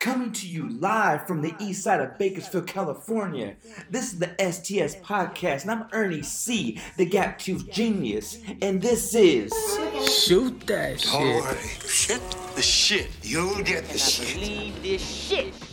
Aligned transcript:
Coming 0.00 0.30
to 0.30 0.46
you 0.46 0.68
live 0.68 1.26
from 1.26 1.42
the 1.42 1.52
east 1.58 1.82
side 1.82 2.00
of 2.00 2.16
Bakersfield, 2.18 2.68
California. 2.68 3.56
This 3.90 4.12
is 4.12 4.20
the 4.20 4.28
STS 4.38 4.94
Podcast, 5.04 5.62
and 5.62 5.72
I'm 5.72 5.88
Ernie 5.90 6.22
C., 6.22 6.80
the 6.96 7.04
Gap 7.04 7.36
Tooth 7.36 7.68
Genius, 7.68 8.38
and 8.62 8.80
this 8.80 9.12
is. 9.16 9.52
Shoot 10.08 10.64
that 10.68 11.00
shit. 11.00 11.12
Alright, 11.12 11.58
shit 11.84 12.20
the 12.54 12.62
shit. 12.62 13.08
You'll 13.22 13.60
get 13.64 13.88
the 13.88 13.98
shit. 13.98 14.40
Leave 14.40 14.82
this 14.84 15.02
shit. 15.02 15.67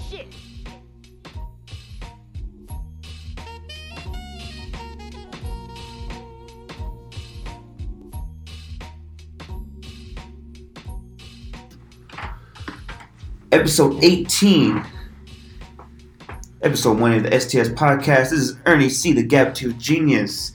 Episode 13.56 14.04
18, 14.04 14.86
episode 16.62 17.00
one 17.00 17.14
of 17.14 17.24
the 17.24 17.40
STS 17.40 17.70
podcast. 17.70 18.32
This 18.32 18.34
is 18.34 18.58
Ernie 18.66 18.90
C., 18.90 19.14
the 19.14 19.24
Gap 19.24 19.54
Tooth 19.54 19.78
Genius. 19.78 20.52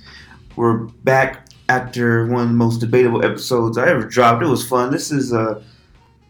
We're 0.54 0.74
back 0.74 1.48
after 1.70 2.26
one 2.26 2.42
of 2.42 2.48
the 2.48 2.54
most 2.54 2.76
debatable 2.76 3.24
episodes 3.24 3.78
I 3.78 3.88
ever 3.88 4.02
dropped. 4.02 4.42
It 4.42 4.48
was 4.48 4.68
fun. 4.68 4.92
This 4.92 5.10
is 5.10 5.32
uh, 5.32 5.62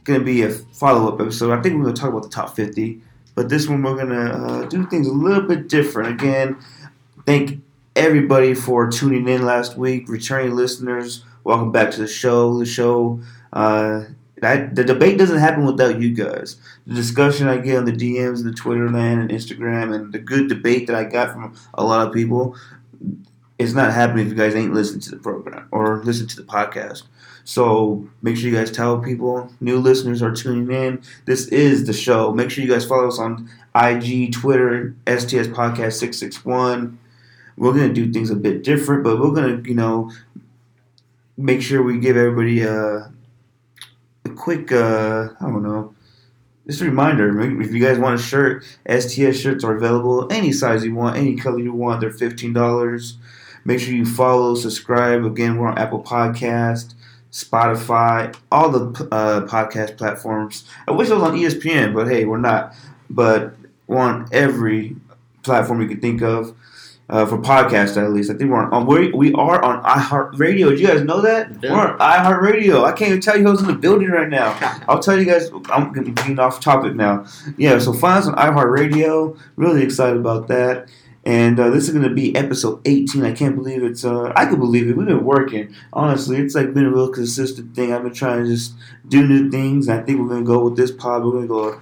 going 0.05 0.21
to 0.21 0.25
be 0.25 0.43
a 0.43 0.51
follow 0.51 1.13
up 1.13 1.21
episode. 1.21 1.51
I 1.51 1.61
think 1.61 1.75
we're 1.75 1.83
going 1.83 1.97
to 1.97 2.01
talk 2.01 2.11
about 2.11 2.23
the 2.23 2.29
top 2.29 2.55
50, 2.55 3.03
but 3.35 3.49
this 3.49 3.67
one 3.67 3.83
we're 3.83 3.97
going 3.97 4.11
to 4.11 4.33
uh, 4.33 4.67
do 4.67 4.87
things 4.87 5.09
a 5.09 5.13
little 5.13 5.43
bit 5.43 5.69
different. 5.69 6.23
Again, 6.23 6.57
thank 7.27 7.61
everybody 7.97 8.55
for 8.55 8.89
tuning 8.89 9.27
in 9.27 9.45
last 9.45 9.77
week, 9.77 10.09
returning 10.09 10.55
listeners. 10.55 11.25
Welcome 11.43 11.73
back 11.73 11.91
to 11.91 12.01
the 12.01 12.07
show. 12.07 12.57
The 12.61 12.65
show. 12.65 13.23
Uh, 13.53 14.05
that 14.41 14.75
the 14.75 14.85
debate 14.85 15.19
doesn't 15.19 15.39
happen 15.39 15.65
without 15.65 16.01
you 16.01 16.15
guys. 16.15 16.57
The 16.87 16.95
discussion 16.95 17.49
I 17.49 17.59
get 17.59 17.77
on 17.79 17.85
the 17.85 17.93
DMs 17.93 18.43
the 18.43 18.53
Twitter 18.53 18.89
land 18.91 19.21
and 19.21 19.31
Instagram 19.31 19.95
and 19.95 20.13
the 20.13 20.19
good 20.19 20.49
debate 20.49 20.87
that 20.87 20.97
I 20.97 21.05
got 21.05 21.33
from 21.33 21.55
a 21.75 21.85
lot 21.85 22.07
of 22.07 22.13
people 22.15 22.57
is 23.59 23.75
not 23.75 23.93
happening 23.93 24.27
if 24.27 24.33
you 24.33 24.39
guys 24.39 24.55
ain't 24.55 24.73
listening 24.73 25.01
to 25.01 25.11
the 25.11 25.19
program 25.19 25.69
or 25.71 26.03
listen 26.03 26.27
to 26.27 26.37
the 26.37 26.43
podcast. 26.43 27.03
So 27.45 28.09
make 28.23 28.37
sure 28.37 28.49
you 28.49 28.57
guys 28.57 28.71
tell 28.71 28.99
people. 28.99 29.53
New 29.61 29.79
listeners 29.79 30.23
are 30.23 30.35
tuning 30.35 30.71
in. 30.75 31.03
This 31.27 31.47
is 31.49 31.87
the 31.87 31.93
show. 31.93 32.33
Make 32.33 32.51
sure 32.51 32.65
you 32.65 32.71
guys 32.71 32.87
follow 32.87 33.09
us 33.09 33.19
on 33.19 33.51
IG, 33.75 34.33
Twitter, 34.33 34.95
STS 35.07 35.49
Podcast 35.49 35.95
six 35.95 36.19
six 36.19 36.45
one. 36.45 36.99
We're 37.57 37.73
gonna 37.73 37.93
do 37.93 38.11
things 38.11 38.31
a 38.31 38.37
bit 38.37 38.63
different, 38.65 39.05
but 39.05 39.21
we're 39.21 39.33
gonna 39.33 39.61
you 39.65 39.75
know 39.75 40.11
make 41.37 41.63
sure 41.63 41.83
we 41.83 41.99
give 41.99 42.17
everybody 42.17 42.63
a 42.63 42.73
a 42.73 43.13
quick, 44.41 44.73
uh, 44.73 45.29
I 45.39 45.45
don't 45.45 45.63
know, 45.63 45.95
just 46.67 46.81
a 46.81 46.87
reminder. 46.87 47.41
If 47.61 47.73
you 47.73 47.81
guys 47.85 47.99
want 47.99 48.19
a 48.19 48.23
shirt, 48.23 48.65
STS 48.89 49.39
shirts 49.39 49.65
are 49.65 49.77
available 49.77 50.27
any 50.33 50.51
size 50.53 50.85
you 50.85 50.95
want, 50.95 51.17
any 51.17 51.37
color 51.37 51.59
you 51.59 51.75
want. 51.75 52.01
They're 52.01 52.11
fifteen 52.11 52.53
dollars. 52.53 53.19
Make 53.65 53.81
sure 53.81 53.93
you 53.93 54.07
follow, 54.07 54.55
subscribe. 54.55 55.25
Again, 55.25 55.59
we're 55.59 55.69
on 55.69 55.77
Apple 55.77 56.03
Podcast, 56.03 56.95
Spotify, 57.31 58.35
all 58.51 58.71
the 58.71 59.09
uh, 59.13 59.47
podcast 59.47 59.99
platforms. 59.99 60.65
I 60.89 60.93
wish 60.93 61.11
I 61.11 61.15
was 61.15 61.23
on 61.23 61.37
ESPN, 61.37 61.93
but 61.93 62.09
hey, 62.09 62.25
we're 62.25 62.39
not. 62.39 62.75
But 63.11 63.55
we're 63.87 63.99
on 63.99 64.29
every 64.33 64.97
platform 65.43 65.83
you 65.83 65.89
can 65.89 66.01
think 66.01 66.23
of. 66.23 66.57
Uh, 67.11 67.27
for 67.27 67.39
podcast 67.39 68.01
at 68.01 68.13
least. 68.13 68.31
I 68.31 68.35
think 68.35 68.51
we're 68.51 68.63
on, 68.63 68.73
on 68.73 68.87
we, 68.87 69.11
we 69.11 69.33
are 69.33 69.61
on 69.65 69.83
iHeartRadio. 69.83 70.71
Did 70.71 70.79
you 70.79 70.87
guys 70.87 71.03
know 71.03 71.21
that? 71.21 71.51
Yeah. 71.61 71.73
We're 71.73 71.89
on 71.89 71.99
iHeartRadio. 71.99 72.85
I 72.85 72.93
can't 72.93 73.11
even 73.11 73.21
tell 73.21 73.37
you 73.37 73.45
who's 73.45 73.61
in 73.61 73.67
the 73.67 73.75
building 73.75 74.11
right 74.11 74.29
now. 74.29 74.57
I'll 74.89 75.01
tell 75.01 75.19
you 75.19 75.25
guys. 75.25 75.51
I'm 75.71 75.93
gonna 75.93 76.03
be 76.03 76.13
getting 76.13 76.39
off 76.39 76.61
topic 76.61 76.95
now. 76.95 77.27
Yeah, 77.57 77.81
so 77.81 77.93
find 77.93 78.23
us 78.23 78.29
on 78.29 78.37
iHeartRadio. 78.37 79.37
Really 79.57 79.83
excited 79.83 80.19
about 80.19 80.47
that. 80.49 80.89
And 81.25 81.61
uh, 81.61 81.69
this 81.71 81.85
is 81.87 81.91
going 81.91 82.09
to 82.09 82.15
be 82.15 82.35
episode 82.35 82.81
18. 82.87 83.25
I 83.25 83.33
can't 83.33 83.55
believe 83.55 83.83
it's. 83.83 84.05
Uh, 84.05 84.33
I 84.37 84.47
can 84.47 84.59
believe 84.59 84.89
it. 84.89 84.97
We've 84.97 85.07
been 85.07 85.25
working. 85.25 85.75
Honestly, 85.93 86.39
it's 86.39 86.55
like 86.55 86.73
been 86.73 86.87
a 86.87 86.91
real 86.91 87.11
consistent 87.11 87.75
thing. 87.75 87.93
I've 87.93 88.03
been 88.03 88.15
trying 88.15 88.45
to 88.45 88.51
just 88.51 88.75
do 89.07 89.27
new 89.27 89.51
things. 89.51 89.89
I 89.89 90.01
think 90.01 90.19
we're 90.19 90.29
going 90.29 90.45
to 90.45 90.47
go 90.47 90.65
with 90.65 90.77
this 90.77 90.91
pod. 90.91 91.25
We're 91.25 91.33
going 91.33 91.45
to 91.45 91.49
go 91.49 91.81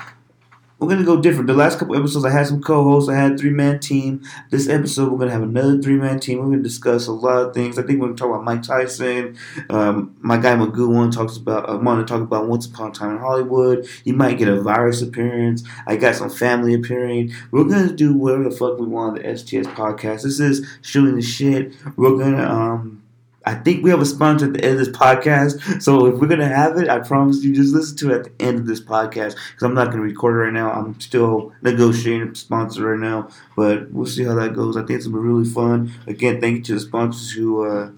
we're 0.79 0.89
gonna 0.89 1.05
go 1.05 1.21
different. 1.21 1.49
The 1.49 1.55
last 1.55 1.79
couple 1.79 1.97
episodes, 1.97 2.25
I 2.25 2.31
had 2.31 2.47
some 2.47 2.63
co-hosts. 2.63 3.11
I 3.11 3.17
had 3.17 3.33
a 3.33 3.39
three-man 3.39 3.81
team. 3.81 4.23
This 4.51 4.69
episode, 4.69 5.11
we're 5.11 5.19
gonna 5.19 5.33
have 5.33 5.43
another 5.43 5.81
three-man 5.83 6.21
team. 6.21 6.39
We're 6.39 6.51
gonna 6.51 6.63
discuss 6.63 7.09
a 7.09 7.13
lot 7.13 7.49
of 7.49 7.55
things. 7.55 7.79
I 7.79 7.83
think 7.83 8.01
we're 8.01 8.07
gonna 8.07 8.17
talk 8.17 8.29
about 8.29 8.45
Mike 8.45 8.63
Tyson. 8.63 9.37
Um, 9.71 10.17
my 10.21 10.37
guy 10.37 10.55
Magoo 10.55 10.89
one 10.89 11.11
talks 11.11 11.37
about. 11.37 11.69
I 11.69 11.73
uh, 11.73 11.79
want 11.79 12.07
to 12.07 12.13
talk 12.13 12.23
about 12.23 12.49
Once 12.49 12.67
Upon 12.67 12.91
a 12.91 12.95
Time 12.95 13.13
in 13.13 13.19
Hollywood. 13.19 13.89
You 14.05 14.15
might 14.15 14.39
get 14.39 14.49
a 14.49 14.61
virus 14.61 15.03
appearance. 15.03 15.65
I 15.87 15.97
got 15.97 16.15
some 16.15 16.31
family 16.31 16.75
appearing. 16.75 17.33
We're 17.51 17.65
gonna 17.65 17.93
do 17.93 18.15
whatever 18.15 18.45
the 18.45 18.53
fuck 18.53 18.79
we 18.79 18.87
want 18.87 19.19
on 19.19 19.23
the 19.23 19.37
STS 19.37 19.67
podcast. 19.69 20.23
This 20.23 20.39
is 20.39 20.67
shooting 20.83 21.17
the 21.17 21.23
shit. 21.23 21.75
We're 21.97 22.17
gonna 22.17 22.45
um. 22.45 23.03
I 23.49 23.55
think 23.55 23.83
we 23.83 23.89
have 23.89 24.03
a 24.03 24.05
sponsor 24.05 24.45
at 24.45 24.53
the 24.53 24.63
end 24.63 24.79
of 24.79 24.85
this 24.85 24.95
podcast. 24.95 25.83
So 25.83 26.05
if 26.05 26.21
we're 26.21 26.29
gonna 26.29 26.49
have 26.49 26.77
it, 26.77 26.91
I 26.91 26.99
promise 26.99 27.43
you, 27.43 27.55
just 27.55 27.75
listen 27.75 27.97
to 27.97 28.13
it 28.13 28.19
at 28.19 28.25
the 28.25 28.45
end 28.45 28.59
of 28.59 28.67
this 28.67 28.81
podcast 28.81 29.37
because 29.37 29.63
I'm 29.63 29.73
not 29.73 29.91
gonna 29.91 30.03
record 30.03 30.35
it 30.35 30.39
right 30.45 30.53
now. 30.53 30.71
I'm 30.71 31.01
still 31.01 31.55
negotiating 31.63 32.29
a 32.29 32.35
sponsor 32.35 32.91
right 32.91 33.01
now, 33.01 33.31
but 33.57 33.91
we'll 33.91 34.05
see 34.05 34.25
how 34.25 34.35
that 34.35 34.55
goes. 34.55 34.77
I 34.77 34.81
think 34.81 34.99
it's 34.99 35.07
gonna 35.07 35.23
be 35.23 35.29
really 35.29 35.49
fun. 35.49 35.93
Again, 36.07 36.43
thank 36.43 36.59
you 36.59 36.63
to 36.65 36.75
the 36.75 36.81
sponsors 36.81 37.31
who 37.31 37.65
uh, 37.65 37.91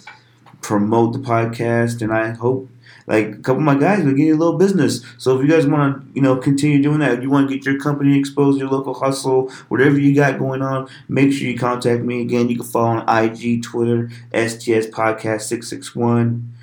promote 0.60 1.14
the 1.14 1.18
podcast, 1.18 2.00
and 2.00 2.12
I 2.12 2.30
hope. 2.30 2.70
Like 3.10 3.26
a 3.26 3.37
couple 3.38 3.56
of 3.56 3.62
my 3.62 3.75
guys, 3.75 4.04
we're 4.04 4.12
getting 4.12 4.34
a 4.34 4.37
little 4.37 4.56
business. 4.56 5.04
So 5.19 5.37
if 5.37 5.44
you 5.44 5.50
guys 5.53 5.66
want 5.66 6.00
to, 6.00 6.15
you 6.15 6.22
know, 6.22 6.37
continue 6.37 6.81
doing 6.81 7.00
that, 7.00 7.15
if 7.15 7.22
you 7.22 7.28
want 7.28 7.48
to 7.48 7.54
get 7.56 7.66
your 7.66 7.76
company 7.81 8.16
exposed, 8.16 8.60
your 8.60 8.71
local 8.71 8.94
hustle, 8.94 9.50
whatever 9.66 9.98
you 9.98 10.15
got 10.15 10.38
going 10.38 10.62
on, 10.62 10.88
make 11.09 11.32
sure 11.32 11.48
you 11.48 11.59
contact 11.59 12.04
me. 12.04 12.21
Again, 12.21 12.48
you 12.48 12.54
can 12.54 12.65
follow 12.65 13.00
on 13.00 13.25
IG, 13.25 13.65
Twitter, 13.65 14.10
STS 14.32 14.87
Podcast 14.94 15.41
six 15.41 15.69
six 15.69 15.97
one. 15.97 16.54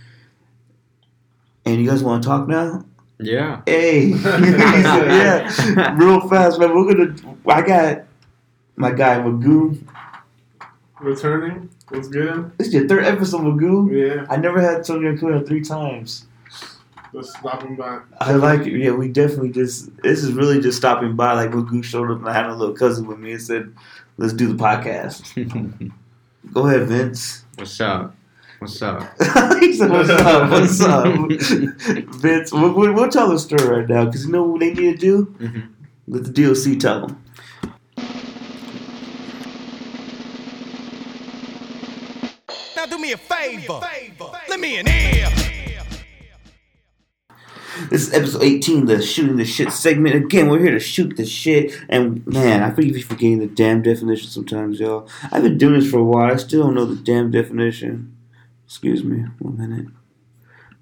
And 1.66 1.82
you 1.82 1.90
guys 1.90 2.02
want 2.02 2.24
to 2.24 2.30
talk 2.30 2.48
now? 2.48 2.86
Yeah. 3.20 3.62
Hey, 3.66 4.08
yeah, 4.14 5.98
real 5.98 6.30
fast, 6.30 6.62
man. 6.62 6.74
We're 6.74 6.94
gonna. 6.94 7.14
I 7.46 7.62
got 7.62 8.04
my 8.78 8.92
guy 8.92 9.18
Magoo. 9.18 9.86
Returning. 11.02 11.70
What's 11.90 12.08
good? 12.08 12.58
This 12.58 12.68
is 12.68 12.74
your 12.74 12.88
third 12.88 13.04
episode, 13.04 13.42
Magoo. 13.42 13.92
Yeah. 13.92 14.26
I 14.30 14.38
never 14.38 14.62
had 14.62 14.86
Tony 14.86 15.10
Acuna 15.10 15.44
three 15.44 15.62
times. 15.62 16.27
Just 17.14 17.38
stopping 17.38 17.76
by. 17.76 18.00
I 18.20 18.34
like 18.34 18.62
it. 18.68 18.78
Yeah, 18.78 18.92
we 18.92 19.08
definitely 19.08 19.52
just. 19.52 19.96
This 20.04 20.24
is 20.24 20.34
really 20.34 20.60
just 20.62 20.78
stopping 20.78 21.16
by. 21.16 21.34
Like 21.34 21.52
Magoo 21.52 21.84
showed 21.84 22.12
up 22.12 22.20
and 22.20 22.30
I 22.30 22.34
had 22.34 22.46
a 22.48 22.54
little 22.56 22.76
cousin 22.76 23.08
with 23.08 23.20
me 23.20 23.32
and 23.34 23.42
said, 23.42 23.74
"Let's 24.18 24.34
do 24.34 24.48
the 24.52 24.62
podcast." 24.62 25.92
Go 26.54 26.68
ahead, 26.68 26.88
Vince. 26.88 27.44
What's 27.56 27.80
up? 27.82 28.16
What's 28.60 28.82
up? 28.82 29.02
he 29.60 29.74
said, 29.74 29.90
"What's 29.90 30.10
up? 30.10 30.50
What's 30.52 30.82
up?" 30.82 31.06
Vince, 32.22 32.52
we'll, 32.52 32.74
we'll, 32.74 32.94
we'll 32.94 33.10
tell 33.10 33.30
the 33.30 33.40
story 33.40 33.68
right 33.68 33.88
now 33.88 34.06
because 34.06 34.26
you 34.26 34.32
know 34.32 34.44
what 34.44 34.60
they 34.60 34.74
need 34.74 34.94
to 34.94 34.98
do. 34.98 35.26
Mhm. 35.40 35.70
Let 36.08 36.24
the 36.24 36.32
DLC 36.32 36.80
tell 36.80 37.08
them. 37.08 37.24
Now 42.76 42.86
do 42.86 42.98
me 42.98 43.12
a 43.12 43.18
favor. 43.18 43.80
Let 44.50 44.60
me 44.60 44.80
in 44.80 44.86
here. 44.86 45.30
This 47.90 48.08
is 48.08 48.14
episode 48.14 48.44
18, 48.44 48.86
the 48.86 49.02
shooting 49.02 49.38
the 49.38 49.46
shit 49.46 49.72
segment. 49.72 50.16
Again, 50.16 50.50
we're 50.50 50.60
here 50.60 50.72
to 50.72 50.80
shoot 50.80 51.16
the 51.16 51.26
shit. 51.26 51.74
And 51.88 52.26
man, 52.28 52.64
I 52.64 52.72
think 52.72 52.92
you're 52.92 53.02
forgetting 53.02 53.40
the 53.40 53.48
damn 53.48 53.82
definition 53.82 54.30
sometimes, 54.30 54.80
y'all. 54.80 55.08
I've 55.32 55.44
been 55.44 55.58
doing 55.58 55.80
this 55.80 55.90
for 55.90 56.00
a 56.00 56.04
while. 56.04 56.34
I 56.34 56.36
still 56.36 56.64
don't 56.64 56.76
know 56.76 56.86
the 56.86 57.02
damn 57.02 57.32
definition. 57.32 58.18
Excuse 58.66 59.04
me, 59.04 59.26
one 59.40 59.58
minute. 59.58 59.88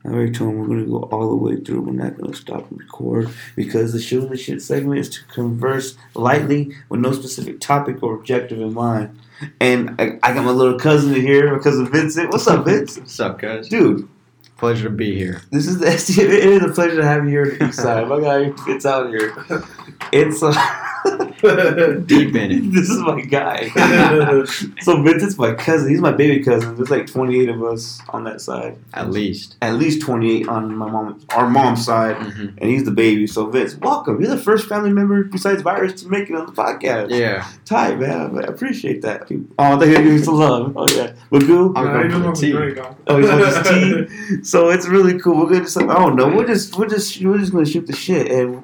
I 0.03 0.07
already 0.09 0.31
told 0.31 0.51
him 0.51 0.59
we're 0.59 0.67
gonna 0.67 0.85
go 0.85 0.99
all 1.11 1.29
the 1.29 1.35
way 1.35 1.57
through. 1.57 1.81
We're 1.81 1.93
not 1.93 2.17
gonna 2.17 2.35
stop 2.35 2.69
and 2.71 2.79
record 2.79 3.29
because 3.55 3.91
the 3.91 3.99
shooting 3.99 4.29
the 4.29 4.37
shit 4.37 4.61
segment 4.61 4.99
is 4.99 5.09
to 5.09 5.23
converse 5.25 5.97
lightly 6.13 6.75
with 6.89 7.01
no 7.01 7.11
specific 7.11 7.59
topic 7.59 8.01
or 8.01 8.15
objective 8.15 8.61
in 8.61 8.73
mind. 8.73 9.19
And 9.59 9.99
I, 9.99 10.17
I 10.23 10.33
got 10.33 10.45
my 10.45 10.51
little 10.51 10.79
cousin 10.79 11.13
here, 11.13 11.51
my 11.55 11.61
cousin 11.61 11.91
Vincent. 11.91 12.31
What's 12.31 12.47
up, 12.47 12.65
Vince? 12.65 12.97
What's 12.97 13.19
up, 13.19 13.39
guys? 13.39 13.67
Dude, 13.67 14.07
Pleasure 14.57 14.85
to 14.85 14.89
be 14.89 15.15
here. 15.15 15.41
this 15.51 15.67
is 15.67 15.79
the. 15.79 15.87
It 16.23 16.29
is 16.31 16.63
a 16.63 16.69
pleasure 16.73 16.95
to 16.95 17.05
have 17.05 17.25
you 17.25 17.29
here 17.29 17.57
east 17.61 17.79
side. 17.79 18.07
My 18.07 18.21
guy 18.21 18.49
gets 18.65 18.85
out 18.85 19.09
here. 19.09 19.33
It's 20.11 20.41
uh, 20.41 20.53
Deep 22.05 22.35
in 22.35 22.51
it. 22.51 22.71
this 22.73 22.89
is 22.89 22.99
my 23.01 23.21
guy. 23.21 23.69
so 24.81 25.01
Vincent's 25.01 25.37
my 25.37 25.53
cousin. 25.53 25.89
He's 25.89 26.01
my 26.01 26.11
baby 26.11 26.43
cousin. 26.43 26.75
There's 26.75 26.89
like 26.89 27.07
28 27.07 27.49
of 27.49 27.63
us 27.63 27.99
on 28.09 28.23
that 28.25 28.41
side. 28.41 28.77
At 28.93 29.11
least. 29.11 29.55
At 29.61 29.75
least 29.75 30.01
28 30.01 30.47
on 30.47 30.75
my 30.75 30.89
mom, 30.89 31.21
our 31.31 31.49
mom's 31.49 31.85
side, 31.85 32.15
hmm 32.17 32.45
and 32.57 32.69
he's 32.69 32.83
the 32.83 32.91
baby. 32.91 33.27
So 33.27 33.47
Vince, 33.47 33.75
welcome. 33.75 34.21
You're 34.21 34.35
the 34.35 34.41
first 34.41 34.67
family 34.67 34.91
member 34.91 35.23
besides 35.23 35.61
Virus 35.61 36.01
to 36.03 36.09
make 36.09 36.29
it 36.29 36.35
on 36.35 36.45
the 36.45 36.51
podcast. 36.51 37.09
Yeah. 37.11 37.47
Tight, 37.65 37.99
man. 37.99 38.37
I 38.37 38.43
appreciate 38.43 39.01
that. 39.01 39.29
Oh, 39.59 39.77
they 39.77 39.91
give 39.93 40.05
you 40.05 40.19
some 40.19 40.35
love. 40.35 40.73
Oh 40.75 40.87
yeah, 40.95 41.13
Magoo. 41.31 41.73
I'll 41.75 41.85
Nah, 41.85 42.03
go 42.03 42.09
for 42.09 42.17
the 42.19 42.23
want 42.25 42.35
to 42.37 42.41
tea. 42.41 42.51
drink. 42.51 42.77
Oh, 43.07 43.17
he 43.17 43.27
wants 43.27 43.69
his 43.69 44.07
tea. 44.39 44.43
So 44.43 44.69
it's 44.69 44.87
really 44.87 45.19
cool. 45.19 45.37
We're 45.37 45.47
gonna 45.49 45.61
just, 45.61 45.77
I 45.77 45.81
don't 45.85 46.15
know. 46.15 46.27
We're 46.27 46.47
just, 46.47 46.77
we're 46.77 46.87
just, 46.87 47.21
we're 47.23 47.37
just 47.37 47.51
gonna 47.51 47.65
shoot 47.65 47.85
the 47.87 47.95
shit. 47.95 48.31
And 48.31 48.63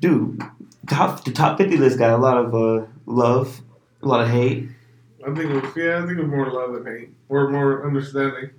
dude, 0.00 0.40
top 0.88 1.24
the 1.24 1.32
top 1.32 1.58
fifty 1.58 1.76
list 1.76 1.98
got 1.98 2.10
a 2.10 2.16
lot 2.16 2.36
of 2.38 2.54
uh, 2.54 2.86
love, 3.06 3.60
a 4.02 4.06
lot 4.08 4.20
of 4.22 4.28
hate. 4.28 4.68
I 5.26 5.34
think 5.34 5.50
it 5.50 5.62
was 5.62 5.76
yeah, 5.76 5.98
I 6.02 6.06
think 6.06 6.18
it 6.18 6.22
was 6.22 6.30
more 6.30 6.50
love 6.50 6.72
than 6.74 6.86
hate, 6.86 7.10
or 7.28 7.48
more 7.50 7.86
understanding, 7.86 8.50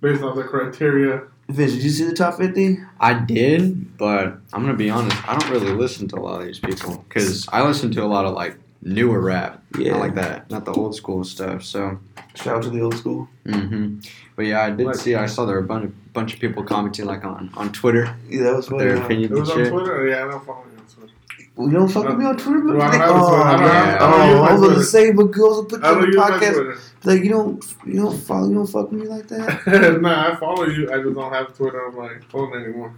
based 0.00 0.22
on 0.22 0.36
the 0.36 0.44
criteria. 0.44 1.22
Vince, 1.48 1.72
did 1.72 1.82
you 1.82 1.90
see 1.90 2.04
the 2.04 2.14
top 2.14 2.34
fifty? 2.36 2.78
I 3.00 3.14
did, 3.14 3.96
but 3.98 4.26
I'm 4.52 4.62
gonna 4.62 4.74
be 4.74 4.90
honest. 4.90 5.16
I 5.28 5.36
don't 5.38 5.50
really 5.50 5.72
listen 5.72 6.08
to 6.08 6.16
a 6.16 6.20
lot 6.20 6.40
of 6.40 6.46
these 6.46 6.58
people 6.60 7.04
because 7.08 7.48
I 7.52 7.62
listen 7.66 7.90
to 7.92 8.02
a 8.04 8.06
lot 8.06 8.24
of 8.24 8.34
like 8.34 8.56
newer 8.82 9.20
rap. 9.20 9.62
Yeah. 9.78 9.94
I 9.94 9.98
like 9.98 10.14
that, 10.14 10.50
not 10.50 10.64
the 10.64 10.72
old 10.72 10.94
school 10.96 11.22
stuff. 11.24 11.62
So, 11.64 11.98
Shout 12.34 12.56
out 12.56 12.62
to 12.64 12.70
the 12.70 12.80
old 12.80 12.94
school. 12.96 13.28
hmm 13.46 13.98
but 14.36 14.46
yeah, 14.46 14.62
I 14.62 14.70
did 14.70 14.86
Like- 14.86 14.96
see. 14.96 15.14
I 15.14 15.26
saw 15.26 15.44
there 15.44 15.56
were 15.56 15.60
a 15.62 15.66
bunch 15.66 15.84
of, 15.84 16.12
bunch 16.14 16.32
of 16.34 16.40
people 16.40 16.62
commenting 16.64 17.04
like 17.04 17.24
on 17.24 17.50
on 17.56 17.72
Twitter 17.72 18.14
Yeah, 18.28 18.44
that 18.44 18.56
was 18.56 18.68
funny. 18.68 18.84
their 18.84 18.96
opinion. 18.96 19.32
It 19.32 19.38
was 19.38 19.50
on 19.50 19.56
shit. 19.58 19.68
Twitter. 19.72 20.06
Yeah, 20.08 20.24
I 20.24 20.30
don't 20.30 20.44
follow 20.46 20.64
you 20.72 20.78
on 20.78 20.86
Twitter. 20.86 21.12
You 21.58 21.70
don't 21.70 21.88
fuck 21.88 22.06
with 22.08 22.16
me 22.16 22.24
on 22.24 22.36
Twitter, 22.38 22.60
but 22.60 22.76
Well, 22.76 22.82
I 22.82 22.90
like, 22.90 22.98
don't 23.00 23.16
have 23.18 23.22
oh, 23.22 23.42
I 23.42 23.50
don't 23.52 23.60
man. 23.60 23.70
have- 23.70 24.02
I 24.02 24.10
don't 24.10 24.20
oh, 24.20 24.24
use 24.30 24.40
my 24.40 24.48
I 24.48 24.52
was 24.54 24.68
gonna 24.70 24.82
say, 24.82 25.12
but 25.12 25.24
girls 25.30 25.56
will 25.56 25.64
put 25.66 25.82
you 25.82 25.88
on 25.88 26.00
the 26.10 26.16
podcast. 26.16 26.80
Like 27.04 27.22
you 27.22 27.28
don't, 27.30 27.76
you 27.86 27.94
don't 28.00 28.16
follow, 28.16 28.48
you 28.48 28.54
don't 28.54 28.66
fuck 28.66 28.90
with 28.90 29.00
me 29.02 29.06
like 29.08 29.28
that. 29.28 29.98
nah, 30.02 30.32
I 30.32 30.36
follow 30.36 30.66
you. 30.66 30.90
I 30.92 31.02
just 31.02 31.14
don't 31.14 31.32
have 31.32 31.54
Twitter 31.56 31.86
on 31.86 31.96
my 31.96 32.18
phone 32.30 32.54
anymore. 32.54 32.94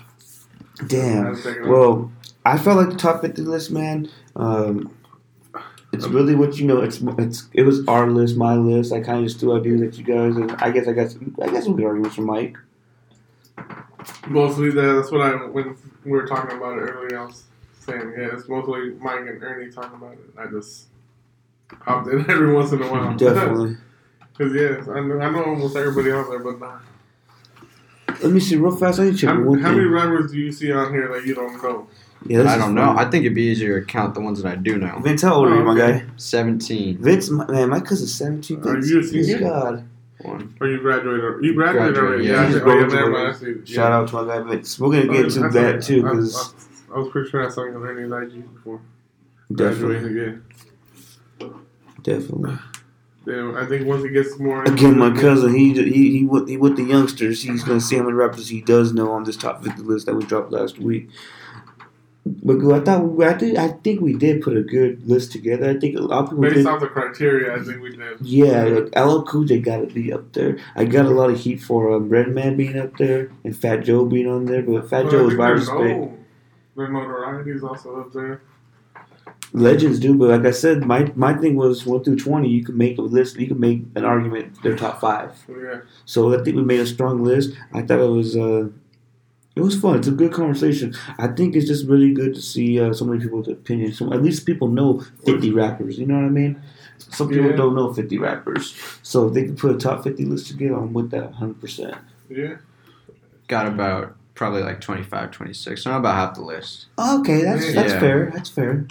Damn. 0.87 1.25
have 1.27 1.37
to 1.37 1.43
take 1.43 1.57
it 1.57 1.63
off. 1.63 1.69
Well, 1.69 2.13
I 2.45 2.59
felt 2.59 2.79
like 2.79 2.91
the 2.91 2.97
top 2.97 3.21
fifty 3.21 3.43
list, 3.43 3.71
man. 3.71 4.09
Um, 4.37 4.95
it's 5.93 6.07
really 6.07 6.35
what 6.35 6.57
you 6.57 6.67
know. 6.67 6.81
It's 6.83 7.01
it's 7.19 7.49
it 7.53 7.63
was 7.63 7.87
our 7.89 8.09
list, 8.11 8.37
my 8.37 8.55
list. 8.55 8.93
I 8.93 9.01
kind 9.01 9.19
of 9.19 9.25
just 9.25 9.41
threw 9.41 9.59
ideas 9.59 9.83
at 9.83 9.99
you 9.99 10.05
guys, 10.05 10.37
and 10.37 10.51
I 10.53 10.71
guess 10.71 10.89
I 10.89 10.93
guess 10.93 11.17
I 11.43 11.51
guess 11.51 11.67
we 11.67 11.75
could 11.75 11.85
argue 11.85 12.03
with 12.03 12.19
Mike. 12.19 12.57
Mostly 14.29 14.71
that's 14.71 15.11
what 15.11 15.21
I 15.21 15.35
when 15.47 15.77
we 16.05 16.11
were 16.13 16.27
talking 16.27 16.57
about 16.57 16.79
it 16.79 16.83
earlier. 16.83 17.19
I 17.21 17.25
was 17.27 17.45
saying 17.85 18.13
yeah, 18.17 18.29
it's 18.35 18.49
mostly 18.49 18.91
Mike 19.01 19.21
and 19.21 19.43
Ernie 19.43 19.71
talking 19.71 19.97
about 19.97 20.13
it. 20.13 20.31
I 20.39 20.47
just 20.47 20.87
hopped 21.81 22.09
in 22.09 22.21
every 22.31 22.53
once 22.55 22.73
in 22.73 22.83
a 22.83 22.87
while. 22.91 23.15
Definitely. 23.17 23.77
Because 24.37 24.55
yes, 24.55 24.89
I 24.89 25.01
know, 25.01 25.21
I 25.21 25.31
know 25.31 25.45
almost 25.45 25.77
everybody 25.77 26.11
out 26.13 26.29
there, 26.31 26.39
but 26.39 26.59
nah. 26.59 26.79
Let 28.23 28.33
me 28.33 28.41
see 28.41 28.57
real 28.57 28.75
fast. 28.77 29.01
I 29.01 29.05
need 29.05 29.13
to 29.13 29.19
check 29.19 29.31
How, 29.31 29.43
one 29.43 29.59
how 29.61 29.71
many 29.71 29.83
thing. 29.85 29.91
rappers 29.93 30.31
do 30.33 30.39
you 30.39 30.53
see 30.53 30.71
on 30.73 30.93
here 30.93 31.09
that 31.13 31.27
you 31.27 31.35
don't 31.35 31.61
know? 31.63 31.89
Yeah, 32.25 32.45
I 32.49 32.57
don't 32.57 32.75
know. 32.75 32.87
funny. 32.87 32.99
I 33.01 33.11
think 33.11 33.25
it'd 33.25 33.35
be 33.35 33.43
easier 33.43 33.81
to 33.81 33.87
count 33.87 34.15
the 34.15 34.21
ones 34.21 34.41
that 34.43 34.49
I 34.53 34.55
do 34.55 34.79
know. 34.79 35.01
Vince, 35.01 35.23
how 35.23 35.35
old 35.35 35.49
are 35.49 35.57
you, 35.57 35.65
my 35.65 35.73
Oh, 35.73 35.77
guy? 35.77 36.05
Seventeen. 36.17 36.99
Vince, 36.99 37.31
my, 37.31 37.45
man, 37.51 37.69
my 37.71 37.81
cousin's 37.81 38.15
seventeen. 38.15 38.61
Are 38.61 38.75
Vince, 38.75 38.91
you 38.91 38.99
a 39.01 39.03
Vince, 39.03 39.27
senior? 39.27 39.41
God. 39.41 39.89
One. 40.21 40.55
Or 40.61 40.69
you 40.69 40.79
graduated? 40.79 41.45
You 41.45 41.53
graduated 41.55 41.99
already? 41.99 42.25
Yeah, 42.27 42.33
yeah. 42.35 42.41
I 42.43 42.47
He's 42.47 42.55
see- 42.55 42.61
oh, 42.61 42.67
yeah, 42.69 42.73
graduated. 42.87 42.95
never 42.95 43.11
mind. 43.11 43.29
I 43.29 43.33
see. 43.39 43.47
Yeah. 43.65 43.75
Shout 43.75 43.93
out 43.93 44.09
to 44.09 44.23
my 44.23 44.39
guy 44.39 44.49
Vince. 44.49 44.79
We're 44.79 44.91
gonna 44.93 45.11
oh, 45.11 45.15
get 45.15 45.25
into 45.25 45.41
I- 45.43 45.47
I- 45.47 45.51
that 45.73 45.83
too, 45.83 46.07
I- 46.07 46.11
I- 46.11 46.15
because 46.15 46.55
I 46.95 46.99
was 46.99 47.09
pretty 47.11 47.31
sure 47.31 47.47
I 47.47 47.51
saw 47.51 47.65
you 47.65 47.75
on 47.75 47.83
Ernie's 47.83 48.35
IG 48.35 48.55
before 48.55 48.81
definitely, 49.55 49.97
again. 50.21 50.45
definitely. 52.03 52.57
Then 53.25 53.57
I 53.57 53.67
think 53.67 53.87
once 53.87 54.03
he 54.03 54.11
gets 54.11 54.37
more 54.39 54.65
Again, 54.65 54.99
my 54.99 55.11
cousin, 55.13 55.55
he 55.55 55.73
he 55.75 56.11
he 56.19 56.25
with, 56.25 56.49
he 56.49 56.57
with 56.57 56.77
the 56.77 56.83
youngsters. 56.83 57.43
He's 57.43 57.63
gonna 57.63 57.81
see 57.81 57.97
how 57.97 58.03
many 58.03 58.15
rappers 58.15 58.49
he 58.49 58.61
does 58.61 58.93
know 58.93 59.13
on 59.13 59.23
this 59.25 59.37
top 59.37 59.63
fifty 59.63 59.83
list 59.83 60.07
that 60.07 60.15
we 60.17 60.25
dropped 60.25 60.51
last 60.51 60.79
week. 60.81 61.09
But 62.25 62.59
I 62.73 62.81
thought 62.81 63.21
I 63.23 63.35
think 63.35 63.59
I 63.59 63.69
think 63.69 64.01
we 64.01 64.15
did 64.15 64.43
put 64.43 64.57
a 64.57 64.63
good 64.63 65.09
list 65.09 65.31
together. 65.33 65.71
I 65.71 65.79
think 65.79 65.97
a 65.97 66.01
lot 66.01 66.25
of 66.25 66.31
people 66.31 66.43
based 66.43 66.55
did. 66.57 66.67
off 66.67 66.81
the 66.81 66.87
criteria, 66.89 67.55
I 67.55 67.61
think 67.61 67.81
we 67.81 67.97
did. 67.97 68.21
Yeah, 68.21 68.63
like 68.65 68.97
LL 68.97 69.23
Cool 69.23 69.45
J 69.45 69.61
got 69.61 69.79
to 69.79 69.87
be 69.87 70.13
up 70.13 70.33
there. 70.33 70.59
I 70.75 70.85
got 70.85 71.07
a 71.07 71.11
lot 71.11 71.31
of 71.31 71.39
heat 71.39 71.61
for 71.61 71.93
um, 71.93 72.09
Redman 72.09 72.57
being 72.57 72.77
up 72.79 72.97
there 72.97 73.31
and 73.45 73.57
Fat 73.57 73.79
Joe 73.85 74.05
being 74.05 74.29
on 74.29 74.47
there, 74.47 74.63
but 74.63 74.89
Fat 74.91 75.05
Well, 75.05 75.13
Joe 75.13 75.29
is 75.29 75.35
my 75.35 75.49
respect. 75.51 75.79
no- 75.81 76.19
Their 76.77 76.89
notoriety 76.89 77.51
is 77.51 77.63
also 77.63 78.01
up 78.01 78.13
there. 78.13 78.43
Legends 79.55 79.99
do, 80.01 80.15
but 80.17 80.31
like 80.31 80.47
I 80.47 80.51
said, 80.51 80.87
my 80.87 81.13
my 81.15 81.35
thing 81.35 81.57
was 81.57 81.85
one 81.85 82.03
through 82.03 82.17
twenty. 82.17 82.49
You 82.49 82.65
could 82.65 82.77
make 82.77 82.97
a 82.97 83.03
list. 83.03 83.39
You 83.39 83.47
could 83.49 83.61
make 83.61 83.83
an 83.95 84.05
argument. 84.05 84.57
They're 84.63 84.77
top 84.77 84.99
five. 85.01 85.33
So, 85.47 85.55
yeah. 85.59 85.81
So 86.07 86.39
I 86.39 86.43
think 86.43 86.57
we 86.57 86.63
made 86.63 86.81
a 86.81 86.87
strong 86.87 87.23
list. 87.23 87.53
I 87.75 87.83
thought 87.83 88.01
it 88.01 88.09
was 88.11 88.35
uh, 88.35 88.69
it 89.55 89.61
was 89.61 89.79
fun. 89.79 89.99
It's 89.99 90.09
a 90.09 90.13
good 90.13 90.33
conversation. 90.33 90.95
I 91.19 91.29
think 91.29 91.55
it's 91.55 91.67
just 91.67 91.87
really 91.87 92.13
good 92.15 92.35
to 92.35 92.41
see 92.41 92.81
uh, 92.81 92.95
so 92.95 93.05
many 93.05 93.21
people's 93.23 93.49
opinions. 93.49 93.99
So 93.99 94.11
at 94.15 94.23
least 94.23 94.47
people 94.47 94.69
know 94.69 95.01
fifty 95.27 95.51
rappers. 95.51 95.99
You 95.99 96.07
know 96.07 96.15
what 96.15 96.25
I 96.25 96.31
mean? 96.31 96.63
Some 96.97 97.29
people 97.29 97.51
Yeah. 97.51 97.57
don't 97.57 97.75
know 97.75 97.93
fifty 97.93 98.17
rappers. 98.17 98.75
So 99.03 99.29
if 99.29 99.35
they 99.35 99.45
can 99.45 99.57
put 99.57 99.75
a 99.77 99.79
top 99.79 100.03
fifty 100.03 100.25
list 100.25 100.47
together, 100.47 100.77
I'm 100.77 100.95
with 100.95 101.11
that 101.11 101.33
hundred 101.33 101.61
percent. 101.61 101.95
Yeah. 102.31 102.57
Got 103.49 103.67
about 103.67 104.17
probably 104.35 104.63
like 104.63 104.81
25, 104.81 105.31
26. 105.31 105.87
Not 105.87 105.99
about 105.99 106.15
half 106.15 106.35
the 106.35 106.43
list. 106.43 106.87
Okay, 106.99 107.43
that's 107.43 107.75
that's 107.75 107.93
fair. 107.93 108.31
That's 108.33 108.49
fair. 108.51 108.87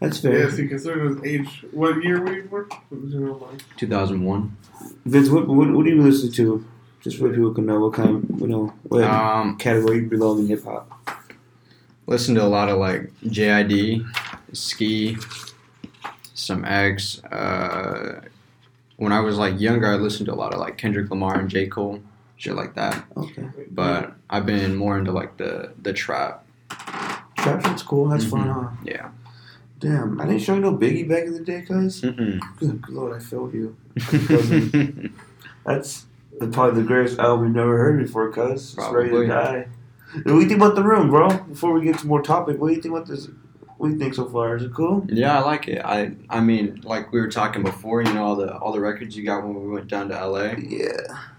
That's 0.00 0.18
fair. 0.18 0.38
Yeah, 0.48 0.50
see, 0.50 0.66
considering 0.66 1.16
his 1.16 1.24
age, 1.24 1.64
what 1.72 2.02
year 2.02 2.20
were 2.22 2.32
you 2.32 2.48
for? 2.48 2.64
What 2.88 3.02
was 3.02 3.12
your 3.12 3.34
like? 3.34 3.60
2001. 3.76 4.56
Vince, 5.04 5.28
what, 5.28 5.46
what 5.46 5.70
what 5.72 5.84
do 5.84 5.90
you 5.90 6.02
listen 6.02 6.32
to? 6.32 6.64
Just 7.02 7.18
so 7.18 7.28
people 7.30 7.52
can 7.54 7.64
know 7.66 7.80
what 7.80 7.94
kind, 7.94 8.08
of, 8.30 8.40
you 8.40 8.46
know, 8.46 8.72
what 8.84 9.04
Um, 9.04 9.56
category 9.56 10.00
you 10.00 10.06
belong 10.06 10.40
in 10.40 10.48
hip 10.48 10.64
hop. 10.64 10.90
listen 12.06 12.34
to 12.34 12.42
a 12.42 12.46
lot 12.48 12.68
of 12.68 12.78
like 12.78 13.10
JID, 13.24 14.04
Ski, 14.52 15.16
some 16.34 16.64
X. 16.64 17.22
Uh, 17.24 18.20
when 18.96 19.12
I 19.12 19.20
was 19.20 19.38
like 19.38 19.58
younger, 19.60 19.86
I 19.86 19.96
listened 19.96 20.26
to 20.26 20.34
a 20.34 20.36
lot 20.36 20.52
of 20.52 20.60
like 20.60 20.76
Kendrick 20.76 21.08
Lamar 21.10 21.38
and 21.38 21.48
J 21.48 21.66
Cole, 21.66 22.02
shit 22.40 22.54
like 22.54 22.74
that. 22.74 23.04
Okay, 23.16 23.44
But 23.70 24.14
I've 24.30 24.46
been 24.46 24.74
more 24.74 24.98
into 24.98 25.12
like 25.12 25.36
the 25.36 25.72
the 25.82 25.92
trap. 25.92 26.44
trap 27.36 27.66
shit's 27.66 27.82
cool. 27.82 28.08
That's 28.08 28.24
fun, 28.24 28.48
Mhm. 28.48 28.54
huh? 28.54 28.70
Yeah. 28.84 29.08
Damn, 29.78 30.20
I 30.20 30.26
didn't 30.26 30.42
show 30.42 30.54
you 30.54 30.60
no 30.60 30.74
Biggie 30.76 31.08
back 31.08 31.24
in 31.24 31.32
the 31.34 31.40
day, 31.40 31.62
cuz. 31.62 32.00
Good 32.00 32.88
lord, 32.88 33.14
I 33.14 33.18
failed 33.18 33.52
you. 33.54 33.76
That's 35.64 36.06
the, 36.38 36.48
probably 36.48 36.80
the 36.82 36.86
greatest 36.86 37.18
album 37.18 37.46
we've 37.46 37.54
never 37.54 37.76
heard 37.78 37.98
before, 37.98 38.30
cuz. 38.32 38.74
It's 38.78 38.88
ready 38.90 39.10
to 39.10 39.26
die. 39.26 39.68
What 40.12 40.24
do 40.24 40.34
you 40.40 40.48
think 40.48 40.60
about 40.60 40.74
the 40.74 40.82
room, 40.82 41.08
bro? 41.10 41.28
Before 41.44 41.72
we 41.72 41.82
get 41.82 41.98
to 41.98 42.06
more 42.06 42.20
topic, 42.22 42.58
what 42.58 42.68
do 42.68 42.74
you 42.74 42.80
think 42.82 42.94
about 42.94 43.06
this? 43.06 43.28
What 43.80 43.86
do 43.88 43.94
you 43.94 43.98
think 43.98 44.12
so 44.12 44.26
far? 44.28 44.56
Is 44.56 44.62
it 44.64 44.74
cool? 44.74 45.06
yeah, 45.08 45.38
I 45.38 45.40
like 45.42 45.66
it. 45.66 45.80
I 45.82 46.12
I 46.28 46.40
mean, 46.40 46.82
like 46.84 47.12
we 47.12 47.18
were 47.18 47.28
talking 47.30 47.62
before, 47.62 48.02
you 48.02 48.12
know, 48.12 48.22
all 48.24 48.36
the 48.36 48.54
all 48.58 48.72
the 48.72 48.80
records 48.80 49.16
you 49.16 49.24
got 49.24 49.42
when 49.42 49.54
we 49.58 49.70
went 49.70 49.88
down 49.88 50.10
to 50.10 50.14
LA. 50.26 50.52
Yeah. 50.58 50.90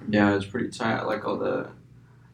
Yeah, 0.10 0.36
it's 0.36 0.48
pretty 0.48 0.70
tight. 0.70 0.96
I 1.02 1.04
like 1.04 1.24
all 1.28 1.38
the 1.38 1.70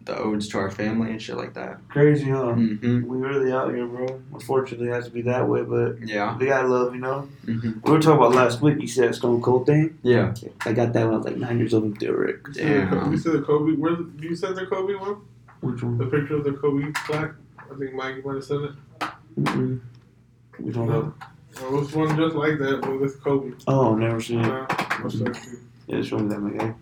the 0.05 0.17
odes 0.17 0.47
to 0.47 0.59
our 0.59 0.71
family 0.71 1.11
and 1.11 1.21
shit 1.21 1.35
like 1.35 1.55
that. 1.55 1.85
Crazy, 1.89 2.29
huh? 2.29 2.53
hmm 2.53 3.05
We 3.05 3.17
really 3.17 3.51
out 3.51 3.73
here, 3.75 3.85
bro. 3.85 4.05
Unfortunately, 4.33 4.87
it 4.87 4.93
has 4.93 5.03
to 5.07 5.11
be 5.11 5.23
that 5.23 5.45
way, 5.49 5.63
but 5.63 5.97
Yeah. 6.07 6.37
they 6.39 6.45
got 6.45 6.69
love, 6.69 6.95
you 6.95 7.01
know? 7.01 7.27
hmm 7.43 7.71
We 7.83 7.91
were 7.91 7.99
talking 7.99 8.17
about 8.17 8.33
last 8.33 8.61
week. 8.61 8.79
You 8.79 8.87
said 8.87 9.13
Stone 9.13 9.41
Cold 9.41 9.65
thing. 9.65 9.99
Yeah. 10.03 10.33
I 10.65 10.71
got 10.71 10.93
that 10.93 11.03
when 11.03 11.15
I 11.15 11.17
was 11.17 11.25
like 11.25 11.35
nine 11.35 11.57
years 11.59 11.73
old 11.73 11.83
in 11.83 11.93
Derek. 11.95 12.47
You 12.47 12.53
said 12.53 12.91
the- 12.91 12.95
Damn. 12.95 13.11
You 13.11 13.17
said 13.17 13.33
the 13.33 13.41
Kobe. 13.41 13.73
Where 13.73 13.97
you 14.19 14.33
said 14.37 14.55
the 14.55 14.65
Kobe 14.67 14.93
one? 14.95 15.17
Which 15.59 15.83
one? 15.83 15.97
The 15.97 16.05
picture 16.05 16.37
of 16.37 16.45
the 16.45 16.53
Kobe 16.53 16.89
plaque. 17.05 17.33
I 17.59 17.75
think 17.77 17.93
Mike 17.93 18.23
might 18.25 18.35
have 18.35 18.45
said 18.45 18.61
it. 18.61 18.71
Mm-mm. 19.37 19.81
We 20.59 20.71
don't 20.71 20.87
know. 20.87 21.13
Well, 21.61 21.81
which 21.81 21.93
one 21.95 22.15
just 22.15 22.35
like 22.35 22.57
that, 22.59 22.81
but 22.81 22.99
with 22.99 23.21
Kobe? 23.23 23.53
Oh, 23.67 23.95
never 23.95 24.21
seen 24.21 24.41
it. 24.41 24.45
Uh, 24.45 24.65
I'll 24.69 25.09
show 25.09 25.25
it 25.25 25.33
to 25.33 25.49
you. 25.49 25.59
Yeah, 25.87 26.01
show 26.01 26.19
me 26.19 26.29
that, 26.29 26.39
my 26.39 26.51
guy. 26.51 26.73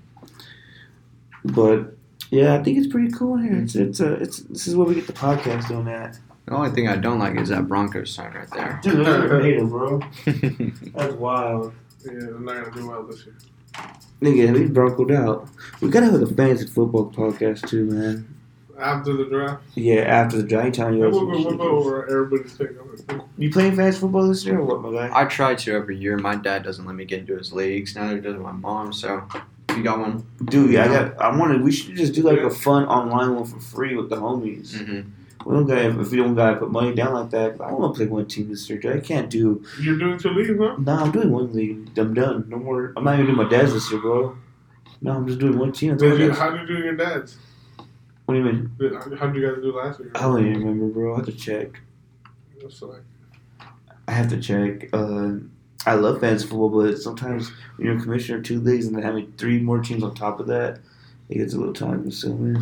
But 1.46 1.96
yeah, 2.32 2.56
I 2.56 2.64
think 2.64 2.78
it's 2.78 2.88
pretty 2.88 3.12
cool 3.12 3.38
here. 3.38 3.54
It's 3.56 3.76
it's 3.76 4.02
uh, 4.02 4.18
it's 4.20 4.40
this 4.40 4.68
is 4.68 4.76
where 4.76 4.88
we 4.88 4.96
get 4.96 5.08
the 5.08 5.14
podcast 5.14 5.70
on 5.76 5.88
at. 5.88 6.20
The 6.46 6.54
only 6.54 6.72
thing 6.72 6.88
I 6.88 6.96
don't 6.96 7.20
like 7.20 7.38
is 7.38 7.50
that 7.50 7.68
Broncos 7.68 8.14
sign 8.14 8.34
right 8.34 8.50
there. 8.52 8.80
Dude, 8.84 9.06
that's 9.06 9.32
native, 9.44 9.70
bro. 9.70 10.00
That's 10.94 11.14
wild. 11.16 11.74
Yeah, 12.04 12.12
they're 12.20 12.40
not 12.40 12.66
gonna 12.66 12.72
do 12.76 12.88
well 12.88 13.04
this 13.04 13.26
year. 13.26 13.36
Nigga, 14.22 14.54
we 14.54 14.68
broncoed 14.68 15.16
out. 15.16 15.50
We 15.82 15.90
gotta 15.90 16.06
have 16.06 16.22
a 16.22 16.28
fantasy 16.28 16.68
football 16.68 17.12
podcast 17.12 17.68
too, 17.68 17.86
man. 17.86 18.35
After 18.78 19.14
the 19.16 19.26
draft, 19.26 19.64
Yeah, 19.76 20.02
after 20.02 20.38
the 20.38 20.44
draft, 20.44 20.64
I 20.64 20.66
ain't 20.68 20.76
telling 20.76 20.94
you. 20.96 21.10
we'll 21.10 21.32
else 21.32 21.44
go, 21.44 21.50
we'll 21.50 21.58
go 21.58 21.78
over 21.78 22.06
everybody's 22.10 22.54
pick. 22.58 22.72
of. 22.72 23.22
You 23.38 23.50
playing 23.52 23.76
fantasy 23.76 24.00
football 24.00 24.28
this 24.28 24.46
year 24.46 24.60
or 24.60 24.64
what, 24.64 24.82
my 24.82 25.08
guy? 25.08 25.10
I 25.18 25.26
try 25.26 25.56
to 25.56 25.74
every 25.74 25.98
year. 25.98 26.18
My 26.18 26.36
dad 26.36 26.64
doesn't 26.64 26.86
let 26.86 26.96
me 26.96 27.06
get 27.06 27.20
into 27.20 27.38
his 27.38 27.54
leagues. 27.54 27.96
Neither 27.96 28.20
does 28.20 28.38
my 28.38 28.52
mom. 28.52 28.92
So 28.94 29.24
you 29.76 29.84
got 29.84 30.00
one. 30.00 30.26
Dude, 30.46 30.72
yeah, 30.72 30.86
I 30.86 30.88
got. 30.88 31.22
I 31.22 31.36
wanted. 31.38 31.62
We 31.62 31.72
should 31.72 31.96
just 31.96 32.14
do 32.14 32.24
like 32.24 32.40
a 32.40 32.50
fun 32.50 32.86
online 32.86 33.36
one 33.36 33.46
for 33.46 33.60
free 33.60 33.96
with 33.96 34.10
the 34.10 34.18
homies. 34.18 34.74
Mm-hmm. 34.74 35.10
We 35.50 35.54
don't 35.56 35.68
got 35.68 35.78
if 35.78 36.12
we 36.12 36.18
don't 36.18 36.34
gotta 36.36 36.58
put 36.58 36.72
money 36.72 36.96
down 36.96 37.14
like 37.14 37.30
that. 37.30 37.62
I 37.62 37.70
don't 37.70 37.80
want 37.80 37.94
to 37.94 37.98
play 38.00 38.08
one 38.08 38.26
team 38.26 38.50
this 38.50 38.68
year. 38.70 38.80
dude. 38.80 38.98
I 38.98 39.00
can't 39.00 39.30
do. 39.30 39.64
You're 39.80 39.98
doing 39.98 40.18
two 40.18 40.30
leagues, 40.32 40.58
huh? 40.60 40.76
Nah, 40.80 41.04
I'm 41.04 41.12
doing 41.12 41.32
one 41.32 41.54
league. 41.54 41.98
I'm 41.98 42.14
done. 42.14 42.46
No 42.50 42.58
more. 42.58 42.94
I'm 42.98 43.04
not 43.04 43.14
even 43.16 43.28
doing 43.28 43.38
my 43.38 43.48
dad's 43.50 43.74
this 43.74 43.92
year, 43.92 44.02
bro. 44.02 44.36
No, 45.02 45.12
I'm 45.12 45.28
just 45.28 45.40
doing 45.40 45.58
one 45.60 45.72
team. 45.72 45.98
Did 45.98 46.20
you, 46.20 46.32
how 46.32 46.50
did 46.50 46.62
you 46.68 46.78
do 46.78 46.84
your 46.84 46.96
dad's? 46.96 47.38
What 48.26 48.34
do 48.36 48.40
you 48.40 48.46
mean? 48.46 48.72
How 49.20 49.28
did 49.28 49.36
you 49.36 49.48
guys 49.48 49.62
do 49.62 49.76
last 49.76 50.00
year? 50.00 50.12
I 50.16 50.22
don't 50.22 50.40
even 50.46 50.60
remember, 50.60 50.88
bro. 50.88 51.14
I 51.14 51.18
have 51.18 51.26
to 51.26 51.32
check. 51.32 51.80
Like, 52.82 53.02
I 54.08 54.12
have 54.12 54.30
to 54.30 54.42
check. 54.42 54.90
Uh, 54.94 55.34
I 55.86 55.94
love 55.94 56.20
fantasy 56.20 56.48
football, 56.48 56.70
but 56.70 56.98
sometimes 56.98 57.52
when 57.76 57.86
you're 57.88 57.98
a 57.98 58.02
commissioner 58.02 58.40
of 58.40 58.44
two 58.44 58.60
leagues 58.60 58.88
and 58.88 58.96
then 58.96 59.04
having 59.04 59.32
three 59.38 59.60
more 59.60 59.80
teams 59.80 60.04
on 60.04 60.16
top 60.16 60.40
of 60.40 60.48
that, 60.48 60.80
it 61.30 61.38
gets 61.38 61.54
a 61.54 61.58
little 61.58 61.74
time 61.74 62.02
consuming. 62.02 62.58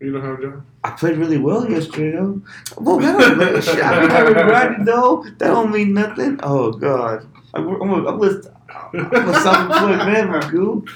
You 0.00 0.12
don't 0.12 0.22
have 0.22 0.38
a 0.38 0.42
job. 0.42 0.64
I 0.82 0.90
played 0.90 1.18
really 1.18 1.38
well 1.38 1.70
yesterday, 1.70 2.16
though. 2.16 2.40
Well, 2.78 2.98
that 2.98 3.18
don't 3.18 3.38
mean 3.38 3.60
shit. 3.62 3.84
I 3.84 4.06
never 4.06 4.32
grinded 4.32 4.86
though. 4.86 5.22
That 5.38 5.48
don't 5.48 5.70
mean 5.70 5.92
nothing. 5.94 6.40
Oh 6.42 6.72
God, 6.72 7.26
I'm 7.54 7.68
I'm 7.68 7.90
a, 7.90 8.08
I'm 8.08 8.22
a, 8.22 8.40
I'm 8.94 9.28
a 9.28 9.40
self-employed 9.40 9.98
man, 9.98 10.28
Magoo. 10.28 10.88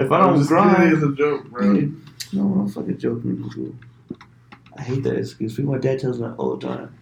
If 0.00 0.10
I 0.10 0.20
don't 0.20 0.44
grind, 0.46 0.92
It's 0.94 1.02
a 1.02 1.12
joke, 1.14 1.48
bro. 1.50 1.92
No, 2.32 2.42
I'm 2.42 2.68
fucking 2.68 2.98
joking. 2.98 3.78
I 4.76 4.82
hate 4.82 5.02
that 5.02 5.16
excuse. 5.16 5.58
My 5.58 5.78
dad 5.78 6.00
tells 6.00 6.18
me 6.18 6.28
all 6.38 6.56
the 6.56 6.66
time. 6.66 6.98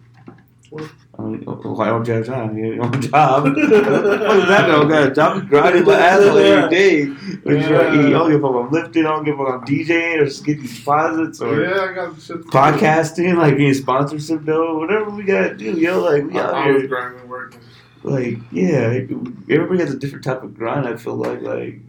What? 0.71 0.89
I 1.19 1.21
mean, 1.23 1.43
oh, 1.47 1.61
oh 1.65 1.81
I 1.81 1.87
don't 1.87 2.07
have 2.07 2.25
time. 2.25 2.57
You 2.57 2.75
don't 2.75 2.95
have 2.95 3.03
a 3.03 3.07
job. 3.07 3.43
what 3.43 3.55
does 3.55 4.47
that? 4.47 4.69
I 4.69 4.87
got 4.87 5.11
a 5.11 5.13
job. 5.13 5.37
I'm 5.37 5.47
grinding 5.47 5.83
my 5.83 5.93
ass 5.93 6.21
off 6.21 6.37
every 6.37 6.69
day. 6.69 7.05
What 7.05 7.55
you 7.55 7.67
trying 7.67 7.93
to 7.93 7.99
eat? 7.99 8.05
I 8.07 8.09
don't 8.11 8.31
give 8.31 8.43
a 8.43 8.47
fuck 8.47 8.55
I'm 8.55 8.71
lifting. 8.71 9.05
I 9.05 9.09
don't 9.09 9.23
give 9.25 9.39
a 9.39 9.45
fuck 9.45 9.61
I'm 9.61 9.67
DJing 9.67 10.21
or 10.21 10.25
just 10.25 10.45
getting 10.45 10.65
deposits 10.65 11.41
or 11.41 11.61
yeah, 11.61 11.81
I 11.81 11.93
got 11.93 12.21
shit. 12.21 12.37
podcasting, 12.45 13.37
like 13.37 13.57
getting 13.57 13.73
sponsorship 13.73 14.45
though, 14.45 14.79
whatever 14.79 15.09
we 15.09 15.23
gotta 15.23 15.55
do, 15.55 15.73
yo, 15.73 15.99
like 15.99 16.23
we 16.23 16.39
out 16.39 16.65
here, 16.65 16.87
grinding, 16.87 17.27
working. 17.27 17.59
like 18.03 18.37
yeah, 18.51 19.03
everybody 19.49 19.79
has 19.79 19.93
a 19.93 19.99
different 19.99 20.23
type 20.23 20.41
of 20.41 20.55
grind. 20.55 20.87
I 20.87 20.95
feel 20.95 21.15
like 21.15 21.41
like 21.41 21.81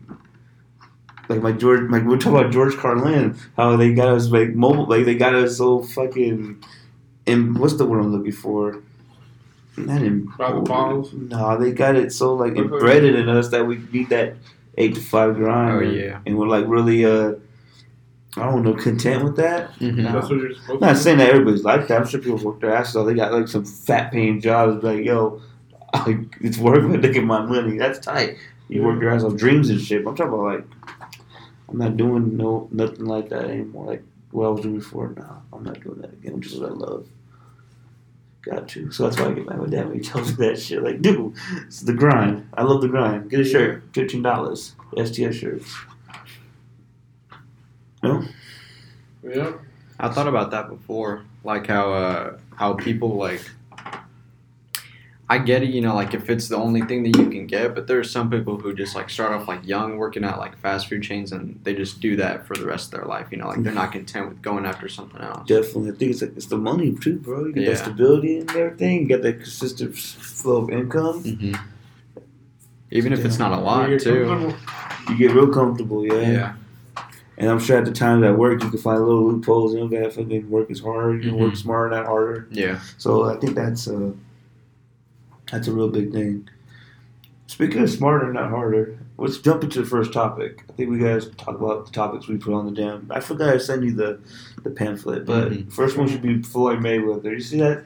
like 1.28 1.40
my 1.42 1.52
George, 1.52 1.90
like 1.90 2.04
we're 2.04 2.18
talking 2.18 2.38
about 2.38 2.52
George 2.52 2.76
Carlin, 2.76 3.36
how 3.56 3.76
they 3.76 3.94
got 3.94 4.08
us 4.08 4.28
like 4.28 4.50
mobile, 4.54 4.86
like 4.86 5.04
they 5.04 5.14
got 5.14 5.34
us 5.34 5.56
so 5.58 5.82
fucking, 5.82 6.62
and 7.26 7.58
what's 7.58 7.74
the 7.74 7.86
word 7.86 8.00
I'm 8.00 8.12
looking 8.12 8.32
for? 8.32 8.82
Not 9.76 10.02
in 10.02 10.26
By 10.36 10.52
the 10.52 10.60
balls? 10.60 11.12
No, 11.14 11.56
they 11.56 11.72
got 11.72 11.96
it 11.96 12.12
so 12.12 12.34
like 12.34 12.56
embedded 12.56 13.14
in 13.14 13.28
us 13.28 13.48
that 13.50 13.66
we 13.66 13.78
need 13.92 14.10
that 14.10 14.34
eight 14.76 14.94
to 14.96 15.00
five 15.00 15.36
grind. 15.36 15.76
Oh, 15.76 15.88
and- 15.88 15.96
yeah. 15.96 16.18
and 16.26 16.36
we're 16.38 16.48
like 16.48 16.66
really 16.66 17.04
uh, 17.04 17.32
I 18.36 18.44
don't 18.50 18.62
know, 18.62 18.74
content 18.74 19.24
with 19.24 19.36
that. 19.36 19.72
Mhm. 19.78 20.02
That's 20.12 20.28
what 20.28 20.38
you're 20.40 20.54
supposed 20.54 20.70
I'm 20.82 20.88
not 20.88 20.96
saying 20.96 21.18
that 21.18 21.30
everybody's 21.30 21.64
like 21.64 21.86
that. 21.88 22.00
I'm 22.00 22.06
sure 22.06 22.20
people 22.20 22.38
work 22.38 22.60
their 22.60 22.74
asses 22.74 22.96
off. 22.96 23.06
They 23.06 23.14
got 23.14 23.32
like 23.32 23.48
some 23.48 23.64
fat 23.64 24.10
paying 24.12 24.40
jobs. 24.40 24.82
Like, 24.82 25.04
yo, 25.04 25.40
like, 26.06 26.18
it's 26.40 26.58
worth 26.58 26.92
it 26.94 27.00
to 27.02 27.08
get 27.12 27.24
my 27.24 27.42
money. 27.44 27.76
That's 27.78 27.98
tight. 27.98 28.36
You 28.68 28.82
work 28.82 29.00
your 29.02 29.10
ass 29.10 29.22
off 29.22 29.36
dreams 29.36 29.68
and 29.68 29.78
shit. 29.78 29.98
I'm 30.06 30.16
talking 30.16 30.32
about 30.32 30.44
like, 30.44 30.64
I'm 31.72 31.78
not 31.78 31.96
doing 31.96 32.36
no 32.36 32.68
nothing 32.70 33.06
like 33.06 33.30
that 33.30 33.44
anymore. 33.46 33.86
Like 33.86 34.02
what 34.30 34.46
I 34.46 34.50
was 34.50 34.60
doing 34.60 34.78
before. 34.78 35.14
No, 35.16 35.42
I'm 35.52 35.64
not 35.64 35.80
doing 35.80 36.00
that 36.02 36.12
again. 36.12 36.34
I'm 36.34 36.40
just 36.42 36.60
what 36.60 36.70
I 36.70 36.74
love. 36.74 37.08
Got 38.42 38.68
to. 38.70 38.90
So 38.90 39.04
that's 39.04 39.18
why 39.18 39.28
I 39.28 39.32
get 39.32 39.48
mad 39.48 39.58
with 39.58 39.70
dad 39.70 39.88
when 39.88 39.98
he 39.98 40.04
tells 40.08 40.38
me 40.38 40.46
that 40.46 40.60
shit. 40.60 40.82
Like, 40.82 41.00
dude, 41.00 41.34
it's 41.66 41.80
the 41.80 41.94
grind. 41.94 42.48
I 42.54 42.62
love 42.62 42.82
the 42.82 42.88
grind. 42.88 43.30
Get 43.30 43.40
a 43.40 43.44
shirt, 43.44 43.84
fifteen 43.94 44.22
dollars. 44.22 44.74
STS 45.02 45.34
shirts. 45.36 45.74
No. 48.02 48.20
be. 49.22 49.34
Yep. 49.34 49.60
I 49.98 50.08
thought 50.08 50.26
about 50.26 50.50
that 50.50 50.68
before, 50.68 51.24
like 51.44 51.68
how 51.68 51.92
uh, 51.92 52.38
how 52.54 52.74
people 52.74 53.16
like. 53.16 53.40
I 55.32 55.38
get 55.38 55.62
it, 55.62 55.70
you 55.70 55.80
know, 55.80 55.94
like 55.94 56.12
if 56.12 56.28
it's 56.28 56.48
the 56.48 56.56
only 56.56 56.82
thing 56.82 57.02
that 57.04 57.16
you 57.16 57.30
can 57.30 57.46
get, 57.46 57.74
but 57.74 57.86
there's 57.86 58.10
some 58.10 58.28
people 58.30 58.58
who 58.58 58.74
just 58.74 58.94
like 58.94 59.08
start 59.08 59.32
off 59.32 59.48
like 59.48 59.66
young, 59.66 59.96
working 59.96 60.24
at 60.24 60.36
like 60.38 60.58
fast 60.58 60.88
food 60.90 61.02
chains, 61.02 61.32
and 61.32 61.58
they 61.64 61.74
just 61.74 62.00
do 62.00 62.16
that 62.16 62.46
for 62.46 62.54
the 62.54 62.66
rest 62.66 62.92
of 62.92 63.00
their 63.00 63.08
life. 63.08 63.28
You 63.30 63.38
know, 63.38 63.46
like 63.48 63.62
they're 63.62 63.72
not 63.72 63.92
content 63.92 64.28
with 64.28 64.42
going 64.42 64.66
after 64.66 64.88
something 64.88 65.22
else. 65.22 65.48
Definitely, 65.48 65.92
I 65.92 65.94
think 65.94 66.10
it's 66.10 66.20
like, 66.20 66.36
it's 66.36 66.46
the 66.46 66.58
money 66.58 66.94
too, 67.00 67.16
bro. 67.18 67.46
You 67.46 67.52
get 67.54 67.62
Yeah. 67.64 67.70
that 67.70 67.76
stability 67.78 68.40
and 68.40 68.50
everything. 68.50 69.00
You 69.02 69.06
get 69.08 69.22
that 69.22 69.38
consistent 69.40 69.96
flow 69.96 70.58
of 70.64 70.68
income. 70.70 71.22
hmm 71.24 71.54
Even 72.90 73.14
if 73.14 73.24
it's 73.24 73.38
not 73.38 73.52
a 73.52 73.56
lot, 73.58 73.88
get 73.88 74.02
too. 74.02 74.52
You 75.08 75.16
get 75.16 75.32
real 75.34 75.48
comfortable, 75.48 76.04
yeah. 76.04 76.30
Yeah. 76.30 76.52
And 77.38 77.48
I'm 77.48 77.58
sure 77.58 77.78
at 77.78 77.86
the 77.86 77.92
times 77.92 78.22
at 78.24 78.36
work 78.36 78.62
you 78.62 78.68
can 78.68 78.78
find 78.78 79.00
little 79.00 79.26
loopholes. 79.26 79.72
You 79.72 79.80
don't 79.80 79.88
gotta 79.90 80.10
fucking 80.10 80.50
work 80.50 80.70
as 80.70 80.80
hard. 80.80 81.24
You 81.24 81.30
can 81.30 81.38
work 81.40 81.56
smarter, 81.56 81.88
not 81.96 82.04
harder. 82.04 82.48
Yeah. 82.50 82.80
So 82.98 83.24
I 83.24 83.36
think 83.38 83.54
that's 83.54 83.86
a 83.86 84.12
that's 85.52 85.68
a 85.68 85.72
real 85.72 85.88
big 85.88 86.10
thing. 86.12 86.48
Speaking 87.46 87.82
of 87.82 87.90
smarter, 87.90 88.32
not 88.32 88.48
harder, 88.50 88.98
let's 89.18 89.36
jump 89.38 89.62
into 89.62 89.80
the 89.82 89.86
first 89.86 90.12
topic. 90.12 90.64
I 90.70 90.72
think 90.72 90.90
we 90.90 90.98
guys 90.98 91.28
talk 91.36 91.60
about 91.60 91.84
the 91.86 91.92
topics 91.92 92.26
we 92.26 92.38
put 92.38 92.54
on 92.54 92.64
the 92.66 92.72
damn. 92.72 93.06
I 93.10 93.20
forgot 93.20 93.50
I 93.54 93.58
sent 93.58 93.82
you 93.84 93.92
the 93.92 94.18
the 94.62 94.70
pamphlet, 94.70 95.26
but 95.26 95.50
Mhm. 95.52 95.72
first 95.72 95.96
one 95.98 96.08
should 96.08 96.22
be 96.22 96.40
Floyd 96.42 96.78
Mayweather. 96.78 97.30
You 97.32 97.40
see 97.40 97.58
that? 97.58 97.84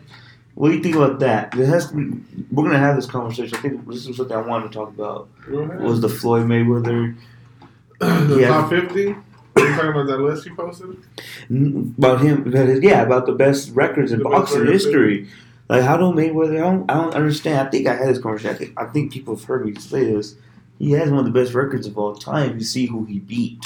What 0.55 0.71
do 0.71 0.77
you 0.77 0.83
think 0.83 0.95
about 0.97 1.19
that? 1.21 1.55
It 1.59 1.67
has 1.67 1.91
to 1.91 1.97
be. 1.97 2.17
We're 2.53 2.65
gonna 2.65 2.79
have 2.79 2.97
this 2.97 3.07
conversation. 3.07 3.59
I 3.59 3.61
think 3.61 3.87
this 3.89 4.07
is 4.07 4.17
something 4.17 4.37
I 4.37 4.41
wanted 4.41 4.69
to 4.73 4.75
talk 4.79 4.89
about. 4.91 5.29
Go 5.51 5.59
ahead. 5.59 5.81
Was 5.83 6.01
the 6.01 6.09
Floyd 6.09 6.47
Mayweather 6.47 7.15
the 8.01 8.39
Yeah. 8.41 8.49
top 8.49 8.71
50? 8.71 9.09
Are 9.09 9.67
you 9.67 9.75
talking 9.75 9.91
about 9.91 10.07
that 10.07 10.21
list 10.21 10.47
you 10.47 10.55
posted? 10.55 10.97
about 11.99 12.21
him? 12.21 12.47
About 12.47 12.69
his, 12.69 12.83
yeah, 12.83 13.03
about 13.03 13.27
the 13.27 13.33
best 13.33 13.75
records 13.75 14.13
in 14.13 14.19
The 14.19 14.25
boxing 14.25 14.61
records. 14.61 14.85
history. 14.85 15.29
Like 15.69 15.83
how 15.83 15.97
do 15.97 16.05
Mayweather? 16.05 16.57
I 16.59 16.61
don't, 16.71 16.91
I 16.91 16.95
don't 16.95 17.15
understand. 17.15 17.67
I 17.67 17.71
think 17.71 17.87
I 17.87 17.95
had 17.97 18.09
this 18.09 18.19
conversation. 18.19 18.55
I 18.55 18.59
think, 18.59 18.73
I 18.77 18.85
think 18.87 19.13
people 19.13 19.35
have 19.37 19.45
heard 19.45 19.65
me 19.67 19.75
say 19.75 20.05
this. 20.05 20.37
He 20.79 20.93
has 20.93 21.11
one 21.11 21.19
of 21.21 21.25
the 21.25 21.31
best 21.31 21.55
records 21.55 21.87
of 21.87 21.97
all 21.99 22.15
time. 22.15 22.59
You 22.59 22.65
see 22.65 22.87
who 22.87 23.05
he 23.05 23.19
beat. 23.19 23.65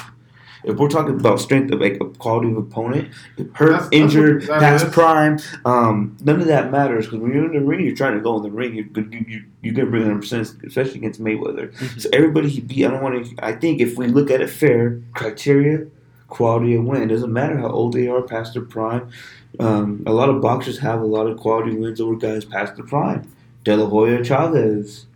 If 0.63 0.77
we're 0.77 0.89
talking 0.91 1.19
about 1.19 1.41
strength 1.41 1.73
of 1.73 1.81
like 1.81 1.95
a 2.03 2.05
quality 2.05 2.51
of 2.51 2.57
opponent, 2.59 3.09
hurt, 3.55 3.71
That's- 3.71 3.83
that's 3.85 3.89
injured, 3.93 4.43
what 4.43 4.49
that 4.49 4.61
past 4.61 4.87
is. 4.89 4.93
prime, 4.93 5.39
um, 5.65 6.17
none 6.23 6.39
of 6.41 6.47
that 6.49 6.71
matters 6.71 7.07
because 7.07 7.19
when 7.21 7.33
you're 7.33 7.47
in 7.47 7.53
the 7.53 7.61
ring, 7.67 7.85
you're 7.85 7.97
trying 7.97 8.13
to 8.15 8.21
go 8.21 8.37
in 8.37 8.43
the 8.43 8.51
ring. 8.51 8.75
You 8.75 8.89
you 8.95 9.25
you 9.27 9.45
you 9.63 9.73
can 9.73 9.91
bring 9.91 10.03
100 10.03 10.21
percent, 10.21 10.53
especially 10.67 10.97
against 10.97 11.19
Mayweather. 11.23 11.73
So 12.01 12.11
everybody 12.13 12.51
he 12.51 12.61
beat, 12.61 12.85
I 12.85 12.91
don't 12.91 13.03
want 13.03 13.25
to. 13.27 13.45
I 13.45 13.53
think 13.53 13.81
if 13.81 13.97
we 13.97 14.07
look 14.07 14.31
at 14.31 14.43
it 14.43 14.51
fair, 14.51 15.01
criteria, 15.15 15.87
quality 16.31 16.75
of 16.75 16.85
win. 16.85 17.03
It 17.03 17.09
doesn't 17.09 17.33
matter 17.33 17.59
how 17.59 17.69
old 17.69 17.93
they 17.93 18.09
are, 18.09 18.23
past 18.23 18.55
their 18.55 18.63
prime. 18.63 19.11
Um, 19.59 20.03
a 20.07 20.13
lot 20.13 20.29
of 20.29 20.41
boxers 20.41 20.79
have 20.79 21.01
a 21.01 21.07
lot 21.07 21.27
of 21.27 21.39
quality 21.39 21.77
wins 21.77 22.01
over 22.01 22.17
guys 22.17 22.45
past 22.45 22.77
their 22.77 22.87
prime. 22.87 23.31
De 23.65 23.77
La 23.77 23.87
Hoya, 23.87 24.25
Chavez, 24.25 25.07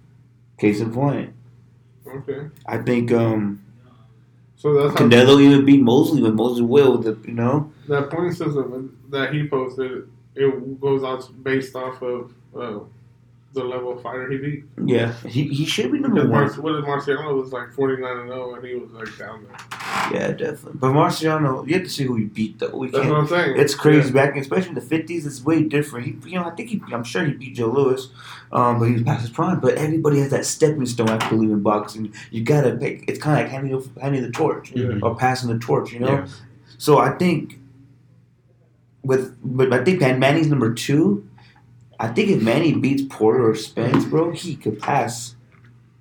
case 0.59 0.80
in 0.80 0.92
point. 0.92 1.33
Okay. 2.06 2.49
I 2.66 2.78
think 2.78 3.11
um, 3.12 3.64
So 4.56 4.75
that's 4.75 5.00
Canelo 5.00 5.40
even 5.40 5.64
beat 5.64 5.83
Mosley 5.83 6.23
when 6.23 6.35
Mosley 6.35 6.62
will. 6.62 6.99
The, 6.99 7.18
you 7.25 7.33
know, 7.33 7.73
that 7.88 8.11
point 8.11 8.37
system 8.37 8.99
that 9.11 9.33
he 9.33 9.49
posted, 9.49 10.09
it 10.35 10.80
goes 10.80 11.02
out 11.02 11.28
based 11.42 11.75
off 11.75 12.02
of 12.02 12.33
uh, 12.54 12.80
the 13.54 13.64
level 13.64 13.92
of 13.92 14.02
fighter 14.02 14.28
he 14.30 14.37
beat. 14.38 14.64
yeah, 14.84 15.12
he, 15.26 15.44
he 15.44 15.64
should 15.64 15.90
be 15.92 15.99
number 15.99 16.23
one. 16.23 16.30
Mar- 16.30 16.52
what 16.54 16.73
did 16.73 16.84
Marciano 16.84 17.40
was 17.40 17.52
like 17.52 17.73
49 17.73 18.16
and 18.18 18.28
0, 18.28 18.54
and 18.56 18.64
he 18.66 18.75
was 18.75 18.90
like 18.90 19.16
down 19.16 19.44
there. 19.44 19.56
Yeah, 20.12 20.32
definitely. 20.32 20.73
But 20.75 20.88
Marciano, 20.92 21.66
you 21.66 21.75
have 21.75 21.84
to 21.84 21.88
see 21.88 22.04
who 22.04 22.16
he 22.16 22.25
beat 22.25 22.58
though. 22.58 22.76
We 22.76 22.90
That's 22.90 23.06
what 23.06 23.16
I'm 23.16 23.26
saying. 23.28 23.54
It's 23.58 23.75
crazy 23.75 24.08
Yeah. 24.08 24.26
back, 24.26 24.37
especially 24.37 24.70
in 24.70 24.75
the 24.75 24.80
fifties. 24.80 25.25
It's 25.26 25.42
way 25.42 25.62
different. 25.62 26.06
He, 26.25 26.30
you 26.30 26.38
know, 26.38 26.44
I 26.46 26.50
think 26.50 26.68
he, 26.70 26.82
I'm 26.92 27.04
sure 27.04 27.25
he 27.25 27.32
beat 27.32 27.54
Joe 27.54 27.68
Louis, 27.70 28.06
um, 28.52 28.78
but 28.80 28.87
he 28.87 28.94
was 28.94 29.02
past 29.02 29.23
his 29.23 29.30
prime. 29.30 29.61
But 29.61 29.75
everybody 29.76 30.18
has 30.20 30.30
that 30.30 30.44
stepping 30.44 30.84
stone. 30.87 31.08
I 31.08 31.28
believe 31.30 31.50
in 31.50 31.61
boxing. 31.61 32.12
You 32.30 32.42
gotta 32.42 32.73
pick. 32.76 33.04
It's 33.08 33.18
kind 33.20 33.38
of 33.38 33.44
like 33.44 33.52
handing 33.52 33.78
the, 33.78 34.00
handing 34.00 34.23
the 34.23 34.30
torch 34.32 34.73
Yeah. 34.73 34.99
or 35.02 35.14
passing 35.16 35.49
the 35.50 35.58
torch. 35.58 35.92
You 35.92 36.00
know. 36.00 36.08
Yeah. 36.12 36.26
So 36.76 36.99
I 36.99 37.11
think 37.16 37.61
with, 39.02 39.37
but 39.44 39.73
I 39.73 39.84
think 39.84 40.00
Pan 40.00 40.18
Manny's 40.18 40.49
number 40.49 40.73
two. 40.75 41.28
I 42.00 42.08
think 42.08 42.30
if 42.30 42.42
Manny 42.42 42.72
beats 42.74 43.02
Porter 43.08 43.48
or 43.50 43.54
Spence, 43.54 44.04
bro, 44.04 44.32
he 44.32 44.56
could 44.56 44.80
pass 44.80 45.34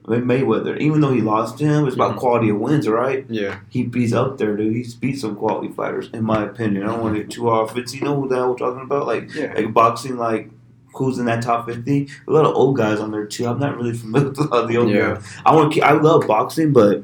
Mayweather. 0.06 0.78
Even 0.80 1.00
though 1.02 1.14
he 1.14 1.22
lost 1.22 1.58
to 1.60 1.66
him, 1.66 1.86
it's 1.86 1.96
about 1.96 2.16
Mhm. 2.16 2.20
quality 2.20 2.50
of 2.50 2.60
wins, 2.60 2.88
right? 2.90 3.26
Yeah. 3.30 3.60
he 3.70 3.84
beats 3.84 4.12
up 4.14 4.38
there, 4.38 4.58
dude. 4.58 4.76
He's 4.76 4.96
beat 4.96 5.18
some 5.20 5.36
quality 5.36 5.70
fighters, 5.70 6.10
in 6.14 6.24
my 6.26 6.44
opinion. 6.44 6.84
I 6.84 6.88
don't 6.88 7.02
want 7.02 7.16
to 7.16 7.22
get 7.22 7.30
too 7.30 7.50
off. 7.50 7.78
It's 7.78 7.94
you 7.96 8.02
know 8.02 8.20
who 8.20 8.28
the 8.28 8.36
hell 8.36 8.50
we're 8.50 8.58
talking 8.58 8.82
about, 8.84 9.08
like 9.08 9.34
Yeah. 9.34 9.54
like 9.56 9.74
boxing, 9.74 10.18
like 10.18 10.50
who's 10.96 11.18
in 11.20 11.26
that 11.26 11.42
top 11.42 11.68
fifty. 11.70 12.08
A 12.28 12.32
lot 12.32 12.46
of 12.46 12.54
old 12.56 12.76
guys 12.76 13.00
on 13.00 13.12
there 13.12 13.26
too. 13.26 13.46
I'm 13.48 13.60
not 13.60 13.78
really 13.78 13.94
familiar 13.98 14.30
with 14.30 14.40
a 14.40 14.44
lot 14.44 14.64
of 14.64 14.68
the 14.70 14.78
old 14.78 14.90
Yeah. 14.90 15.14
guys. 15.16 15.24
I 15.46 15.56
want. 15.56 15.82
I 15.82 15.94
love 15.94 16.28
boxing, 16.28 16.74
but 16.74 17.04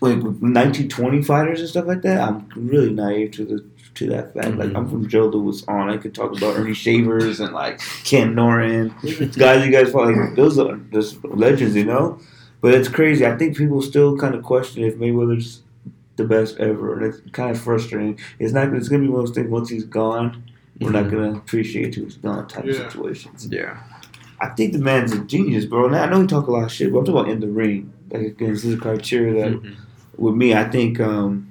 like 0.00 0.18
1920 0.20 1.22
fighters 1.22 1.60
and 1.60 1.68
stuff 1.68 1.86
like 1.86 2.02
that, 2.02 2.20
I'm 2.20 2.46
really 2.56 2.92
naive 2.92 3.30
to 3.32 3.44
the 3.44 3.64
to 3.94 4.06
that 4.08 4.32
fact. 4.34 4.56
Like. 4.56 4.74
I'm 4.74 4.88
from 4.88 5.08
Joe 5.08 5.26
Louis 5.26 5.62
on. 5.68 5.90
I 5.90 5.96
could 5.96 6.14
talk 6.14 6.36
about 6.36 6.56
Ernie 6.56 6.74
Shavers 6.74 7.40
and 7.40 7.52
like 7.52 7.80
Ken 8.04 8.34
Norton, 8.34 8.94
guys 9.36 9.64
you 9.66 9.72
guys 9.72 9.90
follow. 9.92 10.10
Like, 10.10 10.34
those 10.36 10.58
are 10.58 10.76
just 10.92 11.22
legends, 11.24 11.74
you 11.76 11.84
know. 11.84 12.18
But 12.60 12.74
it's 12.74 12.88
crazy. 12.88 13.26
I 13.26 13.36
think 13.36 13.56
people 13.56 13.82
still 13.82 14.16
kind 14.16 14.34
of 14.34 14.42
question 14.44 14.84
if 14.84 14.94
Mayweather's 14.96 15.62
the 16.16 16.24
best 16.24 16.58
ever, 16.58 16.94
and 16.96 17.06
it's 17.14 17.20
kind 17.32 17.50
of 17.50 17.60
frustrating. 17.60 18.18
It's 18.38 18.52
not. 18.52 18.72
It's 18.74 18.88
gonna 18.88 19.02
be 19.02 19.08
one 19.08 19.20
of 19.20 19.26
those 19.26 19.34
things. 19.34 19.48
Once 19.50 19.68
he's 19.68 19.84
gone, 19.84 20.44
we're 20.80 20.90
not 20.90 21.06
Mhm. 21.06 21.10
gonna 21.10 21.32
appreciate 21.36 21.94
who 21.94 22.04
he's 22.04 22.16
gone 22.18 22.46
type 22.48 22.64
of 22.64 22.74
situations. 22.76 23.48
Yeah. 23.50 23.78
I 24.40 24.48
think 24.48 24.72
the 24.72 24.78
man's 24.80 25.12
a 25.12 25.18
genius, 25.20 25.64
bro. 25.66 25.88
Now 25.88 26.02
I 26.02 26.10
know 26.10 26.20
he 26.20 26.26
talk 26.26 26.46
a 26.48 26.50
lot 26.50 26.64
of 26.64 26.72
shit, 26.72 26.92
but 26.92 27.00
I'm 27.00 27.04
talking 27.04 27.20
about 27.20 27.30
in 27.30 27.40
the 27.40 27.48
ring. 27.48 27.92
Like 28.10 28.22
against 28.22 28.64
his 28.64 28.78
criteria 28.78 29.44
that 29.50 29.62
Mhm. 29.62 29.74
with 30.16 30.34
me, 30.34 30.52
I 30.54 30.64
think 30.64 31.00
um, 31.00 31.48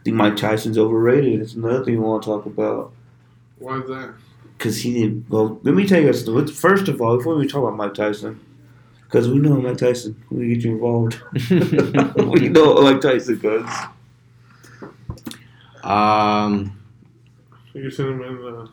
I 0.00 0.02
think 0.02 0.16
Mike 0.16 0.36
Tyson's 0.36 0.78
overrated. 0.78 1.40
It's 1.40 1.54
another 1.54 1.84
thing 1.84 1.94
we 1.94 2.00
want 2.00 2.22
to 2.22 2.26
talk 2.30 2.46
about 2.46 2.92
Why 3.58 3.78
is 3.80 3.88
that? 3.88 4.14
because 4.56 4.80
he 4.82 4.94
didn't. 4.94 5.28
Well, 5.28 5.60
let 5.62 5.74
me 5.74 5.86
tell 5.86 6.00
you 6.00 6.06
guys. 6.06 6.26
First 6.58 6.88
of 6.88 7.00
all, 7.00 7.16
before 7.18 7.34
we 7.36 7.46
talk 7.46 7.62
about 7.62 7.76
Mike 7.76 7.94
Tyson, 7.94 8.40
because 9.04 9.28
we 9.28 9.38
know 9.38 9.60
Mike 9.60 9.76
Tyson, 9.78 10.22
we 10.30 10.48
get 10.54 10.64
you 10.64 10.72
involved. 10.72 11.20
we 11.50 12.48
know 12.48 12.72
what 12.74 12.82
Mike 12.84 13.00
Tyson 13.00 13.38
does. 13.40 13.70
Um, 15.82 16.78
You 17.74 17.90
seen 17.90 18.06
him 18.06 18.22
in 18.22 18.36
the 18.36 18.68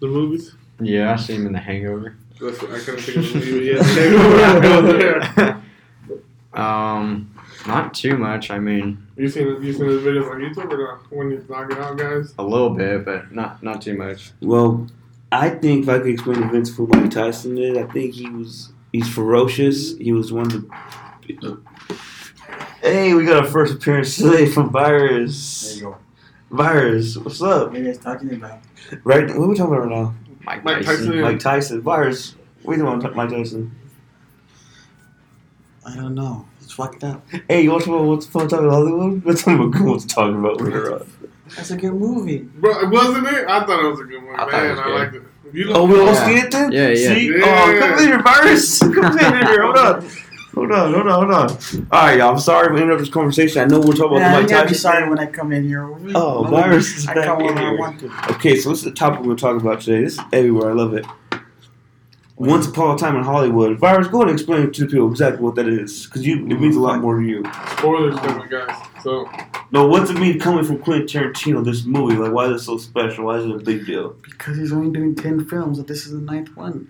the 0.00 0.06
movies? 0.08 0.54
yeah, 0.80 1.12
I 1.12 1.16
see 1.16 1.34
him 1.34 1.46
in 1.46 1.52
The 1.52 1.58
Hangover. 1.60 2.16
That's 2.40 2.60
what 2.60 2.72
I 2.72 2.78
couldn't 2.80 3.00
think 3.00 3.18
of 3.18 3.32
the 3.32 3.38
movie 3.38 3.66
yet. 3.66 3.84
Hangover, 3.86 4.68
I 4.68 4.80
was 4.80 5.34
there. 5.36 5.62
um, 6.64 7.31
not 7.66 7.94
too 7.94 8.16
much. 8.16 8.50
I 8.50 8.58
mean, 8.58 9.06
You 9.16 9.28
seen 9.28 9.46
you 9.62 9.72
seen 9.72 9.86
his 9.86 10.00
videos 10.02 10.30
on 10.30 10.40
YouTube 10.40 10.72
or 10.72 10.78
not? 10.78 11.12
when 11.12 11.30
he's 11.30 11.48
knocking 11.48 11.78
out 11.78 11.96
guys? 11.96 12.34
a 12.38 12.42
little 12.42 12.70
bit, 12.70 13.04
but 13.04 13.32
not 13.32 13.62
not 13.62 13.82
too 13.82 13.96
much. 13.96 14.32
Well, 14.40 14.86
I 15.30 15.50
think 15.50 15.84
if 15.84 15.88
I 15.88 15.98
could 15.98 16.08
explain 16.08 16.40
to 16.42 16.48
Vince 16.48 16.74
who 16.74 16.86
Mike 16.88 17.10
Tyson 17.10 17.56
is, 17.58 17.76
I 17.78 17.84
think 17.84 18.14
he 18.14 18.28
was 18.28 18.72
he's 18.92 19.08
ferocious. 19.08 19.96
He 19.98 20.12
was 20.12 20.32
one 20.32 20.46
of 20.46 20.52
the. 20.52 21.60
Hey, 22.82 23.14
we 23.14 23.24
got 23.24 23.44
our 23.44 23.50
first 23.50 23.74
appearance 23.74 24.16
today 24.16 24.46
from 24.46 24.70
Virus. 24.70 25.68
There 25.68 25.76
you 25.76 25.82
go. 25.82 25.96
Virus, 26.50 27.16
what's 27.16 27.40
up? 27.40 27.68
What 27.68 27.76
are 27.76 27.78
you 27.78 27.86
guys 27.86 27.98
talking 27.98 28.34
about? 28.34 28.58
Right, 29.04 29.26
what 29.28 29.36
are 29.36 29.46
we 29.46 29.56
talking 29.56 29.72
about 29.74 29.86
right 29.86 29.98
now? 30.02 30.14
Mike, 30.44 30.64
Mike 30.64 30.78
Tyson. 30.84 31.06
Tyson. 31.06 31.20
Mike 31.20 31.38
Tyson. 31.38 31.80
Virus. 31.80 32.34
What 32.62 32.74
are 32.74 32.76
you 32.80 32.84
doing, 33.00 33.14
Mike 33.16 33.30
Tyson? 33.30 33.74
I 35.86 35.94
don't 35.96 36.14
know. 36.14 36.46
It's 36.72 36.78
fucked 36.78 37.04
up. 37.04 37.22
Hey, 37.50 37.60
you 37.64 37.70
want 37.70 37.82
to 37.82 37.90
talk 37.90 37.96
about 37.96 38.06
what's 38.08 38.24
fun 38.26 38.48
talking 38.48 38.64
about 38.64 38.76
Hollywood? 38.76 39.26
Let's 39.26 39.42
talk 39.42 39.60
about 39.60 39.74
cool 39.74 40.00
to 40.00 40.06
talk 40.06 40.34
about. 40.34 40.58
We're, 40.58 40.94
uh, 40.94 41.04
That's 41.54 41.70
a 41.70 41.76
good 41.76 41.92
movie. 41.92 42.38
Bro, 42.38 42.88
wasn't 42.88 43.26
it? 43.26 43.46
I 43.46 43.66
thought 43.66 43.84
it 43.84 43.88
was 43.90 44.00
a 44.00 44.04
good 44.04 44.22
movie, 44.22 44.34
I 44.36 44.38
thought 44.38 44.48
it 44.48 44.52
man. 44.52 44.70
was 44.70 44.78
I 44.80 44.84
good. 44.84 44.94
liked 44.94 45.14
it. 45.16 45.22
You 45.54 45.72
Oh, 45.74 45.84
we 45.84 46.00
all 46.00 46.06
Yeah. 46.06 46.26
see 46.26 46.34
it 46.38 46.50
then? 46.50 46.72
Yeah, 46.72 46.88
yeah. 46.88 47.14
See? 47.14 47.28
Yeah. 47.28 47.44
Oh, 47.44 47.78
come 47.78 47.98
in 47.98 48.08
here, 48.08 48.22
Virus. 48.22 48.78
Come 48.94 49.18
in 49.18 49.46
here. 49.46 49.62
Hold 49.64 49.76
on. 49.76 50.08
Hold 50.54 50.72
on, 50.72 50.94
hold 50.94 51.08
on, 51.08 51.28
hold 51.28 51.30
on. 51.30 51.86
All 51.92 52.06
right, 52.06 52.18
y'all. 52.18 52.30
I'm 52.32 52.38
sorry 52.38 52.72
we 52.74 52.80
interrupted 52.80 53.06
this 53.06 53.12
conversation. 53.12 53.60
I 53.60 53.66
know 53.66 53.78
we're 53.80 53.92
talking 53.92 54.16
about 54.16 54.20
Yeah, 54.20 54.30
the 54.32 54.36
you 54.36 54.40
Mike 54.44 54.48
gotta 54.50 54.62
be 54.64 54.68
Tyson. 54.70 54.80
sorry 54.80 55.08
when 55.10 55.18
I 55.18 55.26
come 55.26 55.52
in 55.52 55.64
here. 55.64 55.84
Oh, 56.14 56.42
No, 56.44 56.44
virus 56.50 56.96
is 56.96 57.06
I 57.06 57.14
back 57.14 57.24
come 57.26 57.40
in 57.40 57.46
when 57.48 57.58
I 57.58 57.60
here. 57.68 57.78
want 57.78 58.00
to. 58.00 58.06
Okay, 58.32 58.56
so 58.56 58.70
this 58.70 58.78
is 58.78 58.84
the 58.84 58.92
topic 58.92 59.26
we're 59.26 59.34
talking 59.34 59.60
about 59.60 59.82
today. 59.82 60.04
This 60.04 60.14
is 60.14 60.20
everywhere. 60.32 60.70
I 60.70 60.72
love 60.74 60.94
it. 60.94 61.04
Once 62.48 62.66
upon 62.66 62.96
a 62.96 62.98
time 62.98 63.14
in 63.16 63.22
Hollywood. 63.22 63.78
Virus, 63.78 64.08
go 64.08 64.22
and 64.22 64.30
explain 64.30 64.72
to 64.72 64.80
the 64.84 64.86
people 64.90 65.08
exactly 65.10 65.40
what 65.42 65.54
that 65.54 65.68
is, 65.68 66.06
because 66.06 66.26
you 66.26 66.36
it 66.46 66.60
means 66.60 66.74
a 66.76 66.80
lot 66.80 67.00
more 67.00 67.20
to 67.20 67.24
you. 67.26 67.44
spoilers 67.78 68.18
coming, 68.18 68.48
guys. 68.48 68.76
So 69.02 69.28
No, 69.70 69.86
what's 69.86 70.10
it 70.10 70.18
mean 70.18 70.38
coming 70.40 70.64
from 70.64 70.78
Quentin 70.78 71.06
Tarantino? 71.06 71.64
This 71.64 71.84
movie, 71.84 72.16
like, 72.16 72.32
why 72.32 72.46
is 72.46 72.62
it 72.62 72.64
so 72.64 72.78
special? 72.78 73.26
Why 73.26 73.36
is 73.38 73.44
it 73.44 73.50
a 73.54 73.58
big 73.58 73.86
deal? 73.86 74.16
Because 74.22 74.56
he's 74.58 74.72
only 74.72 74.90
doing 74.90 75.14
10 75.14 75.44
films, 75.46 75.78
and 75.78 75.86
this 75.86 76.04
is 76.06 76.12
the 76.12 76.18
ninth 76.20 76.56
one. 76.56 76.88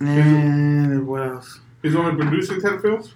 And 0.00 1.06
what 1.06 1.22
else? 1.22 1.60
he's 1.82 1.96
only 1.96 2.14
producing 2.14 2.60
ten 2.60 2.78
films, 2.80 3.14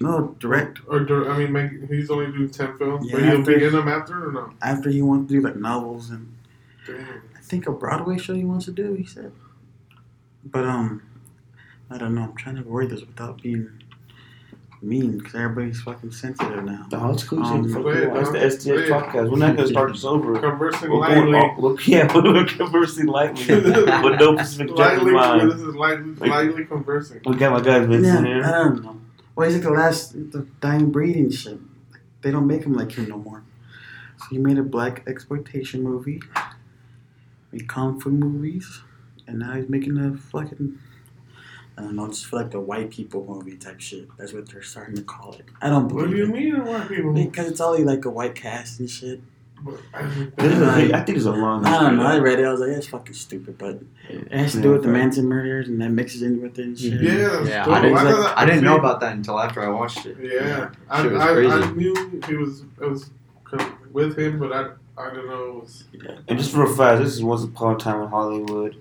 No, 0.00 0.34
direct. 0.38 0.80
or 0.86 1.00
dir- 1.00 1.30
I 1.30 1.36
mean, 1.38 1.52
make, 1.52 1.70
he's 1.90 2.10
only 2.10 2.26
doing 2.26 2.48
ten 2.50 2.76
films, 2.78 3.10
but 3.10 3.20
Yeah, 3.20 3.30
he'll 3.32 3.44
be 3.44 3.54
after- 3.54 3.66
in 3.66 3.72
them 3.72 3.88
after 3.88 4.28
or 4.28 4.32
no? 4.32 4.50
After 4.62 4.88
he 4.90 5.02
wants 5.02 5.28
to 5.30 5.40
do 5.40 5.46
like 5.46 5.56
novels 5.56 6.10
and 6.10 6.32
Damn. 6.86 7.00
I 7.36 7.40
think 7.42 7.66
a 7.66 7.72
Broadway 7.72 8.16
show 8.18 8.34
he 8.34 8.44
wants 8.44 8.64
to 8.66 8.70
do, 8.72 8.94
he 8.94 9.04
said. 9.04 9.32
But, 10.44 10.64
um, 10.64 11.02
I 11.90 11.98
don't 11.98 12.14
know. 12.14 12.22
I'm 12.22 12.36
trying 12.36 12.56
to 12.56 12.62
word 12.62 12.90
this 12.90 13.00
without 13.00 13.42
being 13.42 13.70
mean 14.82 15.16
because 15.16 15.34
everybody's 15.34 15.80
fucking 15.80 16.12
sensitive 16.12 16.62
now. 16.64 16.86
The 16.90 16.98
Hot 16.98 17.18
School 17.18 17.42
Um, 17.42 17.72
Fuck 17.72 17.84
wait, 17.86 18.02
yeah, 18.04 18.12
That's 18.12 18.30
the 18.32 18.50
STS 18.50 18.66
wait. 18.66 18.90
podcast. 18.90 19.30
We're 19.30 19.38
not 19.38 19.56
going 19.56 19.66
to 19.66 19.68
start 19.68 19.92
this 19.92 20.04
over. 20.04 20.38
Conversing 20.38 20.90
We're 20.90 21.06
going 21.08 21.32
lightly. 21.32 21.38
off, 21.38 21.58
look, 21.58 21.88
yeah, 21.88 22.12
we're 22.14 22.44
conversing 22.44 23.06
lightly 23.06 23.46
with 23.62 24.20
no 24.20 24.36
Pacific 24.36 24.68
Jet 24.76 24.76
lightly, 24.98 25.12
mind. 25.12 25.50
this 25.52 25.60
is 25.60 25.74
lightly, 25.74 26.28
lightly 26.28 26.64
conversing. 26.66 27.22
We 27.24 27.36
got 27.36 27.52
my 27.52 27.60
guy 27.62 27.78
Vince 27.86 28.06
Yeah, 28.06 28.18
in 28.18 28.24
I 28.26 28.28
here. 28.28 28.42
don't 28.42 28.82
know. 28.82 29.00
Well, 29.34 29.48
he's 29.48 29.56
like 29.56 29.64
the 29.64 29.70
last, 29.70 30.12
the 30.32 30.46
dying 30.60 30.90
breed 30.90 31.16
and 31.16 31.32
shit. 31.32 31.58
They 32.20 32.30
don't 32.30 32.46
make 32.46 32.64
him 32.64 32.74
like 32.74 32.92
him 32.92 33.08
no 33.08 33.16
more. 33.18 33.42
So 34.18 34.26
he 34.30 34.38
made 34.38 34.58
a 34.58 34.62
blaxploitation 34.62 35.80
movie, 35.80 36.20
made 37.52 37.66
kung 37.68 38.00
fu 38.00 38.10
movies, 38.10 38.80
and 39.26 39.38
now 39.38 39.52
he's 39.54 39.68
making 39.68 39.98
a 39.98 40.16
fucking, 40.16 40.78
I 41.78 41.82
don't 41.82 41.96
know, 41.96 42.08
just 42.08 42.26
for 42.26 42.36
like 42.36 42.50
the 42.50 42.60
white 42.60 42.90
people 42.90 43.24
movie 43.26 43.56
type 43.56 43.80
shit. 43.80 44.08
That's 44.18 44.32
what 44.32 44.48
they're 44.50 44.62
starting 44.62 44.96
to 44.96 45.02
call 45.02 45.32
it. 45.34 45.44
I 45.62 45.68
don't 45.68 45.88
believe 45.88 46.06
What 46.06 46.10
do 46.10 46.16
you 46.16 46.24
it. 46.24 46.28
mean, 46.28 46.64
white 46.64 46.88
people? 46.88 47.12
Because 47.12 47.48
it's 47.48 47.60
only 47.60 47.84
like 47.84 48.04
a 48.04 48.10
white 48.10 48.34
cast 48.34 48.80
and 48.80 48.88
shit. 48.90 49.20
This 50.36 50.52
is 50.52 50.60
a- 50.60 50.94
I 50.94 51.00
think 51.04 51.16
it's 51.16 51.26
a 51.26 51.30
long. 51.30 51.64
I 51.64 51.80
don't 51.80 51.96
know. 51.96 52.04
I 52.04 52.18
read 52.18 52.38
it. 52.38 52.44
I 52.44 52.50
was 52.50 52.60
like, 52.60 52.72
that's 52.72 52.88
fucking 52.88 53.14
stupid. 53.14 53.56
But 53.56 53.80
it 54.10 54.30
has 54.30 54.52
to 54.52 54.60
do 54.60 54.72
with 54.72 54.82
the 54.82 54.88
Yeah, 54.88 54.94
Manson 54.94 55.26
murders, 55.26 55.68
and 55.68 55.80
that 55.80 55.88
mixes 55.90 56.20
in 56.22 56.42
with 56.42 56.58
it 56.58 56.64
and 56.66 56.78
shit. 56.78 57.00
Yeah, 57.00 57.42
Yeah, 57.44 57.64
dope. 57.64 57.74
I 57.74 57.80
didn't, 57.80 57.96
I 57.96 58.10
thought- 58.10 58.38
I 58.38 58.44
didn't 58.44 58.64
know 58.64 58.76
about 58.76 59.00
that 59.00 59.14
until 59.14 59.40
after 59.40 59.62
I 59.62 59.68
watched 59.70 60.04
it. 60.04 60.18
Yeah, 60.20 60.70
I, 60.90 61.02
Shit 61.02 61.12
was 61.12 61.22
I, 61.22 61.28
I 61.62 61.70
knew 61.72 62.20
he 62.26 62.34
was 62.34 62.64
I 62.82 62.86
was 62.86 63.10
with 63.92 64.18
him, 64.18 64.38
but 64.38 64.52
I 64.52 64.70
I 64.98 65.10
didn't 65.10 65.28
know 65.28 65.44
it 65.44 65.54
was. 65.54 65.84
And 66.28 66.38
just 66.38 66.54
real 66.54 66.66
fast, 66.74 67.02
this 67.02 67.14
is 67.14 67.22
Once 67.24 67.42
Upon 67.44 67.76
a 67.76 67.78
Time 67.78 68.02
in 68.02 68.08
Hollywood. 68.08 68.76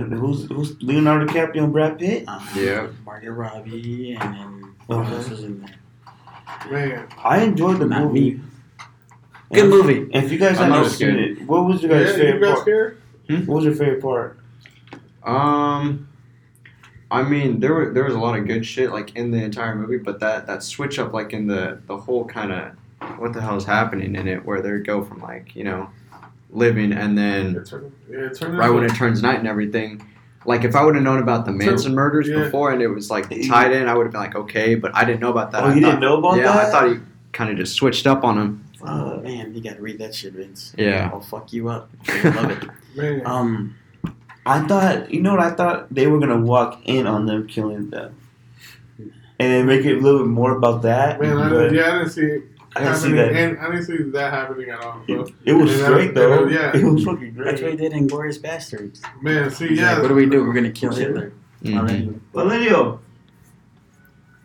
And 0.00 0.12
who's 0.12 0.46
who's 0.48 0.80
Leonardo 0.82 1.26
DiCaprio 1.26 1.64
and 1.64 1.72
Brad 1.72 1.98
Pitt? 1.98 2.24
Um, 2.28 2.46
Yeah. 2.56 2.88
Margot 3.04 3.30
Robbie, 3.30 4.16
and 4.20 4.34
then 4.34 4.74
what 4.86 4.98
Okay. 5.00 5.14
else 5.14 5.28
was 5.30 5.44
in 5.44 5.60
there? 5.60 6.70
Man, 6.70 7.06
I 7.22 7.42
enjoyed 7.42 7.78
the 7.78 7.86
Not 7.86 8.04
movie. 8.04 8.34
me. 8.34 8.40
Good 9.52 9.68
movie. 9.70 9.98
And 10.12 10.24
if 10.24 10.32
you 10.32 10.38
guys 10.38 10.58
I 10.58 10.64
haven't 10.66 10.90
seen 10.90 11.10
good. 11.10 11.38
it, 11.38 11.42
what 11.46 11.64
was 11.66 11.82
your 11.82 11.92
yeah, 11.92 12.04
guys' 12.04 12.16
you 12.16 12.22
favorite 12.24 12.40
got 12.40 12.52
part? 12.54 12.62
scared? 12.62 12.98
What 13.46 13.54
was 13.56 13.64
your 13.64 13.74
favorite 13.74 14.02
part? 14.02 14.38
Um, 15.22 16.08
I 17.10 17.22
mean, 17.22 17.60
there 17.60 17.72
were 17.72 17.92
there 17.92 18.04
was 18.04 18.14
a 18.14 18.18
lot 18.18 18.38
of 18.38 18.46
good 18.46 18.64
shit 18.66 18.90
like 18.90 19.14
in 19.16 19.30
the 19.30 19.42
entire 19.42 19.74
movie, 19.74 19.98
but 19.98 20.20
that 20.20 20.46
that 20.46 20.62
switch 20.62 20.98
up 20.98 21.12
like 21.12 21.32
in 21.32 21.46
the 21.46 21.78
the 21.86 21.96
whole 21.96 22.24
kind 22.24 22.52
of 22.52 22.72
what 23.18 23.32
the 23.32 23.40
hell 23.40 23.56
is 23.56 23.64
happening 23.64 24.16
in 24.16 24.26
it, 24.26 24.44
where 24.44 24.60
they 24.60 24.78
go 24.78 25.04
from 25.04 25.20
like 25.20 25.54
you 25.54 25.64
know 25.64 25.88
living 26.50 26.92
and 26.92 27.16
then 27.18 27.56
It 27.56 27.66
turned, 27.66 27.92
it 28.08 28.38
turned 28.38 28.58
right 28.58 28.70
when 28.70 28.84
it 28.84 28.94
turns 28.94 29.22
night 29.22 29.38
and 29.38 29.48
everything. 29.48 30.06
Like 30.46 30.64
if 30.64 30.76
I 30.76 30.84
would 30.84 30.94
have 30.94 31.04
known 31.04 31.20
about 31.22 31.46
the 31.46 31.52
Manson 31.52 31.94
murders 31.94 32.28
yeah. 32.28 32.44
before 32.44 32.70
and 32.72 32.82
it 32.82 32.88
was 32.88 33.10
like 33.10 33.28
tied 33.48 33.72
in, 33.72 33.88
I 33.88 33.94
would 33.94 34.04
have 34.04 34.12
been 34.12 34.20
like 34.20 34.34
okay, 34.36 34.74
but 34.74 34.94
I 34.94 35.04
didn't 35.04 35.20
know 35.20 35.30
about 35.30 35.52
that. 35.52 35.62
Oh, 35.64 35.66
I 35.68 35.74
you 35.74 35.80
thought- 35.80 35.86
didn't 35.88 36.00
know 36.00 36.18
about 36.18 36.36
yeah, 36.36 36.44
that? 36.44 36.66
I 36.66 36.70
thought 36.70 36.88
he 36.90 36.98
kind 37.32 37.50
of 37.50 37.56
just 37.56 37.74
switched 37.74 38.06
up 38.06 38.24
on 38.24 38.38
him. 38.38 38.64
Oh 38.82 39.18
man, 39.20 39.54
you 39.54 39.62
gotta 39.62 39.80
read 39.80 39.98
that 39.98 40.14
shit, 40.14 40.34
Vince. 40.34 40.74
Yeah. 40.76 41.10
I'll 41.12 41.22
fuck 41.22 41.52
you 41.52 41.68
up. 41.70 41.90
I 42.08 42.28
love 42.28 42.50
it. 42.50 42.68
Man, 42.96 43.26
Um, 43.26 43.74
I 44.46 44.60
thought, 44.68 45.10
you 45.12 45.20
know 45.22 45.32
what? 45.32 45.40
I 45.40 45.50
thought 45.50 45.92
they 45.92 46.06
were 46.06 46.20
gonna 46.20 46.38
walk 46.40 46.80
in 46.84 47.06
on 47.06 47.24
them 47.26 47.48
killing 47.48 47.88
them, 47.90 48.14
and 48.98 49.10
then 49.38 49.66
make 49.66 49.84
it 49.86 49.96
a 49.96 50.00
little 50.00 50.20
bit 50.20 50.28
more 50.28 50.54
about 50.54 50.82
that. 50.82 51.18
man, 51.20 51.38
I, 51.38 51.48
but 51.48 51.72
yeah, 51.72 51.86
I 51.88 51.98
didn't 51.98 52.10
see 52.10 52.20
it 52.26 52.42
I 52.76 52.82
didn't 52.82 52.96
see 52.96 53.12
that. 53.12 53.32
and 53.32 53.58
I 53.58 53.70
didn't 53.70 53.84
see 53.84 53.96
that 54.02 54.32
happening 54.32 54.70
at 54.70 54.80
all. 54.80 55.02
So. 55.08 55.20
It, 55.22 55.34
it 55.44 55.52
was 55.52 55.80
And 55.80 55.86
great 55.94 56.08
and 56.08 56.16
though. 56.16 56.46
that- 56.46 56.52
yeah. 56.52 56.76
it 56.80 56.84
was 56.84 57.04
fucking 57.04 57.34
that's 57.34 57.60
what 57.62 57.70
he 57.70 57.76
did 57.76 57.92
in 57.92 58.06
Glorious 58.08 58.38
Bastards. 58.38 59.00
Man, 59.22 59.50
see, 59.50 59.68
He's 59.68 59.78
yeah, 59.80 59.92
like, 59.92 60.02
what 60.02 60.08
do 60.08 60.14
we 60.14 60.26
do? 60.26 60.44
We're 60.44 60.52
gonna 60.54 60.70
kill 60.72 60.92
Hitler. 60.92 61.32
Mhm. 61.62 61.78
Already. 61.78 62.20
Valenio, 62.34 62.98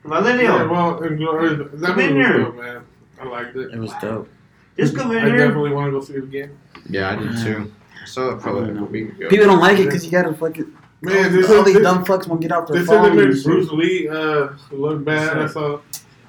yeah, 0.05 0.09
Valenio, 0.09 0.69
well, 0.69 1.03
and 1.03 1.17
Glorious, 1.17 1.57
that 1.73 1.87
Come 1.87 1.99
in 1.99 2.15
here. 2.15 2.43
good, 2.45 2.55
man. 2.55 2.81
I 3.21 3.25
liked 3.27 3.55
it. 3.55 3.73
It 3.73 3.79
was 3.79 3.91
dope. 4.01 4.29
just 4.77 4.95
come 4.95 5.11
in 5.11 5.17
I 5.17 5.25
here. 5.27 5.37
definitely 5.37 5.71
want 5.71 5.87
to 5.87 5.91
go 5.99 6.01
see 6.01 6.13
it 6.13 6.23
again. 6.23 6.57
Yeah, 6.89 7.09
I 7.11 7.15
did 7.15 7.37
too. 7.43 7.71
I 8.01 8.05
saw 8.05 8.29
it 8.31 8.39
probably 8.41 8.71
like 8.71 8.79
a 8.79 8.83
week 8.85 9.09
ago. 9.09 9.27
People 9.29 9.47
don't 9.47 9.59
like 9.59 9.77
it 9.79 9.85
because 9.85 10.05
you 10.05 10.11
gotta 10.11 10.33
fucking. 10.33 10.71
Man, 11.01 11.31
this 11.33 11.49
all 11.49 11.65
is- 11.67 11.73
these 11.73 11.83
dumb 11.83 12.05
fucks 12.05 12.27
won't 12.27 12.41
get 12.41 12.51
off 12.51 12.67
They 12.67 12.75
their 12.75 12.85
said 12.85 13.03
they 13.03 13.07
phone. 13.09 13.17
made 13.17 13.29
and. 13.29 13.43
Bruce 13.43 13.69
Lee 13.71 14.07
uh, 14.09 14.49
look 14.71 15.03
bad. 15.03 15.37
I 15.37 15.47
saw. 15.47 15.79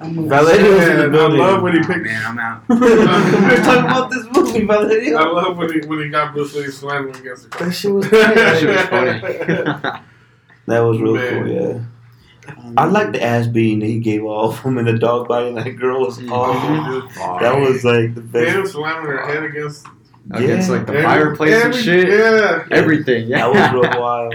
Valenio's 0.01 0.87
in 0.87 0.97
the 0.97 0.97
Man, 0.97 0.99
I 1.01 1.07
building. 1.09 1.39
love 1.39 1.61
when 1.61 1.73
he 1.73 1.79
Oh, 1.79 1.87
picked. 1.87 2.03
man, 2.05 2.23
I'm 2.25 2.39
out. 2.39 2.63
We're 2.69 3.57
talking 3.63 3.85
about 3.85 4.09
this 4.09 4.25
movie, 4.35 4.65
Valenio. 4.65 5.17
I 5.17 5.27
love 5.29 5.57
when 5.57 5.71
he 5.73 5.87
when 5.87 5.99
he 5.99 6.09
got 6.09 6.33
Bruce 6.33 6.55
Lee 6.55 6.67
slamming 6.71 7.15
against 7.15 7.43
the 7.43 7.49
car. 7.49 7.67
That 7.67 7.73
shit 7.73 7.91
was 7.93 8.09
that 8.11 8.57
shit 8.59 8.69
was 8.69 8.81
funny. 8.87 10.01
That 10.67 10.79
was 10.79 10.99
really 11.01 11.19
Man. 11.19 11.43
cool. 11.43 11.53
Yeah. 11.53 11.79
Um, 12.57 12.73
I 12.77 12.85
like 12.85 13.11
the 13.11 13.21
ass 13.21 13.45
beating 13.47 13.79
that 13.79 13.85
he 13.85 13.99
gave 13.99 14.23
off 14.23 14.63
him 14.65 14.77
in 14.79 14.85
the 14.85 14.97
dog 14.97 15.27
biting 15.27 15.55
that 15.55 15.69
girl 15.71 16.01
was 16.01 16.17
awesome. 16.29 17.07
Oh, 17.19 17.37
That 17.39 17.59
was 17.59 17.83
like 17.85 18.15
the 18.15 18.21
Him 18.21 18.61
best. 18.61 18.73
slamming 18.73 19.05
her 19.05 19.25
head 19.25 19.43
against 19.43 19.85
Against 20.31 20.69
like 20.69 20.85
the 20.87 20.93
every- 20.93 21.03
fireplace 21.03 21.53
and 21.65 21.75
shit. 21.75 22.07
Yeah. 22.09 22.65
Everything. 22.71 23.27
Yeah. 23.27 23.51
That 23.51 23.73
was 23.75 23.83
real 23.91 24.01
wild. 24.01 24.33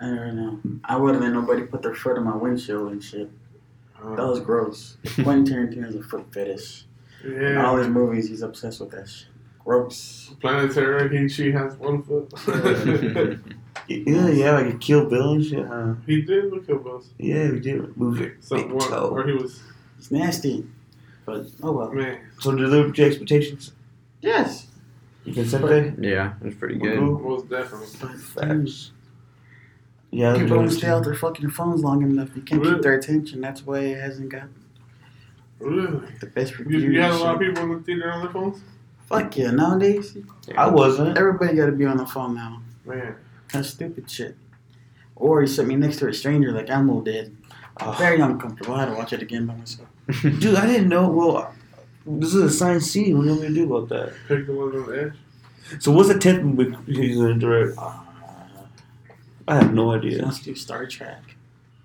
I 0.00 0.06
don't 0.06 0.36
know. 0.36 0.80
I 0.84 0.96
wouldn't 0.96 1.22
let 1.22 1.32
nobody 1.32 1.62
put 1.62 1.82
their 1.82 1.94
foot 1.94 2.18
on 2.18 2.24
my 2.24 2.36
windshield 2.36 2.92
and 2.92 3.02
shit. 3.02 3.30
Uh-huh. 4.04 4.16
That 4.16 4.26
was 4.26 4.40
gross. 4.40 4.96
Quentin 5.22 5.44
Tarantino 5.46 5.84
has 5.86 5.94
a 5.94 6.02
foot 6.02 6.32
fetish. 6.32 6.84
In 7.24 7.56
all 7.56 7.76
his 7.76 7.88
movies, 7.88 8.28
he's 8.28 8.42
obsessed 8.42 8.80
with 8.80 8.90
that 8.90 9.08
shit. 9.08 9.28
Gross. 9.64 10.34
Planet 10.40 10.74
Terror. 10.74 11.08
He 11.08 11.26
she 11.28 11.50
has 11.52 11.74
one 11.76 12.02
foot. 12.02 12.30
Yeah, 13.86 14.28
yeah, 14.28 14.52
like 14.52 14.74
a 14.74 14.78
Kill 14.78 15.04
Bill 15.10 15.32
and 15.32 15.44
shit. 15.44 15.66
Huh? 15.66 15.94
he 16.06 16.22
did 16.22 16.50
look 16.50 16.68
at 16.70 16.86
us. 16.86 17.08
Yeah, 17.18 17.50
he 17.52 17.60
did. 17.60 17.94
Move 17.98 18.20
it. 18.20 18.36
So 18.42 18.56
Big 18.56 18.70
one, 18.70 18.88
toe. 18.88 19.12
where 19.12 19.26
he 19.26 19.34
was 19.34 19.60
It's 19.98 20.10
nasty. 20.10 20.66
But, 21.26 21.46
oh 21.62 21.72
well. 21.72 21.92
man. 21.92 22.20
So 22.40 22.52
did 22.52 22.64
it 22.64 22.68
live 22.68 22.88
up 22.90 22.96
your 22.96 23.06
expectations? 23.08 23.72
Yes. 24.22 24.68
You 25.24 25.34
can 25.34 25.46
say 25.46 25.58
that. 25.58 25.96
yeah, 26.00 26.34
it 26.40 26.44
was 26.46 26.54
pretty 26.54 26.76
good. 26.76 26.98
Most 26.98 27.50
definitely. 27.50 27.88
But 28.00 28.20
Facts. 28.20 28.92
Yeah, 30.14 30.34
people 30.38 30.56
don't 30.58 30.70
stay 30.70 30.86
too. 30.86 30.92
off 30.92 31.04
their 31.04 31.14
fucking 31.14 31.50
phones 31.50 31.82
long 31.82 32.02
enough. 32.02 32.28
You 32.36 32.42
can't 32.42 32.60
Really? 32.60 32.74
keep 32.74 32.82
their 32.82 32.94
attention. 32.94 33.40
That's 33.40 33.66
why 33.66 33.80
it 33.80 34.00
hasn't 34.00 34.28
got 34.28 34.44
Really? 35.58 36.06
The 36.20 36.26
best 36.26 36.52
You, 36.52 36.64
reviews. 36.64 36.82
you 36.84 37.00
had 37.00 37.10
a 37.12 37.16
lot 37.16 37.34
of 37.34 37.40
people 37.40 37.62
in 37.64 37.70
the 37.70 37.80
theater 37.80 38.12
on 38.12 38.22
their 38.22 38.30
phones? 38.32 38.60
Fuck 39.08 39.36
yeah! 39.36 39.50
Nowadays, 39.50 40.16
I 40.56 40.68
wasn't. 40.68 41.18
everybody 41.18 41.56
got 41.56 41.66
to 41.66 41.72
be 41.72 41.84
on 41.84 41.96
the 41.98 42.06
phone 42.06 42.34
now. 42.34 42.62
Man. 42.84 43.16
That's 43.52 43.68
stupid 43.70 44.10
shit. 44.10 44.36
Or 45.16 45.40
he 45.42 45.46
set 45.46 45.66
me 45.66 45.76
next 45.76 45.98
to 45.98 46.08
a 46.08 46.12
stranger 46.14 46.52
like 46.52 46.70
Elmo 46.70 47.00
did. 47.02 47.36
Very 47.98 48.20
uncomfortable. 48.20 48.74
I 48.74 48.80
had 48.80 48.86
to 48.86 48.94
watch 48.94 49.12
it 49.12 49.20
again 49.22 49.46
by 49.46 49.54
myself. 49.54 49.88
Dude, 50.22 50.54
I 50.56 50.66
didn't 50.66 50.88
know. 50.88 51.08
Well, 51.08 51.54
this 52.06 52.34
is 52.34 52.42
a 52.42 52.50
signed 52.50 52.82
scene. 52.82 53.16
What 53.16 53.22
do 53.24 53.28
you 53.28 53.34
want 53.36 53.42
me 53.42 53.48
to 53.48 53.54
do 53.66 53.74
about 53.74 53.88
that? 53.90 54.12
Pick 54.28 54.46
the 54.46 54.52
ones 54.52 54.74
on 54.74 54.86
the 54.90 55.02
edge. 55.04 55.82
So, 55.82 55.92
what's 55.92 56.08
the 56.08 56.18
tenth 56.18 56.42
movie 56.42 56.76
he's 56.86 57.16
gonna 57.16 57.34
direct? 57.38 57.78
I 59.46 59.56
have 59.56 59.74
no 59.74 59.92
idea. 59.92 60.24
Let's 60.24 60.40
do 60.40 60.54
Star 60.54 60.86
Trek. 60.86 61.22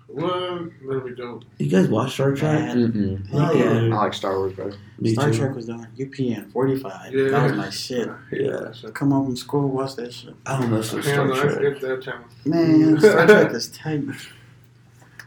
Well, 0.08 0.68
that'd 0.88 1.04
be 1.04 1.14
dope. 1.14 1.44
You 1.58 1.68
guys 1.68 1.86
watch 1.88 2.14
Star 2.14 2.34
Trek? 2.34 2.60
Man, 2.60 2.92
Mm-mm. 2.92 3.28
hell 3.28 3.54
yeah. 3.56 3.94
I 3.96 4.02
like 4.02 4.14
Star 4.14 4.36
Wars 4.38 4.54
better. 4.54 4.74
Me 4.98 5.12
Star 5.12 5.30
too. 5.30 5.38
Trek 5.38 5.54
was 5.54 5.70
on 5.70 5.86
UPN 5.96 6.50
45. 6.50 7.14
Yeah. 7.14 7.28
That 7.28 7.42
was 7.44 7.52
my 7.52 7.70
shit. 7.70 8.08
Yeah. 8.32 8.72
Come 8.92 9.12
home 9.12 9.26
from 9.26 9.36
school, 9.36 9.68
watch 9.68 9.94
that 9.96 10.12
shit. 10.12 10.34
I 10.46 10.60
don't 10.60 10.70
know. 10.70 10.78
It's 10.78 10.90
Hell 10.90 11.02
Star 11.02 11.26
no, 11.28 11.34
Trek. 11.34 11.80
that 11.80 12.02
channel. 12.02 12.24
Man, 12.44 12.98
Star 12.98 13.26
Trek 13.26 13.52
is 13.52 13.68
tight. 13.68 14.02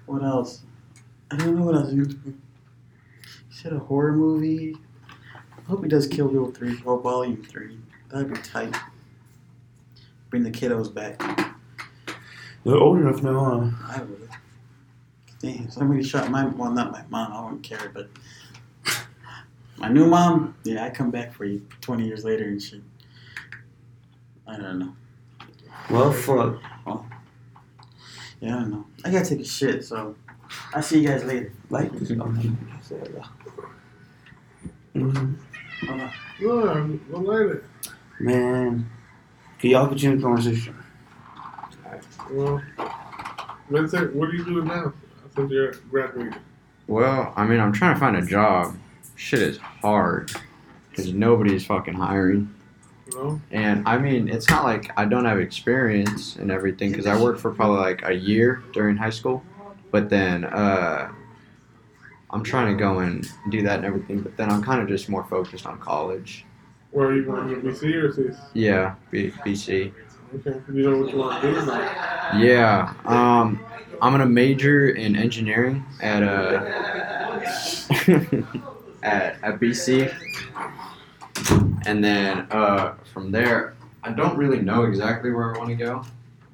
What 0.06 0.22
else? 0.24 0.63
I 1.32 1.38
don't 1.38 1.56
know 1.58 1.63
what 1.63 1.76
else. 1.76 1.91
He 1.91 2.04
said 3.52 3.72
a 3.74 3.80
horror 3.80 4.12
movie. 4.12 4.76
I 5.58 5.62
hope 5.69 5.82
he 5.84 5.89
does 5.89 6.08
Kill 6.08 6.28
Bill 6.28 6.52
3 6.52 6.82
or 6.84 7.00
Volume 7.00 7.41
3. 7.41 7.78
That'd 8.10 8.34
be 8.34 8.39
tight. 8.41 8.76
Bring 10.30 10.43
the 10.43 10.52
kiddos 10.52 10.93
back. 10.93 11.53
They're 12.65 12.78
old 12.78 12.99
enough 12.99 13.21
now, 13.21 13.43
huh? 13.43 13.69
I 13.97 14.02
would. 14.04 14.30
Damn, 15.39 15.69
somebody 15.69 16.04
shot 16.04 16.32
my 16.32 16.45
well, 16.45 16.71
not 16.71 16.91
my 16.91 17.04
mom. 17.10 17.34
I 17.34 17.43
wouldn't 17.43 17.63
care, 17.63 17.91
but 17.93 18.10
my 19.78 19.89
new 19.89 20.08
mom. 20.08 20.56
Yeah, 20.63 20.86
I 20.86 20.89
come 20.89 21.12
back 21.12 21.34
for 21.34 21.43
you 21.45 21.65
twenty 21.82 22.06
years 22.06 22.23
later 22.23 22.45
and 22.45 22.62
shit. 22.62 22.82
I 24.47 24.58
don't 24.58 24.80
know. 24.80 24.95
Well, 25.89 26.12
fuck. 26.13 26.62
Yeah, 28.39 28.58
I 28.58 28.60
don't 28.62 28.71
know. 28.71 28.86
I 29.04 29.12
gotta 29.12 29.26
take 29.26 29.41
a 29.41 29.45
shit, 29.45 29.84
so 29.84 30.15
I'll 30.73 30.82
see 30.82 31.02
you 31.02 31.08
guys 31.08 31.23
later. 31.26 31.52
Like 31.69 31.91
this. 31.93 32.12
Mhm. 32.12 32.56
No, 36.41 36.69
I'm 36.69 37.02
I'm 37.13 37.26
like 37.26 37.58
it. 37.58 37.63
Man. 38.19 38.89
Can 39.60 39.69
y'all 39.69 39.88
continue 39.88 40.17
the 40.17 40.23
conversation? 40.23 40.76
Well, 42.32 42.62
Vincent, 43.70 44.16
what 44.16 44.30
are 44.30 44.34
you 44.34 44.46
doing 44.46 44.66
now? 44.66 44.94
Since 45.36 45.52
you're 45.52 45.72
graduating. 45.90 46.36
Well, 46.88 47.34
I 47.36 47.46
mean, 47.46 47.60
I'm 47.60 47.72
trying 47.72 47.94
to 47.96 48.00
find 48.00 48.16
a 48.18 48.22
job. 48.26 48.76
Shit 49.16 49.42
is 49.42 49.58
hard 49.58 50.32
because 50.90 51.14
nobody's 51.14 51.66
fucking 51.66 51.94
hiring. 51.94 52.54
And 53.52 53.88
I 53.88 53.98
mean, 53.98 54.28
it's 54.28 54.50
not 54.50 54.64
like 54.64 54.92
I 54.98 55.06
don't 55.06 55.26
have 55.26 55.40
experience 55.40 56.36
and 56.36 56.50
everything 56.52 56.92
because 56.92 57.06
I 57.06 57.20
worked 57.22 57.40
for 57.40 57.52
probably 57.52 57.80
like 57.80 58.02
a 58.08 58.14
year 58.14 58.64
during 58.74 58.98
high 58.98 59.12
school. 59.12 59.44
But 59.92 60.10
then 60.10 60.46
uh, 60.46 61.12
I'm 62.32 62.44
trying 62.44 62.76
to 62.76 62.80
go 62.80 63.00
and 63.00 63.28
do 63.50 63.62
that 63.64 63.78
and 63.78 63.86
everything. 63.86 64.22
But 64.22 64.36
then 64.38 64.50
I'm 64.50 64.64
kind 64.64 64.82
of 64.82 64.88
just 64.88 65.10
more 65.10 65.24
focused 65.26 65.66
on 65.68 65.80
college. 65.80 66.46
Where 66.92 67.08
are 67.08 67.16
you 67.16 67.24
going 67.26 67.50
to 67.50 67.56
BC 67.56 67.94
or 67.96 68.12
CIS? 68.12 68.38
Yeah, 68.54 68.96
B- 69.12 69.32
BC. 69.46 69.92
Okay. 70.36 70.60
You 70.74 70.89
know 70.89 70.98
what 70.98 71.12
you 71.12 71.17
want 71.19 71.41
to 71.41 71.54
do 71.54 71.65
now? 71.65 72.38
Yeah, 72.38 72.93
um, 73.06 73.63
I'm 74.02 74.12
gonna 74.12 74.26
major 74.26 74.89
in 74.89 75.15
engineering 75.15 75.86
at 76.02 76.24
uh, 76.24 76.63
at 79.04 79.38
at 79.43 79.60
BC, 79.60 80.12
and 81.86 82.04
then 82.04 82.48
uh, 82.50 82.96
from 83.13 83.32
there, 83.32 83.76
I 84.04 84.12
don't 84.12 84.36
really 84.36 84.60
know 84.60 84.86
exactly 84.86 85.32
where 85.32 85.56
I 85.56 85.58
want 85.58 85.69
to 85.69 85.76
go. 85.76 86.04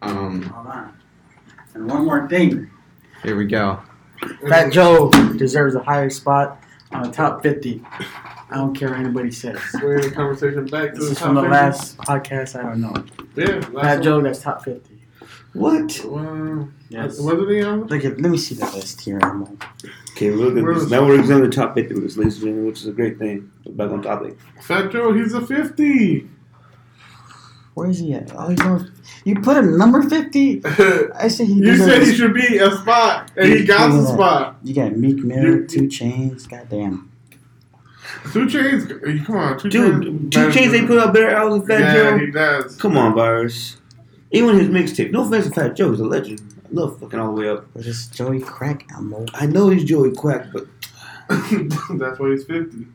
Um, 0.01 0.41
Hold 0.43 0.67
on. 0.67 0.93
And 1.73 1.89
one 1.89 2.05
more 2.05 2.27
thing. 2.27 2.69
here 3.23 3.37
we 3.37 3.45
go. 3.45 3.79
Fat 4.49 4.71
Joe 4.73 5.09
deserves 5.37 5.75
a 5.75 5.83
higher 5.83 6.09
spot 6.09 6.61
on 6.91 7.03
the 7.03 7.11
top 7.11 7.41
50. 7.43 7.81
I 8.51 8.55
don't 8.55 8.73
care 8.75 8.89
what 8.89 8.99
anybody 8.99 9.31
says. 9.31 9.59
we 9.75 9.79
Bring 9.79 10.01
the 10.01 10.11
conversation 10.11 10.65
back 10.65 10.93
to 10.93 10.99
This 10.99 11.05
the 11.05 11.11
is 11.11 11.17
top 11.19 11.27
from 11.27 11.35
the 11.35 11.41
50. 11.41 11.53
last 11.53 11.97
podcast. 11.97 12.59
I 12.59 12.63
don't 12.63 12.81
know. 12.81 13.03
Yeah, 13.35 13.61
Fat 13.61 13.73
last 13.73 14.03
Joe, 14.03 14.21
that's 14.21 14.41
top 14.41 14.63
50. 14.63 14.95
What? 15.53 16.03
Uh, 16.05 16.09
one. 16.09 16.73
Yes. 16.89 17.19
Well, 17.19 17.35
wasn't 17.35 17.51
he 17.51 17.61
on? 17.63 17.87
Look 17.87 18.05
at, 18.05 18.19
let 18.21 18.31
me 18.31 18.37
see 18.37 18.55
the 18.55 18.65
list 18.65 19.01
here. 19.01 19.19
Elmo. 19.21 19.57
Okay, 20.11 20.31
look 20.31 20.57
at 20.57 20.65
this. 20.75 20.89
Now 20.89 21.05
we're 21.05 21.19
examining 21.19 21.49
the 21.49 21.55
top 21.55 21.75
50 21.75 21.93
with 21.95 22.03
this, 22.03 22.17
ladies 22.17 22.35
and 22.35 22.43
gentlemen, 22.45 22.67
which 22.67 22.79
is 22.81 22.87
a 22.87 22.91
great 22.91 23.17
thing. 23.19 23.51
Back 23.69 23.91
on 23.91 24.01
topic. 24.01 24.37
Fat 24.61 24.91
Joe, 24.91 25.13
he's 25.13 25.33
a 25.33 25.45
50. 25.45 26.29
Where 27.75 27.89
is 27.89 27.99
he 27.99 28.13
at? 28.13 28.31
Oh, 28.35 28.49
he's 28.49 28.59
on. 28.61 28.91
You 29.23 29.35
put 29.39 29.57
him 29.57 29.77
number 29.77 30.01
50? 30.01 30.61
I 31.15 31.27
say 31.29 31.45
he 31.45 31.53
you 31.53 31.77
said 31.77 32.01
he 32.03 32.13
should 32.13 32.33
be 32.33 32.57
a 32.57 32.71
spot, 32.71 33.31
and 33.37 33.53
he 33.53 33.63
got 33.63 33.89
the 33.91 34.05
spot. 34.05 34.57
You 34.63 34.73
got 34.73 34.97
Meek 34.97 35.17
Mill, 35.23 35.65
2 35.65 35.83
Chainz. 35.83 36.49
Goddamn. 36.49 37.08
2 38.33 38.45
Chainz, 38.47 39.25
come 39.25 39.35
on, 39.35 39.59
Two 39.59 39.69
Dude, 39.69 40.31
Chains. 40.31 40.55
2 40.55 40.59
Chainz, 40.59 40.71
they 40.71 40.85
put 40.85 40.97
out 40.97 41.13
better 41.13 41.29
albums 41.29 41.67
than 41.67 41.81
Fat 41.81 41.95
Yeah, 41.95 42.11
Joe. 42.11 42.17
he 42.25 42.31
does. 42.31 42.75
Come 42.77 42.97
on, 42.97 43.13
Virus. 43.13 43.77
Even 44.31 44.57
his 44.59 44.67
mixtape. 44.69 45.11
No 45.11 45.25
offense 45.25 45.45
to 45.47 45.51
Fat 45.51 45.75
Joe, 45.75 45.91
he's 45.91 45.99
a 45.99 46.05
legend. 46.05 46.41
I 46.65 46.67
love 46.71 46.99
fucking 46.99 47.19
all 47.19 47.33
the 47.35 47.41
way 47.41 47.49
up. 47.49 47.65
But 47.73 47.85
it's 47.85 48.07
Joey 48.07 48.39
Crack 48.39 48.85
Elmo. 48.93 49.25
I 49.33 49.45
know 49.47 49.69
he's 49.69 49.83
Joey 49.83 50.11
Quack, 50.11 50.47
but 50.53 50.65
That's 51.29 52.19
why 52.19 52.29
he's 52.31 52.45
50. 52.45 52.85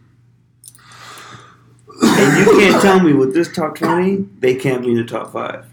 and 2.02 2.38
you 2.46 2.52
can't 2.58 2.82
tell 2.82 3.00
me 3.00 3.12
with 3.12 3.34
this 3.34 3.52
top 3.52 3.76
20, 3.76 4.16
they 4.38 4.54
can't 4.54 4.82
be 4.82 4.90
in 4.90 4.96
the 4.96 5.04
top 5.04 5.32
five. 5.32 5.66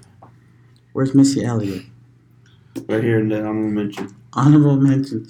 Where's 0.93 1.15
Missy 1.15 1.43
Elliott? 1.43 1.85
Right 2.87 3.03
here 3.03 3.19
in 3.19 3.29
the 3.29 3.39
honorable 3.39 3.69
mention. 3.69 4.15
Honorable 4.33 4.77
mention. 4.77 5.27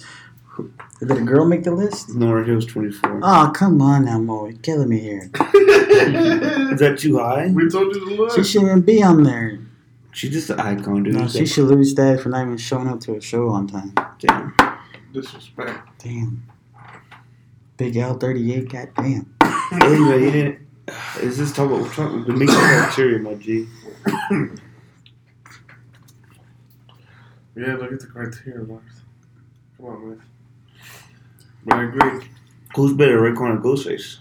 Who- 0.52 0.72
Did 1.00 1.12
a 1.12 1.22
girl 1.22 1.46
make 1.46 1.64
the 1.64 1.72
list? 1.72 2.10
Lauryn 2.10 2.46
Hill's 2.46 2.66
24. 2.66 3.20
Oh, 3.24 3.52
come 3.56 3.82
on, 3.82 4.08
Elmo. 4.08 4.48
You're 4.48 4.58
killing 4.60 4.90
me 4.90 5.00
here. 5.00 5.30
Is 5.54 6.80
that 6.80 6.98
too 7.00 7.18
high? 7.20 7.48
we 7.48 7.70
told 7.70 7.96
you 7.96 8.06
to 8.10 8.16
look. 8.16 8.32
She 8.36 8.44
shouldn't 8.44 8.70
even 8.72 8.82
be 8.82 9.02
on 9.04 9.24
there. 9.24 9.60
She's 10.14 10.32
just 10.32 10.50
an 10.50 10.60
icon, 10.60 11.04
dude. 11.04 11.14
No, 11.16 11.28
she 11.28 11.46
should 11.46 11.66
lose 11.66 11.96
that 11.96 12.20
for 12.20 12.30
not 12.30 12.42
even 12.44 12.58
showing 12.58 12.88
up 12.90 13.00
to 13.02 13.16
a 13.16 13.22
show 13.22 13.48
on 13.50 13.68
time. 13.68 13.94
Damn. 14.20 14.54
Disrespect. 15.14 15.88
Damn. 16.00 16.44
Big 17.78 17.94
L38, 17.96 18.70
goddamn. 18.72 19.34
Anyway, 19.74 20.26
he 20.26 20.32
didn't. 20.32 20.60
Is 21.22 21.38
this 21.38 21.54
talk 21.54 21.72
about 21.72 21.90
talk, 21.94 22.28
the 22.28 22.34
mixed 22.34 22.58
criteria, 22.58 23.20
my 23.20 23.36
G? 23.36 23.68
Yeah, 27.56 27.76
look 27.76 27.92
at 27.92 28.00
the 28.00 28.08
criteria, 28.08 28.66
Mars. 28.66 28.82
Come 29.78 29.86
on, 29.88 30.10
man. 30.10 30.22
But 31.65 31.76
I 31.78 31.84
agree. 31.84 32.28
Who's 32.76 32.93
better, 32.93 33.19
Raekwon 33.19 33.58
or 33.58 33.62
Ghostface? 33.62 34.17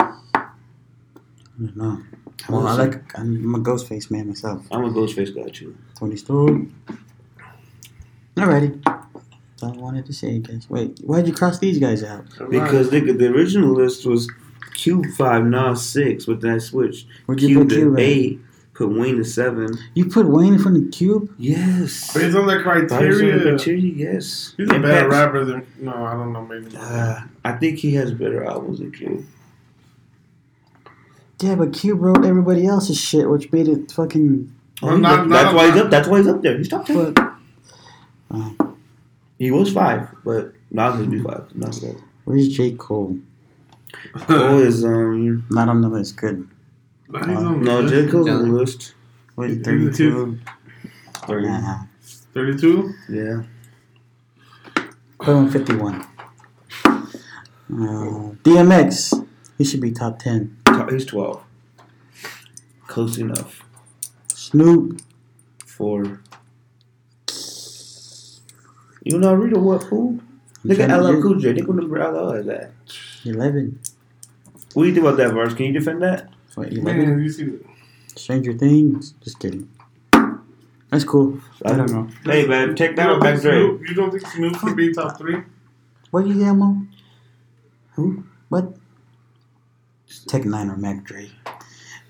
I 0.00 0.48
don't 1.58 1.76
know. 1.76 2.02
Well, 2.48 2.66
I 2.66 2.74
like, 2.74 3.18
I'm 3.18 3.54
a 3.54 3.58
Ghostface 3.58 4.10
man 4.10 4.28
myself. 4.28 4.66
I'm 4.70 4.84
a 4.84 4.90
Ghostface 4.90 5.34
guy 5.34 5.48
too. 5.50 5.76
Tony 5.98 6.16
Stewart. 6.16 6.62
Alrighty. 8.36 8.84
That's 8.84 9.62
all 9.62 9.72
I 9.72 9.76
wanted 9.78 10.04
to 10.06 10.12
say, 10.12 10.38
guys. 10.38 10.68
Wait, 10.68 10.98
why'd 10.98 11.26
you 11.26 11.32
cross 11.32 11.58
these 11.58 11.78
guys 11.78 12.04
out? 12.04 12.26
Because 12.50 12.90
nigga, 12.90 13.18
the 13.18 13.28
original 13.28 13.72
list 13.72 14.04
was 14.04 14.30
Cube 14.74 15.06
five, 15.16 15.44
Nas 15.46 15.84
six, 15.88 16.26
but 16.26 16.42
then 16.42 16.56
I 16.56 16.58
switched. 16.58 17.06
Where'd 17.24 17.40
you 17.40 17.48
Cube 17.48 17.62
put 17.62 17.68
to 17.70 17.80
Cube 17.80 17.94
at? 17.94 18.00
eight, 18.00 18.40
put 18.76 18.88
Wayne 18.90 19.16
to 19.16 19.24
seven. 19.24 19.76
You 19.94 20.06
put 20.06 20.26
Wayne 20.26 20.54
in 20.54 20.58
front 20.58 20.76
of 20.76 20.84
the 20.84 20.90
Cube? 20.90 21.32
Yes. 21.38 22.12
Based 22.14 22.36
on 22.36 22.46
the 22.46 22.58
Virus 22.62 22.92
on 22.92 22.98
the 23.02 23.08
criteria, 23.10 23.40
criteria, 23.42 23.92
yes. 24.12 24.54
he's 24.56 24.68
a 24.70 24.74
And 24.74 24.82
better 24.82 25.08
rapper 25.08 25.44
than. 25.44 25.66
No, 25.80 25.92
I 26.04 26.12
don't 26.12 26.32
know, 26.32 26.44
maybe. 26.44 26.76
Uh, 26.76 27.20
I 27.44 27.52
think 27.52 27.78
he 27.78 27.94
has 27.94 28.12
better 28.12 28.44
albums 28.44 28.78
than 28.80 28.92
Cube. 28.92 29.24
Yeah, 31.40 31.54
but 31.54 31.72
Cube 31.74 32.00
wrote 32.00 32.24
everybody 32.24 32.66
else's 32.66 32.98
shit, 32.98 33.28
which 33.28 33.52
made 33.52 33.68
it 33.68 33.92
fucking. 33.92 34.52
Oh, 34.82 34.86
Well, 34.86 34.96
he- 34.96 35.02
not- 35.02 35.28
that's 35.28 35.44
not- 35.44 35.54
why 35.54 35.70
he's 35.70 35.80
up. 35.80 35.90
That's 35.90 36.08
why 36.08 36.18
he's 36.18 36.28
up 36.28 36.42
there. 36.42 36.56
He's 36.58 36.68
top 36.68 36.86
ten. 36.86 37.12
But 37.12 37.32
uh, 38.30 38.50
He 39.38 39.50
was 39.50 39.72
five, 39.72 40.08
but 40.24 40.52
Nas 40.70 40.98
would 40.98 41.10
be 41.10 41.20
five. 41.22 41.44
Nas 41.54 41.78
good. 41.80 41.96
where's 42.24 42.48
J. 42.48 42.72
Cole? 42.72 43.18
Cole 44.14 44.58
is 44.58 44.84
um 44.84 45.44
Not 45.50 45.68
on 45.68 45.80
the 45.82 45.88
list. 45.88 46.16
Good. 46.16 46.48
He's 47.12 47.22
on 47.38 47.62
no 47.62 47.82
the 47.82 47.88
J 47.88 47.96
list. 48.02 48.12
Cole's 48.12 48.28
on 48.28 48.48
the 48.48 48.54
list. 48.56 48.94
Wait, 49.36 49.50
He's 49.50 49.64
32. 49.64 50.38
Thirty. 51.26 51.46
Nah. 51.48 51.84
32? 52.34 52.92
Yeah. 53.08 53.42
Put 55.18 55.28
him 55.36 55.48
51. 55.50 56.06
Uh, 56.84 56.98
DMX. 58.44 59.26
He 59.58 59.64
should 59.64 59.80
be 59.80 59.90
top 59.92 60.18
10. 60.18 60.56
Top- 60.66 60.90
He's 60.90 61.04
twelve. 61.06 61.42
Close 62.86 63.18
enough 63.18 63.64
Snoop. 64.28 65.00
for. 65.64 66.20
You 69.02 69.18
know 69.18 69.34
Rita 69.34 69.58
what 69.58 69.84
fool? 69.84 70.18
Look 70.64 70.78
at 70.80 70.88
trying 70.88 71.00
to- 71.02 71.18
LL 71.18 71.22
Cool 71.22 71.34
J. 71.36 71.52
Look 71.54 71.68
what 71.68 71.76
number 71.76 71.98
LL 72.12 72.30
is 72.32 72.48
at. 72.48 72.72
Eleven. 73.24 73.80
What 74.74 74.82
do 74.84 74.88
you 74.88 74.94
think 74.94 75.06
about 75.06 75.16
that, 75.18 75.32
Vars? 75.32 75.54
Can 75.54 75.66
you 75.66 75.72
defend 75.72 76.02
that? 76.02 76.28
What, 76.56 76.72
eleven? 76.72 77.08
Man, 77.10 77.22
you 77.22 77.30
see, 77.30 77.58
Stranger 78.16 78.54
Things. 78.54 79.12
Just 79.22 79.38
kidding. 79.38 79.68
That's 80.90 81.04
cool. 81.04 81.38
I 81.64 81.76
don't 81.76 81.92
know. 81.92 82.08
Hey, 82.24 82.46
man, 82.46 82.74
take 82.74 82.96
that 82.96 83.06
don't, 83.06 83.20
back 83.20 83.40
Dre. 83.42 83.58
You 83.58 83.94
don't 83.94 84.10
think 84.10 84.26
Snoop 84.26 84.58
should 84.58 84.74
be 84.74 84.92
top 84.92 85.18
three? 85.18 85.42
What 86.10 86.26
you 86.26 86.38
get, 86.38 86.54
Mo? 86.54 86.80
Who? 87.92 88.24
What? 88.48 88.74
Tech 90.28 90.42
N9ne 90.42 90.72
or 90.72 90.76
Mac 90.76 91.04
Dre. 91.04 91.30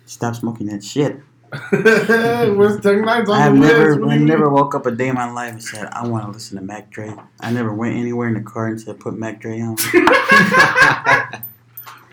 Stop 0.05 0.37
smoking 0.37 0.69
that 0.69 0.85
shit. 0.85 1.21
Where's 1.71 2.81
Tech 2.81 2.99
N9ne's 2.99 3.29
on 3.29 3.37
I 3.37 3.41
have 3.41 3.55
the 3.55 3.59
never, 3.59 3.89
list? 3.89 4.01
What 4.01 4.11
I 4.13 4.19
never 4.19 4.49
woke 4.49 4.77
up 4.77 4.87
a 4.87 4.93
day 4.93 5.09
in 5.09 5.17
my 5.17 5.29
life 5.33 5.55
and 5.55 5.63
said 5.63 5.87
I 5.87 6.07
want 6.07 6.25
to 6.25 6.31
listen 6.31 6.57
to 6.57 6.63
Mac 6.63 6.91
Dre. 6.91 7.13
I 7.41 7.51
never 7.51 7.75
went 7.75 7.97
anywhere 7.97 8.29
in 8.29 8.35
the 8.35 8.43
car 8.43 8.69
and 8.69 8.81
said 8.81 9.01
put 9.01 9.19
Mac 9.19 9.41
Dre 9.41 9.61
on. 9.61 9.77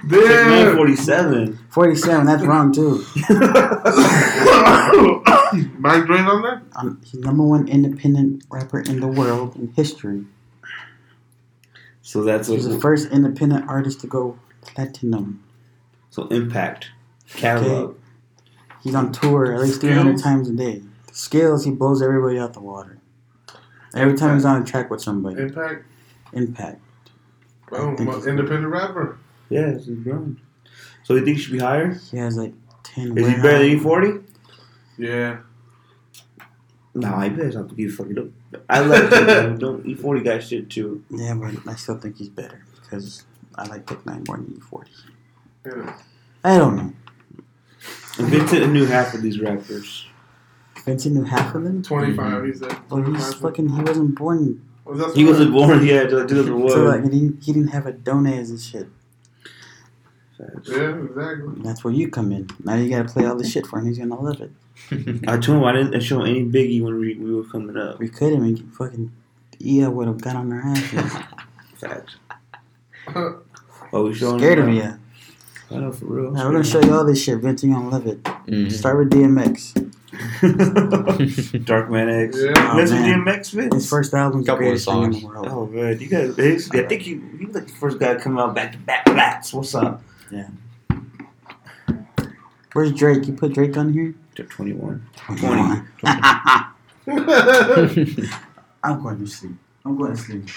Damn. 0.07 0.75
47. 0.75 1.59
Forty-seven. 1.69 2.25
That's 2.25 2.43
wrong 2.43 2.73
too. 2.73 3.03
Mac 5.79 6.05
Dre's 6.05 6.21
on 6.21 6.41
there? 6.41 6.61
Um, 6.75 7.01
he's 7.05 7.19
number 7.21 7.43
one 7.43 7.67
independent 7.67 8.43
rapper 8.49 8.79
in 8.81 8.99
the 8.99 9.07
world 9.07 9.55
in 9.55 9.71
history. 9.75 10.25
So 12.01 12.23
that's 12.23 12.47
He's 12.47 12.67
the 12.67 12.79
first 12.79 13.11
independent 13.11 13.69
artist 13.69 14.01
to 14.01 14.07
go 14.07 14.37
platinum. 14.61 15.43
so 16.09 16.27
impact 16.27 16.89
catalog. 17.35 17.95
He's 18.81 18.95
on 18.95 19.11
tour 19.13 19.53
at 19.53 19.61
least 19.61 19.79
300 19.81 20.17
times 20.21 20.49
a 20.49 20.53
day. 20.53 20.81
The 21.07 21.13
skills, 21.15 21.63
he 21.63 21.71
blows 21.71 22.01
everybody 22.01 22.37
out 22.37 22.53
the 22.53 22.59
water. 22.59 22.97
Every 23.95 24.17
time 24.17 24.35
he's 24.35 24.45
on 24.45 24.61
a 24.61 24.65
track 24.65 24.89
with 24.89 25.01
somebody. 25.01 25.41
Impact. 25.41 25.85
Impact. 26.33 26.81
Oh, 27.71 27.95
I 27.97 28.03
well, 28.03 28.23
independent 28.27 28.71
rapper. 28.73 29.17
Yes, 29.53 29.85
he's 29.85 29.99
grown. 29.99 30.39
So 31.03 31.15
you 31.15 31.23
think 31.25 31.37
he 31.37 31.43
should 31.43 31.53
be 31.53 31.59
higher? 31.59 31.93
He 32.11 32.17
has 32.17 32.37
like 32.37 32.53
10 32.83 33.17
Is 33.17 33.27
he 33.27 33.33
better 33.35 33.59
than 33.59 33.77
albums. 33.77 33.83
E40? 33.83 34.23
Yeah. 34.97 35.37
No, 36.95 37.19
he 37.19 37.29
better 37.29 37.51
not 37.51 37.69
to 37.69 37.75
give 37.75 37.93
fucking 37.93 38.17
up. 38.19 38.61
I 38.69 38.79
like 38.81 39.11
him. 39.11 39.25
man. 39.25 39.55
Don't 39.59 39.83
E40 39.85 40.23
got 40.23 40.43
shit 40.43 40.69
too. 40.69 41.03
Yeah, 41.09 41.33
but 41.33 41.55
I 41.67 41.75
still 41.75 41.97
think 41.97 42.17
he's 42.17 42.29
better 42.29 42.63
because 42.81 43.23
I 43.55 43.65
like 43.67 43.85
Tech 43.87 43.99
N9ne 44.03 44.27
more 44.27 44.37
than 44.37 44.61
E40. 44.61 44.87
yeah. 45.65 45.97
I 46.43 46.57
don't 46.57 46.75
know. 46.75 46.93
And 48.19 48.27
Vincent 48.27 48.71
knew 48.73 48.85
half 48.85 49.13
of 49.13 49.21
these 49.21 49.39
rappers. 49.39 50.05
Vincent 50.85 51.15
knew 51.15 51.23
half 51.23 51.55
of 51.55 51.63
them? 51.63 51.81
25, 51.81 52.43
he 52.45 52.53
said. 52.53 52.77
Well, 52.89 53.01
he's 53.01 53.23
25. 53.29 53.35
fucking, 53.39 53.69
he 53.69 53.81
wasn't 53.81 54.15
born. 54.15 54.61
Oh, 54.85 54.91
Was 54.91 55.15
He 55.15 55.23
wasn't 55.23 55.53
born 55.53 55.85
yet 55.85 56.11
until 56.11 56.27
2001. 56.27 56.69
So, 56.69 56.83
like, 56.83 57.03
he 57.05 57.09
didn't, 57.09 57.43
he 57.43 57.53
didn't 57.53 57.69
have 57.69 57.85
a 57.87 57.93
Donez 57.93 58.49
and 58.49 58.59
shit. 58.59 58.87
Yeah, 60.39 60.95
exactly. 60.95 61.53
That's 61.63 61.83
where 61.83 61.93
you 61.93 62.09
come 62.09 62.31
in. 62.31 62.49
Now 62.63 62.75
you 62.75 62.89
gotta 62.89 63.07
play 63.07 63.25
all 63.25 63.35
the 63.35 63.47
shit 63.47 63.65
for 63.67 63.79
him. 63.79 63.85
He's 63.87 63.97
gonna 63.99 64.19
love 64.19 64.41
it. 64.41 64.51
I 65.27 65.37
told 65.37 65.59
him 65.59 65.63
I 65.63 65.71
didn't 65.73 65.99
show 66.01 66.21
him 66.21 66.27
any 66.27 66.43
Biggie 66.45 66.81
when 66.83 66.99
we, 66.99 67.13
we 67.15 67.33
were 67.33 67.43
coming 67.43 67.77
up. 67.77 67.99
We 67.99 68.09
could 68.09 68.33
have 68.33 68.41
and 68.41 68.73
fucking 68.75 69.11
EA 69.61 69.87
would 69.87 70.07
have 70.07 70.19
got 70.21 70.35
on 70.35 70.49
their 70.49 70.61
asses. 70.61 71.11
Facts. 71.77 72.15
Oh, 73.95 74.05
we 74.07 74.13
showing 74.15 74.39
Scared 74.39 74.57
of 74.57 74.65
him 74.65 74.71
me, 74.73 74.79
yeah. 74.79 74.97
I 75.69 75.75
know 75.75 75.91
for 75.91 76.05
real. 76.05 76.31
Now 76.31 76.45
we're 76.47 76.53
gonna 76.53 76.63
show 76.63 76.81
you 76.81 76.91
all 76.95 77.05
this 77.05 77.21
shit. 77.23 77.37
Vince, 77.37 77.63
you 77.63 77.71
gonna 77.71 77.89
love 77.89 78.07
it. 78.07 78.23
Mhm. 78.23 78.71
Start 78.71 78.97
with 78.97 79.11
DMX. 79.11 79.73
Dark 81.65 81.91
Man 81.91 82.09
X. 82.09 82.37
Yeah. 82.41 82.53
Oh, 82.57 82.77
That's 82.77 82.89
man. 82.91 83.23
DMX 83.25 83.51
Vince. 83.51 83.73
His 83.75 83.87
first 83.89 84.13
album's 84.15 84.45
the 84.47 84.51
Couple 84.51 84.65
of 84.65 84.69
greatest 84.69 84.85
thing 84.87 85.03
in 85.03 85.11
songs. 85.13 85.21
the 85.21 85.27
world. 85.27 85.47
Oh 85.49 85.65
man, 85.67 85.99
you 85.99 86.07
guys. 86.07 86.39
I 86.71 86.83
think 86.87 87.05
you, 87.05 87.21
you 87.39 87.47
like 87.51 87.67
the 87.67 87.73
first 87.73 87.99
guy 87.99 88.13
to 88.15 88.19
come 88.19 88.39
out 88.39 88.55
back 88.55 88.71
to 88.71 88.77
back 88.79 89.05
flats. 89.07 89.53
What's 89.53 89.75
up? 89.75 90.01
Where's 92.73 92.91
Drake? 92.91 93.27
You 93.27 93.33
put 93.33 93.53
Drake 93.53 93.77
on 93.77 93.93
here? 93.93 94.15
To 94.35 94.43
twenty 94.43 94.73
one. 94.73 95.07
I'm 98.83 99.01
going 99.01 99.19
to 99.19 99.27
sleep. 99.27 99.51
I'm 99.85 99.97
going 99.97 100.15
to 100.15 100.21
sleep. 100.21 100.49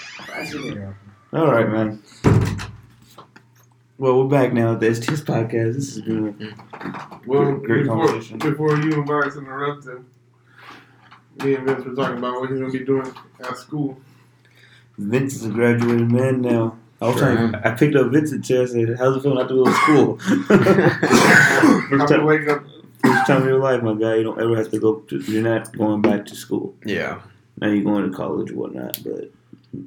All 1.33 1.51
right, 1.51 1.69
man. 1.69 2.01
Well, 3.99 4.23
we're 4.23 4.29
back 4.29 4.53
now 4.53 4.73
at 4.73 4.79
the 4.79 4.93
STS 4.93 5.21
podcast. 5.21 5.73
This 5.75 5.97
is 5.97 6.01
good. 6.01 6.55
Well, 7.25 7.53
Great 7.57 7.83
before, 7.83 8.05
conversation. 8.07 8.37
before 8.37 8.77
you 8.77 8.93
and 8.93 9.07
Virus 9.07 9.35
interrupted, 9.35 10.05
me 11.43 11.55
and 11.55 11.65
Vince 11.65 11.83
were 11.85 11.95
talking 11.95 12.17
about 12.19 12.39
what 12.39 12.49
he's 12.49 12.59
going 12.59 12.71
to 12.71 12.79
be 12.79 12.85
doing 12.85 13.11
at 13.41 13.57
school. 13.57 13.99
Vince 14.97 15.35
is 15.35 15.45
a 15.45 15.49
graduated 15.49 16.11
man 16.11 16.41
now. 16.41 16.77
I 17.01 17.07
was 17.07 17.17
Sure. 17.17 17.35
trying, 17.35 17.55
I 17.55 17.71
picked 17.75 17.95
up 17.95 18.11
Vincent 18.11 18.43
chair. 18.43 18.63
I 18.63 18.65
said, 18.65 18.95
"How's 18.97 19.15
it 19.17 19.21
feel 19.23 19.35
not 19.35 19.47
to 19.49 19.53
go 19.55 19.65
to 19.65 19.71
school?" 19.71 20.17
First, 21.89 22.07
time, 22.09 22.25
wake 22.25 22.47
up. 22.49 22.63
first 23.03 23.27
time 23.27 23.41
in 23.43 23.47
your 23.49 23.59
life, 23.59 23.81
my 23.83 23.93
guy. 23.93 24.15
You 24.15 24.23
don't 24.23 24.41
ever 24.41 24.55
have 24.55 24.69
to 24.71 24.79
go. 24.79 24.95
To, 24.95 25.17
you're 25.19 25.43
not 25.43 25.75
going 25.77 26.01
back 26.01 26.25
to 26.25 26.35
school. 26.35 26.75
Yeah. 26.85 27.21
Now 27.59 27.67
you're 27.69 27.83
going 27.83 28.09
to 28.09 28.15
college 28.15 28.51
or 28.51 28.55
whatnot, 28.55 28.99
but 29.03 29.31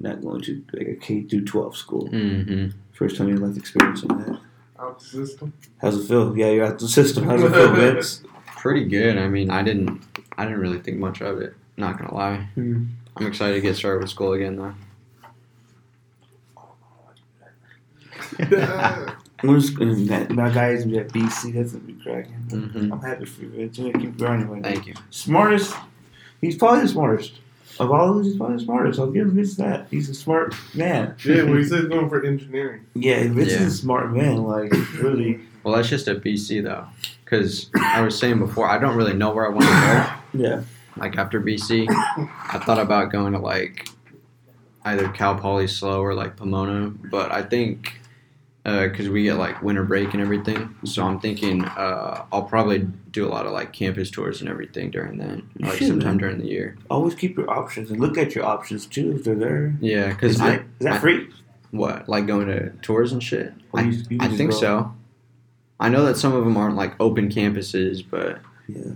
not 0.00 0.22
going 0.22 0.40
to 0.42 0.62
like 0.72 0.88
a 0.88 0.94
K 0.94 1.22
through 1.22 1.44
twelve 1.44 1.76
school. 1.76 2.06
hmm 2.08 2.66
First 2.92 3.16
time 3.16 3.28
in 3.28 3.36
your 3.38 3.46
life 3.46 3.56
experiencing 3.56 4.08
that. 4.18 4.38
Out 4.78 4.98
the 5.00 5.04
system. 5.06 5.52
How's 5.80 5.98
it 6.02 6.06
feel? 6.08 6.36
Yeah, 6.36 6.50
you're 6.50 6.66
out 6.66 6.78
the 6.78 6.88
system. 6.88 7.24
How's 7.24 7.42
it 7.42 7.50
feel, 7.52 7.74
Vince? 7.74 8.22
Pretty 8.56 8.84
good. 8.84 9.16
I 9.18 9.26
mean, 9.26 9.50
I 9.50 9.62
didn't, 9.62 10.02
I 10.36 10.44
didn't 10.44 10.60
really 10.60 10.78
think 10.80 10.98
much 10.98 11.22
of 11.22 11.40
it. 11.40 11.54
Not 11.78 11.98
gonna 11.98 12.14
lie. 12.14 12.46
Hmm. 12.54 12.84
I'm 13.16 13.26
excited 13.26 13.54
to 13.54 13.60
get 13.60 13.74
started 13.76 14.00
with 14.02 14.10
school 14.10 14.34
again, 14.34 14.56
though. 14.56 14.74
We're 19.42 19.58
just 19.58 19.78
gonna, 19.78 19.94
that, 20.06 20.30
my 20.30 20.50
guys 20.50 20.84
be 20.84 20.98
at 20.98 21.08
BC. 21.08 21.54
That's 21.54 21.72
gonna 21.72 21.84
be 21.84 21.94
cracking. 21.94 22.32
hmm 22.34 22.92
I'm 22.92 23.00
happy 23.00 23.24
for 23.24 23.42
you, 23.42 23.48
Vince. 23.50 23.78
You're 23.78 23.92
gonna 23.92 24.04
keep 24.04 24.18
grinding 24.18 24.48
right. 24.50 24.62
Thank 24.62 24.86
you. 24.86 24.94
Smartest. 25.10 25.74
He's 26.40 26.56
probably 26.56 26.82
the 26.82 26.88
smartest 26.88 27.32
of 27.78 27.90
all 27.90 28.10
of 28.10 28.16
us. 28.18 28.26
He's 28.26 28.36
probably 28.36 28.56
the 28.56 28.62
smartest. 28.64 28.98
I'll 29.00 29.10
give 29.10 29.28
Vince 29.28 29.56
that. 29.56 29.86
He's 29.90 30.08
a 30.10 30.14
smart 30.14 30.54
man. 30.74 31.16
yeah, 31.24 31.42
well, 31.44 31.54
he 31.56 31.64
said 31.64 31.80
he's 31.80 31.88
going 31.88 32.08
for 32.10 32.24
engineering. 32.24 32.84
Yeah, 32.94 33.22
Vince 33.28 33.52
Yeah. 33.52 33.60
is 33.62 33.74
a 33.74 33.76
smart 33.78 34.12
man. 34.12 34.42
Like 34.42 34.72
really. 34.98 35.40
Well, 35.62 35.74
that's 35.74 35.88
just 35.88 36.06
at 36.08 36.22
BC 36.22 36.62
though, 36.62 36.86
because 37.24 37.70
I 37.78 38.00
was 38.02 38.18
saying 38.18 38.38
before, 38.40 38.68
I 38.68 38.78
don't 38.78 38.96
really 38.96 39.14
know 39.14 39.32
where 39.32 39.46
I 39.46 39.50
want 39.50 39.64
to 39.64 39.68
go. 40.32 40.42
Yeah. 40.42 40.62
Like 40.96 41.16
after 41.16 41.40
BC, 41.40 41.86
I 41.88 42.58
thought 42.64 42.78
about 42.78 43.10
going 43.10 43.32
to 43.32 43.38
like 43.38 43.88
either 44.84 45.08
Cal 45.10 45.34
Poly 45.36 45.66
SLO 45.66 46.02
or 46.02 46.14
like 46.14 46.36
Pomona, 46.36 46.88
but 46.90 47.30
I 47.32 47.42
think 47.42 47.99
because 48.64 49.08
we 49.08 49.22
get 49.22 49.34
like 49.36 49.62
winter 49.62 49.84
break 49.84 50.12
and 50.12 50.20
everything, 50.22 50.74
so 50.84 51.02
I'm 51.04 51.18
thinking 51.20 51.64
uh, 51.64 52.24
I'll 52.32 52.42
probably 52.42 52.86
do 53.10 53.26
a 53.26 53.30
lot 53.30 53.46
of 53.46 53.52
like 53.52 53.72
campus 53.72 54.10
tours 54.10 54.40
and 54.40 54.50
everything 54.50 54.90
during 54.90 55.16
then, 55.18 55.48
You 55.56 55.66
like 55.66 55.78
should, 55.78 55.88
sometime 55.88 56.08
man. 56.12 56.18
during 56.18 56.38
the 56.38 56.46
year. 56.46 56.76
Always 56.90 57.14
keep 57.14 57.36
your 57.38 57.50
options 57.50 57.90
and 57.90 57.98
look 58.00 58.18
at 58.18 58.34
your 58.34 58.44
options 58.44 58.86
too 58.86 59.12
if 59.16 59.24
they're 59.24 59.34
there. 59.34 59.74
Yeah, 59.80 60.08
because 60.08 60.36
that, 60.38 60.60
is 60.60 60.66
that 60.80 60.92
I- 60.94 60.98
free? 60.98 61.28
what 61.70 62.08
like 62.08 62.26
going 62.26 62.48
to 62.48 62.70
tours 62.82 63.12
and 63.12 63.22
shit. 63.22 63.54
Or 63.72 63.80
I, 63.80 63.84
you- 63.84 64.02
you 64.10 64.18
I 64.20 64.26
just 64.26 64.36
think 64.36 64.50
go- 64.50 64.56
so. 64.60 64.94
I 65.78 65.88
know 65.88 66.04
that 66.04 66.16
some 66.18 66.34
of 66.34 66.44
them 66.44 66.56
aren't 66.56 66.76
like 66.76 66.94
open 67.00 67.30
campuses, 67.30 68.04
but 68.08 68.40
Yeah. 68.68 68.92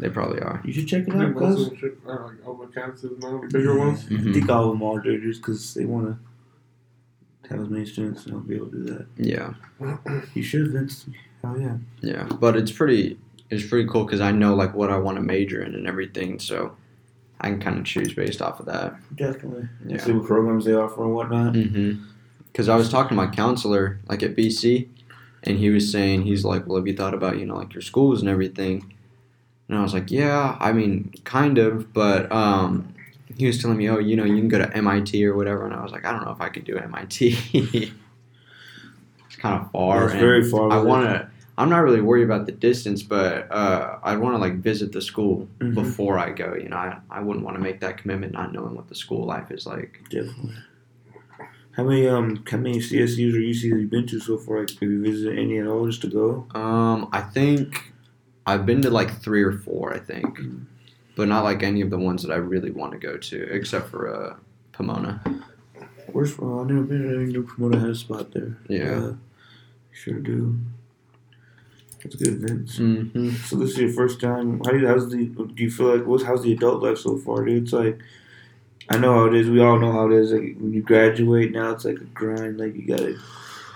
they 0.00 0.08
probably 0.08 0.40
are. 0.40 0.60
You 0.64 0.72
should 0.72 0.88
check 0.88 1.06
it 1.06 1.14
out, 1.14 1.20
think 1.20 1.36
cuz. 1.36 1.62
of 1.62 1.70
them 1.70 1.78
should- 1.78 1.98
are 2.06 2.26
like 2.26 2.46
open 2.46 2.68
campuses 2.68 3.18
now, 3.22 3.40
bigger 3.48 3.78
ones. 3.78 4.06
I 4.10 4.14
Mhm. 4.14 4.32
think 4.34 4.48
all 4.50 4.72
of 4.72 4.78
them 4.78 4.82
are 4.82 5.00
there 5.02 5.18
just 5.18 5.40
because 5.42 5.74
they 5.74 5.84
want 5.84 6.06
to 6.08 6.16
have 7.48 7.60
as 7.60 7.68
many 7.68 7.86
students 7.86 8.24
and 8.24 8.34
they'll 8.34 8.40
be 8.40 8.56
able 8.56 8.66
to 8.66 8.76
do 8.76 8.84
that. 8.84 9.06
Yeah. 9.16 9.54
You 10.34 10.42
should, 10.42 10.72
Vince. 10.72 11.06
Hell 11.42 11.58
yeah. 11.58 11.76
Yeah, 12.00 12.24
but 12.24 12.56
it's 12.56 12.72
pretty 12.72 13.18
it's 13.50 13.66
pretty 13.66 13.88
cool 13.88 14.04
because 14.04 14.20
I 14.20 14.32
know 14.32 14.54
like 14.54 14.74
what 14.74 14.90
I 14.90 14.98
want 14.98 15.16
to 15.16 15.22
major 15.22 15.62
in 15.62 15.74
and 15.74 15.86
everything, 15.86 16.38
so 16.38 16.76
I 17.40 17.48
can 17.48 17.60
kind 17.60 17.78
of 17.78 17.84
choose 17.84 18.12
based 18.12 18.42
off 18.42 18.60
of 18.60 18.66
that. 18.66 18.96
Definitely. 19.14 19.68
Yeah. 19.86 19.98
See 19.98 20.12
what 20.12 20.26
programs 20.26 20.64
they 20.64 20.74
offer 20.74 21.04
and 21.04 21.14
whatnot. 21.14 21.54
Mm-hmm. 21.54 22.04
Because 22.52 22.68
I 22.68 22.76
was 22.76 22.90
talking 22.90 23.10
to 23.10 23.14
my 23.14 23.28
counselor 23.28 24.00
like 24.08 24.22
at 24.22 24.36
BC, 24.36 24.88
and 25.44 25.58
he 25.58 25.70
was 25.70 25.90
saying 25.90 26.22
he's 26.22 26.44
like, 26.44 26.66
"Well, 26.66 26.76
have 26.76 26.86
you 26.86 26.96
thought 26.96 27.14
about 27.14 27.38
you 27.38 27.46
know 27.46 27.56
like 27.56 27.72
your 27.72 27.82
schools 27.82 28.20
and 28.20 28.28
everything?" 28.28 28.92
And 29.68 29.78
I 29.78 29.82
was 29.82 29.94
like, 29.94 30.10
"Yeah, 30.10 30.56
I 30.60 30.72
mean, 30.72 31.12
kind 31.24 31.58
of," 31.58 31.92
but 31.92 32.30
um, 32.32 32.94
he 33.36 33.46
was 33.46 33.60
telling 33.60 33.76
me, 33.76 33.88
"Oh, 33.88 33.98
you 33.98 34.16
know, 34.16 34.24
you 34.24 34.36
can 34.36 34.48
go 34.48 34.58
to 34.58 34.76
MIT 34.76 35.24
or 35.24 35.36
whatever," 35.36 35.64
and 35.64 35.74
I 35.74 35.82
was 35.82 35.92
like, 35.92 36.04
"I 36.04 36.12
don't 36.12 36.24
know 36.24 36.32
if 36.32 36.40
I 36.40 36.48
could 36.48 36.64
do 36.64 36.76
MIT." 36.78 37.36
it's 39.26 39.36
kind 39.36 39.60
of 39.60 39.70
far. 39.72 40.04
It's 40.06 40.14
very 40.14 40.48
far. 40.50 40.72
I 40.72 40.78
want 40.78 41.04
to. 41.08 41.28
I'm 41.56 41.68
not 41.68 41.80
really 41.82 42.00
worried 42.00 42.22
about 42.22 42.46
the 42.46 42.52
distance, 42.52 43.02
but 43.02 43.50
uh, 43.50 43.98
I 44.04 44.16
want 44.16 44.34
to 44.36 44.38
like 44.38 44.56
visit 44.58 44.92
the 44.92 45.00
school 45.02 45.48
Mhm. 45.58 45.74
before 45.74 46.16
I 46.16 46.30
go. 46.30 46.54
You 46.54 46.68
know, 46.68 46.76
I, 46.76 46.98
I 47.10 47.20
wouldn't 47.20 47.44
want 47.44 47.56
to 47.56 47.60
make 47.62 47.80
that 47.80 47.98
commitment 47.98 48.32
not 48.32 48.52
knowing 48.52 48.76
what 48.76 48.88
the 48.88 48.94
school 48.94 49.26
life 49.26 49.50
is 49.50 49.66
like. 49.66 50.00
Definitely. 50.08 50.54
How 51.72 51.84
many 51.84 52.06
um 52.08 52.44
how 52.50 52.58
many 52.58 52.78
CSUs 52.78 53.34
or 53.34 53.38
UCs 53.38 53.70
have 53.70 53.80
you 53.80 53.88
been 53.88 54.06
to 54.06 54.20
so 54.20 54.36
far? 54.38 54.60
Like, 54.60 54.70
have 54.70 54.82
you 54.82 55.02
visited 55.02 55.38
any 55.38 55.58
at 55.58 55.66
all 55.66 55.86
just 55.86 56.00
to 56.02 56.08
go? 56.08 56.46
Um, 56.54 57.08
I 57.12 57.20
think 57.22 57.92
I've 58.46 58.64
been 58.64 58.82
to 58.82 58.90
like 58.90 59.20
three 59.20 59.42
or 59.42 59.52
four. 59.52 59.92
I 59.92 59.98
think, 59.98 60.38
but 61.18 61.26
not 61.28 61.42
like 61.42 61.62
any 61.64 61.80
of 61.80 61.90
the 61.90 61.98
ones 61.98 62.22
that 62.22 62.30
I 62.32 62.36
really 62.36 62.70
want 62.70 62.92
to 62.92 62.98
go 62.98 63.16
to, 63.18 63.42
except 63.52 63.88
for 63.90 64.08
uh, 64.08 64.36
Pomona. 64.72 65.20
Where's 66.12 66.38
well, 66.38 66.60
I've 66.60 66.68
never 66.68 66.82
been 66.82 67.02
to 67.02 67.14
any 67.16 67.32
new 67.32 67.42
promoter 67.42 67.78
has 67.80 67.90
a 67.90 67.94
spot 67.96 68.32
there. 68.32 68.56
Yeah. 68.68 68.98
Uh, 68.98 69.12
sure 69.92 70.20
do. 70.20 70.56
That's 72.02 72.14
good, 72.14 72.38
Vince. 72.38 72.78
Mm-hmm. 72.78 73.30
So 73.46 73.56
this 73.56 73.70
is 73.70 73.78
your 73.78 73.92
first 73.92 74.20
time. 74.20 74.60
How 74.64 74.70
do 74.70 74.78
you, 74.78 74.86
how's 74.86 75.10
the? 75.10 75.26
Do 75.26 75.52
you 75.62 75.70
feel 75.70 75.96
like 75.96 76.06
what's 76.06 76.22
how's 76.22 76.44
the 76.44 76.52
adult 76.52 76.82
life 76.82 76.98
so 76.98 77.18
far, 77.18 77.44
dude? 77.44 77.64
It's 77.64 77.72
like 77.72 77.98
I 78.90 78.98
know 78.98 79.12
how 79.14 79.24
it 79.26 79.34
is. 79.34 79.50
We 79.50 79.60
all 79.60 79.78
know 79.80 79.90
how 79.92 80.06
it 80.08 80.14
is. 80.14 80.30
Like 80.32 80.56
when 80.58 80.72
you 80.72 80.82
graduate, 80.82 81.50
now 81.52 81.72
it's 81.72 81.84
like 81.84 81.96
a 82.00 82.04
grind. 82.04 82.58
Like 82.58 82.76
you 82.76 82.86
gotta, 82.86 83.18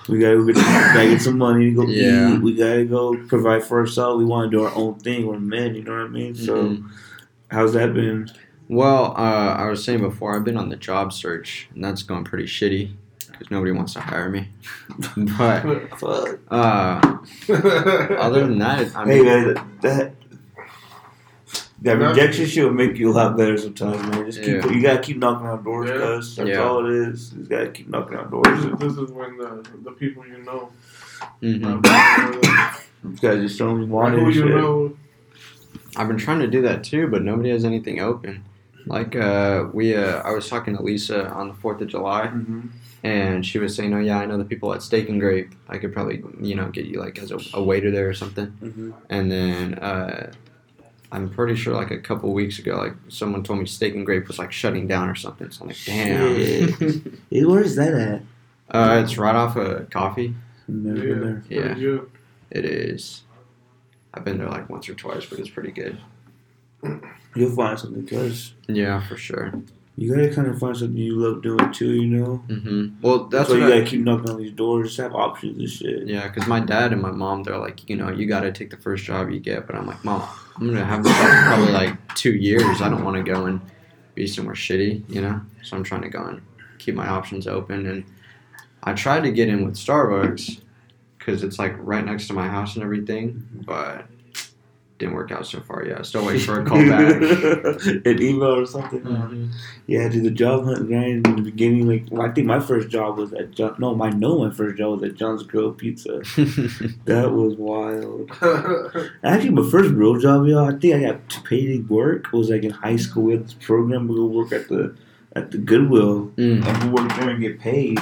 we 0.08 0.20
gotta 0.20 0.36
go 0.36 0.46
get, 0.46 0.54
gotta 0.54 1.08
get 1.08 1.20
some 1.20 1.36
money 1.38 1.70
to 1.70 1.74
go 1.76 1.86
Yeah. 1.88 2.34
eat. 2.36 2.42
We 2.42 2.54
gotta 2.54 2.84
go 2.84 3.16
provide 3.26 3.64
for 3.64 3.80
ourselves. 3.80 4.18
We 4.20 4.24
want 4.24 4.50
to 4.52 4.56
do 4.56 4.62
our 4.64 4.74
own 4.74 4.94
thing. 5.00 5.26
We're 5.26 5.40
men. 5.40 5.74
You 5.74 5.82
know 5.82 5.92
what 5.92 6.02
I 6.06 6.08
mean? 6.08 6.34
So 6.36 6.54
Mhm. 6.56 6.90
How's 7.52 7.72
that 7.74 7.94
been? 7.94 8.28
Well, 8.68 9.12
uh, 9.16 9.54
I 9.58 9.68
was 9.68 9.84
saying 9.84 10.00
before, 10.00 10.34
I've 10.34 10.44
been 10.44 10.56
on 10.56 10.68
the 10.68 10.76
job 10.76 11.12
search, 11.12 11.68
and 11.74 11.84
that's 11.84 12.02
going 12.02 12.24
pretty 12.24 12.44
shitty 12.46 12.92
because 13.30 13.50
nobody 13.50 13.72
wants 13.72 13.92
to 13.94 14.00
hire 14.00 14.28
me. 14.30 14.48
but 15.38 15.62
Fuck. 15.98 16.38
uh, 16.50 17.18
other 18.18 18.46
than 18.46 18.58
that, 18.58 18.96
I 18.96 19.04
mean, 19.04 19.24
man, 19.24 19.54
that, 19.54 19.66
that 19.82 20.14
that 21.82 21.98
rejection 21.98 22.46
shit 22.46 22.64
will 22.64 22.72
make 22.72 22.96
you 22.96 23.10
a 23.10 23.12
lot 23.12 23.36
better 23.36 23.58
sometimes, 23.58 24.00
man. 24.08 24.24
Just 24.24 24.40
keep 24.42 24.64
Yeah. 24.64 24.70
you 24.70 24.80
gotta 24.80 25.00
keep 25.00 25.16
knocking 25.18 25.48
on 25.48 25.64
doors, 25.64 25.90
Yeah. 25.90 25.98
cuz 25.98 26.36
that's 26.36 26.48
Yeah. 26.48 26.62
all 26.62 26.86
it 26.86 26.92
is. 27.08 27.34
You 27.36 27.44
gotta 27.44 27.68
keep 27.70 27.88
knocking 27.88 28.16
on 28.18 28.30
doors. 28.30 28.64
is, 28.64 28.78
this 28.78 28.92
is 28.96 29.10
when 29.10 29.36
the 29.36 29.66
the 29.82 29.90
people 29.90 30.24
you 30.26 30.38
know, 30.44 30.70
mhm. 31.42 31.80
uh, 31.84 32.72
You 33.04 33.16
gotta 33.20 33.40
just 33.40 33.58
show 33.58 33.68
them 33.70 33.80
you 33.82 33.86
want 33.88 34.14
it. 34.14 34.20
who 34.20 34.26
you 34.26 34.32
shit. 34.32 34.46
know, 34.46 34.96
I've 35.96 36.08
been 36.08 36.16
trying 36.18 36.40
to 36.40 36.46
do 36.48 36.62
that 36.62 36.84
too, 36.84 37.06
but 37.08 37.22
nobody 37.22 37.50
has 37.50 37.64
anything 37.64 38.00
open. 38.00 38.44
Like 38.86 39.14
uh, 39.14 39.66
we, 39.72 39.94
uh, 39.94 40.22
I 40.22 40.32
was 40.32 40.48
talking 40.48 40.76
to 40.76 40.82
Lisa 40.82 41.28
on 41.30 41.48
the 41.48 41.54
Fourth 41.54 41.80
of 41.80 41.86
July, 41.88 42.26
Mhm. 42.26 42.70
and 43.04 43.46
she 43.46 43.58
was 43.60 43.74
saying, 43.76 43.94
"Oh 43.94 44.00
yeah, 44.00 44.18
I 44.18 44.26
know 44.26 44.36
the 44.38 44.44
people 44.44 44.74
at 44.74 44.82
Steak 44.82 45.08
and 45.08 45.20
Grape. 45.20 45.52
I 45.68 45.78
could 45.78 45.92
probably, 45.92 46.22
you 46.40 46.56
know, 46.56 46.68
get 46.70 46.86
you 46.86 46.98
like 46.98 47.18
as 47.20 47.30
a, 47.30 47.38
a 47.54 47.62
waiter 47.62 47.90
there 47.92 48.08
or 48.08 48.14
something." 48.14 48.46
Mhm. 48.60 48.92
And 49.08 49.30
then 49.30 49.74
uh, 49.74 50.32
I'm 51.12 51.28
pretty 51.28 51.54
sure 51.54 51.74
like 51.74 51.92
a 51.92 51.98
couple 51.98 52.32
weeks 52.32 52.58
ago, 52.58 52.76
like 52.76 52.94
someone 53.08 53.44
told 53.44 53.60
me 53.60 53.66
Steak 53.66 53.94
and 53.94 54.04
Grape 54.04 54.26
was 54.26 54.38
like 54.40 54.50
shutting 54.50 54.88
down 54.88 55.08
or 55.08 55.14
something. 55.14 55.50
So 55.52 55.62
I'm 55.62 55.68
like, 55.68 55.84
damn. 55.84 56.36
Hey, 57.30 57.44
where 57.44 57.60
is 57.62 57.76
that 57.76 57.94
at? 57.94 58.22
uh, 58.74 59.00
it's 59.04 59.16
right 59.18 59.36
off 59.36 59.54
of 59.56 59.90
Coffee. 59.90 60.34
Never 60.66 60.98
yeah, 61.06 61.14
been 61.14 61.42
there. 61.48 61.78
Yeah. 61.78 61.98
It 62.50 62.64
is. 62.64 63.22
I've 64.14 64.24
been 64.24 64.38
there 64.38 64.48
like 64.48 64.68
once 64.68 64.88
or 64.88 64.94
twice, 64.94 65.24
but 65.26 65.38
it's 65.38 65.48
pretty 65.50 65.72
good. 65.72 65.98
You'll 67.34 67.54
find 67.54 67.78
something, 67.78 68.06
cuz 68.06 68.54
Yeah, 68.68 69.00
for 69.06 69.16
sure. 69.16 69.52
you 69.96 70.14
gotta 70.14 70.34
kind 70.34 70.48
of 70.48 70.58
find 70.58 70.76
something 70.76 70.96
you 70.96 71.16
love 71.16 71.42
doing 71.42 71.72
too, 71.72 71.92
you 71.94 72.06
know? 72.08 72.42
Mm-hmm. 72.48 73.00
Well, 73.00 73.24
That's, 73.24 73.48
that's 73.48 73.50
why 73.50 73.56
you 73.56 73.66
I- 73.72 73.78
gotta 73.78 73.84
keep 73.90 74.00
knocking 74.02 74.30
on 74.30 74.38
these 74.38 74.52
doors. 74.52 74.88
Just 74.88 75.00
have 75.00 75.14
options 75.14 75.58
and 75.58 75.68
shit. 75.70 76.08
Yeah, 76.08 76.28
because 76.28 76.46
my 76.46 76.60
dad 76.60 76.92
and 76.92 77.00
my 77.00 77.10
mom, 77.10 77.42
they're 77.42 77.58
like, 77.58 77.88
you 77.88 77.96
know, 77.96 78.10
you 78.10 78.26
got 78.26 78.40
to 78.40 78.52
take 78.52 78.70
the 78.70 78.76
first 78.76 79.04
job 79.04 79.30
you 79.30 79.40
get. 79.40 79.66
But 79.66 79.76
I'm 79.76 79.86
like, 79.86 80.04
mom, 80.04 80.22
I'm 80.56 80.66
gonna 80.66 80.84
have 80.84 81.02
this 81.04 81.12
job 81.16 81.26
for 81.30 81.42
probably 81.46 81.72
like 81.72 82.14
two 82.14 82.32
years. 82.34 82.82
I 82.82 82.88
don't 82.90 83.04
want 83.04 83.16
to 83.16 83.22
go 83.22 83.46
and 83.46 83.60
be 84.14 84.26
somewhere 84.26 84.54
shitty, 84.54 85.02
you 85.08 85.22
know. 85.22 85.40
So 85.62 85.76
I'm 85.76 85.84
trying 85.84 86.02
to 86.02 86.10
go 86.10 86.22
and 86.24 86.42
keep 86.78 86.94
my 86.94 87.08
options 87.08 87.46
open. 87.46 87.86
And 87.86 88.04
I 88.82 88.92
tried 88.92 89.22
to 89.22 89.30
get 89.32 89.48
in 89.48 89.64
with 89.64 89.74
Starbucks 89.76 90.60
because 91.24 91.42
it's 91.44 91.58
like 91.58 91.74
right 91.78 92.04
next 92.04 92.26
to 92.28 92.32
my 92.32 92.48
house 92.48 92.74
and 92.74 92.82
everything, 92.84 93.46
but 93.66 94.06
didn't 94.98 95.14
work 95.14 95.32
out 95.32 95.44
so 95.44 95.58
far 95.60 95.84
yet. 95.84 96.06
Still 96.06 96.24
waiting 96.24 96.42
for 96.42 96.60
a 96.60 96.64
call 96.64 96.78
back. 96.78 97.16
An 98.06 98.22
email 98.22 98.60
or 98.60 98.66
something. 98.66 99.00
Mhm. 99.00 99.52
Yeah, 99.88 100.08
dude, 100.08 100.22
the 100.24 100.30
job 100.30 100.64
hunt 100.64 100.86
grind 100.86 101.26
in 101.26 101.36
the 101.36 101.42
beginning. 101.42 101.88
Like, 101.88 102.04
well, 102.10 102.22
I 102.22 102.32
think 102.32 102.46
my 102.46 102.60
first 102.60 102.88
job 102.88 103.18
was 103.18 103.32
at 103.32 103.50
John. 103.50 103.74
No, 103.80 104.00
I 104.00 104.10
know 104.10 104.38
my 104.38 104.54
first 104.54 104.78
job 104.78 105.00
was 105.00 105.10
at 105.10 105.16
John's 105.16 105.42
Grill 105.42 105.72
Pizza. 105.72 106.22
That 107.06 107.32
was 107.32 107.54
wild. 107.56 108.30
Actually, 109.24 109.50
my 109.50 109.68
first 109.68 109.90
real 109.90 110.18
job, 110.20 110.46
y'all, 110.46 110.68
I 110.72 110.78
think 110.78 110.94
I 110.94 111.00
got 111.00 111.44
paid 111.44 111.66
to 111.66 111.80
work. 111.92 112.30
was 112.32 112.50
like 112.50 112.62
in 112.62 112.70
high 112.70 112.96
school. 112.96 113.24
We 113.24 113.32
had 113.32 113.44
this 113.44 113.54
program. 113.54 114.06
We 114.06 114.20
would 114.20 114.32
work 114.32 114.52
at 114.52 114.68
the 114.68 114.94
at 115.34 115.50
the 115.50 115.58
Goodwill, 115.58 116.30
Mm. 116.36 116.64
and 116.64 116.84
we 116.84 116.90
worked 117.02 117.16
there 117.16 117.30
and 117.30 117.40
get 117.40 117.58
paid. 117.58 117.98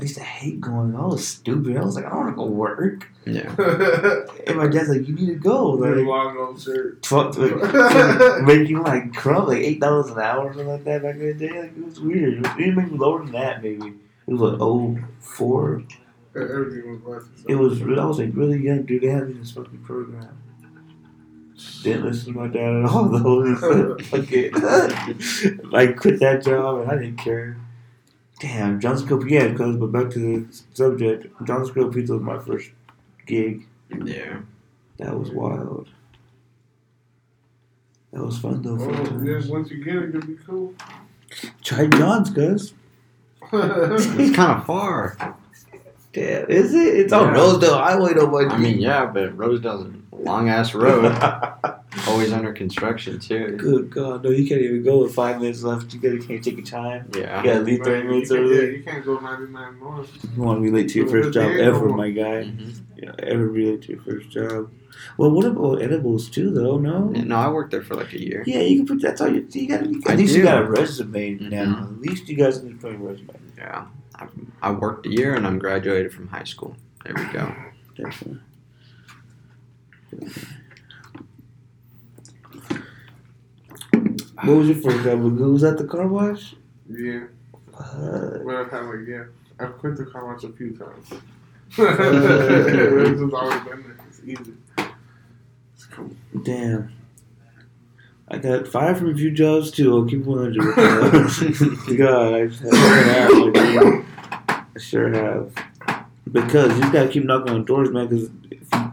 I 0.00 0.04
used 0.04 0.16
to 0.16 0.24
hate 0.24 0.60
going. 0.62 0.94
Oh, 0.96 1.02
I 1.02 1.06
was 1.08 1.28
stupid. 1.28 1.76
I 1.76 1.84
was 1.84 1.94
like, 1.94 2.06
I 2.06 2.08
don't 2.08 2.18
want 2.20 2.30
to 2.30 2.36
go 2.36 2.46
work. 2.46 3.06
Yeah. 3.26 3.54
And 4.46 4.56
my 4.56 4.66
dad's 4.66 4.88
like, 4.88 5.06
you 5.06 5.14
need 5.14 5.26
to 5.26 5.34
go. 5.34 5.76
With 5.76 5.90
a 5.90 5.94
Like, 5.96 6.06
long 6.06 6.38
old 6.38 6.60
shirt. 6.60 7.04
fuck, 7.04 7.36
like, 7.36 8.42
making 8.42 8.82
like 8.82 9.14
crumb, 9.14 9.46
like 9.48 9.58
eight 9.58 9.78
dollars 9.80 10.10
an 10.10 10.18
hour 10.18 10.46
or 10.46 10.52
something 10.54 10.66
like 10.68 10.84
that 10.84 11.02
back 11.02 11.16
in 11.16 11.26
the 11.26 11.34
day. 11.34 11.60
Like 11.60 11.76
it 11.76 11.84
was 11.84 12.00
weird. 12.00 12.38
It 12.46 12.56
didn't 12.56 12.76
make 12.76 12.90
me 12.90 12.98
lower 12.98 13.22
than 13.22 13.32
that. 13.32 13.62
Maybe 13.62 13.88
it 14.26 14.32
was 14.32 14.40
like 14.40 14.58
oh 14.60 14.98
four. 15.20 15.82
Everything 16.34 16.92
was 16.92 17.02
less. 17.04 17.44
It 17.46 17.54
was. 17.56 17.82
I 17.82 18.04
was 18.04 18.18
like 18.18 18.30
really 18.34 18.58
young, 18.58 18.84
dude. 18.84 19.02
They 19.02 19.08
had 19.08 19.26
me 19.26 19.32
in 19.32 19.40
this 19.40 19.50
fucking 19.52 19.82
program. 19.84 20.36
Didn't 21.82 22.04
listen 22.06 22.32
to 22.32 22.38
my 22.40 22.46
dad 22.48 22.74
at 22.76 22.84
all 22.86 23.04
though. 23.04 23.98
Fuck 23.98 24.26
it. 24.32 24.54
I 25.74 25.86
quit 25.88 26.20
that 26.20 26.42
job 26.42 26.80
and 26.80 26.90
I 26.90 26.94
didn't 26.94 27.18
care. 27.18 27.56
Damn, 28.40 28.80
John's 28.80 29.02
Grill. 29.02 29.26
Yeah, 29.28 29.48
because 29.48 29.76
but 29.76 29.92
back 29.92 30.10
to 30.10 30.18
the 30.18 30.62
subject. 30.74 31.26
John's 31.44 31.70
Grill 31.70 31.92
Pizza 31.92 32.14
was 32.14 32.22
my 32.22 32.38
first 32.38 32.70
gig. 33.26 33.66
Yeah. 34.04 34.40
That 34.98 35.18
was 35.18 35.30
wild. 35.30 35.88
That 38.12 38.24
was 38.24 38.38
fun 38.38 38.62
though. 38.62 38.78
Fun 38.78 38.94
Oh, 38.94 39.04
times. 39.04 39.46
yeah, 39.46 39.52
once 39.52 39.70
you 39.70 39.84
get 39.84 39.96
it, 39.96 40.08
it'll 40.14 40.20
be 40.26 40.36
cool. 40.46 40.74
Try 41.62 41.86
John's, 41.86 42.30
cuz. 42.30 42.74
It's 43.52 44.36
kind 44.36 44.58
of 44.60 44.66
far. 44.66 45.36
Damn, 46.12 46.50
is 46.50 46.74
it? 46.74 46.96
It's 46.98 47.12
on 47.12 47.28
Yeah. 47.34 47.40
Rosedale 47.40 47.78
Highway 47.78 48.14
though, 48.14 48.26
buddy. 48.26 48.46
I 48.48 48.58
mean, 48.58 48.78
yeah, 48.80 49.06
but 49.06 49.36
Rosedale's 49.36 49.86
a 50.12 50.16
long 50.16 50.48
ass 50.48 50.74
road. 50.74 51.04
Always 52.08 52.32
under 52.32 52.52
construction 52.52 53.18
too. 53.20 53.56
Good 53.56 53.90
God, 53.90 54.24
no, 54.24 54.30
you 54.30 54.48
can't 54.48 54.60
even 54.60 54.82
go 54.82 55.02
with 55.02 55.14
five 55.14 55.40
minutes 55.40 55.62
left. 55.62 55.92
You 55.94 56.00
gotta 56.00 56.18
can't 56.18 56.42
take 56.42 56.56
your 56.56 56.66
time. 56.66 57.10
Yeah. 57.16 57.38
You 57.42 57.44
gotta 57.48 57.60
leave 57.60 57.78
Man, 57.80 57.84
thirty 57.84 58.08
minutes 58.08 58.30
can't- 58.30 58.40
early. 58.42 58.56
Yeah, 58.56 58.76
you 58.78 58.82
can't 58.82 59.04
go 59.04 59.18
99 59.20 59.78
north. 59.80 60.26
You 60.36 60.42
want 60.42 60.58
to 60.58 60.62
be 60.64 60.70
late 60.70 60.88
to 60.90 60.98
your 60.98 61.08
first 61.08 61.32
job 61.32 61.50
ever, 61.52 61.88
my 61.90 62.10
guy. 62.10 62.44
hmm 62.44 62.70
Yeah, 62.96 63.12
ever 63.20 63.48
be 63.48 63.66
late 63.70 63.82
to 63.82 63.92
your 63.92 64.02
first 64.02 64.30
job. 64.30 64.70
Well, 65.16 65.30
what 65.30 65.46
about 65.46 65.80
edibles 65.82 66.28
too, 66.28 66.50
though? 66.50 66.76
No. 66.76 67.06
No, 67.08 67.36
I 67.36 67.48
worked 67.48 67.70
there 67.70 67.82
for 67.82 67.94
like 67.94 68.12
a 68.12 68.20
year. 68.20 68.42
Yeah, 68.46 68.60
you 68.60 68.78
can 68.78 68.86
put 68.86 69.02
that's 69.02 69.20
all 69.20 69.28
you. 69.32 69.46
you 69.50 69.68
got, 69.68 69.80
I 69.80 70.12
at 70.12 70.18
least 70.18 70.32
do. 70.34 70.38
you 70.40 70.44
got 70.44 70.62
a 70.62 70.66
resume 70.66 71.34
now. 71.40 71.64
Mhm. 71.64 71.82
At 71.96 72.00
least 72.00 72.28
you 72.28 72.36
guys 72.36 72.58
can 72.58 72.78
put 72.78 72.94
a 72.94 72.98
resume. 72.98 73.30
Yeah. 73.56 73.86
I, 74.20 74.26
I 74.62 74.70
worked 74.70 75.06
a 75.06 75.10
year 75.10 75.34
and 75.34 75.46
I'm 75.46 75.58
graduated 75.58 76.12
from 76.12 76.28
high 76.28 76.44
school. 76.44 76.76
There 77.04 77.14
we 77.16 77.24
go. 77.32 77.54
Definitely. 77.96 78.40
What 84.44 84.56
was 84.56 84.68
your 84.68 84.76
first 84.78 85.04
job? 85.04 85.20
Was 85.22 85.62
that 85.62 85.76
the 85.78 85.84
car 85.84 86.06
wash? 86.06 86.54
Yeah, 86.88 87.24
Uh, 87.78 88.38
but 88.44 88.54
I've 88.56 88.70
had 88.70 88.84
like, 88.84 89.06
yeah, 89.06 89.24
I've 89.58 89.78
quit 89.78 89.96
the 89.96 90.06
car 90.06 90.26
wash 90.26 90.44
a 90.44 90.50
few 90.52 90.76
times. 90.76 91.08
it's 91.78 93.20
just 93.20 93.34
always 93.34 93.60
been 93.60 93.82
there. 93.82 93.96
It's 94.08 94.20
easy. 94.24 94.54
It's 95.74 95.84
cool. 95.86 96.10
damn. 96.42 96.92
I 98.28 98.38
got 98.38 98.66
fired 98.68 98.96
from 98.98 99.10
a 99.10 99.14
few 99.14 99.30
jobs 99.32 99.70
too. 99.72 99.92
I'll 99.94 100.04
keep 100.06 100.24
100 100.24 100.56
with 100.64 100.76
that. 100.76 101.94
God, 101.98 102.34
I 102.34 102.46
just 102.46 102.60
have, 102.62 102.72
I 102.74 104.04
sure 104.78 105.08
have. 105.12 105.52
Because 106.30 106.72
you 106.78 106.92
gotta 106.92 107.08
keep 107.08 107.24
knocking 107.24 107.52
on 107.52 107.64
doors, 107.64 107.90
man. 107.90 108.06
Because 108.06 108.30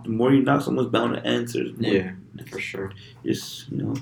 the 0.04 0.10
more 0.10 0.34
you 0.34 0.42
knock, 0.44 0.62
someone's 0.64 0.90
bound 0.90 1.16
to 1.16 1.26
answer. 1.26 1.64
Yeah, 1.78 2.12
for 2.50 2.60
sure. 2.60 2.92
just 3.26 3.70
you 3.72 3.78
know 3.84 3.96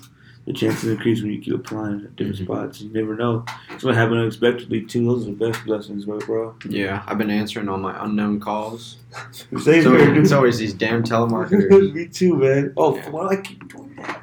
the 0.45 0.53
chances 0.53 0.87
increase 0.89 1.21
when 1.23 1.31
you 1.31 1.41
keep 1.41 1.55
applying 1.55 2.01
at 2.01 2.15
different 2.15 2.37
Mhm. 2.39 2.43
spots. 2.45 2.81
You 2.81 2.91
never 2.93 3.15
know. 3.15 3.43
It's 3.71 3.83
gonna 3.83 3.95
happen 3.95 4.17
unexpectedly 4.17 4.83
too. 4.83 5.03
Those 5.05 5.23
are 5.27 5.31
the 5.31 5.37
best 5.51 5.65
blessings, 5.65 6.05
bro. 6.05 6.19
bro. 6.19 6.55
Yeah, 6.69 7.01
I've 7.07 7.17
been 7.17 7.31
answering 7.31 7.67
all 7.67 7.79
my 7.79 7.95
unknown 8.05 8.39
calls. 8.39 8.97
Same 9.31 9.47
It's 9.57 9.65
here, 9.65 9.87
always, 9.89 10.07
it's 10.19 10.31
always 10.31 10.57
these 10.59 10.73
damn 10.73 11.03
telemarketers. 11.03 11.93
Me 11.95 12.05
too, 12.07 12.35
man. 12.37 12.73
Oh, 12.77 12.95
Yeah. 12.95 13.09
why 13.09 13.23
do 13.23 13.29
I 13.39 13.41
keep 13.41 13.67
doing 13.75 13.95
that? 13.97 14.21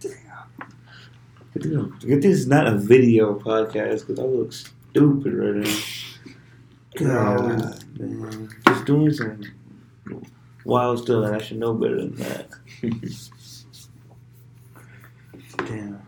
Damn. 0.00 0.12
Good 1.54 1.62
thing, 1.62 1.92
good 2.08 2.22
thing 2.22 2.30
it's 2.30 2.46
not 2.46 2.66
a 2.66 2.76
video 2.76 3.34
podcast 3.38 4.06
because 4.06 4.18
I 4.18 4.24
look 4.24 4.52
stupid 4.52 5.32
right 5.34 5.54
now. 5.64 5.74
God, 6.96 7.78
man. 7.98 8.48
Just 8.66 8.84
doing 8.84 9.12
some 9.12 9.42
wild 10.64 11.00
stuff, 11.00 11.26
and 11.26 11.36
I 11.36 11.38
should 11.38 11.58
know 11.58 11.74
better 11.74 11.96
than 11.96 12.14
that. 12.16 12.48
Damn. 15.58 16.02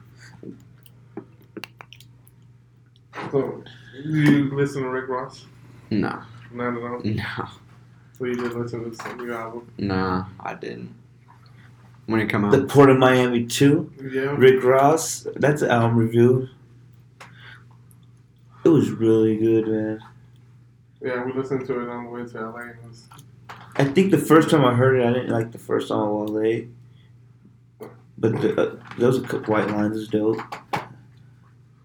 So, 3.31 3.63
you 4.05 4.51
listen 4.55 4.83
to 4.83 4.89
Rick 4.89 5.09
Ross? 5.09 5.47
No, 5.91 6.23
Not 6.53 6.77
at 6.77 6.83
all. 6.83 7.01
no, 7.05 7.49
So 8.17 8.25
you 8.25 8.35
did 8.37 8.53
listen 8.55 8.85
to 8.85 8.91
this 8.91 9.17
new 9.17 9.33
album? 9.33 9.71
no, 9.79 10.25
I 10.41 10.55
didn't. 10.55 10.95
When 12.07 12.21
it 12.21 12.29
come 12.29 12.45
out? 12.45 12.53
The 12.53 12.65
Port 12.65 12.91
of 12.91 12.99
Miami 12.99 13.47
2, 13.47 13.93
Yeah. 14.13 14.21
Rick 14.37 14.65
Ross. 14.65 15.27
That's 15.37 15.63
an 15.63 15.71
album 15.71 15.97
review. 15.99 16.49
It 18.65 18.69
was 18.69 18.91
really 18.91 19.37
good, 19.37 19.67
man. 19.69 20.01
Yeah, 21.03 21.25
we 21.25 21.33
listened 21.33 21.67
to 21.67 21.81
it 21.81 21.89
on 21.89 22.05
the 22.05 22.11
way 22.11 22.27
to 22.27 22.51
LA. 22.51 22.73
Was, 22.87 23.09
I 23.77 23.85
think 23.85 24.11
the 24.11 24.19
first 24.19 24.51
time 24.51 24.65
I 24.65 24.75
heard 24.75 25.01
it, 25.01 25.07
I 25.07 25.13
didn't 25.13 25.31
like 25.31 25.53
the 25.53 25.59
first 25.59 25.89
song 25.89 26.23
of 26.23 26.35
Wale. 26.35 26.67
But 28.19 28.41
the, 28.43 28.61
uh, 28.61 28.77
those 28.99 29.21
white 29.47 29.69
lines 29.69 29.97
is 29.97 30.09
dope. 30.09 30.41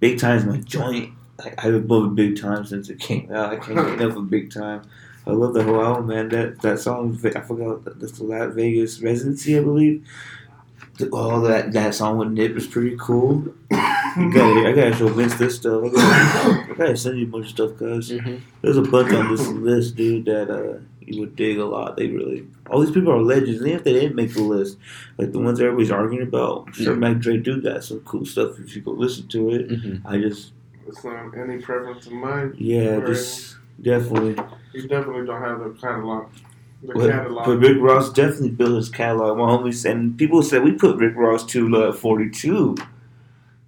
Big 0.01 0.19
time 0.19 0.39
Time's 0.39 0.45
my 0.45 0.57
joint. 0.57 1.13
Like, 1.37 1.63
I've 1.63 1.87
bumping 1.87 2.15
Big 2.15 2.41
Time 2.41 2.65
since 2.65 2.89
it 2.89 2.99
came 2.99 3.31
out. 3.31 3.53
I 3.53 3.57
can't 3.57 3.75
get 3.75 4.01
enough 4.01 4.17
of 4.17 4.29
Big 4.29 4.53
Time. 4.53 4.83
I 5.27 5.31
love 5.31 5.53
the 5.53 5.63
whole 5.63 5.83
album, 5.83 6.07
man. 6.07 6.29
That 6.29 6.61
that 6.61 6.79
song, 6.79 7.19
I 7.23 7.41
forgot 7.41 7.99
that's 7.99 8.19
the 8.19 8.23
Las 8.23 8.53
Vegas 8.53 9.01
residency, 9.01 9.57
I 9.57 9.61
believe. 9.61 10.07
Oh, 11.11 11.41
that 11.41 11.73
that 11.73 11.95
song 11.95 12.17
with 12.19 12.29
Nip 12.29 12.55
is 12.55 12.67
pretty 12.67 12.95
cool. 12.99 13.53
You 14.17 14.31
gotta, 14.31 14.67
I 14.67 14.71
gotta 14.71 14.93
show 14.95 15.07
Vince 15.09 15.35
this 15.35 15.55
stuff. 15.57 15.83
I 15.83 15.89
gotta, 15.89 16.71
I 16.71 16.73
gotta 16.77 16.97
send 16.97 17.17
you 17.19 17.25
a 17.25 17.29
bunch 17.29 17.45
of 17.45 17.51
stuff, 17.51 17.77
cause 17.77 18.11
Mhm. 18.11 18.39
there's 18.61 18.77
a 18.77 18.81
bunch 18.81 19.13
on 19.13 19.29
this 19.31 19.47
list, 19.47 19.95
dude, 19.95 20.25
that 20.25 20.49
uh, 20.49 20.79
you 21.01 21.19
would 21.21 21.35
dig 21.35 21.57
a 21.59 21.65
lot. 21.65 21.97
They 21.97 22.07
really, 22.07 22.47
all 22.69 22.79
these 22.81 22.91
people 22.91 23.11
are 23.11 23.21
legends. 23.21 23.61
Even 23.61 23.73
if 23.73 23.83
they 23.83 23.93
didn't 23.93 24.15
make 24.15 24.33
the 24.33 24.41
list, 24.43 24.77
like 25.17 25.31
the 25.31 25.39
ones 25.39 25.59
everybody's 25.59 25.91
arguing 25.91 26.23
about, 26.27 26.65
I'm 26.67 26.73
sure 26.73 26.93
Yeah. 26.93 26.99
Mac 26.99 27.19
Dre 27.19 27.37
do 27.37 27.61
got 27.61 27.83
some 27.83 27.99
cool 28.01 28.25
stuff 28.25 28.57
if 28.59 28.75
you 28.75 28.81
go 28.81 28.91
listen 28.91 29.27
to 29.27 29.49
it. 29.51 29.69
Mhm. 29.69 30.01
I 30.05 30.17
just, 30.19 30.53
it's 30.87 31.03
not 31.03 31.35
any 31.37 31.57
preference 31.57 32.07
of 32.07 32.13
mine. 32.13 32.53
yeah, 32.57 32.95
Right. 32.95 33.07
just 33.07 33.57
definitely. 33.81 34.35
You 34.73 34.87
definitely 34.87 35.25
don't 35.25 35.41
have 35.41 35.59
the 35.59 35.69
catalog. 35.81 36.27
The 36.83 36.93
But, 36.93 37.09
catalog. 37.09 37.45
but 37.45 37.57
Rick 37.59 37.77
Ross 37.81 38.13
definitely 38.13 38.51
built 38.51 38.75
his 38.75 38.89
catalog. 38.89 39.37
My 39.37 39.43
homies 39.45 39.89
and 39.89 40.17
people 40.17 40.41
said 40.43 40.63
we 40.63 40.71
put 40.73 40.97
Rick 40.97 41.15
Ross 41.15 41.45
to 41.47 41.75
uh, 41.77 41.91
42. 41.91 42.75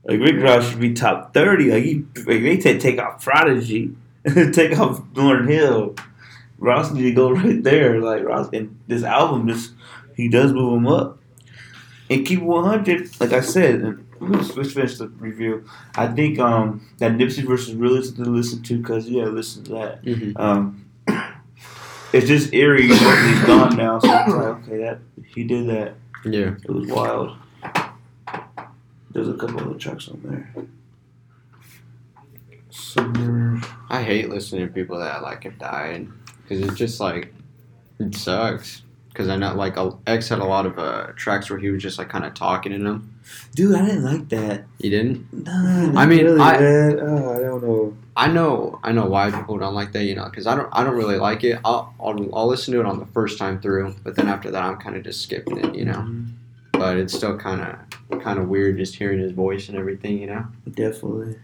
Like 0.07 0.19
Rick 0.21 0.41
Ross 0.41 0.69
should 0.69 0.79
be 0.79 0.93
top 0.93 1.33
30. 1.33 1.71
Like, 1.71 1.83
he, 1.83 1.95
like 2.15 2.41
they 2.41 2.57
take 2.57 2.79
take 2.81 2.97
off 2.99 3.23
Prodigy, 3.23 3.93
take 4.53 4.77
off 4.79 5.01
Lauryn 5.13 5.47
Hill. 5.49 5.95
Ross 6.59 6.91
need 6.91 7.03
to 7.03 7.11
go 7.11 7.29
right 7.31 7.61
there. 7.61 7.99
Like 7.99 8.23
Ross 8.23 8.49
and 8.53 8.79
this 8.87 9.03
album 9.03 9.47
just 9.47 9.73
he 10.15 10.27
does 10.29 10.53
move 10.53 10.77
him 10.77 10.87
up. 10.87 11.19
And 12.09 12.25
keep 12.25 12.41
100. 12.41 13.19
Like 13.19 13.33
I 13.33 13.41
said, 13.41 13.81
and 13.81 14.07
let's, 14.21 14.55
let's 14.55 14.71
finish 14.71 14.97
the 14.97 15.09
review. 15.09 15.65
I 15.95 16.07
think 16.07 16.39
um 16.39 16.87
that 16.99 17.11
Nipsey 17.11 17.45
versus 17.45 17.75
really 17.75 18.01
something 18.01 18.23
to 18.23 18.31
listen 18.31 18.63
to 18.63 18.77
because 18.77 19.09
yeah, 19.09 19.25
listen 19.25 19.63
to 19.65 19.71
that. 19.73 20.03
Mhm. 20.05 20.39
Um, 20.39 20.85
it's 22.13 22.27
just 22.27 22.53
eerie 22.53 22.87
he's 22.87 22.99
gone 23.43 23.75
now. 23.75 23.99
So 23.99 24.07
it's 24.09 24.33
like, 24.33 24.45
okay, 24.45 24.77
that 24.77 24.99
he 25.25 25.43
did 25.43 25.67
that. 25.67 25.95
Yeah. 26.23 26.55
It 26.63 26.69
was 26.71 26.87
wild. 26.87 27.37
There's 29.11 29.29
a 29.29 29.33
couple 29.33 29.59
other 29.61 29.77
tracks 29.79 30.07
on 30.09 30.21
there. 30.23 30.53
Summer. 32.69 33.61
I 33.89 34.03
hate 34.03 34.29
listening 34.29 34.67
to 34.67 34.73
people 34.73 34.99
that 34.99 35.21
like 35.23 35.43
have 35.45 35.57
died 35.57 36.07
because 36.43 36.61
it's 36.61 36.75
just 36.77 36.99
like 36.99 37.33
it 37.99 38.15
sucks. 38.15 38.83
Because 39.09 39.29
I 39.29 39.35
know 39.35 39.55
like 39.55 39.77
a- 39.77 39.97
X 40.05 40.29
had 40.29 40.37
a 40.39 40.45
lot 40.45 40.67
of 40.67 40.77
uh, 40.77 41.07
tracks 41.15 41.49
where 41.49 41.57
he 41.57 41.69
was 41.71 41.81
just 41.81 41.97
like 41.97 42.07
kind 42.09 42.23
of 42.23 42.35
talking 42.35 42.71
in 42.71 42.83
them. 42.83 43.15
Dude, 43.55 43.73
I 43.75 43.83
didn't 43.83 44.03
like 44.03 44.29
that. 44.29 44.65
You 44.77 44.91
didn't? 44.91 45.33
Nah, 45.33 45.99
I 45.99 46.05
mean, 46.05 46.23
really, 46.25 46.39
I- 46.39 46.57
Oh, 46.59 47.33
I 47.33 47.39
don't 47.39 47.63
know. 47.63 47.97
I 48.15 48.27
know, 48.27 48.79
I 48.83 48.91
know 48.91 49.05
why 49.05 49.31
people 49.31 49.57
don't 49.57 49.73
like 49.73 49.91
that, 49.93 50.03
you 50.03 50.13
know, 50.15 50.25
because 50.25 50.45
I 50.45 50.55
don't, 50.55 50.69
I 50.71 50.83
don't 50.83 50.95
really 50.95 51.17
like 51.17 51.43
it. 51.43 51.59
I'll, 51.65 51.93
I'll, 51.99 52.35
I'll 52.35 52.47
listen 52.47 52.73
to 52.73 52.79
it 52.79 52.85
on 52.85 52.99
the 52.99 53.05
first 53.07 53.37
time 53.39 53.59
through, 53.59 53.95
but 54.03 54.15
then 54.15 54.27
after 54.27 54.49
that, 54.51 54.63
I'm 54.63 54.77
kind 54.77 54.95
of 54.95 55.03
just 55.03 55.21
skipping 55.21 55.57
it, 55.57 55.73
you 55.75 55.85
know. 55.85 55.93
Mhm. 55.93 56.27
But 56.77 56.97
it's 56.97 57.13
still 57.13 57.37
kind 57.37 57.61
of, 57.61 58.21
kind 58.21 58.39
of 58.39 58.47
weird 58.47 58.77
just 58.77 58.95
hearing 58.95 59.19
his 59.19 59.31
voice 59.31 59.69
and 59.69 59.77
everything, 59.77 60.19
you 60.19 60.27
know. 60.27 60.45
Definitely. 60.69 61.37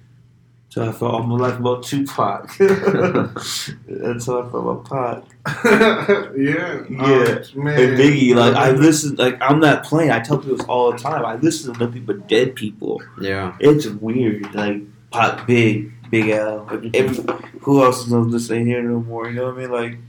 So 0.73 0.81
I 0.81 0.91
felt 0.91 1.13
all 1.13 1.21
my 1.21 1.38
life 1.38 1.59
about 1.59 1.84
Tupac. 1.84 2.57
That's 2.57 4.25
how 4.25 4.41
I 4.41 4.49
felt 4.49 4.55
about 4.55 4.89
Pac. 4.89 5.23
yeah. 6.36 6.81
Yeah. 6.89 7.41
Um, 7.45 7.63
man. 7.63 7.79
And 7.79 7.99
Biggie, 7.99 8.34
like 8.34 8.55
I 8.55 8.71
listen, 8.71 9.15
like 9.17 9.38
I'm 9.39 9.59
not 9.59 9.84
playing. 9.84 10.09
I 10.09 10.19
tell 10.19 10.39
people 10.39 10.57
this 10.57 10.65
all 10.65 10.91
the 10.91 10.97
time. 10.97 11.23
I 11.23 11.36
listen 11.36 11.75
to 11.75 11.86
nothing 11.86 12.05
but 12.05 12.27
dead 12.27 12.55
people. 12.55 13.03
Yeah. 13.21 13.55
It's 13.59 13.86
weird. 13.86 14.51
Like 14.55 14.81
Pac, 15.11 15.45
Big, 15.45 15.91
Big 16.09 16.29
L. 16.29 16.67
Like, 16.71 16.95
every, 16.95 17.23
who 17.61 17.84
else 17.84 18.07
is 18.07 18.11
on 18.11 18.31
this 18.31 18.49
ain't 18.49 18.65
here 18.65 18.81
no 18.81 18.99
more? 19.01 19.29
You 19.29 19.36
know 19.36 19.45
what 19.45 19.53
I 19.53 19.57
mean? 19.59 19.71
Like 19.71 19.99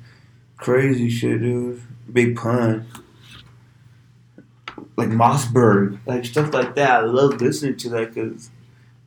crazy 0.57 1.11
shit, 1.11 1.41
dude. 1.41 1.83
Big 2.11 2.37
Pun. 2.37 2.87
Like 4.97 5.09
Mossberg, 5.11 5.99
like 6.07 6.25
stuff 6.25 6.53
like 6.55 6.75
that. 6.77 6.91
I 6.91 7.01
love 7.05 7.41
listening 7.41 7.77
to 7.79 7.89
that 7.91 8.15
because 8.15 8.51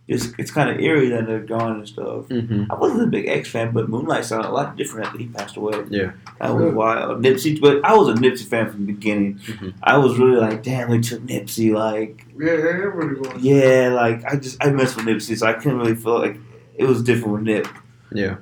it's 0.07 0.27
it's 0.37 0.51
kind 0.51 0.69
of 0.69 0.79
eerie 0.79 1.09
that 1.09 1.25
they're 1.27 1.39
gone 1.41 1.77
and 1.79 1.87
stuff. 1.87 2.27
hmm 2.27 2.63
I 2.69 2.75
wasn't 2.75 3.03
a 3.03 3.07
big 3.07 3.27
X 3.27 3.49
fan, 3.49 3.71
but 3.73 3.89
Moonlight 3.89 4.23
sounded 4.25 4.47
a 4.49 4.51
lot 4.51 4.77
different 4.77 5.07
after 5.07 5.19
he 5.19 5.27
passed 5.27 5.57
away. 5.57 5.83
Yeah. 5.89 6.11
That 6.39 6.55
was 6.55 6.73
wild. 6.73 7.21
Nipsey, 7.23 7.59
but 7.59 7.83
I 7.83 7.95
was 7.95 8.07
a 8.09 8.13
Nipsey 8.13 8.45
fan 8.45 8.69
from 8.69 8.85
the 8.85 8.93
beginning. 8.93 9.35
Mhm. 9.39 9.73
I 9.83 9.97
was 9.97 10.17
really 10.17 10.37
like, 10.39 10.63
damn, 10.63 10.89
they 10.89 10.99
took 10.99 11.21
Nipsey. 11.23 11.73
Like, 11.73 12.25
Yeah, 12.37 12.51
everybody 12.51 13.15
was. 13.19 13.43
yeah, 13.43 13.89
like 13.93 14.23
I 14.25 14.37
just 14.37 14.63
I 14.63 14.69
messed 14.71 14.95
with 14.95 15.05
Nipsey, 15.05 15.37
so 15.37 15.45
I 15.47 15.53
couldn't 15.53 15.79
really 15.79 15.95
feel 15.95 16.19
like 16.19 16.37
it 16.75 16.85
was 16.85 17.01
different 17.03 17.33
with 17.33 17.41
Nip. 17.43 17.67
Yeah. 18.13 18.37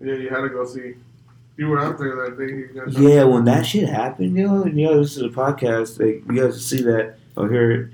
Yeah, 0.00 0.14
you 0.14 0.28
had 0.28 0.42
to 0.42 0.48
go 0.50 0.64
see. 0.64 0.94
You 1.56 1.68
were 1.68 1.78
out 1.80 1.98
there 1.98 2.16
that 2.16 2.38
day. 2.38 2.46
You 2.98 3.10
Yeah, 3.10 3.24
when 3.24 3.44
that 3.44 3.66
shit 3.66 3.88
happened, 3.88 4.36
yo, 4.36 4.62
and 4.62 4.78
you 4.78 4.86
know, 4.86 5.00
this 5.00 5.16
is 5.16 5.22
a 5.22 5.28
podcast. 5.28 6.00
Like, 6.00 6.24
you 6.34 6.42
guys 6.42 6.64
see 6.64 6.82
that 6.82 7.16
or 7.36 7.48
hear 7.50 7.70
it, 7.70 7.88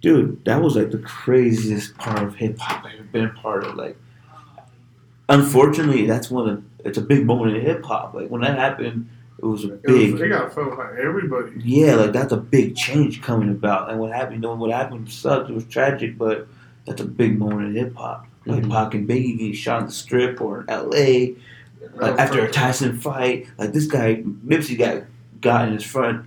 dude. 0.00 0.44
That 0.44 0.62
was 0.62 0.76
like 0.76 0.90
the 0.90 0.98
craziest 0.98 1.96
part 1.98 2.22
of 2.22 2.36
hip 2.36 2.58
hop 2.58 2.84
I've 2.84 2.94
ever 2.94 3.02
been 3.04 3.30
part 3.32 3.64
of. 3.64 3.74
Like, 3.74 3.96
unfortunately, 5.28 6.06
that's 6.06 6.30
one 6.30 6.48
of 6.48 6.64
it's 6.84 6.98
a 6.98 7.02
big 7.02 7.24
moment 7.26 7.56
in 7.56 7.62
hip 7.62 7.84
hop. 7.84 8.14
Like 8.14 8.28
when 8.28 8.42
that 8.42 8.58
happened, 8.58 9.08
it 9.38 9.44
was 9.44 9.64
a 9.64 9.74
It, 9.74 9.82
big. 9.82 10.12
was, 10.12 10.20
it 10.22 10.28
got 10.28 10.54
felt 10.54 10.76
by 10.76 10.90
everybody. 11.00 11.52
yeah, 11.64 11.94
like 11.96 12.12
that's 12.12 12.32
a 12.32 12.36
big 12.36 12.76
change 12.76 13.22
coming 13.22 13.48
about. 13.50 13.90
And 13.90 13.98
what 13.98 14.12
happened, 14.12 14.36
you 14.36 14.40
know, 14.40 14.54
what 14.54 14.70
happened 14.70 15.10
sucked. 15.10 15.50
It 15.50 15.54
was 15.54 15.64
tragic, 15.64 16.16
but 16.18 16.46
that's 16.86 17.00
a 17.00 17.06
big 17.06 17.38
moment 17.38 17.68
in 17.68 17.74
hip 17.84 17.96
hop. 17.96 18.26
Like 18.46 18.62
Mhm. 18.64 18.70
Pac 18.70 18.94
and 18.94 19.08
Biggie 19.08 19.38
getting 19.38 19.52
shot 19.54 19.80
in 19.80 19.86
the 19.86 19.92
strip 19.92 20.40
or 20.40 20.60
in 20.60 20.68
L.A. 20.70 21.34
Like 21.96 22.18
after 22.18 22.44
a 22.44 22.50
Tyson 22.50 22.98
fight, 22.98 23.46
like 23.58 23.72
this 23.72 23.86
guy 23.86 24.22
Nipsey 24.46 24.76
got 24.78 25.04
got 25.40 25.68
in 25.68 25.74
his 25.74 25.84
front 25.84 26.26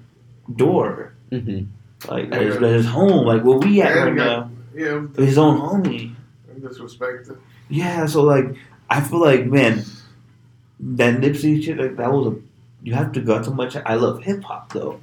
door, 0.56 1.14
hmm 1.30 1.64
like 2.08 2.32
at 2.32 2.42
his, 2.42 2.56
at 2.58 2.62
his 2.62 2.86
home, 2.86 3.26
like 3.26 3.44
where 3.44 3.58
we 3.58 3.82
at 3.82 3.96
Yeah, 3.96 4.04
right 4.04 4.16
got- 4.16 4.26
now, 4.50 4.52
Yeah, 4.76 5.08
his 5.18 5.38
own 5.38 5.60
homie. 5.60 6.14
disrespected. 6.60 7.38
Yeah, 7.70 8.06
so 8.06 8.24
like 8.24 8.56
I 8.90 9.02
feel 9.02 9.20
like 9.20 9.46
man, 9.48 9.84
that 10.80 11.20
Nipsey 11.20 11.62
shit, 11.64 11.78
like 11.78 11.98
that 11.98 12.12
was 12.12 12.34
a 12.34 12.36
you 12.84 12.94
have 12.94 13.12
to 13.14 13.22
go 13.22 13.42
so 13.42 13.52
much. 13.52 13.76
I 13.76 13.96
love 13.96 14.22
hip 14.24 14.44
hop 14.44 14.72
though. 14.72 15.02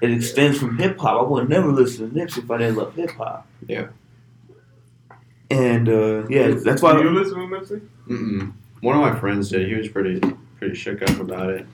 It 0.00 0.10
extends 0.10 0.58
from 0.58 0.78
hip 0.78 0.98
hop. 0.98 1.20
I 1.20 1.28
would 1.28 1.48
never 1.48 1.72
listen 1.72 2.08
to 2.10 2.14
Nipsey 2.14 2.38
if 2.44 2.50
I 2.50 2.58
didn't 2.58 2.76
love 2.76 2.94
hip 2.94 3.10
hop. 3.12 3.46
Yeah. 3.66 3.88
And 5.50 5.88
uh, 5.88 6.26
yeah, 6.28 6.50
that's 6.52 6.80
why. 6.82 6.96
Do 6.96 7.02
you 7.04 7.10
listen 7.10 7.34
to 7.38 7.46
Nipsey? 7.46 7.80
Mm-mm. 8.08 8.52
One 8.80 8.96
of 8.96 9.00
my 9.02 9.18
friends 9.18 9.48
did. 9.50 9.68
He 9.68 9.74
was 9.74 9.88
pretty, 9.88 10.20
pretty 10.58 10.74
shook 10.74 11.02
up 11.02 11.18
about 11.20 11.50
it. 11.50 11.66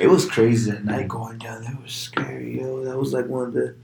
It 0.00 0.08
was 0.08 0.26
crazy 0.28 0.70
that 0.70 0.84
night 0.84 1.08
going 1.08 1.38
down 1.38 1.62
there. 1.62 1.72
It 1.72 1.82
was 1.82 1.92
scary, 1.92 2.58
yo. 2.60 2.84
That 2.84 2.98
was 2.98 3.12
like 3.12 3.26
one 3.26 3.48
of 3.48 3.52
the. 3.54 3.74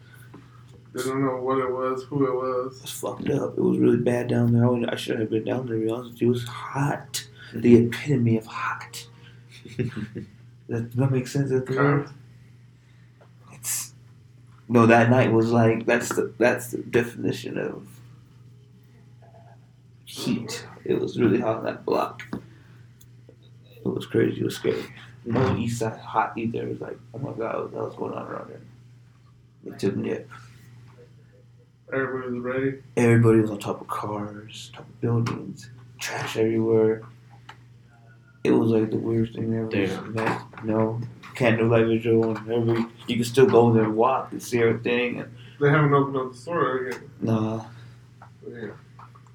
They 0.92 1.04
don't 1.04 1.24
know 1.24 1.36
what 1.36 1.58
it 1.58 1.70
was, 1.70 2.02
who 2.04 2.26
it 2.26 2.34
was. 2.34 2.66
It 2.66 2.72
was. 2.72 2.82
was 2.82 2.90
fucked 2.90 3.30
up. 3.30 3.56
It 3.56 3.60
was 3.62 3.78
really 3.78 3.96
bad 3.98 4.26
down 4.28 4.52
there. 4.52 4.64
I, 4.64 4.68
would- 4.68 4.90
I 4.90 4.96
shouldn't 4.96 5.20
have 5.22 5.30
been 5.30 5.44
down 5.44 5.66
there. 5.66 5.78
To 5.78 5.84
be 5.84 5.90
honest 5.90 6.12
with 6.12 6.22
you, 6.22 6.28
it 6.28 6.32
was 6.32 6.44
hot. 6.44 7.26
The 7.54 7.76
epitome 7.76 8.36
of 8.38 8.46
hot. 8.46 9.06
That, 10.68 10.92
that 10.92 11.10
makes 11.10 11.32
sense. 11.32 11.50
At 11.50 11.66
the 11.66 11.74
word? 11.74 12.08
It's 13.52 13.92
no. 14.68 14.86
That 14.86 15.10
night 15.10 15.32
was 15.32 15.50
like 15.50 15.84
that's 15.84 16.10
the 16.10 16.32
that's 16.38 16.70
the 16.70 16.78
definition 16.78 17.58
of 17.58 17.88
heat. 20.04 20.64
It 20.84 20.98
was 21.00 21.18
really 21.18 21.40
hot 21.40 21.58
on 21.58 21.64
that 21.64 21.84
block. 21.84 22.22
It 23.76 23.86
was 23.88 24.06
crazy. 24.06 24.40
It 24.40 24.44
was 24.44 24.56
scary. 24.56 24.82
No 25.24 25.56
east 25.56 25.78
side 25.78 25.98
hot 25.98 26.32
either. 26.36 26.62
It 26.62 26.68
was 26.70 26.80
like, 26.80 26.98
oh 27.14 27.18
my 27.18 27.32
god, 27.32 27.56
what 27.62 27.70
the 27.72 27.76
hell's 27.78 27.94
going 27.96 28.14
on 28.14 28.26
around 28.26 28.48
here? 28.48 28.60
They 29.64 29.76
took 29.76 29.96
me 29.96 30.12
up. 30.14 30.20
Everybody 31.92 32.32
was 32.34 32.42
ready. 32.42 32.78
Everybody 32.96 33.40
was 33.40 33.50
on 33.50 33.58
top 33.58 33.80
of 33.80 33.88
cars, 33.88 34.70
top 34.74 34.88
of 34.88 35.00
buildings, 35.00 35.68
trash 35.98 36.36
everywhere. 36.36 37.02
It 38.44 38.52
was 38.52 38.70
like 38.70 38.90
the 38.90 38.96
weirdest 38.96 39.34
thing 39.34 39.54
ever. 39.54 39.68
Damn. 39.68 40.14
That, 40.14 40.46
you 40.62 40.70
know, 40.70 41.00
can't 41.34 41.58
do 41.58 41.68
light 41.68 41.86
visual 41.86 42.36
and 42.36 42.50
every 42.50 42.86
you 43.06 43.16
can 43.16 43.24
still 43.24 43.46
go 43.46 43.72
there 43.72 43.84
and 43.84 43.96
walk 43.96 44.32
and 44.32 44.42
see 44.42 44.60
everything 44.62 45.20
and 45.20 45.30
They 45.60 45.68
haven't 45.68 45.92
opened 45.92 46.16
up 46.16 46.32
the 46.32 46.38
store 46.38 46.76
again. 46.86 47.10
nah. 47.20 47.64
Yeah. 48.48 48.68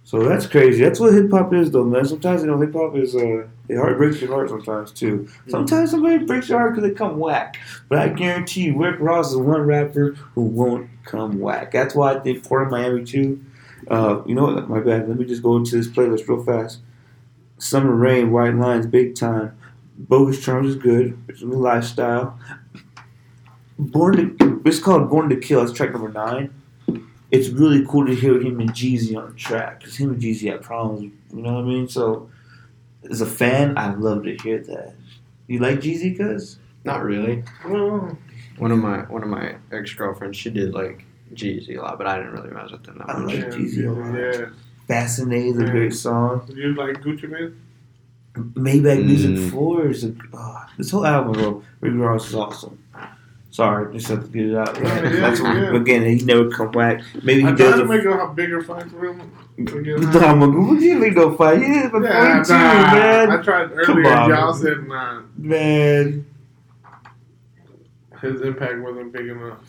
So 0.05 0.23
that's 0.23 0.45
crazy. 0.45 0.83
That's 0.83 0.99
what 0.99 1.13
hip 1.13 1.31
hop 1.31 1.51
is, 1.51 1.71
though, 1.71 1.83
man. 1.83 2.05
Sometimes 2.05 2.41
you 2.41 2.47
know 2.47 2.59
hip 2.61 2.73
hop 2.73 2.95
is 2.95 3.15
uh, 3.15 3.47
it 3.67 3.75
heart 3.75 3.97
breaks 3.97 4.21
your 4.21 4.29
heart 4.29 4.49
sometimes 4.49 4.91
too. 4.91 5.27
Sometimes 5.49 5.89
somebody 5.89 6.19
breaks 6.23 6.47
your 6.47 6.59
heart 6.59 6.75
because 6.75 6.87
they 6.87 6.95
come 6.95 7.17
whack. 7.17 7.57
But 7.89 7.97
I 7.97 8.09
guarantee 8.09 8.65
you, 8.65 8.77
Rick 8.77 8.99
Ross 8.99 9.31
is 9.31 9.37
one 9.37 9.61
rapper 9.61 10.11
who 10.35 10.43
won't 10.43 10.89
come 11.05 11.39
whack. 11.39 11.71
That's 11.71 11.95
why 11.95 12.13
I 12.13 12.19
think 12.19 12.47
Port 12.47 12.63
of 12.67 12.71
Miami 12.71 13.03
too 13.03 13.43
Uh, 13.87 14.21
you 14.27 14.35
know 14.35 14.43
what? 14.43 14.69
My 14.69 14.79
bad. 14.79 15.09
Let 15.09 15.17
me 15.17 15.25
just 15.25 15.41
go 15.43 15.57
into 15.57 15.75
this 15.75 15.87
playlist 15.87 16.27
real 16.27 16.43
fast. 16.43 16.79
Summer 17.57 17.91
Rain, 17.91 18.31
White 18.31 18.55
Lines, 18.55 18.85
Big 18.85 19.15
Time. 19.15 19.57
Bogus 19.97 20.43
Charms 20.43 20.69
is 20.69 20.75
good. 20.75 21.17
It's 21.27 21.41
a 21.41 21.45
new 21.45 21.55
lifestyle. 21.55 22.37
Born 23.79 24.37
to, 24.37 24.61
it's 24.65 24.79
called 24.79 25.09
Born 25.09 25.29
to 25.29 25.35
Kill. 25.35 25.61
It's 25.63 25.71
track 25.71 25.91
number 25.93 26.09
nine. 26.09 26.53
It's 27.35 27.49
really 27.49 27.85
cool 27.87 28.05
to 28.07 28.15
hear 28.15 28.39
him 28.41 28.59
and 28.59 28.71
Jeezy 28.71 29.15
on 29.17 29.29
the 29.31 29.35
track 29.35 29.79
because 29.79 29.95
him 29.95 30.09
and 30.11 30.21
Jeezy 30.21 30.51
had 30.51 30.61
problems. 30.61 31.11
You 31.33 31.41
know 31.41 31.53
what 31.55 31.63
I 31.63 31.67
mean? 31.67 31.87
So, 31.87 32.29
as 33.09 33.21
a 33.21 33.25
fan, 33.25 33.77
I 33.77 33.93
love 33.93 34.23
to 34.23 34.35
hear 34.37 34.59
that. 34.59 34.93
You 35.47 35.59
like 35.59 35.79
Jeezy, 35.79 36.17
cuz? 36.17 36.57
Not 36.83 37.03
really. 37.03 37.43
Well, 37.67 38.17
One 38.57 38.71
of 38.71 38.77
my 38.79 38.99
one 39.15 39.23
of 39.23 39.29
my 39.29 39.55
ex 39.71 39.93
girlfriends, 39.93 40.37
she 40.37 40.49
did 40.49 40.73
like 40.73 41.03
Jeezy 41.33 41.77
a 41.77 41.81
lot, 41.81 41.97
but 41.97 42.07
I 42.07 42.17
didn't 42.17 42.33
really 42.33 42.51
mess 42.51 42.71
with 42.71 42.83
them 42.83 42.97
that 42.99 43.09
I 43.09 43.19
much. 43.19 43.33
like 43.35 43.45
Jeezy 43.47 43.85
a 43.85 43.91
lot. 43.91 44.13
yeah. 44.41 44.49
Fascinated 44.87 45.55
is 45.55 45.59
a 45.61 45.65
great 45.71 45.93
song. 45.95 46.43
Do 46.47 46.53
you 46.55 46.73
like 46.75 47.01
Gucci 47.01 47.27
Mane? 47.29 47.59
Maybach 48.35 49.03
Music 49.05 49.31
Mm. 49.31 49.51
4 49.51 49.87
is 49.87 50.03
a. 50.03 50.13
Oh, 50.33 50.65
this 50.77 50.91
whole 50.91 51.05
album, 51.05 51.33
bro, 51.33 51.63
Rick 51.81 51.93
Ross 51.95 52.27
is 52.29 52.35
awesome. 52.35 52.77
Sorry, 53.55 53.93
just 53.93 54.09
have 54.09 54.21
to 54.23 54.27
get 54.29 54.47
it 54.47 54.55
out. 54.57 54.75
Yeah, 54.77 54.83
yeah, 55.03 55.09
That's 55.21 55.39
what, 55.39 55.55
yeah. 55.55 55.75
Again, 55.77 56.03
he 56.19 56.25
never 56.25 56.49
come 56.49 56.71
back. 56.71 57.01
Maybe 57.23 57.39
he 57.41 57.47
I 57.47 57.51
does 57.53 57.75
tried 57.75 57.77
to 57.77 57.83
a. 57.83 57.85
make 57.87 58.03
a 58.29 58.33
bigger 58.33 58.61
fight 58.61 58.91
for 58.91 59.05
him. 59.05 59.31
Forget 59.65 59.97
Nah, 60.01 60.11
that. 60.11 60.37
man, 60.37 60.67
what 60.67 60.77
do 60.79 60.83
you 60.85 60.95
mean 60.99 61.13
no 61.13 61.33
fight? 61.37 61.59
He 61.61 61.67
did 61.67 61.85
it 61.85 61.91
before 61.93 62.03
Yeah, 62.03 62.37
you 62.39 62.43
too, 62.43 62.53
nah, 62.53 62.93
man. 62.93 63.31
I 63.31 63.41
tried 63.41 63.69
Come 63.85 63.97
earlier. 63.99 64.13
on, 64.13 64.29
y'all 64.29 64.51
man. 64.53 64.61
said 64.61 64.87
nah, 64.89 65.21
Man, 65.37 66.25
his 68.21 68.41
impact 68.41 68.79
wasn't 68.81 69.13
big 69.13 69.27
enough. 69.27 69.59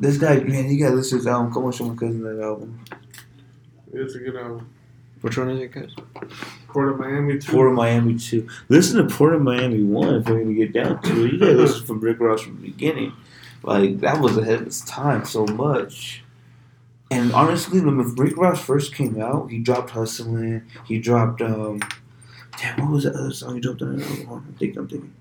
this 0.00 0.18
guy, 0.18 0.40
man, 0.40 0.68
you 0.68 0.82
gotta 0.82 0.96
listen 0.96 1.18
to 1.18 1.20
his 1.20 1.26
album. 1.28 1.52
Come 1.54 1.66
on, 1.66 1.72
show 1.72 1.84
my 1.84 1.94
cousin 1.94 2.22
that 2.24 2.42
album. 2.42 2.80
It's 3.92 4.16
a 4.16 4.18
good 4.18 4.34
album. 4.34 4.68
Which 5.20 5.38
one 5.38 5.50
is 5.50 5.60
it, 5.60 5.70
guys? 5.72 5.94
Port 6.68 6.90
of 6.90 6.98
Miami 6.98 7.38
two. 7.38 7.50
Port 7.52 7.68
of 7.68 7.74
Miami 7.74 8.18
2. 8.18 8.46
Listen 8.68 8.98
to 9.06 9.14
Port 9.14 9.34
of 9.34 9.42
Miami 9.42 9.82
1 9.82 10.14
if 10.16 10.28
we're 10.28 10.40
gonna 10.40 10.54
get 10.54 10.72
down 10.72 11.02
to 11.02 11.24
it. 11.24 11.32
You 11.32 11.38
gotta 11.38 11.52
listen 11.54 11.86
from 11.86 12.00
Rick 12.00 12.20
Ross 12.20 12.42
from 12.42 12.56
the 12.56 12.68
beginning. 12.68 13.12
Like, 13.62 14.00
that 14.00 14.20
was 14.20 14.36
ahead 14.36 14.60
of 14.60 14.66
its 14.66 14.82
time 14.82 15.24
so 15.24 15.46
much. 15.46 16.22
And 17.10 17.32
honestly, 17.32 17.80
when 17.80 17.96
Rick 18.16 18.36
Ross 18.36 18.60
first 18.62 18.94
came 18.94 19.20
out, 19.20 19.50
he 19.50 19.58
dropped 19.58 19.90
Hustlin', 19.90 20.66
he 20.84 20.98
dropped, 20.98 21.40
um, 21.40 21.80
damn, 22.58 22.82
what 22.82 22.92
was 22.92 23.04
the 23.04 23.14
other 23.14 23.32
song 23.32 23.54
he 23.54 23.60
dropped 23.60 23.80
on? 23.80 24.02
I'm 24.02 24.54
thinking, 24.58 24.78
I'm 24.78 24.88
thinking. 24.88 25.14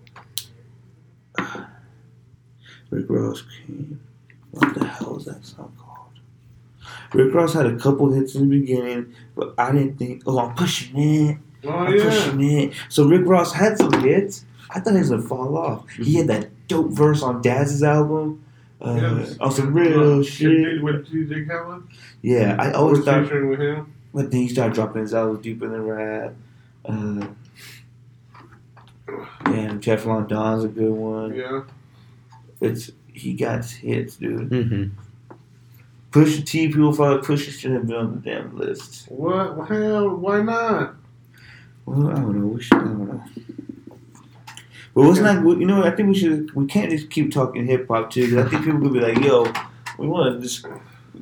Rick 2.90 3.06
Ross 3.08 3.44
came. 3.66 4.02
What 4.52 4.74
the 4.76 4.86
hell 4.86 5.18
is 5.18 5.26
that 5.26 5.46
song 5.46 5.74
called? 5.78 5.87
Rick 7.14 7.34
Ross 7.34 7.54
had 7.54 7.66
a 7.66 7.78
couple 7.78 8.12
hits 8.12 8.36
in 8.36 8.50
the 8.50 8.60
beginning, 8.60 9.14
but 9.36 9.54
I 9.58 9.72
didn't 9.72 9.98
think, 9.98 10.24
oh, 10.26 10.40
I'm 10.40 10.56
pushing 10.56 10.98
it. 10.98 11.38
Oh 11.66 11.70
I'm 11.72 11.96
yeah. 11.96 12.04
pushing 12.04 12.44
it. 12.44 12.74
So 12.90 13.08
Rick 13.08 13.24
Ross 13.26 13.54
had 13.54 13.78
some 13.78 13.92
hits. 14.02 14.46
I 14.70 14.80
thought 14.80 14.94
he 14.94 15.00
was 15.00 15.10
gonna 15.10 15.22
fall 15.22 15.58
off. 15.58 15.90
He 15.92 16.16
had 16.16 16.28
that 16.28 16.50
dope 16.68 16.92
verse 16.92 17.24
on 17.24 17.42
Daz's 17.42 17.84
album. 17.84 18.44
Uh, 18.80 18.94
Yes. 19.20 19.38
on 19.40 19.52
some 19.52 19.74
real 19.74 20.22
shit. 20.24 20.84
With 20.84 21.08
DJ 21.12 21.48
Khaled. 21.48 21.84
Yeah, 22.22 22.56
I 22.60 22.72
always 22.74 22.98
was 23.00 23.06
thought. 23.06 23.32
with 23.32 23.60
him. 23.60 23.92
But 24.14 24.30
then 24.32 24.42
he 24.42 24.50
started 24.50 24.74
dropping 24.76 25.02
his 25.02 25.14
albums 25.16 25.42
deeper 25.44 25.68
than 25.68 25.82
rap. 25.84 26.34
Uh, 26.86 27.28
and 29.46 29.82
Teflon 29.82 30.28
Don's 30.28 30.64
a 30.64 30.68
good 30.68 30.92
one. 30.92 31.34
Yeah. 31.36 31.64
It's 32.62 32.92
he 33.14 33.34
got 33.34 33.66
hits, 33.66 34.18
dude. 34.18 34.50
Mm-hmm. 34.50 35.00
Pusha 36.12 36.46
T, 36.46 36.68
people 36.68 36.94
thought 36.94 37.24
Pusha 37.24 37.52
should 37.52 37.72
have 37.72 37.88
been 37.88 37.96
on 37.96 38.16
the 38.16 38.20
damn 38.30 38.58
list. 38.58 39.06
What? 39.10 39.68
Hell, 39.68 40.10
why 40.16 40.42
not? 40.42 40.96
Well, 41.86 42.10
I 42.10 42.16
don't 42.16 42.40
know. 42.40 42.48
We 42.48 42.62
should. 42.62 42.78
I 42.78 42.82
don't 42.84 43.08
know. 43.08 43.24
But 44.96 45.04
what's 45.04 45.20
not? 45.20 45.44
You 45.44 45.66
know, 45.66 45.84
I 45.84 45.92
think 45.92 46.10
we 46.10 46.16
should. 46.16 46.54
We 46.56 46.66
can't 46.66 46.90
just 46.90 47.10
keep 47.10 47.32
talking 47.32 47.66
hip 47.68 47.88
hop 47.88 48.10
too. 48.10 48.28
'cause 48.34 48.46
I 48.46 48.50
think 48.50 48.64
people 48.66 48.80
could 48.82 48.94
be 48.94 49.00
like, 49.00 49.20
"Yo, 49.24 49.46
we 50.00 50.08
want 50.08 50.34
to 50.36 50.42
just." 50.42 50.66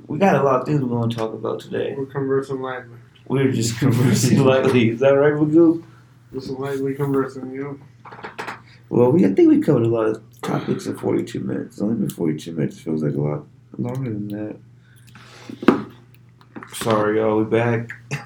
We 0.08 0.20
got 0.20 0.36
a 0.36 0.44
lot 0.44 0.62
of 0.62 0.68
things 0.68 0.82
we 0.82 0.88
want 0.88 1.12
to 1.12 1.18
talk 1.18 1.34
about 1.34 1.60
today. 1.60 1.96
We're 1.98 2.06
conversing 2.06 2.62
lightly. 2.62 2.98
We're 3.28 3.52
just 3.52 3.78
conversing 3.80 4.40
lightly. 4.46 4.90
Is 4.90 5.00
that 5.00 5.10
right, 5.12 5.34
Magoo? 5.34 5.84
Just 6.32 6.50
lightly 6.52 6.94
conversing, 6.94 7.52
you 7.52 7.64
know. 7.64 7.80
Well, 8.90 9.12
we 9.12 9.26
I 9.26 9.34
think 9.34 9.50
we 9.50 9.60
covered 9.62 9.84
a 9.84 9.88
lot 9.88 10.06
of 10.08 10.22
topics 10.42 10.86
in 10.86 10.96
42 10.96 11.40
minutes. 11.40 11.82
Only 11.82 11.96
been 11.96 12.10
42 12.10 12.52
minutes. 12.54 12.80
Feels 12.80 13.04
like 13.04 13.16
a 13.16 13.22
lot 13.22 13.46
longer 13.78 14.10
than 14.12 14.28
that. 14.30 14.56
Sorry, 16.74 17.18
y'all. 17.20 17.38
We 17.40 17.46
back. 17.46 17.90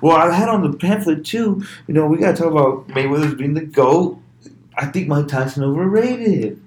well, 0.00 0.16
I 0.16 0.32
had 0.32 0.48
on 0.48 0.68
the 0.68 0.76
pamphlet 0.76 1.24
too. 1.24 1.62
You 1.86 1.94
know, 1.94 2.06
we 2.06 2.18
got 2.18 2.36
to 2.36 2.42
talk 2.42 2.50
about 2.52 2.88
Mayweather's 2.88 3.34
being 3.34 3.54
the 3.54 3.64
goat. 3.64 4.18
I 4.76 4.86
think 4.86 5.08
Mike 5.08 5.28
Tyson 5.28 5.62
overrated. 5.62 6.60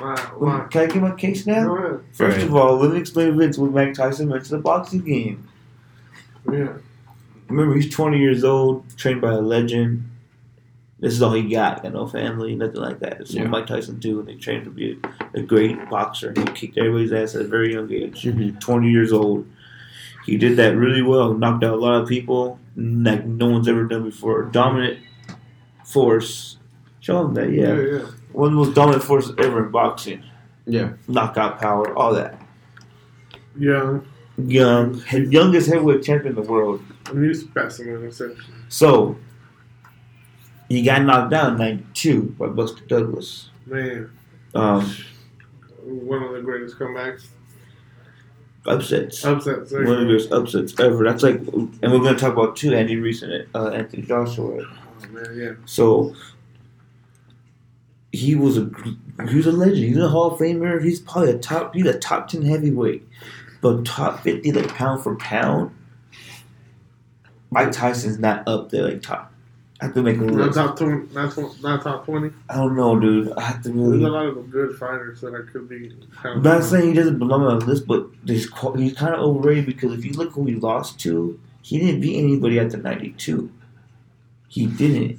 Wow. 0.00 0.16
Why? 0.38 0.66
Can 0.70 0.82
I 0.82 0.86
get 0.86 0.96
my 1.02 1.14
case 1.14 1.46
now? 1.46 1.64
Go 1.64 1.76
ahead. 1.76 2.00
First 2.12 2.36
Right. 2.38 2.46
of 2.46 2.54
all, 2.54 2.76
let 2.76 2.92
me 2.92 2.98
explain 2.98 3.28
events 3.28 3.56
when 3.58 3.72
Mike 3.72 3.94
Tyson 3.94 4.28
went 4.28 4.44
to 4.44 4.50
the 4.50 4.58
boxing 4.58 5.00
game. 5.00 5.48
Yeah. 6.50 6.74
Remember, 7.48 7.74
he's 7.74 7.90
20 7.94 8.18
years 8.18 8.42
old, 8.44 8.84
trained 8.96 9.20
by 9.20 9.32
a 9.32 9.40
legend. 9.40 10.04
This 11.04 11.12
is 11.12 11.22
all 11.22 11.32
he 11.34 11.42
got. 11.42 11.82
Got 11.82 11.92
no 11.92 12.06
family, 12.06 12.54
nothing 12.56 12.80
like 12.80 12.98
that. 13.00 13.20
It's 13.20 13.34
Yeah. 13.34 13.42
what 13.42 13.50
Mike 13.50 13.66
Tyson 13.66 13.98
do, 13.98 14.20
and 14.20 14.26
they 14.28 14.36
trained 14.36 14.64
to 14.64 14.70
be 14.70 14.98
a, 15.34 15.38
a 15.40 15.42
great 15.42 15.90
boxer. 15.90 16.32
He 16.34 16.44
kicked 16.46 16.78
everybody's 16.78 17.12
ass 17.12 17.34
at 17.34 17.42
a 17.42 17.48
very 17.48 17.74
young 17.74 17.92
age. 17.92 18.22
Mhm. 18.22 18.58
20 18.58 18.90
years 18.90 19.12
old. 19.12 19.46
He 20.24 20.38
did 20.38 20.56
that 20.56 20.74
really 20.78 21.02
well. 21.02 21.34
Knocked 21.34 21.62
out 21.62 21.74
a 21.74 21.76
lot 21.76 22.00
of 22.02 22.08
people 22.08 22.58
like 22.76 23.26
no 23.26 23.50
one's 23.50 23.68
ever 23.68 23.84
done 23.84 24.04
before. 24.04 24.44
Dominant 24.44 24.98
force. 25.84 26.56
Show 27.00 27.20
him 27.26 27.34
that, 27.34 27.52
Yeah. 27.52 27.74
yeah. 27.74 27.82
Yeah. 27.98 28.06
One 28.32 28.46
of 28.48 28.52
the 28.54 28.64
most 28.64 28.74
dominant 28.74 29.02
forces 29.04 29.34
ever 29.36 29.66
in 29.66 29.70
boxing. 29.70 30.22
Yeah. 30.66 30.92
Knockout 31.06 31.60
power, 31.60 31.94
all 31.98 32.14
that. 32.14 32.40
Young. 33.58 34.06
Young, 34.38 35.00
youngest 35.12 35.68
heavyweight 35.70 36.02
champion 36.02 36.36
in 36.36 36.42
the 36.42 36.50
world. 36.50 36.80
A 37.10 37.14
new 37.14 37.34
specimen, 37.34 38.04
essentially. 38.06 38.40
So, 38.68 39.16
he 40.74 40.82
got 40.82 41.02
knocked 41.02 41.30
down 41.30 41.52
in 41.52 41.58
92 41.58 42.22
by 42.38 42.46
Buster 42.48 42.84
Douglas. 42.86 43.50
Man. 43.66 44.10
Um, 44.54 44.94
One 45.82 46.22
of 46.22 46.32
the 46.32 46.40
greatest 46.42 46.78
comebacks. 46.78 47.26
upsets. 48.66 49.24
Upsets. 49.24 49.72
One 49.72 49.86
of 49.86 49.98
the 50.00 50.04
greatest 50.06 50.32
upsets 50.32 50.78
ever. 50.80 51.04
That's 51.04 51.22
like, 51.22 51.36
and 51.36 51.80
we're 51.82 51.98
going 51.98 52.14
to 52.14 52.20
talk 52.20 52.32
about 52.32 52.56
two 52.56 52.74
Andy 52.74 52.96
Ruiz 52.96 53.22
and 53.22 53.46
uh, 53.54 53.68
Anthony 53.68 54.02
Joshua. 54.02 54.64
Oh, 54.64 55.08
man, 55.10 55.36
yeah. 55.36 55.52
So, 55.66 56.14
he 58.12 58.36
was 58.36 58.56
a 58.58 58.70
he 59.28 59.36
was 59.36 59.46
a 59.46 59.52
legend. 59.52 59.78
He's 59.78 59.98
a 59.98 60.08
Hall 60.08 60.32
of 60.32 60.38
Famer. 60.38 60.82
He's 60.82 61.00
probably 61.00 61.32
a 61.32 61.38
top. 61.38 61.74
He's 61.74 61.84
a 61.86 61.98
top 61.98 62.28
ten 62.28 62.42
heavyweight, 62.42 63.02
but 63.60 63.84
top 63.84 64.22
fifty 64.22 64.52
like 64.52 64.68
pound 64.68 65.02
for 65.02 65.16
pound. 65.16 65.72
Mike 67.50 67.72
Tyson's 67.72 68.18
not 68.20 68.46
up 68.46 68.70
there 68.70 68.84
like 68.84 69.02
top. 69.02 69.32
I 69.80 69.86
have 69.86 69.94
to 69.94 70.02
make 70.02 70.16
a 70.18 70.20
Not 70.20 70.34
list. 70.34 70.54
top, 70.54 70.76
20, 70.78 71.12
not, 71.14 71.36
not 71.62 71.82
top 71.82 72.04
20. 72.06 72.30
I 72.48 72.56
don't 72.56 72.76
know, 72.76 72.98
dude. 72.98 73.32
I 73.32 73.40
have 73.42 73.62
to 73.64 73.68
There's 73.70 74.02
a 74.02 74.08
lot 74.08 74.26
of 74.26 74.50
good 74.50 74.76
fighters 74.78 75.20
that 75.20 75.34
I 75.34 75.50
could 75.50 75.68
be. 75.68 75.92
I'm 76.22 76.42
not 76.42 76.62
saying 76.62 76.88
he 76.88 76.94
doesn't 76.94 77.18
belong 77.18 77.42
on 77.42 77.58
the 77.58 77.66
list, 77.66 77.86
but 77.86 78.06
he's 78.24 78.48
he's 78.76 78.94
kind 78.94 79.14
of 79.14 79.20
overrated 79.20 79.66
because 79.66 79.92
if 79.92 80.04
you 80.04 80.12
look 80.12 80.32
who 80.32 80.46
he 80.46 80.54
lost 80.54 81.00
to, 81.00 81.38
he 81.62 81.78
didn't 81.80 82.00
beat 82.00 82.16
anybody 82.18 82.58
at 82.60 82.70
the 82.70 82.76
92. 82.76 83.50
He 84.48 84.66
didn't. 84.66 85.18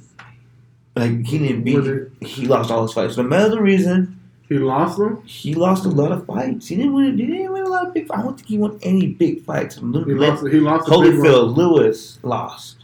Like 0.94 1.26
he 1.26 1.38
didn't 1.38 1.62
beat. 1.64 1.76
It- 1.86 2.12
He 2.20 2.46
lost 2.46 2.70
all 2.70 2.82
his 2.82 2.92
fights. 2.94 3.18
No 3.18 3.24
matter 3.24 3.50
the 3.50 3.60
reason, 3.60 4.18
He 4.48 4.56
lost 4.58 4.96
them? 4.96 5.22
he 5.26 5.52
lost 5.54 5.84
a 5.84 5.90
lot 5.90 6.12
of 6.12 6.24
fights. 6.24 6.68
He 6.68 6.76
didn't 6.76 6.94
win. 6.94 7.18
He 7.18 7.26
didn't 7.26 7.52
win 7.52 7.64
a 7.64 7.68
lot 7.68 7.88
of 7.88 7.94
big. 7.94 8.06
Fights. 8.06 8.20
I 8.20 8.22
don't 8.24 8.36
think 8.36 8.48
he 8.48 8.56
won 8.58 8.78
any 8.82 9.08
big 9.08 9.44
fights. 9.44 9.74
He 9.76 9.82
lost, 9.82 10.46
he 10.46 10.60
lost 10.60 10.88
a 10.88 10.90
big 10.92 11.18
one. 11.18 11.26
Holyfield, 11.26 11.56
Lewis 11.56 12.18
lost. 12.22 12.78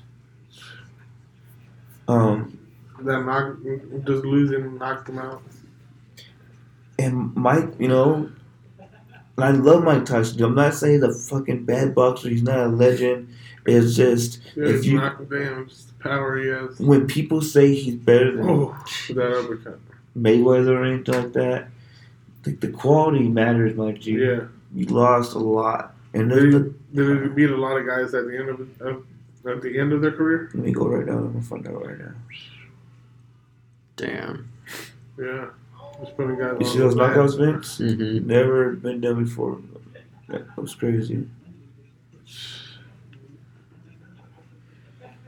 Um, 2.09 2.59
That 3.01 3.25
knock, 3.25 3.57
just 4.07 4.25
losing 4.25 4.79
knocked 4.79 5.09
him 5.09 5.19
out. 5.19 5.43
and 6.99 7.35
Mike, 7.35 7.71
you 7.79 7.89
know, 7.89 8.31
I 9.39 9.51
love 9.51 9.83
Mike 9.85 10.05
Tyson. 10.05 10.43
I'm 10.45 10.55
not 10.55 10.75
saying 10.75 10.95
he's 10.95 11.03
a 11.03 11.13
fucking 11.13 11.65
bad 11.65 11.95
boxer. 11.95 12.29
He's 12.29 12.43
not 12.43 12.59
a 12.59 12.67
legend. 12.69 13.29
It's 13.67 13.97
just 13.97 14.41
Yeah, 14.57 14.65
If 14.67 14.77
it's 14.77 14.87
you- 14.87 14.97
knocked 14.99 15.31
down. 15.31 15.69
Just 15.69 15.89
the 15.99 16.09
power 16.09 16.37
he 16.39 16.49
has. 16.49 16.79
when 16.81 17.07
people 17.07 17.41
say 17.41 17.75
he's 17.75 17.95
better 17.95 18.37
than 18.37 18.49
Oh, 18.49 18.77
that 19.11 19.33
uppercut. 19.39 19.79
Mayweather 20.17 20.77
or 20.79 20.85
anything 20.85 21.15
like 21.15 21.33
that, 21.33 21.69
like 22.45 22.61
the 22.61 22.69
quality 22.69 23.27
matters, 23.29 23.77
Mike 23.77 24.01
G. 24.01 24.13
Yeah. 24.13 24.41
You 24.75 24.87
lost 24.87 25.35
a 25.35 25.39
lot, 25.39 25.95
and 26.15 26.29
Did 26.31 26.45
he, 26.45 26.51
the, 26.51 26.75
did 26.95 27.23
he 27.23 27.29
beat 27.29 27.51
a 27.51 27.57
lot 27.57 27.79
of 27.79 27.87
guys 27.87 28.13
at 28.15 28.27
the 28.27 28.37
end 28.39 28.49
of, 28.49 28.61
of 28.81 29.05
at 29.47 29.61
the 29.63 29.79
end 29.79 29.93
of 29.93 30.01
their 30.01 30.13
career? 30.13 30.51
let 30.55 30.65
me 30.65 30.73
go 30.73 30.87
right 30.89 31.07
now. 31.07 31.15
I'm 31.19 31.33
gonna 31.33 31.43
find 31.43 31.67
out 31.67 31.85
right 31.87 31.99
now. 31.99 32.13
Damn. 33.97 34.49
Yeah. 35.19 35.47
Just 36.01 36.17
putting 36.17 36.39
guys 36.39 36.57
You 36.61 36.67
on 36.67 36.73
see 36.73 36.79
those 36.79 36.95
the 36.95 37.07
map. 37.07 37.17
knockouts, 37.17 37.39
Vince? 37.39 37.79
Mm-hmm. 37.79 38.27
Never 38.27 38.73
been 38.73 39.01
done 39.01 39.25
before. 39.25 39.61
That 40.29 40.57
was 40.57 40.75
crazy. 40.75 41.27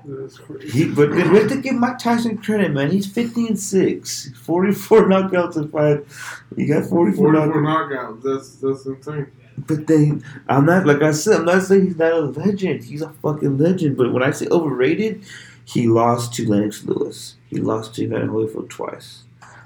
That's 0.07 0.37
crazy. 0.39 0.69
He, 0.71 0.91
but 0.91 1.11
we 1.11 1.21
have 1.23 1.49
to 1.49 1.61
give 1.61 1.75
Mike 1.77 1.99
Tyson 1.99 2.37
credit, 2.39 2.73
man. 2.73 2.91
He's 2.91 3.07
50 3.11 3.47
and 3.49 3.59
6. 3.59 4.31
44 4.37 5.05
knockouts 5.05 5.57
in 5.57 5.69
five. 5.71 6.43
He 6.57 6.67
got 6.67 6.85
44 6.85 7.33
44 7.33 7.63
knockouts. 7.63 7.91
knockouts. 7.91 8.23
That's 8.23 8.55
that's 8.57 8.87
insane. 8.87 9.27
But 9.57 9.87
then, 9.87 10.25
I'm 10.49 10.67
not, 10.67 10.87
like 10.87 11.03
I 11.03 11.13
said, 11.13 11.37
I'm 11.41 11.45
not 11.45 11.63
saying 11.63 11.87
he's 11.87 11.97
not 11.97 12.13
a 12.13 12.21
legend. 12.21 12.85
He's 12.85 13.03
a 13.03 13.11
fucking 13.11 13.59
legend. 13.59 13.97
But 13.97 14.13
when 14.13 14.23
I 14.23 14.31
say 14.33 14.47
overrated, 14.51 15.25
he 15.65 15.87
lost 15.87 16.35
to 16.35 16.49
Lennox 16.49 16.85
Lewis. 16.85 17.37
He 17.49 17.59
lost 17.59 17.95
to 17.95 18.03
Evander 18.05 18.29
Holyfield 18.33 18.69
twice. 18.69 19.23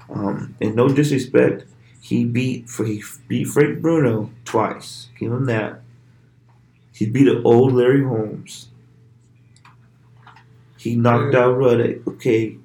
Um, 0.09 0.55
and 0.61 0.75
no 0.75 0.89
disrespect, 0.89 1.65
he 2.01 2.25
beat 2.25 2.69
for 2.69 2.85
he 2.85 3.03
beat 3.27 3.45
Frank 3.47 3.81
Bruno 3.81 4.31
twice. 4.45 5.09
Give 5.19 5.31
him 5.31 5.45
that. 5.45 5.81
He 6.91 7.05
beat 7.05 7.27
an 7.27 7.41
old 7.45 7.73
Larry 7.73 8.03
Holmes. 8.03 8.69
He 10.77 10.95
knocked 10.95 11.33
Yeah. 11.33 11.41
out 11.45 11.57
Ruddock. 11.57 12.07
Okay, 12.07 12.57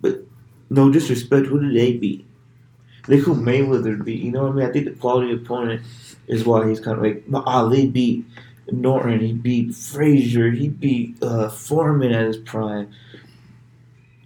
but 0.00 0.24
no 0.70 0.90
disrespect. 0.90 1.46
Who 1.46 1.60
did 1.60 1.76
they 1.76 1.96
beat? 1.96 2.24
Look 3.08 3.20
who 3.20 3.34
Mayweather 3.34 4.02
beat. 4.04 4.22
You 4.22 4.30
know 4.30 4.44
what 4.44 4.52
I 4.52 4.54
mean? 4.54 4.66
I 4.66 4.72
think 4.72 4.84
the 4.84 4.92
quality 4.92 5.32
opponent 5.32 5.82
is 6.28 6.44
why 6.44 6.68
he's 6.68 6.80
kind 6.80 6.98
of 6.98 7.02
like 7.02 7.24
Ali 7.46 7.88
beat 7.88 8.24
Norton. 8.70 9.20
He 9.20 9.32
beat 9.32 9.74
Frazier. 9.74 10.50
He 10.50 10.68
beat 10.68 11.20
uh, 11.22 11.48
Foreman 11.50 12.12
at 12.12 12.26
his 12.26 12.36
prime. 12.36 12.92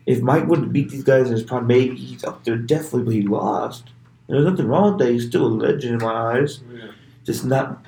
If 0.04 0.20
Mike 0.22 0.46
would 0.46 0.60
have 0.60 0.72
beat 0.72 0.90
these 0.90 1.02
guys 1.04 1.26
in 1.26 1.32
his 1.32 1.42
prime, 1.42 1.66
maybe 1.66 1.96
he's 1.96 2.22
up 2.22 2.44
there 2.44 2.56
definitely, 2.56 3.04
but 3.04 3.14
he 3.14 3.22
lost. 3.22 3.84
And 4.28 4.36
there's 4.36 4.50
nothing 4.50 4.68
wrong 4.68 4.92
with 4.92 5.06
that. 5.06 5.12
He's 5.12 5.26
still 5.26 5.46
a 5.46 5.48
legend 5.48 5.94
in 5.94 6.06
my 6.06 6.38
eyes. 6.38 6.60
Yeah. 6.72 6.90
Just 7.24 7.44
not. 7.44 7.84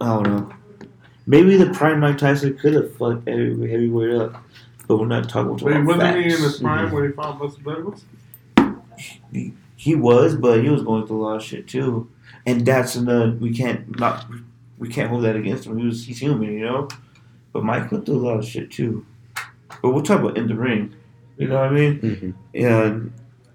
I 0.00 0.06
don't 0.06 0.22
know. 0.24 0.52
Maybe 1.26 1.56
the 1.56 1.70
prime 1.72 2.00
Mike 2.00 2.18
Tyson 2.18 2.58
could 2.58 2.74
have 2.74 2.96
fucked 2.96 3.28
every 3.28 3.70
heavyweight 3.70 4.14
up, 4.14 4.42
but 4.88 4.98
we're 4.98 5.06
not 5.06 5.28
talking 5.28 5.56
Wait, 5.56 5.76
about 5.76 5.86
wasn't 5.86 6.16
he 6.16 6.24
in 6.24 6.30
facts. 6.30 6.42
his 6.42 6.58
prime 6.60 6.90
when 6.90 7.06
he 7.06 7.12
fought 7.12 7.38
Buster 7.38 7.62
Douglas? 7.62 8.04
He 9.84 9.94
was, 9.94 10.34
but 10.34 10.62
he 10.62 10.70
was 10.70 10.82
going 10.82 11.06
through 11.06 11.20
a 11.20 11.24
lot 11.26 11.36
of 11.36 11.42
shit 11.42 11.68
too, 11.68 12.10
and 12.46 12.64
that's 12.64 12.94
another 12.96 13.32
we 13.32 13.54
can't 13.54 13.98
not 14.00 14.24
we 14.78 14.88
can't 14.88 15.10
hold 15.10 15.24
that 15.24 15.36
against 15.36 15.66
him. 15.66 15.76
He 15.76 15.84
was 15.84 16.06
he's 16.06 16.18
human, 16.20 16.54
you 16.54 16.64
know. 16.64 16.88
But 17.52 17.64
Mike 17.64 17.92
went 17.92 18.06
through 18.06 18.16
a 18.16 18.24
lot 18.26 18.38
of 18.38 18.46
shit 18.46 18.70
too. 18.70 19.04
But 19.82 19.90
we'll 19.90 20.02
talk 20.02 20.20
about 20.20 20.38
in 20.38 20.46
the 20.48 20.54
ring. 20.54 20.94
You 21.36 21.48
know 21.48 21.56
what 21.56 21.68
I 21.68 21.70
mean? 21.70 22.00
Mhm. 22.00 22.34
And 22.54 23.12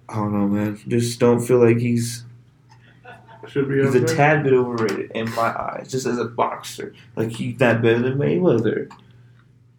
I 0.07 0.15
don't 0.17 0.33
know, 0.33 0.47
man. 0.47 0.79
Just 0.87 1.19
don't 1.19 1.39
feel 1.39 1.57
like 1.57 1.79
he's 1.79 2.25
Should 3.47 3.67
be 3.67 3.81
he's 3.81 3.95
a 3.95 4.05
tad 4.05 4.43
bit 4.43 4.53
overrated 4.53 5.09
in 5.15 5.31
my 5.31 5.49
eyes, 5.59 5.87
just 5.89 6.05
as 6.05 6.19
a 6.19 6.25
boxer. 6.25 6.93
Like 7.15 7.31
he's 7.31 7.59
not 7.59 7.81
better 7.81 8.01
than 8.03 8.19
Mayweather. 8.19 8.87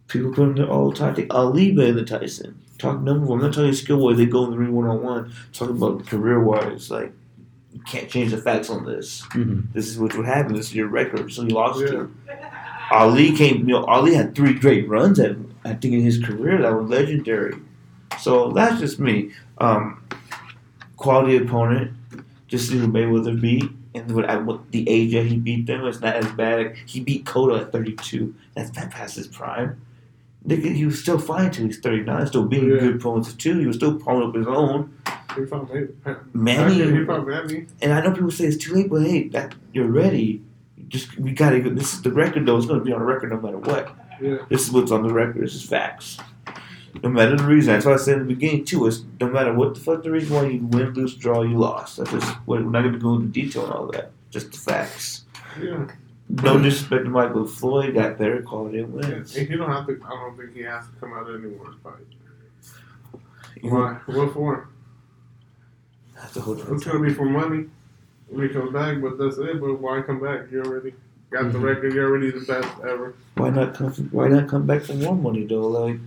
People 0.09 0.33
put 0.33 0.43
him 0.49 0.55
there 0.57 0.67
all 0.67 0.91
the 0.91 0.97
time. 0.97 1.13
I 1.13 1.15
think 1.15 1.33
Ali 1.33 1.71
better 1.71 1.93
than 1.93 2.07
Tyson. 2.07 2.59
Talk 2.81 3.01
number 3.03 3.27
one. 3.27 3.39
I'm 3.41 3.45
not 3.47 3.55
talking 3.55 3.73
skill 3.75 3.99
wise. 3.99 4.17
They 4.17 4.25
go 4.27 4.45
in 4.47 4.51
the 4.53 4.57
ring 4.59 4.73
one 4.73 4.87
on 4.89 5.03
one. 5.03 5.33
Talking 5.53 5.77
about 5.77 6.07
career 6.07 6.41
wise. 6.43 6.91
Like 6.91 7.13
you 7.75 7.81
can't 7.83 8.09
change 8.09 8.31
the 8.31 8.39
facts 8.39 8.71
on 8.71 8.85
this. 8.87 9.23
Mhm. 9.33 9.73
This 9.75 9.87
is 9.89 9.99
what 9.99 10.17
would 10.17 10.27
happen. 10.27 10.55
This 10.55 10.69
is 10.69 10.75
your 10.75 10.89
record. 10.89 11.31
So 11.33 11.43
he 11.45 11.51
lost 11.51 11.81
Yeah. 11.81 11.87
to. 11.91 12.11
Ali 12.93 13.33
came. 13.33 13.69
You 13.69 13.75
know, 13.75 13.85
Ali 13.85 14.15
had 14.15 14.35
three 14.35 14.55
great 14.55 14.89
runs 14.89 15.21
at 15.21 15.37
I 15.65 15.75
think 15.75 15.93
in 15.93 16.01
his 16.01 16.19
career 16.19 16.61
that 16.63 16.73
were 16.73 16.83
legendary. 16.83 17.55
So 18.19 18.51
that's 18.53 18.81
just 18.81 18.99
me. 18.99 19.31
Um, 19.59 20.03
quality 20.97 21.37
opponent. 21.37 21.93
Just 22.49 22.69
see 22.71 22.79
who 22.79 22.89
Mayweather 22.89 23.39
beat, 23.41 23.71
and 23.95 24.11
what, 24.13 24.25
at 24.25 24.45
what 24.45 24.73
the 24.73 24.89
age 24.89 25.13
that 25.13 25.27
he 25.27 25.37
beat 25.37 25.67
them 25.67 25.85
is 25.87 26.01
not 26.01 26.17
as 26.17 26.27
bad. 26.33 26.75
He 26.87 26.99
beat 27.01 27.25
Cotto 27.27 27.61
at 27.61 27.71
32. 27.73 28.35
That's 28.55 28.71
that 28.71 28.91
past 28.91 29.17
his 29.17 29.27
prime. 29.29 29.77
He 30.49 30.87
was 30.87 30.99
still 31.01 31.19
fine 31.19 31.51
till 31.51 31.67
he's 31.67 31.79
39, 31.81 32.27
still 32.27 32.47
being 32.47 32.71
Yeah. 32.71 32.79
good 32.79 32.97
opponents 32.97 33.33
too. 33.35 33.59
He 33.59 33.67
was 33.67 33.77
still 33.77 33.95
pulling 33.99 34.29
up 34.29 34.35
his 34.35 34.47
own. 34.47 34.91
He 35.37 35.45
fought 35.45 35.73
Manny. 35.73 35.89
Manny- 36.33 36.99
He 36.99 37.05
fought 37.05 37.27
Manny. 37.27 37.67
And 37.83 37.93
I 37.93 38.01
know 38.03 38.11
people 38.13 38.31
say 38.31 38.47
it's 38.47 38.57
too 38.57 38.75
late, 38.75 38.89
but 38.91 39.03
hey, 39.03 39.29
that 39.29 39.55
you're 39.73 39.87
ready. 39.87 40.43
Just 40.89 41.17
we 41.19 41.33
gotta. 41.33 41.61
This 41.71 41.95
is 41.95 42.03
the 42.03 42.11
record, 42.11 42.47
though. 42.47 42.57
It's 42.57 42.67
gonna 42.67 42.81
be 42.81 42.93
on 42.93 43.01
the 43.01 43.05
record 43.07 43.31
no 43.31 43.41
matter 43.41 43.59
what. 43.59 43.95
Yeah. 44.21 44.39
This 44.49 44.63
is 44.67 44.73
what's 44.73 44.91
on 44.91 45.07
the 45.07 45.13
record. 45.13 45.43
This 45.45 45.55
is 45.55 45.63
facts. 45.63 46.19
No 47.05 47.09
matter 47.11 47.37
the 47.37 47.45
reason. 47.45 47.75
That's 47.75 47.87
why 47.87 47.93
I 47.93 47.97
said 47.97 48.15
in 48.21 48.27
the 48.27 48.35
beginning 48.35 48.65
too. 48.65 48.87
Is 48.87 49.05
no 49.21 49.29
matter 49.29 49.53
what 49.55 49.75
the 49.75 49.81
fuck 49.81 50.03
the 50.03 50.11
reason 50.11 50.35
why 50.35 50.47
you 50.47 50.67
win, 50.67 50.93
lose, 50.95 51.15
draw, 51.15 51.43
you 51.43 51.59
lost. 51.59 51.99
That's 51.99 52.11
just 52.11 52.35
we're 52.47 52.61
not 52.61 52.83
gonna 52.83 52.99
go 52.99 53.15
into 53.15 53.27
detail 53.29 53.65
on 53.65 53.71
all 53.73 53.87
that. 53.93 54.11
Just 54.31 54.51
the 54.53 54.59
facts. 54.59 55.25
Yeah. 55.63 55.87
No 56.31 56.59
disrespect 56.63 57.05
to 57.05 57.11
Michael 57.11 57.47
Floyd, 57.47 57.95
got 57.95 58.19
better 58.19 58.43
quality 58.43 58.79
yeah. 58.79 58.85
wins. 58.85 59.37
And 59.37 59.49
he 59.49 59.57
don't 59.57 59.71
have 59.71 59.87
to. 59.87 60.01
I 60.05 60.11
don't 60.11 60.37
think 60.37 60.55
he 60.55 60.63
has 60.63 60.85
to 60.87 60.93
come 61.01 61.13
out 61.13 61.29
anymore 61.29 61.67
to 61.71 61.77
fight. 61.83 63.23
You 63.63 63.71
Why? 63.71 63.99
What 64.07 64.33
for? 64.33 64.69
that's 66.15 66.37
a 66.37 66.41
whole 66.41 66.61
It's 66.75 66.85
gonna 66.85 67.01
be 67.01 67.13
for 67.15 67.25
money 67.25 67.67
when 68.29 68.47
he 68.49 68.55
comes 68.55 68.73
back, 68.73 69.01
but 69.01 69.19
that's 69.19 69.39
it. 69.39 69.61
But 69.61 69.81
why 69.81 70.03
come 70.03 70.21
back? 70.21 70.51
You 70.51 70.63
already 70.63 70.95
got 71.31 71.51
the 71.53 71.59
Mhm. 71.59 71.63
record. 71.63 71.95
You're 71.95 72.09
already 72.09 72.31
the 72.31 72.41
best 72.41 72.69
ever. 72.83 73.15
Why 73.37 73.51
not 73.51 73.75
come? 73.75 73.91
Why 74.13 74.29
not 74.29 74.49
come 74.49 74.67
back 74.67 74.83
for 74.83 74.95
more 74.95 75.17
money 75.17 75.45
though? 75.47 75.67
Like 75.69 75.99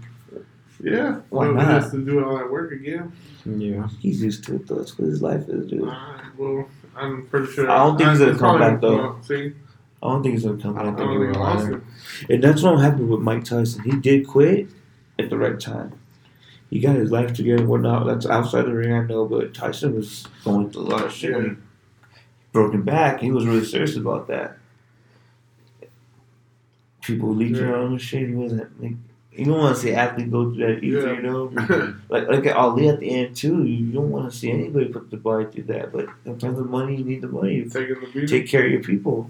Yeah. 0.82 1.22
Why 1.30 1.48
But 1.48 1.54
not? 1.56 1.66
He 1.68 1.72
has 1.74 1.92
to 1.92 1.98
do 2.06 2.24
all 2.24 2.38
that 2.38 2.50
work 2.52 2.72
again. 2.72 3.12
Yeah. 3.46 3.88
he's 4.00 4.22
used 4.24 4.46
to 4.46 4.56
it 4.56 4.68
though. 4.68 4.76
That's 4.76 4.98
what 4.98 5.08
his 5.10 5.22
life 5.22 5.48
is, 5.50 5.68
dude. 5.70 5.82
Alright, 5.82 6.38
well, 6.38 6.68
I'm 6.96 7.26
pretty 7.28 7.52
sure. 7.52 7.70
I 7.70 7.78
don't 7.80 7.98
think 7.98 8.10
he's 8.12 8.20
gonna 8.20 8.32
it's 8.32 8.40
come 8.40 8.58
probably- 8.58 8.72
back, 8.74 8.82
though. 8.82 8.96
well, 8.98 9.22
See, 9.24 9.54
I 10.04 10.08
don't 10.10 10.22
think 10.22 10.36
he's 10.36 10.44
gonna 10.46 10.62
come 10.62 10.78
I 10.78 10.84
back 10.84 10.98
don't 10.98 10.98
think 10.98 11.10
anymore. 11.10 11.32
he 11.32 11.38
lost 11.40 11.66
either. 11.66 11.78
it. 11.78 12.30
And 12.30 12.44
that's 12.44 12.62
what 12.62 12.78
happened 12.80 13.10
with 13.10 13.22
Mike 13.22 13.46
Tyson. 13.46 13.84
He 13.84 13.92
did 13.98 14.28
quit 14.28 14.68
at 15.18 15.30
the 15.30 15.38
right 15.38 15.60
time. 15.60 15.98
He 16.70 16.80
got 16.80 16.96
his 16.96 17.10
life 17.12 17.34
together 17.34 17.62
and 17.62 17.70
whatnot. 17.70 18.06
That's 18.06 18.26
outside 18.26 18.64
the 18.66 18.74
ring, 18.74 18.92
I 18.94 19.04
know, 19.06 19.26
but 19.26 19.54
Tyson 19.54 19.96
was 19.96 20.28
going 20.44 20.72
through 20.72 20.82
a 20.82 20.84
lot 20.84 21.06
of 21.06 21.14
shit 21.14 21.42
he 21.42 21.52
broken 22.52 22.82
back. 22.82 23.22
He 23.22 23.32
was 23.32 23.46
really 23.46 23.64
serious 23.66 23.96
about 23.96 24.28
that. 24.28 24.58
People 27.02 27.34
leaking 27.36 27.58
Yeah. 27.58 27.74
on 27.74 27.86
him 27.86 27.92
and 27.94 28.02
shit. 28.02 28.30
He 28.30 28.36
wasn't. 28.36 28.82
Like, 28.82 28.94
you 29.34 29.46
don't 29.46 29.58
want 29.58 29.76
to 29.76 29.82
see 29.82 29.92
athlete 29.94 30.32
go 30.32 30.52
through 30.54 30.66
that 30.76 30.84
either, 30.84 31.08
Yeah. 31.08 31.14
you 31.14 31.22
know. 31.22 31.96
Like 32.10 32.28
like 32.28 32.46
at 32.46 32.56
Ali 32.56 32.88
at 32.90 33.00
the 33.00 33.10
end 33.10 33.36
too. 33.36 33.64
You 33.64 33.92
don't 33.92 34.10
want 34.12 34.32
to 34.32 34.38
see 34.38 34.52
anybody 34.52 34.86
put 34.86 35.10
the 35.12 35.18
body 35.18 35.46
through 35.46 35.64
that. 35.74 35.92
But 35.92 36.08
sometimes 36.24 36.58
the 36.58 36.64
money, 36.64 36.96
you 36.98 37.04
need 37.04 37.22
the 37.22 37.28
money. 37.28 37.64
Taking 37.70 37.96
the. 38.14 38.28
Take 38.28 38.48
care 38.48 38.66
of 38.66 38.72
your 38.72 38.84
people. 38.84 39.30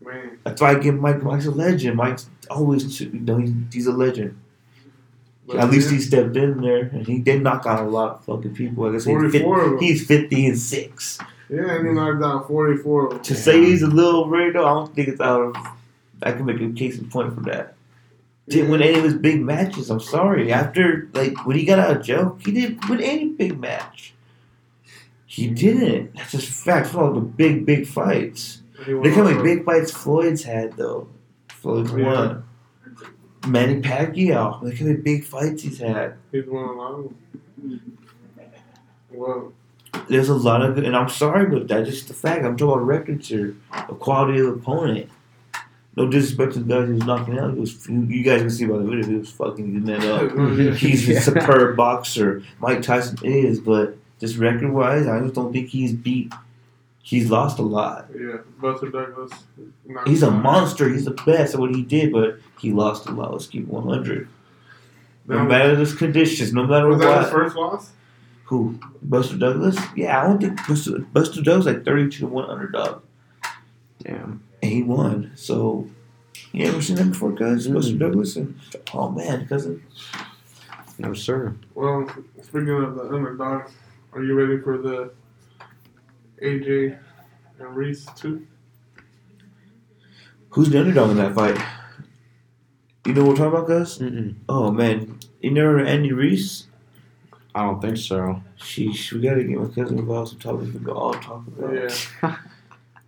Man. 0.00 0.38
That's 0.44 0.60
why 0.60 0.70
I 0.70 0.74
give 0.76 0.94
Mike. 0.94 1.22
Mike's 1.22 1.46
a 1.46 1.50
legend. 1.50 1.96
Mike's 1.96 2.28
always, 2.48 3.00
you 3.00 3.10
know, 3.12 3.36
he's, 3.36 3.52
he's 3.72 3.86
a 3.86 3.92
legend. 3.92 4.40
But 5.46 5.56
At 5.58 5.70
least 5.70 5.90
he 5.90 5.98
stepped 5.98 6.36
in 6.36 6.60
there 6.60 6.82
and 6.82 7.06
he 7.06 7.18
did 7.18 7.42
knock 7.42 7.66
out 7.66 7.80
a 7.80 7.88
lot 7.88 8.12
of 8.12 8.24
fucking 8.24 8.54
people. 8.54 8.84
Like 8.84 8.94
I 8.94 8.98
said, 8.98 9.10
he's 9.10 9.32
44 9.42 9.60
of 9.60 9.70
50, 9.72 9.76
them. 9.76 9.84
he's 9.84 10.06
50 10.06 10.46
and 10.46 10.58
6. 10.58 11.18
Yeah, 11.50 11.74
and 11.74 11.86
he 11.88 11.92
knocked 11.92 12.22
out 12.22 12.46
44 12.46 13.04
of 13.04 13.10
them. 13.10 13.22
To 13.22 13.34
say 13.34 13.60
he's 13.60 13.82
a 13.82 13.88
little 13.88 14.22
overrated, 14.22 14.54
though, 14.54 14.66
I 14.66 14.72
don't 14.74 14.94
think 14.94 15.08
it's 15.08 15.20
out 15.20 15.42
of. 15.42 15.56
I 16.22 16.32
can 16.32 16.44
make 16.44 16.60
a 16.60 16.70
case 16.70 16.98
in 16.98 17.10
point 17.10 17.34
for 17.34 17.40
that. 17.42 17.74
Didn't 18.48 18.70
win 18.70 18.82
any 18.82 18.98
of 18.98 19.04
his 19.04 19.14
big 19.14 19.40
matches. 19.40 19.90
I'm 19.90 20.00
sorry. 20.00 20.52
After, 20.52 21.08
like, 21.14 21.46
when 21.46 21.56
he 21.56 21.64
got 21.64 21.78
out 21.78 21.96
of 21.96 22.02
jail, 22.02 22.38
he 22.44 22.52
didn't 22.52 22.88
win 22.88 23.00
any 23.00 23.28
big 23.30 23.58
match. 23.58 24.14
He 25.26 25.48
didn't. 25.48 26.14
That's 26.14 26.32
just 26.32 26.48
fact. 26.48 26.88
For 26.88 26.98
all 27.00 27.12
the 27.12 27.20
big, 27.20 27.64
big 27.64 27.86
fights. 27.86 28.59
Look 28.86 29.14
how 29.14 29.24
many 29.24 29.42
big 29.42 29.64
fights 29.64 29.90
Floyd's 29.92 30.42
had, 30.42 30.76
though. 30.76 31.08
Floyd's 31.48 31.92
Yeah. 31.92 32.04
won. 32.06 32.44
Manny 33.46 33.80
Pacquiao. 33.80 34.62
Look 34.62 34.76
how 34.78 34.84
many 34.86 34.98
big 34.98 35.24
fights 35.24 35.62
he's 35.62 35.78
had. 35.78 36.14
He's 36.32 36.46
won 36.46 36.64
a 36.68 36.72
lot 36.72 36.92
of 36.92 37.04
them. 37.58 37.80
Well, 39.12 39.52
There's 40.08 40.28
a 40.28 40.34
lot 40.34 40.62
of 40.62 40.74
good, 40.76 40.84
and 40.84 40.96
I'm 40.96 41.08
sorry, 41.08 41.46
but 41.46 41.66
that's 41.68 41.88
just 41.90 42.08
the 42.08 42.14
fact. 42.14 42.44
I'm 42.44 42.56
talking 42.56 42.74
about 42.74 42.86
records 42.86 43.28
here, 43.28 43.56
the 43.88 43.94
quality 43.94 44.38
of 44.40 44.46
the 44.46 44.52
opponent. 44.52 45.08
No 45.96 46.06
disrespect 46.08 46.52
to 46.54 46.60
the 46.60 46.64
guys 46.72 46.86
he 46.88 46.94
was 46.94 47.04
knocking 47.04 47.38
out. 47.38 47.52
He 47.54 47.60
was, 47.60 47.88
you 47.88 48.22
guys 48.22 48.40
can 48.40 48.50
see 48.50 48.66
by 48.66 48.78
the 48.78 48.84
video, 48.84 49.06
he 49.06 49.14
was 49.16 49.30
fucking 49.30 49.82
getting 49.84 50.00
that 50.00 50.04
up. 50.04 50.76
He's 50.76 51.08
a 51.08 51.20
superb 51.20 51.76
boxer. 51.76 52.42
Mike 52.60 52.82
Tyson 52.82 53.18
is, 53.24 53.58
but 53.60 53.96
just 54.20 54.36
record 54.36 54.72
wise, 54.72 55.06
I 55.08 55.18
just 55.20 55.34
don't 55.34 55.52
think 55.52 55.68
he's 55.68 55.92
beat. 55.92 56.32
He's 57.02 57.30
lost 57.30 57.58
a 57.58 57.62
lot. 57.62 58.08
yeah, 58.14 58.38
Buster 58.60 58.90
Douglas. 58.90 59.30
He's 60.06 60.22
a 60.22 60.30
monster. 60.30 60.88
He's 60.88 61.06
the 61.06 61.12
best 61.12 61.54
at 61.54 61.60
what 61.60 61.74
he 61.74 61.82
did, 61.82 62.12
but 62.12 62.38
he 62.60 62.72
lost 62.72 63.06
a 63.06 63.10
lot. 63.12 63.32
Let's 63.32 63.46
keep 63.46 63.66
100. 63.66 64.28
No 65.26 65.34
That 65.36 65.42
was- 65.44 65.48
matter 65.50 65.76
the 65.84 65.96
conditions, 65.96 66.52
no 66.52 66.66
matter 66.66 66.88
Was 66.88 67.00
that 67.00 67.22
his 67.22 67.30
first 67.32 67.56
loss? 67.56 67.92
Who? 68.44 68.78
Buster 69.02 69.38
Douglas? 69.38 69.78
Yeah, 69.96 70.20
I 70.22 70.26
don't 70.26 70.40
think 70.40 70.66
Buster, 70.68 70.98
Buster 71.12 71.40
Douglas 71.42 71.66
like 71.66 71.84
32 71.84 72.18
to 72.20 72.26
1 72.26 72.50
underdog. 72.50 73.02
Damn. 74.02 74.42
And 74.62 74.72
he 74.72 74.82
won. 74.82 75.30
So, 75.36 75.88
you 76.52 76.66
ever 76.66 76.82
seen 76.82 76.96
that 76.96 77.10
before, 77.10 77.32
guys? 77.32 77.66
Buster 77.68 77.94
Mhm. 77.94 77.98
Douglas? 77.98 78.36
And, 78.36 78.58
oh, 78.92 79.10
man, 79.10 79.46
cousin. 79.46 79.82
No 80.98 81.14
sir. 81.14 81.54
Well, 81.74 82.06
speaking 82.42 82.68
of 82.70 82.94
the 82.96 83.04
underdogs, 83.14 83.72
are 84.12 84.22
you 84.22 84.34
ready 84.34 84.58
for 84.60 84.76
the 84.78 85.12
AJ 86.42 86.98
and 87.58 87.76
Ruiz 87.76 88.06
too? 88.16 88.46
Who's 90.50 90.70
the 90.70 90.80
underdog 90.80 91.10
in 91.10 91.16
that 91.18 91.34
fight? 91.34 91.60
You 93.04 93.14
know 93.14 93.24
what 93.24 93.30
we're 93.30 93.36
talking 93.36 93.58
about, 93.58 93.68
Gus? 93.68 93.98
Mm-mm. 93.98 94.34
Oh 94.48 94.70
man, 94.70 95.18
you 95.40 95.50
never 95.50 95.72
heard 95.72 95.82
of 95.82 95.88
Andy 95.88 96.12
Ruiz? 96.12 96.66
I 97.54 97.62
don't 97.62 97.80
think 97.80 97.96
so. 97.96 98.42
Sheesh, 98.58 99.12
we 99.12 99.20
gotta 99.20 99.44
get 99.44 99.58
my 99.58 99.68
cousin 99.68 99.98
involved. 99.98 100.30
Some 100.30 100.38
topics 100.38 100.72
we 100.72 100.80
can 100.80 100.88
all 100.90 101.14
talk 101.14 101.46
about. 101.46 101.74
Yeah. 101.74 102.36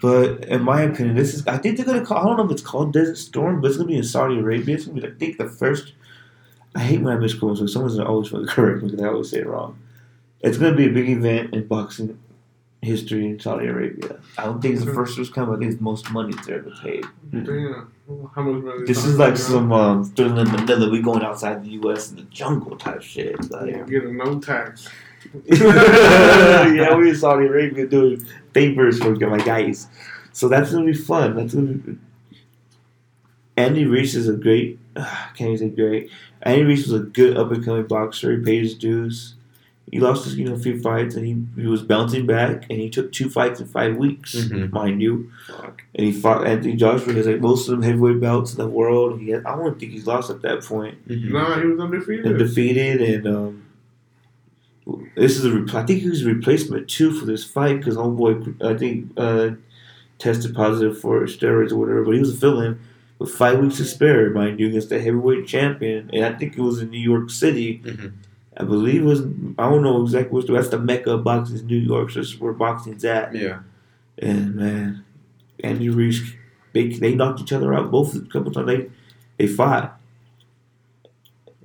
But 0.02 0.46
in 0.46 0.62
my 0.62 0.82
opinion, 0.82 1.14
this 1.14 1.32
is 1.32 1.46
I 1.46 1.58
think 1.58 1.76
they're 1.76 1.86
gonna 1.86 2.04
call. 2.04 2.18
I 2.18 2.24
don't 2.24 2.36
know 2.36 2.44
if 2.44 2.50
it's 2.50 2.60
called 2.60 2.92
Desert 2.92 3.16
Storm, 3.16 3.60
but 3.60 3.68
it's 3.68 3.76
gonna 3.76 3.86
be 3.88 3.96
in 3.96 4.02
Saudi 4.02 4.36
Arabia. 4.36 4.74
It's 4.74 4.86
gonna 4.86 5.00
be 5.00 5.06
I 5.06 5.12
think 5.12 5.38
the 5.38 5.48
first. 5.48 5.92
I 6.74 6.80
hate 6.80 7.00
when 7.00 7.16
I 7.16 7.20
misquote, 7.20 7.58
so 7.58 7.66
someone's 7.66 7.94
gonna 7.96 8.08
always 8.10 8.30
correct 8.50 8.82
me 8.82 8.90
because 8.90 9.00
I 9.00 9.08
always 9.08 9.30
say 9.30 9.38
it 9.38 9.46
wrong. 9.46 9.78
It's 10.40 10.58
gonna 10.58 10.74
be 10.74 10.86
a 10.86 10.92
big 10.92 11.08
event 11.08 11.54
in 11.54 11.68
boxing 11.68 12.18
history 12.82 13.26
in 13.26 13.38
Saudi 13.38 13.68
Arabia. 13.68 14.18
I 14.36 14.44
don't 14.44 14.60
think 14.60 14.74
it's 14.74 14.84
the 14.84 14.92
first 14.92 15.16
first 15.16 15.34
time. 15.34 15.50
I 15.50 15.56
think 15.56 15.70
it's 15.70 15.78
the 15.78 15.84
most 15.84 16.10
money 16.10 16.34
it's 16.36 16.48
ever 16.48 16.70
paid. 16.82 17.04
Damn. 17.30 17.92
How 18.34 18.42
much 18.42 18.62
money? 18.64 18.84
This 18.86 19.04
is 19.04 19.18
like 19.18 19.36
some 19.36 19.72
um, 19.72 20.04
thriller 20.04 20.42
in 20.42 20.50
Manila. 20.50 20.90
We 20.90 21.00
going 21.00 21.22
outside 21.22 21.64
the 21.64 21.70
U.S. 21.70 22.10
in 22.10 22.16
the 22.16 22.22
jungle 22.24 22.76
type 22.76 23.00
shit. 23.00 23.50
Like, 23.50 23.86
Getting 23.86 24.16
no 24.16 24.40
tax. 24.40 24.88
yeah, 25.46 26.94
we 26.96 27.10
in 27.10 27.16
Saudi 27.24 27.46
Arabia 27.46 27.86
doing 27.86 28.26
favors 28.52 28.98
for 28.98 29.14
my 29.14 29.38
guys. 29.38 29.86
So 30.32 30.48
that's 30.48 30.72
gonna 30.72 30.84
be 30.84 30.94
fun. 30.94 31.36
That's 31.36 31.54
gonna 31.54 31.74
be. 31.74 31.98
Andy 33.56 33.84
Ruiz 33.84 34.16
is 34.16 34.28
a 34.28 34.34
great. 34.34 34.80
I 34.96 35.30
can't 35.36 35.52
even 35.52 35.70
say 35.70 35.76
great. 35.76 36.10
Andy 36.42 36.64
Ruiz 36.64 36.88
was 36.88 37.00
a 37.00 37.04
good 37.04 37.36
up 37.36 37.52
and 37.52 37.64
coming 37.64 37.86
boxer. 37.86 38.36
He 38.36 38.44
paid 38.44 38.64
his 38.64 38.74
dues. 38.74 39.36
He 39.92 40.00
lost 40.00 40.34
you 40.34 40.46
know, 40.46 40.54
a 40.54 40.58
few 40.58 40.80
fights, 40.80 41.14
and 41.16 41.24
he, 41.26 41.36
he 41.60 41.68
was 41.68 41.82
bouncing 41.82 42.24
back. 42.26 42.64
And 42.70 42.80
he 42.80 42.88
took 42.88 43.12
two 43.12 43.28
fights 43.28 43.60
in 43.60 43.66
five 43.68 43.94
weeks, 43.96 44.34
Mhm. 44.34 44.72
mind 44.72 45.02
you. 45.02 45.30
Fuck. 45.46 45.82
And 45.94 46.06
he 46.06 46.12
fought 46.12 46.46
Anthony 46.46 46.76
Joshua. 46.76 47.12
He 47.12 47.18
has 47.18 47.26
like 47.26 47.42
most 47.42 47.68
of 47.68 47.72
them 47.72 47.82
heavyweight 47.82 48.18
belts 48.18 48.52
in 48.52 48.58
the 48.58 48.66
world. 48.66 49.20
He 49.20 49.28
had, 49.30 49.44
I 49.44 49.54
don't 49.54 49.78
think 49.78 49.92
he's 49.92 50.06
lost 50.06 50.30
at 50.30 50.40
that 50.42 50.64
point 50.64 50.96
Mhm. 51.06 51.30
Nah, 51.32 51.60
he 51.60 51.66
was 51.66 51.78
undefeated. 51.78 52.24
and 52.24 52.38
defeated. 52.38 53.02
And 53.02 53.26
um, 53.26 53.62
this 55.14 55.36
is 55.36 55.44
a 55.44 55.50
re- 55.52 55.68
I 55.74 55.84
think 55.84 56.00
he 56.00 56.08
was 56.08 56.22
a 56.24 56.26
replacement 56.26 56.88
too 56.88 57.12
for 57.12 57.26
this 57.26 57.44
fight 57.44 57.76
because 57.78 57.96
homeboy 57.96 58.62
I 58.64 58.76
think 58.76 59.12
uh, 59.18 59.50
tested 60.18 60.54
positive 60.54 60.98
for 60.98 61.20
steroids 61.26 61.70
or 61.70 61.76
whatever. 61.76 62.02
But 62.04 62.14
he 62.14 62.20
was 62.20 62.34
a 62.34 62.36
fill-in 62.38 62.78
with 63.18 63.30
five 63.30 63.58
weeks 63.58 63.76
to 63.76 63.84
spare, 63.84 64.30
mind 64.30 64.58
you, 64.58 64.68
against 64.68 64.88
the 64.88 65.00
heavyweight 65.00 65.46
champion. 65.46 66.08
And 66.14 66.24
I 66.24 66.32
think 66.32 66.56
it 66.56 66.62
was 66.62 66.80
in 66.80 66.88
New 66.90 66.98
York 66.98 67.28
City. 67.30 67.82
Mhm. 67.84 68.12
I 68.62 68.64
believe 68.64 69.02
it 69.02 69.06
was 69.06 69.22
I 69.58 69.68
don't 69.68 69.82
know 69.82 70.02
exactly 70.02 70.32
what's 70.32 70.46
the 70.46 70.52
that's 70.52 70.68
the 70.68 70.78
mecca 70.78 71.10
of 71.10 71.24
boxing 71.24 71.56
is 71.56 71.64
New 71.64 71.76
York. 71.76 72.10
So 72.10 72.20
that's 72.20 72.38
where 72.38 72.52
boxing's 72.52 73.04
at. 73.04 73.34
Yeah. 73.34 73.60
And 74.18 74.54
man, 74.54 75.04
Andy 75.64 75.88
Ruiz, 75.88 76.34
they 76.72 76.88
they 76.88 77.14
knocked 77.14 77.40
each 77.40 77.52
other 77.52 77.74
out 77.74 77.90
both 77.90 78.14
a 78.14 78.20
couple 78.20 78.52
times. 78.52 78.68
They 78.68 78.90
they 79.38 79.46
fought. 79.48 79.98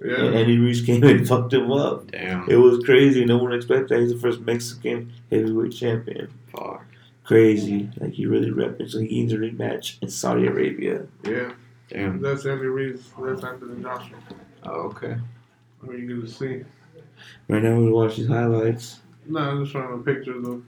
And 0.02 0.12
yeah. 0.12 0.40
Andy 0.40 0.58
Reese 0.58 0.86
came 0.86 1.04
and 1.04 1.28
fucked 1.30 1.54
him 1.54 1.72
up. 1.72 2.12
Damn. 2.12 2.50
It 2.50 2.56
was 2.56 2.84
crazy. 2.84 3.26
No 3.26 3.38
one 3.38 3.54
expected 3.54 3.90
that. 3.90 4.00
He's 4.00 4.14
the 4.14 4.20
first 4.20 4.42
Mexican 4.42 5.12
heavyweight 5.32 5.74
champion. 5.74 6.32
Fuck. 6.52 6.86
Crazy. 7.24 7.90
Like 7.98 8.14
he 8.14 8.26
really 8.26 8.52
repped 8.52 8.90
So 8.90 9.00
he 9.00 9.08
needs 9.08 9.34
a 9.34 9.38
rematch 9.38 10.02
in 10.02 10.10
Saudi 10.10 10.48
Arabia. 10.48 11.06
Yeah. 11.24 11.52
Damn. 11.90 12.22
That's 12.22 12.46
Andy 12.46 12.66
Ruiz's. 12.66 13.12
That's 13.20 13.44
Anthony 13.44 13.82
Joshua. 13.82 14.18
Oh, 14.64 14.82
okay. 14.90 15.16
I 15.82 15.86
mean, 15.86 16.08
you 16.08 16.22
get 16.22 16.28
to 16.28 16.32
see. 16.32 16.64
Right 17.48 17.64
now 17.64 17.78
we 17.80 17.90
watch 17.92 18.18
these 18.18 18.28
highlights. 18.28 19.00
No, 19.26 19.40
I'm 19.40 19.62
just 19.64 19.74
showing 19.74 19.90
them 19.92 20.04
pictures 20.04 20.46
of 20.48 20.64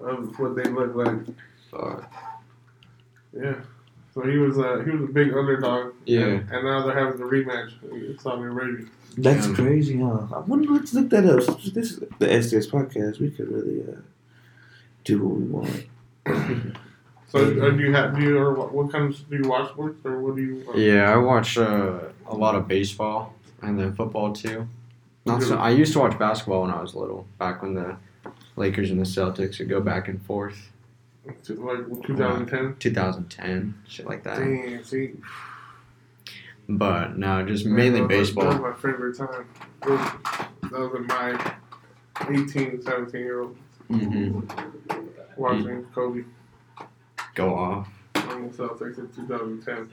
of 0.00 0.38
what 0.38 0.54
they 0.56 0.64
look 0.64 0.94
like. 0.94 1.18
Fuck. 1.70 2.12
Yeah. 3.38 3.54
So 4.14 4.22
he 4.22 4.36
was 4.38 4.58
uh, 4.58 4.82
he 4.84 4.90
was 4.90 5.02
a 5.08 5.12
big 5.12 5.32
underdog. 5.34 5.92
Yeah. 6.06 6.20
And, 6.24 6.50
and 6.50 6.64
now 6.64 6.86
they're 6.86 6.98
having 6.98 7.18
the 7.18 7.24
rematch 7.26 7.70
in 7.90 8.18
Saudi 8.18 8.42
Arabia. 8.42 8.86
That's 9.16 9.46
Damn. 9.46 9.54
crazy, 9.56 10.00
huh? 10.00 10.26
I 10.34 10.38
wonder. 10.40 10.72
Let's 10.72 10.94
look 10.94 11.10
that 11.10 11.26
up. 11.26 11.60
This 11.74 11.92
is 11.92 11.98
the 12.18 12.26
SDS 12.26 12.70
podcast. 12.70 13.20
We 13.20 13.30
could 13.30 13.48
really 13.50 13.82
uh, 13.82 13.96
do 15.04 15.22
what 15.24 15.36
we 15.36 15.44
want. 15.44 16.76
So 17.30 17.38
uh, 17.40 17.70
do 17.70 17.78
you 17.80 17.92
have 17.92 18.16
do 18.16 18.22
you 18.22 18.38
or 18.38 18.54
what, 18.54 18.72
what 18.72 18.90
kind 18.90 19.12
of 19.12 19.28
do 19.28 19.36
you 19.36 19.48
watch 19.48 19.70
sports 19.72 20.00
or 20.04 20.18
what 20.20 20.36
do 20.36 20.42
you? 20.42 20.64
uh, 20.72 20.76
Yeah, 20.76 21.12
I 21.12 21.16
watch 21.18 21.58
uh, 21.58 21.98
a 22.26 22.34
lot 22.34 22.54
of 22.54 22.66
baseball 22.66 23.34
and 23.60 23.78
then 23.78 23.92
football 23.94 24.32
too. 24.32 24.66
Not 25.28 25.42
so, 25.42 25.58
I 25.58 25.70
used 25.70 25.92
to 25.92 25.98
watch 25.98 26.18
basketball 26.18 26.62
when 26.62 26.70
I 26.70 26.80
was 26.80 26.94
little, 26.94 27.26
back 27.38 27.62
when 27.62 27.74
the 27.74 27.96
Lakers 28.56 28.90
and 28.90 28.98
the 28.98 29.04
Celtics 29.04 29.58
would 29.58 29.68
go 29.68 29.80
back 29.80 30.08
and 30.08 30.20
forth. 30.22 30.70
Like 31.26 31.44
2010. 31.44 32.76
2010, 32.78 33.74
shit 33.86 34.06
like 34.06 34.22
that. 34.24 34.38
Damn, 34.38 34.82
see, 34.82 35.12
But 36.68 37.18
no, 37.18 37.44
just 37.44 37.66
mainly 37.66 38.00
that 38.00 38.08
was, 38.08 38.34
That 38.34 38.44
was 38.46 38.60
my 38.60 38.72
favorite 38.72 39.16
time. 39.18 39.46
That 39.82 40.70
was, 40.70 40.94
in 40.94 41.06
my 41.06 41.54
18, 42.28 42.82
17 42.82 43.20
year 43.20 43.42
old 43.42 43.56
hmm 43.88 44.40
watching 45.36 45.84
Kobe 45.94 46.24
Go 47.34 47.54
off. 47.54 47.88
on 48.16 48.48
the 48.50 48.56
Celtics 48.56 48.98
in 48.98 49.08
2010, 49.14 49.88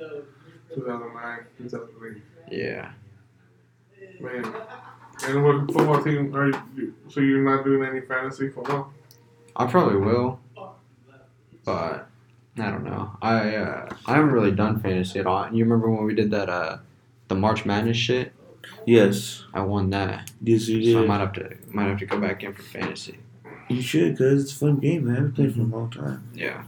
2009, 0.73 1.39
2008. 1.57 2.21
Yeah. 2.51 2.91
Man. 4.19 4.55
And 5.24 5.43
what 5.43 5.72
football 5.72 6.03
team 6.03 6.36
are 6.36 6.49
you? 6.76 6.93
So 7.07 7.20
you're 7.22 7.43
not 7.43 7.63
doing 7.63 7.88
any 7.88 8.01
fantasy 8.01 8.49
football? 8.49 8.91
I 9.55 9.66
probably 9.66 9.97
will, 9.97 10.39
but 11.63 12.09
I 12.57 12.70
don't 12.70 12.84
know. 12.84 13.16
I 13.22 13.55
uh, 13.55 13.89
I 14.05 14.16
haven't 14.16 14.32
really 14.32 14.51
done 14.51 14.80
fantasy 14.80 15.20
at 15.20 15.26
all. 15.26 15.49
You 15.51 15.63
remember 15.63 15.89
when 15.89 16.03
we 16.05 16.13
did 16.13 16.32
that 16.32 16.49
uh, 16.49 16.78
the 17.30 17.36
March 17.36 17.66
Madness 17.66 17.97
shit? 17.97 18.34
Yes, 18.86 19.45
I 19.53 19.61
won 19.61 19.89
that, 19.91 20.32
yes, 20.41 20.68
you 20.68 20.93
so 20.93 21.03
I 21.03 21.05
might 21.05 21.20
have 21.20 21.34
to 21.34 21.57
might 21.70 21.88
have 21.88 21.99
to 21.99 22.05
go 22.05 22.20
back 22.20 22.43
in 22.43 22.53
for 22.53 22.63
fantasy. 22.63 23.20
You 23.70 23.82
should, 23.82 24.18
cause 24.18 24.43
it's 24.43 24.51
a 24.51 24.55
fun 24.55 24.78
game, 24.78 25.05
man. 25.05 25.28
I've 25.28 25.36
played 25.36 25.55
for 25.55 25.61
a 25.61 25.63
long 25.63 25.89
time. 25.89 26.30
Yeah. 26.34 26.63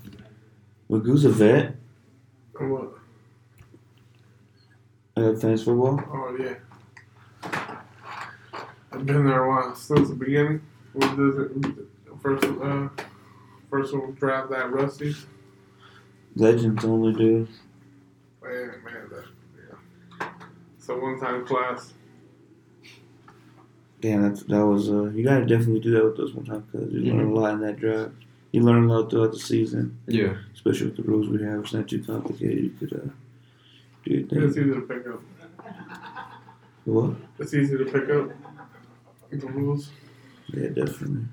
Magoo's 0.89 1.25
a 1.25 1.29
vet. 1.29 1.75
What? 2.57 2.93
Uh, 5.15 5.35
fantasy 5.35 5.65
football. 5.65 6.01
Oh 6.11 6.37
yeah. 6.39 6.55
I've 8.97 9.05
been 9.05 9.25
there 9.27 9.43
a 9.43 9.47
while 9.47 9.75
since 9.75 10.09
the 10.09 10.15
beginning. 10.15 10.59
What 10.93 11.15
does 11.15 11.37
it 11.37 11.51
first 12.19 12.43
uh 12.45 12.89
first 13.69 13.93
one 13.93 14.13
draft 14.13 14.49
that 14.49 14.71
Rusty? 14.71 15.15
Legends 16.35 16.83
only, 16.83 17.13
dude. 17.13 17.47
Man, 18.43 18.71
man, 18.83 19.09
that 19.11 19.25
yeah. 20.19 20.29
It's 20.79 20.89
a 20.89 20.95
one 20.97 21.19
time 21.19 21.45
class. 21.45 21.93
Damn, 24.01 24.23
that's, 24.23 24.41
that 24.43 24.65
was. 24.65 24.89
Uh, 24.89 25.05
you 25.09 25.23
gotta 25.23 25.45
definitely 25.45 25.79
do 25.79 25.91
that 25.91 26.03
with 26.03 26.17
those 26.17 26.33
one 26.33 26.45
time, 26.45 26.67
cause 26.71 26.87
you 26.91 27.13
learn 27.13 27.27
a 27.27 27.33
lot 27.33 27.53
in 27.53 27.61
that 27.61 27.77
draft. 27.79 28.13
You 28.51 28.61
learn 28.61 28.85
a 28.89 28.93
lot 28.93 29.11
throughout 29.11 29.31
the 29.31 29.39
season, 29.39 29.99
Yeah. 30.07 30.37
especially 30.55 30.87
with 30.87 30.97
the 30.97 31.03
rules 31.03 31.27
we 31.29 31.43
have. 31.43 31.59
It's 31.65 31.73
not 31.73 31.87
too 31.87 32.03
complicated. 32.03 32.63
You 32.63 32.69
could 32.79 32.93
uh, 32.93 33.11
do 34.05 34.13
your 34.13 34.43
It's 34.47 34.57
easy 34.57 34.73
to 34.73 34.81
pick 34.81 35.07
up. 35.07 35.21
What? 36.85 37.15
It's 37.37 37.53
easy 37.53 37.77
to 37.77 37.85
pick 37.85 38.09
up 38.09 38.31
the 39.31 39.47
rules. 39.47 39.89
Yeah, 40.47 40.69
definitely. 40.69 41.25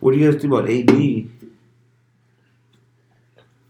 What 0.00 0.12
do 0.12 0.18
you 0.18 0.30
guys 0.30 0.40
think 0.40 0.52
about 0.52 0.68
AB? 0.68 1.30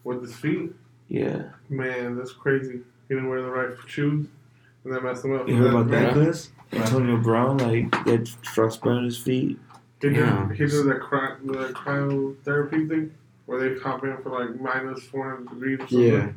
With 0.05 0.22
his 0.22 0.34
feet, 0.34 0.72
Yeah, 1.09 1.50
man, 1.68 2.16
that's 2.16 2.32
crazy. 2.32 2.80
He 3.09 3.14
didn't 3.14 3.28
wear 3.28 3.42
the 3.42 3.50
right 3.50 3.70
shoes, 3.86 4.26
and 4.84 4.92
that 4.92 5.05
messed 5.05 5.24
him 5.24 5.34
up. 5.38 5.48
you 5.48 5.57
heard 5.57 5.68
about 5.74 5.88
that, 5.90 6.03
Yeah. 6.09 6.12
Chris? 6.12 6.50
Antonio 6.72 7.18
Brown, 7.18 7.59
like, 7.59 7.94
he 8.05 8.11
had 8.11 8.28
frostbite 8.28 8.92
on 8.92 9.05
his 9.05 9.18
feet. 9.18 9.59
He 10.00 10.09
did, 10.09 10.16
Yeah. 10.16 10.48
he 10.53 10.66
did 10.66 10.70
the, 10.86 10.94
cry, 10.96 11.36
the 11.44 11.68
cryotherapy 11.68 12.88
thing 12.88 13.12
where 13.46 13.61
they 13.61 13.78
hop 13.80 14.03
in 14.05 14.16
for 14.22 14.30
like 14.30 14.59
minus 14.61 15.05
400 15.07 15.48
degrees 15.50 15.78
or 15.80 15.86
something. 15.88 16.00
Yeah. 16.09 16.32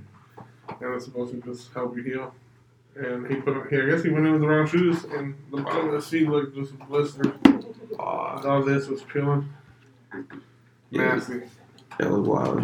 And 0.82 0.94
it's 0.96 1.06
supposed 1.06 1.32
to 1.32 1.42
just 1.42 1.74
help 1.74 1.96
you 1.96 2.04
heal. 2.04 2.36
And 2.96 3.28
he 3.28 3.36
put, 3.36 3.70
he, 3.70 3.78
I 3.82 3.86
guess 3.88 4.04
he 4.04 4.10
went 4.10 4.26
in 4.26 4.32
with 4.34 4.42
the 4.42 4.48
wrong 4.48 4.68
shoes, 4.68 5.04
and 5.06 5.36
the 5.52 5.62
bottom 5.62 5.88
of 5.88 5.94
the 5.94 6.02
feet 6.02 6.30
looked 6.30 6.56
just 6.56 6.78
blistered. 6.88 7.34
Uh, 8.00 8.02
All 8.02 8.64
this 8.64 8.88
was 8.88 9.02
peeling. 9.04 9.50
Yeah. 10.92 11.16
Nasty. 11.16 11.42
That 12.00 12.10
was 12.10 12.28
wild. 12.28 12.60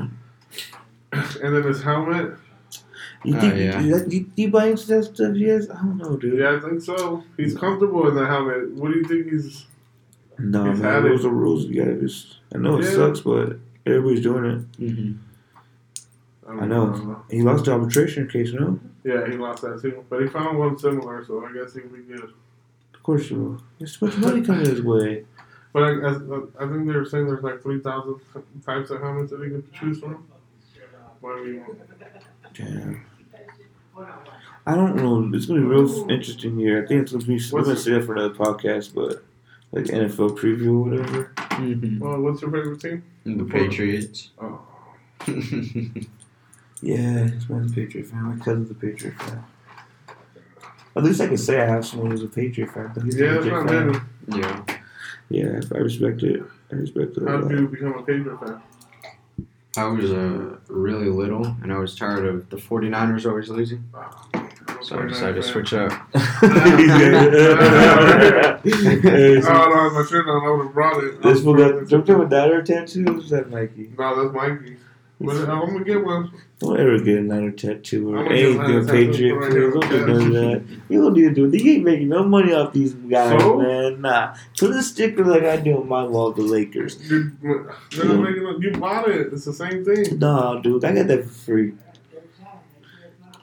And 1.14 1.56
then 1.56 1.64
his 1.64 1.84
helmet, 1.84 2.38
You 3.26 3.36
Oh, 3.36 3.42
think 3.42 3.56
yeah. 3.58 3.80
you, 3.82 4.06
you, 4.10 4.32
you 4.36 4.50
buy 4.50 4.68
into 4.68 4.88
that 4.88 5.04
stuff? 5.04 5.36
Yes, 5.36 5.70
I 5.70 5.76
don't 5.76 5.98
know, 5.98 6.16
dude. 6.16 6.40
yeah, 6.40 6.56
I 6.56 6.60
think 6.62 6.82
so. 6.82 7.24
He's 7.36 7.56
comfortable 7.58 8.08
in 8.08 8.16
the 8.16 8.26
helmet. 8.26 8.72
What 8.72 8.92
do 8.94 9.00
you 9.00 9.04
think 9.06 9.30
he's. 9.32 9.66
No, 10.40 10.72
He's 10.72 10.80
man, 10.80 10.94
had 10.94 11.06
it. 11.06 11.10
rules 11.10 11.26
are 11.26 11.30
rules. 11.30 11.66
You 11.66 11.84
gotta 11.84 12.00
just. 12.00 12.38
I 12.56 12.58
know 12.58 12.80
it 12.80 12.86
Yeah. 12.86 12.92
sucks, 12.92 13.20
but 13.20 13.58
everybody's 13.86 14.22
doing 14.24 14.46
it. 14.46 14.72
mhm. 14.80 15.18
I 16.62 16.66
know. 16.66 17.24
He 17.30 17.42
lost 17.42 17.66
the 17.66 17.74
arbitration 17.74 18.28
case, 18.28 18.52
no? 18.54 18.80
Yeah, 19.04 19.26
he 19.28 19.34
lost 19.38 19.62
that 19.64 19.82
too. 19.82 20.06
But 20.10 20.22
he 20.22 20.28
found 20.28 20.58
one 20.60 20.78
similar, 20.78 21.26
so 21.26 21.45
I 21.45 21.52
guess 21.54 21.74
he'll 21.74 21.88
be 21.88 22.02
good. 22.04 22.32
Of 22.93 23.04
course 23.04 23.30
you 23.30 23.38
will. 23.39 23.62
There's 23.80 23.97
too 23.97 24.06
much 24.08 24.18
money 24.18 24.41
coming 24.41 24.66
his 24.66 24.82
way. 24.82 25.26
But 25.74 25.84
I, 25.84 25.88
I, 25.89 26.10
I 26.60 26.68
think 26.70 26.86
they 26.86 26.93
were 26.93 27.06
saying 27.06 27.26
there's 27.28 27.43
like 27.43 27.62
3,000 27.64 28.20
types 28.66 28.89
of 28.91 29.02
helmets 29.02 29.32
that 29.32 29.41
he 29.41 29.49
could 29.49 29.72
choose 29.74 29.99
from. 29.99 30.28
Whatever 31.22 31.47
you 31.47 31.60
want. 31.62 31.80
Damn. 32.54 33.06
I 34.68 34.76
don't 34.76 34.95
know. 34.95 35.30
It's 35.36 35.45
gonna 35.47 35.62
be 35.62 35.66
real 35.66 36.10
interesting 36.12 36.58
here. 36.58 36.84
I 36.84 36.88
think 36.88 37.04
it's 37.04 37.12
gonna 37.12 37.24
be. 37.26 37.39
We're 37.52 37.64
gonna 37.64 37.76
say 37.76 37.91
that 37.93 38.06
for 38.06 38.14
another 38.14 38.34
podcast, 38.34 38.93
but 38.93 39.24
like 39.72 39.86
NFL 39.86 40.38
preview 40.38 40.68
or 40.86 40.89
whatever. 40.89 41.32
Mhm. 41.36 41.99
Well, 41.99 42.20
what's 42.22 42.41
your 42.41 42.52
favorite 42.52 42.80
team? 42.82 43.04
The 43.26 43.43
Patriots. 43.45 44.30
Oh. 44.39 44.62
Yeah, 46.82 47.28
it's 47.28 47.48
my 47.50 47.64
Patriot 47.74 48.08
fan. 48.08 48.24
My 48.24 48.44
cousin's 48.44 48.72
a 48.72 48.74
Patriot 48.74 49.14
fan. 49.22 49.44
At 50.96 51.04
least 51.04 51.22
I 51.22 51.28
can 51.28 51.38
say 51.38 51.62
I 51.62 51.66
have 51.68 51.86
someone 51.86 52.12
who's 52.12 52.24
a 52.24 52.28
Patriot 52.28 52.72
fan. 52.72 52.92
But 52.94 53.04
he's 53.04 53.18
Yeah, 53.18 53.28
a 53.28 53.36
it's 53.36 53.44
Patriot 53.46 53.64
not 53.64 53.70
fan. 53.70 53.88
many. 54.28 54.42
yeah. 54.42 54.78
Yeah, 55.30 55.62
I 55.74 55.78
respect 55.78 56.24
it. 56.24 56.44
I 56.72 56.76
respect 56.76 57.16
it. 57.18 57.28
How 57.28 57.38
lot. 57.38 57.48
did 57.50 57.60
you 57.60 57.68
become 57.68 57.94
a 57.94 58.02
Patriot 58.04 58.38
fan? 58.40 58.62
I 59.78 59.86
was 59.86 60.12
uh, 60.12 60.58
really 60.68 61.08
little 61.08 61.46
and 61.64 61.72
I 61.72 61.78
was 61.78 61.96
tired 61.96 62.26
of 62.26 62.50
the 62.50 62.58
49ers 62.58 63.26
always 63.30 63.48
losing. 63.48 63.88
Wow. 63.94 64.28
So 64.82 65.00
I 65.00 65.06
decided 65.06 65.36
to 65.36 65.44
switch 65.44 65.74
up. 65.74 65.92
He's 68.64 69.46
Oh, 69.46 69.70
no, 69.70 69.90
my 69.92 70.06
shirt 70.10 70.28
on. 70.28 70.44
I 70.46 70.50
would 70.52 70.66
have 70.66 70.74
brought 70.74 71.04
it. 71.04 71.22
This 71.22 71.42
fool 71.44 71.56
got 71.56 71.88
don't 71.88 72.08
you 72.08 72.14
have 72.20 72.26
a 72.26 72.30
Niner 72.30 72.62
tattoo? 72.64 73.06
Or 73.08 73.18
is 73.20 73.30
that 73.30 73.50
Mikey? 73.50 73.94
No, 73.98 74.24
that's 74.24 74.36
Mikey. 74.36 74.78
I'm 75.30 75.46
gonna 75.74 75.84
get 75.84 76.04
one. 76.04 76.32
Don't 76.60 76.80
ever 76.80 77.00
get 77.00 77.18
a 77.20 77.22
Niner 77.22 77.52
tattoo 77.52 78.14
or 78.14 78.18
I'm 78.20 78.26
gonna 78.26 78.36
get 78.38 78.46
a 78.46 78.50
anything 78.64 78.86
tattoo 78.88 79.12
Patriot. 79.12 79.36
right 79.36 79.52
please. 79.52 79.74
Don't 79.74 79.90
do 79.90 80.08
none 80.08 80.26
of 80.28 80.34
that. 80.34 80.64
You 80.90 81.02
don't 81.02 81.14
need 81.14 81.22
to 81.24 81.34
do 81.34 81.46
it. 81.46 81.62
You 81.64 81.72
ain't 81.74 81.84
making 81.84 82.10
no 82.10 82.24
money 82.24 82.54
off 82.54 82.74
these 82.74 82.94
guys, 82.94 83.42
So? 83.42 83.58
man. 83.60 84.02
Nah. 84.02 84.36
Put 84.58 84.72
a 84.72 84.84
sticker 84.84 85.26
like 85.26 85.44
I 85.44 85.58
do 85.58 85.78
on 85.82 85.88
my 85.88 86.04
wall 86.04 86.28
of 86.28 86.36
the 86.36 86.44
Lakers. 86.44 87.00
Making 87.10 88.58
you 88.62 88.72
bought 88.80 89.10
it. 89.10 89.32
It's 89.34 89.46
the 89.46 89.54
same 89.54 89.84
thing. 89.86 90.20
Nah, 90.20 90.60
dude, 90.60 90.84
I 90.86 90.94
got 90.94 91.08
that 91.08 91.24
for 91.26 91.30
free. 91.30 91.74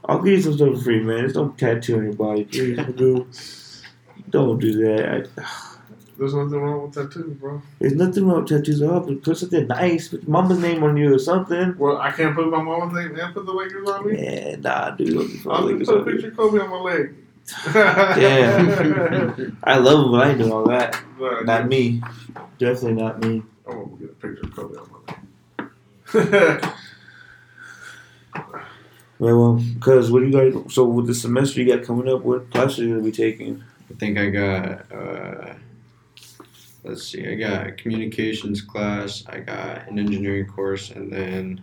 I'll 0.05 0.23
give 0.23 0.35
you 0.35 0.43
some 0.43 0.55
stuff 0.55 0.77
for 0.77 0.83
free, 0.85 1.01
man. 1.03 1.25
Just 1.25 1.35
don't 1.35 1.59
tattoo 1.59 1.97
on 1.99 2.05
your 2.05 2.13
body, 2.15 2.45
please, 2.45 2.79
dude. 2.95 3.27
Don't 4.31 4.59
do 4.59 4.73
that. 4.85 5.29
I, 5.39 5.78
There's 6.19 6.35
nothing 6.35 6.61
wrong 6.61 6.83
with 6.83 6.95
tattoos, 6.95 7.37
bro. 7.37 7.63
there's 7.79 7.95
nothing 7.95 8.27
wrong 8.27 8.41
with 8.41 8.49
tattoos 8.49 8.83
at 8.83 8.91
all, 8.91 9.01
but 9.01 9.23
put 9.23 9.39
something 9.39 9.69
nice, 9.69 10.09
put 10.09 10.27
mama's 10.27 10.59
name 10.59 10.83
on 10.83 10.97
you 10.97 11.15
or 11.15 11.19
something. 11.19 11.77
Well, 11.79 11.99
I 11.99 12.11
can't 12.11 12.35
put 12.35 12.51
my 12.51 12.61
mama's 12.61 12.93
name 12.93 13.17
and 13.19 13.33
put 13.33 13.47
the 13.47 13.53
Lakers 13.53 13.89
on 13.89 14.07
me. 14.07 14.21
Yeah, 14.21 14.57
nah, 14.57 14.91
dude. 14.91 15.15
Don't 15.15 15.29
be 15.29 15.41
I'll 15.49 15.79
just 15.79 15.91
put 15.91 16.01
a 16.01 16.05
picture 16.05 16.29
of 16.29 16.37
Kobe 16.37 16.59
on 16.59 16.71
my 16.71 16.81
leg. 16.81 17.15
Damn. 17.73 19.57
I 19.63 19.79
love 19.79 20.05
him, 20.07 20.11
but 20.11 20.21
I 20.27 20.31
ain't 20.31 20.39
doing 20.39 20.53
all 20.53 20.67
that. 20.67 21.01
But 21.19 21.47
Not 21.47 21.69
me. 21.69 22.03
Definitely 22.59 23.01
not 23.01 23.21
me. 23.21 23.43
I'm 23.67 23.85
gonna 23.85 23.97
get 24.01 24.11
a 24.11 24.15
picture 24.15 24.43
of 24.43 24.55
Kobe 24.57 24.77
on 24.77 24.91
my 24.91 26.21
leg. 26.25 26.73
Well, 29.21 29.37
well, 29.39 29.55
because 29.75 30.11
what 30.13 30.21
do 30.21 30.27
you 30.27 30.33
guys? 30.63 30.75
So 30.75 30.85
with 30.85 31.07
the 31.07 31.15
semester 31.15 31.61
you 31.61 31.75
got 31.77 31.85
coming 31.87 32.09
up, 32.13 32.23
what 32.23 32.51
classes 32.51 32.79
are 32.81 32.85
you 32.85 32.91
gonna 32.91 33.03
be 33.05 33.13
taking? 33.13 33.63
I 33.91 33.95
think 33.95 34.17
I 34.19 34.31
got, 34.31 34.93
uh, 34.93 35.55
let's 36.85 37.03
see, 37.07 37.27
I 37.27 37.35
got 37.35 37.67
a 37.67 37.73
communications 37.73 38.61
class, 38.63 39.25
I 39.29 39.41
got 39.41 39.89
an 39.89 39.99
engineering 39.99 40.47
course, 40.47 40.91
and 40.91 41.13
then 41.13 41.61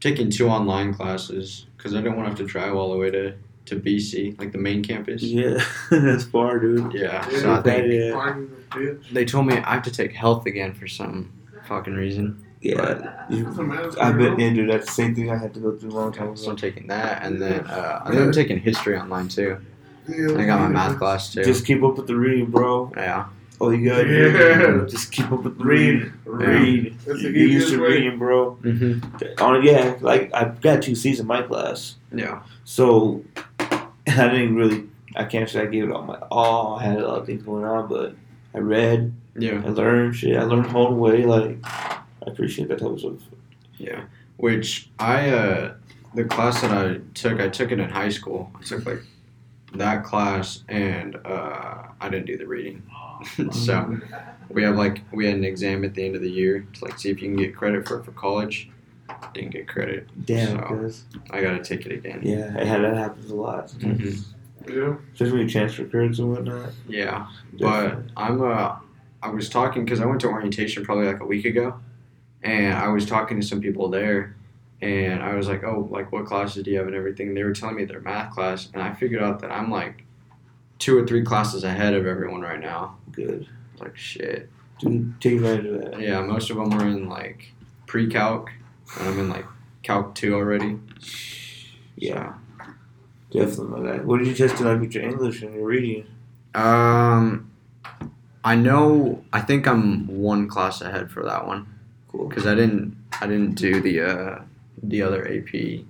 taking 0.00 0.30
two 0.30 0.48
online 0.48 0.92
classes 0.94 1.66
because 1.76 1.94
I 1.94 1.98
didn't 1.98 2.16
want 2.16 2.26
to 2.26 2.30
have 2.30 2.38
to 2.38 2.44
drive 2.46 2.74
all 2.74 2.92
the 2.92 2.98
way 2.98 3.10
to, 3.10 3.34
to 3.66 3.76
BC, 3.76 4.38
like 4.38 4.52
the 4.52 4.58
main 4.58 4.82
campus. 4.82 5.22
Yeah, 5.22 5.62
that's 5.90 6.24
far, 6.24 6.58
dude. 6.58 6.92
Yeah, 6.92 7.28
Yeah, 7.30 7.38
so 7.40 7.52
I 7.54 7.62
think 7.62 7.92
yeah. 7.92 8.12
Finding 8.12 8.50
the 8.50 8.78
bitch. 8.78 9.10
they 9.10 9.24
told 9.24 9.46
me 9.46 9.56
I 9.58 9.74
have 9.74 9.82
to 9.84 9.90
take 9.90 10.12
health 10.12 10.46
again 10.46 10.74
for 10.74 10.86
some 10.86 11.32
fucking 11.66 11.94
reason. 11.94 12.42
Yeah, 12.62 13.26
you, 13.28 13.46
It's 13.48 13.58
a 13.58 13.62
matter 13.62 13.92
I 14.00 14.10
of- 14.10 14.18
bet, 14.18 14.38
yeah, 14.40 14.50
dude. 14.50 14.70
That's 14.70 14.86
the 14.86 14.92
same 14.92 15.14
thing 15.14 15.30
I 15.30 15.36
had 15.36 15.54
to 15.54 15.60
go 15.60 15.76
through 15.76 15.90
a 15.90 15.92
long 15.92 16.12
time 16.12 16.28
ago. 16.28 16.34
So 16.36 16.50
I'm 16.50 16.56
taking 16.56 16.86
that, 16.88 17.22
and 17.22 17.40
then 17.40 17.60
uh, 17.66 18.02
I 18.04 18.10
think 18.10 18.22
I'm 18.22 18.32
taking 18.32 18.58
history 18.58 18.96
online 18.98 19.28
too. 19.28 19.58
Yeah, 20.08 20.36
I 20.38 20.46
got 20.46 20.60
my 20.60 20.68
math 20.68 20.98
class 20.98 21.32
too. 21.32 21.44
Just 21.44 21.66
keep 21.66 21.82
up 21.82 21.96
with 21.96 22.06
the 22.06 22.16
reading, 22.16 22.46
bro. 22.50 22.92
yeah, 22.96 23.26
Oh, 23.60 23.70
you 23.70 23.88
got 23.88 24.06
Yeah. 24.06 24.84
Just 24.86 25.12
keep 25.12 25.30
up 25.32 25.42
with 25.42 25.56
the 25.58 25.64
Read. 25.64 25.94
reading. 25.94 26.12
Read. 26.24 26.98
That's 27.06 27.22
You 27.22 27.28
the 27.32 27.38
get 27.38 27.50
used 27.50 27.68
to 27.72 27.80
way. 27.80 27.88
reading, 27.88 28.18
bro. 28.18 28.54
hmm 28.56 28.98
On 29.40 29.62
yeah, 29.64 29.96
like 30.00 30.30
I've 30.34 30.60
got 30.60 30.82
two 30.82 30.94
C's 30.94 31.20
in 31.20 31.26
my 31.26 31.42
class, 31.42 31.96
yeah, 32.12 32.42
so 32.64 33.22
I 33.60 33.88
didn't 34.06 34.56
really. 34.56 34.84
I 35.14 35.24
can't 35.24 35.48
say 35.48 35.62
I 35.62 35.66
gave 35.66 35.84
it 35.84 35.92
all 35.92 36.02
my 36.02 36.18
all. 36.30 36.76
I 36.78 36.84
had 36.84 36.98
a 36.98 37.06
lot 37.08 37.20
of 37.20 37.26
things 37.26 37.42
going 37.42 37.64
on, 37.64 37.88
but 37.88 38.14
I 38.54 38.58
read. 38.58 39.14
yeah, 39.38 39.62
I 39.64 39.68
learned 39.70 40.14
shit. 40.16 40.36
I 40.36 40.42
learned 40.42 40.66
the 40.66 40.70
whole 40.70 40.94
way. 40.94 41.24
Like 41.24 41.56
I 41.64 42.02
appreciate 42.26 42.68
that 42.68 42.78
type 42.80 42.90
of 42.90 43.00
stuff. 43.00 43.14
yeah. 43.78 44.02
Which 44.36 44.90
I 44.98 45.30
uh, 45.30 45.74
the 46.14 46.24
class 46.24 46.60
that 46.60 46.70
I 46.72 47.00
took, 47.14 47.40
I 47.40 47.48
took 47.48 47.72
it 47.72 47.80
in 47.80 47.88
high 47.88 48.10
school. 48.10 48.52
I 48.58 48.62
took 48.62 48.84
like 48.84 49.00
that 49.74 50.04
class, 50.04 50.62
and 50.68 51.16
uh, 51.24 51.84
I 52.00 52.08
didn't 52.10 52.26
do 52.26 52.36
the 52.36 52.46
reading. 52.46 52.82
so 53.52 53.98
we 54.50 54.62
have 54.62 54.76
like 54.76 55.02
we 55.12 55.26
had 55.26 55.34
an 55.36 55.44
exam 55.44 55.84
at 55.84 55.94
the 55.94 56.04
end 56.04 56.14
of 56.16 56.22
the 56.22 56.30
year 56.30 56.66
to 56.74 56.84
like 56.84 56.98
see 56.98 57.10
if 57.10 57.20
you 57.22 57.28
can 57.28 57.36
get 57.36 57.54
credit 57.56 57.86
for 57.86 57.98
it 58.00 58.04
for 58.04 58.12
college. 58.12 58.70
Didn't 59.32 59.50
get 59.52 59.68
credit. 59.68 60.08
Damn, 60.26 60.58
So- 60.58 60.62
cuz 60.64 61.04
I 61.30 61.40
gotta 61.40 61.62
take 61.62 61.86
it 61.86 61.92
again. 61.92 62.20
yeah, 62.22 62.56
it 62.58 62.66
had 62.66 62.82
that 62.82 62.96
happens 62.96 63.30
a 63.30 63.34
lot. 63.36 63.68
Mhm. 63.78 64.24
Yeah. 64.68 64.96
Especially 65.12 65.32
when 65.38 65.42
you 65.42 65.48
transfer 65.48 65.84
periods 65.84 66.18
and 66.18 66.30
whatnot. 66.30 66.70
Yeah, 66.88 67.26
but 67.60 67.98
I'm 68.16 68.42
uh, 68.42 68.76
I 69.22 69.30
was 69.30 69.48
talking 69.48 69.84
because 69.84 70.00
I 70.00 70.06
went 70.06 70.20
to 70.22 70.28
orientation 70.28 70.84
probably 70.84 71.06
like 71.06 71.20
a 71.20 71.24
week 71.26 71.44
ago, 71.44 71.74
and 72.42 72.74
I 72.74 72.88
was 72.88 73.06
talking 73.06 73.40
to 73.40 73.46
some 73.46 73.60
people 73.60 73.88
there, 73.88 74.34
and 74.82 75.22
I 75.22 75.34
was 75.34 75.46
like, 75.48 75.62
oh, 75.64 75.86
like 75.90 76.10
what 76.12 76.26
classes 76.26 76.64
do 76.64 76.70
you 76.72 76.78
have 76.78 76.86
and 76.88 76.96
everything. 76.96 77.32
They 77.34 77.44
were 77.44 77.52
telling 77.52 77.76
me 77.76 77.84
their 77.84 78.00
math 78.00 78.32
class, 78.32 78.68
and 78.74 78.82
I 78.82 78.92
figured 78.92 79.22
out 79.22 79.38
that 79.40 79.52
I'm 79.52 79.70
like 79.70 80.04
two 80.78 80.96
or 80.96 81.06
three 81.06 81.22
classes 81.22 81.64
ahead 81.64 81.94
of 81.94 82.06
everyone 82.06 82.40
right 82.40 82.60
now. 82.60 82.96
good. 83.12 83.48
Like 83.78 83.96
shit. 83.96 84.50
Dude, 84.78 85.20
take 85.20 85.34
advantage 85.34 85.66
of 85.66 85.80
that. 85.92 86.00
Yeah, 86.00 86.20
most 86.22 86.50
of 86.50 86.56
them 86.56 86.72
are 86.72 86.86
in 86.86 87.08
like 87.08 87.52
pre-calc, 87.86 88.50
and 88.98 89.08
I'm 89.08 89.18
in 89.18 89.28
like 89.28 89.46
calc 89.82 90.14
two 90.14 90.34
already. 90.34 90.78
Yeah, 91.96 92.34
definitely 93.30 93.80
like 93.80 93.96
that. 93.98 94.06
What 94.06 94.18
did 94.18 94.28
you 94.28 94.34
test 94.34 94.60
like 94.60 94.80
with 94.80 94.94
your 94.94 95.04
English 95.04 95.42
and 95.42 95.54
your 95.54 95.64
reading? 95.64 96.06
Um, 96.54 97.50
I 98.44 98.54
know. 98.54 99.24
I 99.32 99.40
think 99.40 99.66
I'm 99.66 100.06
one 100.08 100.46
class 100.48 100.80
ahead 100.80 101.10
for 101.10 101.22
that 101.24 101.46
one. 101.46 101.66
Cool. 102.08 102.28
because 102.28 102.46
I 102.46 102.54
didn't 102.54 102.96
I 103.20 103.26
didn't 103.26 103.54
do 103.54 103.80
the 103.80 104.00
uh, 104.00 104.42
the 104.82 105.02
other 105.02 105.26
AP 105.26 105.84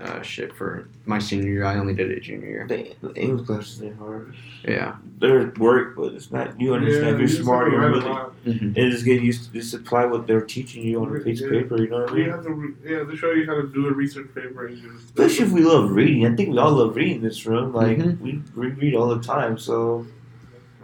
uh, 0.00 0.20
shit 0.22 0.52
for 0.54 0.88
my 1.06 1.18
senior 1.18 1.50
year. 1.50 1.64
I 1.64 1.76
only 1.78 1.94
did 1.94 2.10
it 2.10 2.20
junior 2.20 2.46
year. 2.48 2.66
The, 2.68 2.94
the 3.00 3.14
English 3.14 3.46
classes 3.46 3.82
are 3.82 3.94
hard. 3.94 4.34
Yeah. 4.66 4.96
They're 5.18 5.50
work, 5.58 5.96
but 5.96 6.12
it's 6.12 6.30
not. 6.30 6.60
You 6.60 6.74
understand. 6.74 7.04
Yeah, 7.06 7.10
you're 7.12 7.20
you 7.22 7.28
smart, 7.28 7.70
just 7.70 7.72
you're 7.72 7.82
have 7.82 7.92
to 7.92 7.98
really. 7.98 8.10
write 8.10 8.20
a 8.20 8.22
lot. 8.22 8.44
Mm-hmm. 8.44 8.66
And 8.80 8.92
just 8.92 9.04
get 9.04 9.22
used 9.22 9.44
to 9.46 9.52
just 9.52 9.74
apply 9.74 10.04
what 10.04 10.26
they're 10.26 10.42
teaching 10.42 10.84
you 10.84 11.00
on 11.02 11.16
a 11.16 11.20
piece 11.20 11.40
of 11.40 11.50
paper. 11.50 11.80
You 11.80 11.88
know 11.88 12.00
what 12.02 12.10
I 12.12 12.16
You 12.16 12.22
mean? 12.24 12.30
have 12.30 12.44
to, 12.44 12.50
re- 12.52 12.74
yeah, 12.84 13.02
they 13.04 13.16
show 13.16 13.30
you 13.32 13.46
how 13.46 13.54
to 13.54 13.66
do 13.68 13.88
a 13.88 13.92
research 13.92 14.28
paper 14.34 14.66
and 14.66 14.76
just. 14.82 15.04
Especially 15.06 15.46
if 15.46 15.52
we 15.52 15.62
love 15.62 15.90
reading. 15.90 16.26
I 16.26 16.36
think 16.36 16.50
we 16.50 16.58
all 16.58 16.72
love 16.72 16.94
reading 16.94 17.16
in 17.16 17.22
this 17.22 17.46
room. 17.46 17.72
Like 17.72 17.96
Mhm. 17.98 18.20
we, 18.20 18.42
we 18.54 18.66
read 18.72 18.94
all 18.94 19.08
the 19.14 19.22
time. 19.22 19.56
So 19.58 20.06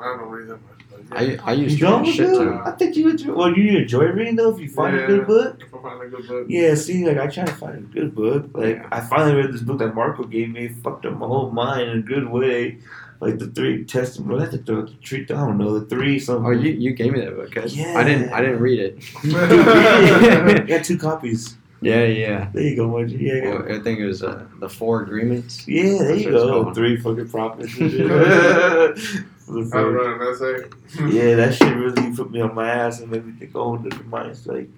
I 0.01 0.17
don't 0.17 0.31
read 0.31 0.49
that 0.49 0.57
much. 0.63 0.72
But 1.15 1.41
I. 1.47 1.51
I 1.51 1.53
used 1.55 1.73
you 1.79 1.87
to 1.87 1.91
don't 1.91 2.03
read 2.03 2.15
shit 2.15 2.29
too. 2.35 2.61
I 2.65 2.71
think 2.73 2.97
you 2.97 3.09
enjoy. 3.11 3.33
Well, 3.35 3.57
you 3.57 3.79
enjoy 3.79 4.05
reading 4.07 4.37
though. 4.37 4.55
If 4.55 4.61
you 4.61 4.69
find 4.69 4.97
a 4.99 5.07
good 5.07 5.27
book. 5.27 5.61
If 5.63 5.75
I 5.75 5.83
find 5.83 6.03
a 6.03 6.09
good 6.09 6.27
book. 6.29 6.47
Yeah, 6.49 6.75
see, 6.75 7.05
like 7.07 7.19
I 7.19 7.27
try 7.27 7.45
to 7.45 7.53
find 7.53 7.77
a 7.79 7.81
good 7.81 8.15
book. 8.15 8.49
Like 8.55 8.77
Yeah. 8.77 8.89
I 8.91 9.01
finally 9.01 9.35
read 9.37 9.53
this 9.53 9.63
book 9.63 9.79
that 9.79 9.95
Marco 9.95 10.25
gave 10.25 10.51
me. 10.51 10.67
It 10.67 10.77
fucked 10.83 11.07
up 11.07 11.17
my 11.19 11.27
whole 11.27 11.51
mind 11.51 11.91
in 11.91 11.99
a 11.99 12.03
good 12.03 12.29
way. 12.29 12.79
Like 13.21 13.39
the 13.39 13.47
three 13.47 13.85
testaments. 13.85 14.51
That's 14.51 14.65
the, 14.65 14.75
the, 14.75 14.83
the 14.83 14.93
three. 15.07 15.21
I 15.23 15.25
don't 15.47 15.57
know 15.59 15.79
the 15.79 15.87
three 15.87 16.19
something. 16.19 16.45
Oh, 16.47 16.51
you, 16.51 16.73
you 16.73 16.93
gave 16.93 17.13
me 17.13 17.21
that 17.21 17.37
book. 17.37 17.53
'cause 17.55 17.75
Yeah. 17.77 17.95
I 17.97 18.03
didn't 18.03 18.31
I 18.33 18.41
didn't 18.41 18.59
read 18.61 18.81
it. 18.81 18.99
I 19.25 20.59
got 20.67 20.85
two 20.89 20.99
copies. 20.99 21.57
Yeah, 21.81 22.05
yeah. 22.05 22.49
There 22.53 22.63
you 22.63 22.77
go, 22.77 22.87
Margie. 22.89 23.17
Yeah, 23.17 23.35
I 23.35 23.49
Well, 23.59 23.73
I 23.73 23.81
think 23.81 23.99
it 23.99 24.07
was 24.07 24.23
uh, 24.23 24.45
the 24.61 24.69
four 24.69 25.03
agreements. 25.03 25.67
yeah. 25.67 25.99
There 25.99 26.15
you 26.15 26.31
go. 26.31 26.73
Three 26.73 26.97
fucking 26.97 27.29
prophets. 27.29 27.75
and 29.49 29.65
shit. 29.65 29.71
For 29.73 29.79
the 29.79 29.79
I 29.79 29.83
first- 29.83 30.07
run 30.07 30.21
an 30.21 31.09
essay. 31.09 31.17
yeah, 31.17 31.35
that 31.37 31.55
shit 31.55 31.77
really 31.77 32.15
put 32.17 32.31
me 32.31 32.41
on 32.41 32.55
my 32.55 32.69
ass 32.69 33.01
and 33.01 33.11
made 33.11 33.25
me 33.27 33.33
think, 33.33 33.53
oh, 33.55 33.77
different 33.77 34.09
minds. 34.09 34.47
Like, 34.47 34.69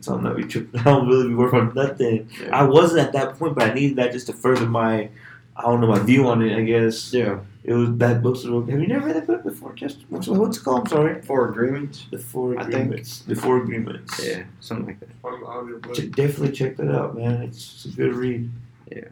so 0.00 0.14
I'm 0.14 0.22
not 0.22 0.36
be 0.36 0.44
tripping. 0.44 0.80
I 0.80 0.84
don't 0.84 1.08
really 1.08 1.28
be 1.28 1.34
working 1.34 1.60
on 1.60 1.74
nothing. 1.74 2.28
Yeah. 2.40 2.56
I 2.56 2.62
wasn't 2.64 3.00
at 3.06 3.12
that 3.14 3.38
point, 3.38 3.54
but 3.54 3.68
I 3.70 3.74
needed 3.74 3.96
that 3.96 4.12
just 4.12 4.26
to 4.28 4.32
further 4.32 4.66
my, 4.66 5.08
I 5.56 5.62
don't 5.62 5.80
know, 5.80 5.88
my 5.88 5.98
view 5.98 6.28
on 6.28 6.40
it. 6.42 6.56
I 6.56 6.62
guess 6.62 7.12
Yeah. 7.12 7.40
it 7.64 7.72
was 7.74 7.90
that 7.98 8.22
book's. 8.22 8.44
Have 8.44 8.52
you 8.68 8.86
never 8.86 9.06
read 9.06 9.16
that 9.16 9.26
book 9.26 9.42
before? 9.42 9.72
Just 9.74 9.98
what's, 10.08 10.28
what's 10.28 10.58
it 10.58 10.64
called? 10.64 10.82
I'm 10.82 10.86
sorry. 10.86 11.20
Four 11.22 11.48
agreements. 11.50 12.06
The 12.12 12.18
Four 12.18 12.58
I 12.58 12.62
think- 12.62 12.74
Agreements. 12.74 13.20
The 13.20 13.34
Four 13.34 13.56
Agreements. 13.58 14.24
Yeah, 14.24 14.44
something 14.60 14.86
like 14.86 15.00
that. 15.00 15.08
On. 15.24 15.82
Ch- 15.94 16.10
definitely 16.12 16.52
check 16.52 16.76
that 16.76 16.94
out, 16.94 17.16
man. 17.16 17.42
It's, 17.42 17.84
it's 17.84 17.94
a 17.94 17.96
good 17.96 18.14
read. 18.14 18.50
Yeah. 18.90 19.04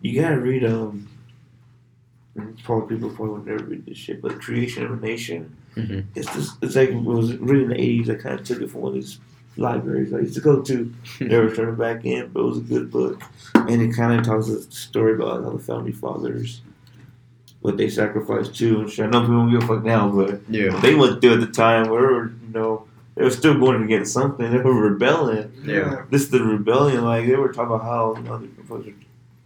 You 0.00 0.20
gotta 0.20 0.38
read 0.40 0.64
um. 0.64 1.06
And 2.36 2.58
Probably 2.64 2.96
people 2.96 3.10
probably 3.10 3.34
would 3.34 3.46
never 3.46 3.64
read 3.64 3.84
this 3.86 3.98
shit, 3.98 4.22
but 4.22 4.40
Creation 4.40 4.84
of 4.84 4.92
a 4.92 4.96
Nation. 5.06 5.54
Mhm. 5.76 6.04
It's 6.14 6.32
just 6.34 6.56
it's 6.62 6.76
like 6.76 6.90
it 6.90 7.02
was 7.02 7.34
written 7.36 7.64
in 7.64 7.68
the 7.70 7.80
eighties. 7.80 8.10
I 8.10 8.14
kind 8.16 8.38
of 8.38 8.46
took 8.46 8.60
it 8.60 8.70
from 8.70 8.82
one 8.82 8.90
of 8.90 8.94
these 8.94 9.18
libraries 9.56 10.12
I 10.14 10.18
used 10.20 10.34
to 10.34 10.40
go 10.40 10.60
to. 10.62 10.92
Never 11.20 11.54
turned 11.54 11.78
back 11.78 12.04
in, 12.04 12.28
but 12.32 12.40
it 12.40 12.44
was 12.44 12.58
a 12.58 12.62
good 12.62 12.90
book, 12.90 13.22
and 13.54 13.82
it 13.82 13.94
kind 13.94 14.18
of 14.18 14.24
tells 14.24 14.48
a 14.50 14.62
story 14.70 15.14
about 15.14 15.44
how 15.44 15.50
the 15.50 15.58
founding 15.58 15.92
fathers, 15.94 16.62
what 17.60 17.76
they 17.76 17.88
sacrificed 17.88 18.54
too. 18.54 18.80
And 18.80 18.90
shit. 18.90 19.06
I 19.06 19.10
know 19.10 19.20
people 19.20 19.36
don't 19.36 19.50
give 19.52 19.62
a 19.64 19.66
fuck 19.66 19.84
now, 19.84 20.10
but 20.10 20.40
Yeah. 20.48 20.78
they 20.80 20.94
went 20.94 21.20
through 21.20 21.34
at 21.34 21.40
the 21.40 21.46
time 21.46 21.88
where 21.90 22.26
you 22.26 22.52
know 22.52 22.84
they 23.14 23.24
were 23.24 23.30
still 23.30 23.58
going 23.58 23.82
against 23.82 24.12
something. 24.12 24.50
They 24.50 24.58
were 24.58 24.74
rebelling. 24.90 25.52
Yeah. 25.64 26.04
This 26.10 26.22
is 26.22 26.30
the 26.30 26.42
rebellion. 26.42 27.04
Like 27.04 27.26
they 27.26 27.36
were 27.36 27.52
talking 27.52 27.74
about 27.74 27.82
how 27.84 28.14
you 28.16 28.22
know, 28.24 28.42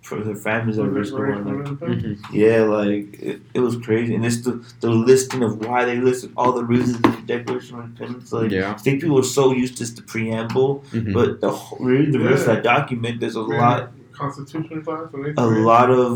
for, 0.06 0.20
their, 0.26 0.36
families 0.36 0.76
that 0.76 0.84
were 0.84 0.90
restoring. 1.04 1.44
Like, 1.44 1.66
Mhm. 1.80 2.16
yeah, 2.32 2.60
like 2.78 3.06
it, 3.30 3.38
it 3.54 3.60
was 3.60 3.74
crazy, 3.86 4.14
and 4.14 4.24
it's 4.28 4.40
the 4.46 4.54
the 4.80 4.90
listing 5.10 5.42
of 5.48 5.52
why 5.66 5.84
they 5.88 5.96
listed 6.08 6.30
all 6.36 6.52
the 6.52 6.64
reasons 6.64 6.96
in 6.96 7.02
the 7.02 7.22
Declaration 7.34 7.78
of 7.78 7.84
Independence. 7.86 8.32
Like, 8.32 8.50
Yeah. 8.52 8.70
I 8.72 8.74
think 8.84 9.00
people 9.02 9.16
were 9.16 9.30
so 9.40 9.44
used 9.62 9.74
to 9.74 9.78
just 9.84 9.96
the 9.96 10.02
preamble, 10.02 10.70
Mhm. 10.92 11.12
but 11.18 11.40
the 11.40 11.50
whole, 11.50 11.78
read 11.90 12.12
the 12.12 12.20
rest 12.20 12.42
of 12.46 12.48
that 12.54 12.62
document. 12.74 13.14
There's 13.20 13.34
a 13.34 13.46
lot, 13.62 13.90
Constitution 14.12 14.82
class. 14.82 15.08
and 15.12 15.24
they 15.24 15.30
a 15.30 15.34
created- 15.34 15.64
lot 15.74 15.90
of 15.90 16.12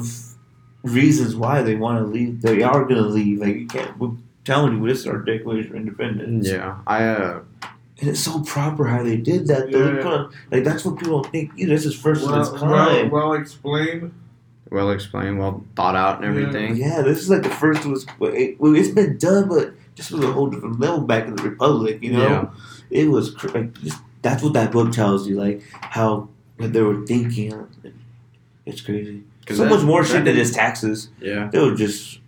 reasons 1.01 1.31
why 1.43 1.57
they 1.63 1.77
want 1.85 1.97
to 2.03 2.07
leave. 2.17 2.41
They 2.43 2.63
are 2.63 2.83
gonna 2.89 3.03
leave. 3.19 3.41
Like 3.45 3.57
you 3.63 3.67
can't. 3.67 3.93
We're 3.99 4.13
telling 4.45 4.73
you, 4.79 4.87
this 4.89 5.01
is 5.01 5.07
our 5.07 5.19
Declaration 5.19 5.71
of 5.73 5.77
Independence. 5.83 6.49
Yeah. 6.49 6.77
I 6.87 6.99
uh 7.05 7.41
And 8.01 8.09
it's 8.09 8.21
so 8.21 8.41
proper 8.43 8.87
how 8.87 9.03
they 9.03 9.17
did 9.17 9.47
that. 9.49 9.71
Though. 9.71 9.93
Yeah. 9.93 10.03
Kind 10.03 10.15
of, 10.15 10.35
like 10.51 10.65
that's 10.65 10.85
what 10.85 10.99
people 10.99 11.21
don't 11.23 11.31
think. 11.33 11.53
Either 11.57 11.75
this 11.75 11.85
is 11.85 11.95
first 11.95 12.23
of 12.25 12.31
Well, 12.31 12.41
its 12.41 12.51
kind. 12.61 13.11
well 13.13 13.35
explained. 13.35 14.13
well 14.71 14.91
explained, 14.91 15.39
well 15.39 15.65
thought 15.77 15.97
out 15.97 16.17
and 16.17 16.25
everything. 16.25 16.77
Yeah, 16.77 17.03
this 17.03 17.19
is 17.19 17.29
like 17.31 17.43
the 17.43 17.51
first 17.51 17.85
was. 17.85 18.07
It, 18.21 18.57
it's 18.61 18.89
been 18.89 19.19
done, 19.19 19.49
but 19.49 19.75
just 19.97 20.13
was 20.13 20.25
a 20.25 20.33
whole 20.33 20.47
different 20.49 20.81
level 20.81 21.01
back 21.03 21.27
in 21.27 21.37
the 21.37 21.43
Republic. 21.43 21.99
You 22.03 22.13
know, 22.13 22.23
Yeah. 22.23 22.49
it 22.91 23.11
was 23.11 23.35
cr- 23.35 23.49
like 23.49 23.75
just, 23.83 23.99
that's 24.23 24.43
what 24.43 24.55
that 24.55 24.73
book 24.73 24.93
tells 24.93 25.29
you, 25.29 25.37
like 25.37 25.63
how 25.73 26.29
what 26.57 26.73
they 26.73 26.81
were 26.83 27.05
thinking. 27.07 27.67
It's 28.65 28.81
crazy. 28.81 29.25
So 29.49 29.57
that- 29.65 29.69
much 29.71 29.83
more 29.83 30.05
shit 30.05 30.25
than 30.25 30.37
just 30.37 30.55
taxes. 30.55 31.11
Yeah. 31.21 31.49
They 31.53 31.59
were 31.59 31.75
just. 31.75 32.20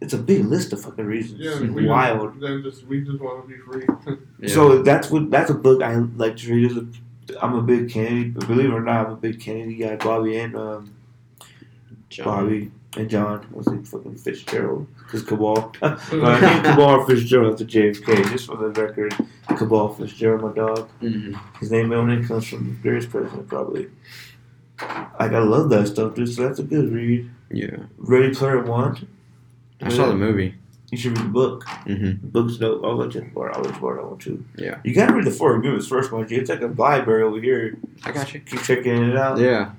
It's 0.00 0.14
a 0.14 0.18
big 0.18 0.46
list 0.46 0.72
of 0.72 0.80
fucking 0.82 1.04
reasons. 1.04 1.40
Yeah, 1.40 1.50
It's 1.60 1.74
we 1.74 1.86
wild. 1.86 2.30
Just, 2.32 2.40
then 2.40 2.62
just 2.62 2.86
we 2.86 3.02
just 3.02 3.20
want 3.20 3.46
to 3.46 3.48
be 3.48 3.60
free. 3.60 4.16
yeah. 4.40 4.48
So 4.48 4.82
that's 4.82 5.10
what 5.10 5.30
that's 5.30 5.50
a 5.50 5.54
book 5.54 5.82
I 5.82 5.94
like 5.94 6.36
to 6.38 6.54
read. 6.54 6.70
Is 6.70 6.76
a, 6.78 6.86
I'm 7.44 7.54
a 7.54 7.62
big 7.62 7.90
Kennedy. 7.90 8.30
Believe 8.30 8.70
it 8.70 8.72
or 8.72 8.80
not, 8.80 9.06
I'm 9.06 9.12
a 9.12 9.16
big 9.16 9.40
Kennedy 9.40 9.74
guy. 9.74 9.96
Bobby 9.96 10.38
and 10.38 10.56
um, 10.56 10.94
John. 12.08 12.24
Bobby 12.24 12.70
and 12.96 13.08
John 13.10 13.46
was 13.52 13.66
it 13.68 13.86
fucking 13.86 14.16
Fitzgerald? 14.16 14.86
Because 14.98 15.22
Cabal. 15.22 15.70
but 15.80 16.00
I 16.12 16.40
think 16.40 16.64
Cabal 16.64 17.04
Fitzgerald 17.06 17.58
to 17.58 17.64
JFK. 17.66 18.30
Just 18.30 18.46
for 18.46 18.56
the 18.56 18.68
record, 18.70 19.14
Cabal 19.48 19.94
Fitzgerald, 19.94 20.42
my 20.42 20.52
dog. 20.52 20.88
Mhm. 21.02 21.38
His 21.60 21.70
name 21.70 21.92
only 21.92 22.24
comes 22.26 22.48
from 22.48 22.64
the 22.68 22.72
various 22.72 23.06
president, 23.06 23.48
probably. 23.48 23.88
Like 24.80 25.32
I 25.32 25.38
love 25.40 25.68
that 25.70 25.88
stuff, 25.88 26.14
dude. 26.14 26.32
So 26.34 26.42
that's 26.48 26.58
a 26.58 26.62
good 26.62 26.90
read. 26.90 27.30
Yeah. 27.50 27.76
Ready 27.98 28.34
Player 28.34 28.62
One. 28.62 29.06
I 29.82 29.88
saw 29.88 30.06
the 30.06 30.14
movie. 30.14 30.54
You 30.90 30.98
should 30.98 31.16
read 31.16 31.26
the 31.26 31.30
book. 31.30 31.64
Mhm. 31.86 32.20
The 32.20 32.26
book's 32.26 32.56
dope. 32.56 32.84
I'll 32.84 32.96
let 32.96 33.14
you 33.14 33.30
borrow. 33.34 33.52
I'll 33.54 33.62
let 33.62 33.74
you 33.74 33.80
borrow 33.80 34.02
that 34.02 34.08
one 34.10 34.18
too. 34.18 34.44
Yeah. 34.56 34.78
You 34.84 34.92
gotta 34.94 35.14
read 35.14 35.24
the 35.24 35.30
Four 35.30 35.56
Agreements 35.56 35.86
first, 35.86 36.10
mind 36.12 36.30
you. 36.30 36.38
It's 36.40 36.50
like 36.50 36.62
a 36.62 36.66
library 36.66 37.22
over 37.22 37.40
here. 37.40 37.76
I 38.04 38.10
got 38.12 38.34
you. 38.34 38.40
Keep 38.40 38.62
checking 38.62 39.10
it 39.10 39.16
out. 39.16 39.38
Yeah. 39.38 39.72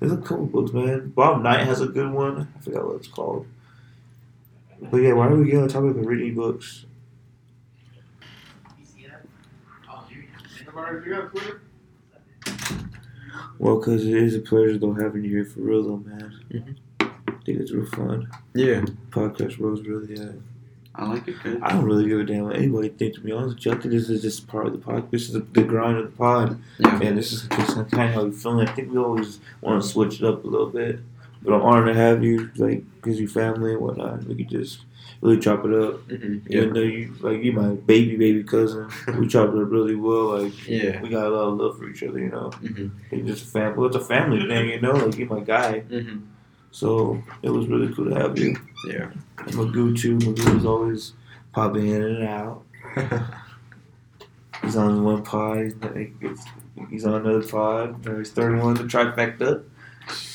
There's 0.00 0.12
a 0.12 0.16
couple 0.18 0.46
books, 0.46 0.72
man. 0.72 1.10
Bob 1.14 1.42
Knight 1.42 1.66
has 1.66 1.80
a 1.80 1.86
good 1.86 2.10
one. 2.12 2.48
I 2.56 2.60
forgot 2.60 2.86
what 2.86 2.96
it's 2.96 3.08
called. 3.08 3.46
But 4.90 4.98
yeah, 4.98 5.12
why 5.12 5.26
are 5.28 5.36
we 5.36 5.44
getting 5.46 5.60
on 5.62 5.66
the 5.68 5.72
topic 5.72 5.96
of 5.96 6.06
reading 6.06 6.34
books? 6.34 6.84
Alright, 10.76 11.06
you 11.06 11.14
got 11.14 11.30
Twitter? 11.30 11.60
Well, 13.58 13.78
because 13.78 14.06
it 14.06 14.14
is 14.14 14.34
a 14.34 14.40
pleasure 14.40 14.76
though 14.78 14.92
having 14.92 15.24
you 15.24 15.30
here 15.30 15.44
for 15.44 15.60
real 15.60 15.82
though, 15.82 15.96
man. 15.96 16.34
Mhm. 16.50 16.76
I 17.46 17.50
think 17.54 17.60
it's 17.60 17.70
real 17.70 17.86
fun. 17.86 18.28
Yeah. 18.54 18.80
Podcast 19.10 19.58
world's 19.58 19.86
really 19.86 20.18
uh, 20.20 20.32
I 20.96 21.06
like 21.06 21.28
it 21.28 21.36
good. 21.44 21.62
I 21.62 21.70
don't 21.74 21.84
really 21.84 22.08
give 22.08 22.18
a 22.18 22.24
damn 22.24 22.42
what 22.42 22.56
anybody 22.56 22.88
thinks. 22.88 23.18
To 23.18 23.22
be 23.22 23.30
honest, 23.30 23.54
with 23.54 23.66
you. 23.66 23.70
I 23.72 23.74
think 23.76 23.92
this 23.94 24.08
is 24.10 24.20
just 24.22 24.48
part 24.48 24.66
of 24.66 24.72
the 24.72 24.78
pod. 24.80 25.08
This 25.12 25.28
is 25.28 25.32
the, 25.34 25.40
the 25.52 25.62
grind 25.62 25.96
of 25.98 26.10
the 26.10 26.16
pod, 26.16 26.60
Yeah. 26.78 26.98
and 27.02 27.16
this 27.16 27.32
is 27.32 27.42
just 27.42 27.74
kind 27.92 28.08
of 28.08 28.14
how 28.14 28.24
we 28.24 28.32
feeling. 28.32 28.66
I 28.66 28.72
think 28.72 28.90
we 28.90 28.98
always 28.98 29.38
want 29.60 29.80
to 29.80 29.88
switch 29.88 30.16
it 30.20 30.24
up 30.26 30.42
a 30.42 30.46
little 30.48 30.70
bit, 30.70 30.98
but 31.42 31.52
I'm 31.54 31.62
honored 31.62 31.94
to 31.94 31.94
have 31.94 32.24
you, 32.24 32.50
like, 32.56 32.82
because 32.96 33.20
you 33.20 33.28
family 33.28 33.74
and 33.74 33.80
whatnot. 33.80 34.24
We 34.24 34.34
could 34.34 34.48
just 34.48 34.80
really 35.20 35.38
chop 35.38 35.64
it 35.66 35.72
up. 35.72 36.00
Mhm. 36.08 36.50
Even 36.50 36.72
though 36.74 36.80
you 36.80 37.14
like 37.20 37.44
you 37.44 37.52
my 37.52 37.68
baby 37.74 38.16
baby 38.16 38.42
cousin, 38.42 38.88
we 39.18 39.28
chop 39.28 39.50
it 39.54 39.62
up 39.62 39.70
really 39.70 39.94
well. 39.94 40.42
Like 40.42 40.66
Yeah. 40.68 41.00
we 41.00 41.10
got 41.10 41.26
a 41.26 41.30
lot 41.30 41.48
of 41.48 41.58
love 41.58 41.78
for 41.78 41.88
each 41.88 42.02
other, 42.02 42.18
you 42.18 42.28
know. 42.30 42.50
Mhm. 42.62 42.90
It's 43.12 43.28
just 43.28 43.44
a 43.44 43.48
family. 43.48 43.78
Well, 43.78 43.86
it's 43.86 43.96
a 43.96 44.00
family 44.00 44.44
thing, 44.48 44.70
you 44.70 44.80
know. 44.80 44.92
Like 44.94 45.16
you're 45.18 45.28
my 45.28 45.40
guy, 45.40 45.84
Mhm. 45.90 46.22
So 46.76 47.22
it 47.42 47.48
was 47.48 47.68
really 47.68 47.90
cool 47.94 48.10
to 48.10 48.14
have 48.14 48.38
you. 48.38 48.54
Yeah. 48.86 49.10
And 49.38 49.52
Magoo 49.52 49.98
too. 49.98 50.18
Magoo 50.18 50.58
is 50.58 50.66
always 50.66 51.14
popping 51.52 51.88
in 51.88 52.02
and 52.02 52.24
out. 52.28 52.66
He's 54.60 54.76
on 54.76 55.02
one 55.02 55.22
pod. 55.22 55.72
He's, 56.90 57.06
on 57.06 57.14
another 57.14 57.42
pod. 57.48 58.06
He's 58.18 58.30
third 58.30 58.60
one, 58.62 58.74
the 58.74 58.82
trifecta. 58.82 59.64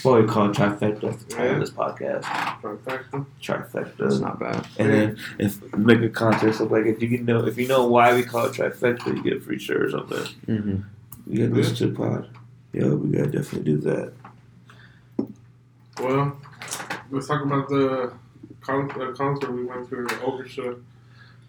What 0.02 0.24
we 0.24 0.28
call 0.28 0.50
it 0.50 0.58
trifecta. 0.58 1.02
That's 1.02 1.24
the 1.24 1.32
title 1.32 1.54
of 1.54 1.60
this 1.60 1.70
podcast. 1.70 2.24
Trifecta. 2.24 3.26
Trifecta. 3.40 3.98
That's 3.98 4.20
not 4.20 4.40
bad. 4.40 4.68
And 4.80 4.92
then 4.92 5.18
if 5.38 5.62
make 5.76 6.02
a 6.02 6.10
contest 6.10 6.60
of 6.60 6.72
like 6.72 6.88
if 6.88 7.04
you 7.04 7.10
can 7.18 7.24
know 7.24 7.46
if 7.46 7.56
you 7.60 7.68
know 7.68 7.86
why 7.86 8.16
we 8.16 8.24
call 8.24 8.48
it 8.48 8.54
trifecta, 8.54 9.16
you 9.16 9.22
get 9.22 9.38
a 9.38 9.40
free 9.40 9.60
shirt 9.60 9.84
or 9.84 9.92
something. 9.92 10.26
Mm-hmm. 10.48 10.78
You 11.32 11.48
gotta 11.48 11.54
listen 11.62 11.76
to 11.76 11.88
the 11.90 11.96
pod. 11.96 12.36
Yeah, 12.74 12.88
we 12.88 13.16
gotta 13.16 13.30
definitely 13.30 13.74
do 13.74 13.78
that. 13.82 14.14
Well, 16.02 16.36
let's 17.12 17.28
talk 17.28 17.44
about 17.44 17.70
the, 17.70 18.14
con- 18.62 18.90
concert 19.16 19.52
we 19.52 19.66
went 19.66 19.88
to, 19.90 19.96
the 20.04 20.20
orchestra 20.24 20.76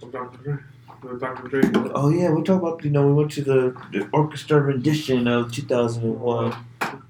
of 0.03 0.13
Dr. 0.13 0.39
Dre. 0.39 0.59
The 1.03 1.19
Dr. 1.19 1.49
Dre. 1.49 1.91
Oh 1.95 2.11
yeah, 2.11 2.31
we 2.31 2.43
talk 2.43 2.61
about 2.61 2.85
you 2.85 2.91
know 2.91 3.07
we 3.07 3.15
went 3.15 3.33
to 3.33 3.43
the, 3.43 3.75
the 3.93 4.09
orchestra 4.13 4.61
rendition 4.61 5.27
of 5.27 5.53
2001, 5.53 6.53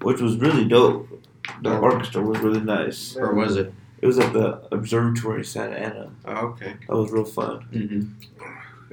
which 0.01 0.21
was 0.21 0.37
really 0.37 0.65
dope. 0.65 1.07
The 1.61 1.77
orchestra 1.77 2.21
was 2.21 2.39
really 2.39 2.61
nice. 2.61 3.15
Or 3.17 3.33
was 3.33 3.57
it? 3.57 3.73
It 4.01 4.07
was 4.07 4.19
at 4.19 4.33
the 4.33 4.61
observatory 4.71 5.43
Santa 5.45 5.77
Ana. 5.77 6.11
Oh, 6.25 6.47
okay. 6.47 6.75
That 6.87 6.95
was 6.95 7.11
real 7.11 7.25
fun. 7.25 7.67
Mm-hmm. 7.71 8.43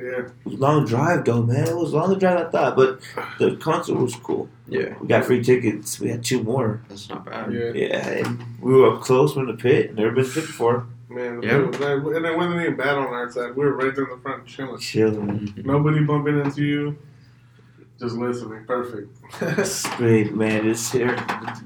Yeah. 0.00 0.26
It 0.26 0.32
was 0.44 0.54
a 0.54 0.58
long 0.58 0.86
drive 0.86 1.24
though, 1.24 1.42
man. 1.42 1.68
It 1.68 1.76
was 1.76 1.92
a 1.92 1.96
longer 1.96 2.16
drive 2.18 2.38
than 2.38 2.46
I 2.46 2.50
thought, 2.50 2.76
but 2.76 3.00
the 3.38 3.56
concert 3.56 3.94
was 3.96 4.14
cool. 4.16 4.48
Yeah. 4.66 4.94
We 5.00 5.08
got 5.08 5.24
free 5.24 5.42
tickets. 5.42 6.00
We 6.00 6.08
had 6.08 6.24
two 6.24 6.42
more. 6.42 6.80
That's 6.88 7.08
not 7.08 7.24
bad. 7.26 7.52
Yeah. 7.52 7.72
Yeah, 7.74 8.08
and 8.08 8.42
we 8.60 8.72
were 8.72 8.94
up 8.94 9.02
close. 9.02 9.36
We're 9.36 9.42
in 9.42 9.48
the 9.48 9.54
pit. 9.62 9.94
Never 9.94 10.12
been 10.12 10.24
to 10.24 10.30
pit 10.30 10.46
before. 10.46 10.86
Man, 11.08 11.42
Yeah. 11.42 11.58
it 11.58 11.66
was- 11.78 12.16
and 12.16 12.24
it 12.24 12.36
wasn't 12.36 12.60
even 12.62 12.76
bad 12.76 12.96
on 12.96 13.06
our 13.08 13.30
side. 13.30 13.56
We 13.56 13.64
were 13.64 13.74
right 13.76 13.94
there 13.94 14.04
in 14.04 14.10
the 14.10 14.16
front 14.22 14.46
chilling. 14.46 14.78
Chilling. 14.78 15.26
Mhm. 15.56 15.64
Nobody 15.66 16.00
bumping 16.04 16.38
into 16.40 16.62
you. 16.64 16.96
Just 17.98 18.16
listening. 18.16 18.64
Perfect. 18.64 19.08
It's 19.58 19.86
great, 19.96 20.34
man. 20.34 20.62
Just 20.64 20.92
here. 20.92 21.14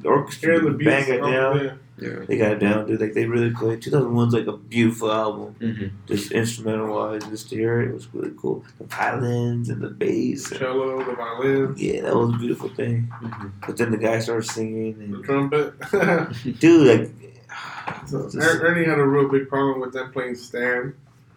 the 0.03 0.09
orchestra 0.09 0.53
Hearing 0.55 0.65
the 0.73 0.79
beats. 0.79 0.91
bang 0.91 1.15
it 1.15 1.21
oh, 1.21 1.31
down. 1.31 1.65
yeah. 1.65 1.73
Yeah. 1.97 2.25
They 2.27 2.37
got 2.37 2.53
it 2.53 2.59
down, 2.59 2.87
dude. 2.87 3.01
Like 3.01 3.13
they 3.15 3.25
really 3.27 3.51
played. 3.51 3.81
2001's 3.81 4.35
like 4.35 4.47
a 4.49 4.57
beautiful 4.57 5.13
album. 5.13 5.55
Mm-hmm. 5.61 5.87
Just 6.07 6.33
instrumental 6.33 6.93
wise, 6.95 7.23
just 7.27 7.49
to 7.51 7.57
hear 7.57 7.81
it, 7.83 7.91
it 7.91 7.95
was 7.95 8.13
really 8.13 8.33
cool. 8.37 8.65
The 8.79 8.85
violins 8.85 9.69
and 9.69 9.81
the 9.81 9.91
bass. 9.91 10.51
and- 10.51 10.59
Cello, 10.61 11.05
the 11.05 11.15
violin, 11.15 11.75
yeah, 11.77 12.03
that 12.03 12.17
was 12.17 12.35
a 12.35 12.39
beautiful 12.39 12.69
thing. 12.71 13.09
Mhm. 13.23 13.53
But 13.67 13.77
then 13.77 13.91
the 13.93 13.97
guy 13.99 14.19
started 14.19 14.49
singing, 14.51 15.13
the 15.13 15.23
trumpet. 15.23 15.75
dude, 16.59 16.87
like, 17.01 17.11
So 18.09 18.25
just- 18.31 18.37
Er- 18.37 18.67
Ernie 18.67 18.85
had 18.87 18.99
a 18.99 19.05
real 19.07 19.29
big 19.29 19.49
problem 19.49 19.81
with 19.81 19.93
them 19.93 20.11
playing 20.13 20.35
Stan. 20.35 20.95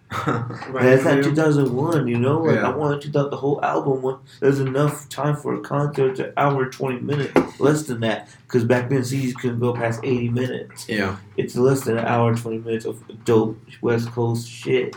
That's 0.25 1.03
not 1.03 1.21
2001, 1.23 2.07
you 2.07 2.17
know. 2.17 2.39
Like 2.39 2.55
Yeah. 2.55 2.69
I 2.71 2.75
wanted 2.75 3.01
to 3.01 3.11
thought 3.11 3.29
the 3.29 3.37
whole 3.37 3.63
album. 3.63 4.19
There's 4.39 4.59
enough 4.59 5.09
time 5.09 5.35
for 5.35 5.53
a 5.55 5.59
concert 5.59 6.15
to 6.15 6.33
hour 6.39 6.69
20 6.69 7.01
minutes, 7.01 7.59
less 7.59 7.83
than 7.83 7.99
that, 8.01 8.29
because 8.43 8.63
back 8.63 8.89
then 8.89 9.01
CDs 9.01 9.33
couldn't 9.35 9.59
go 9.59 9.73
past 9.73 9.99
80 10.03 10.29
minutes. 10.29 10.87
Yeah. 10.87 11.17
It's 11.35 11.55
less 11.57 11.81
than 11.81 11.97
an 11.97 12.05
hour 12.05 12.33
20 12.35 12.59
minutes 12.59 12.85
of 12.85 13.03
dope 13.25 13.59
West 13.81 14.09
Coast 14.11 14.49
shit. 14.49 14.95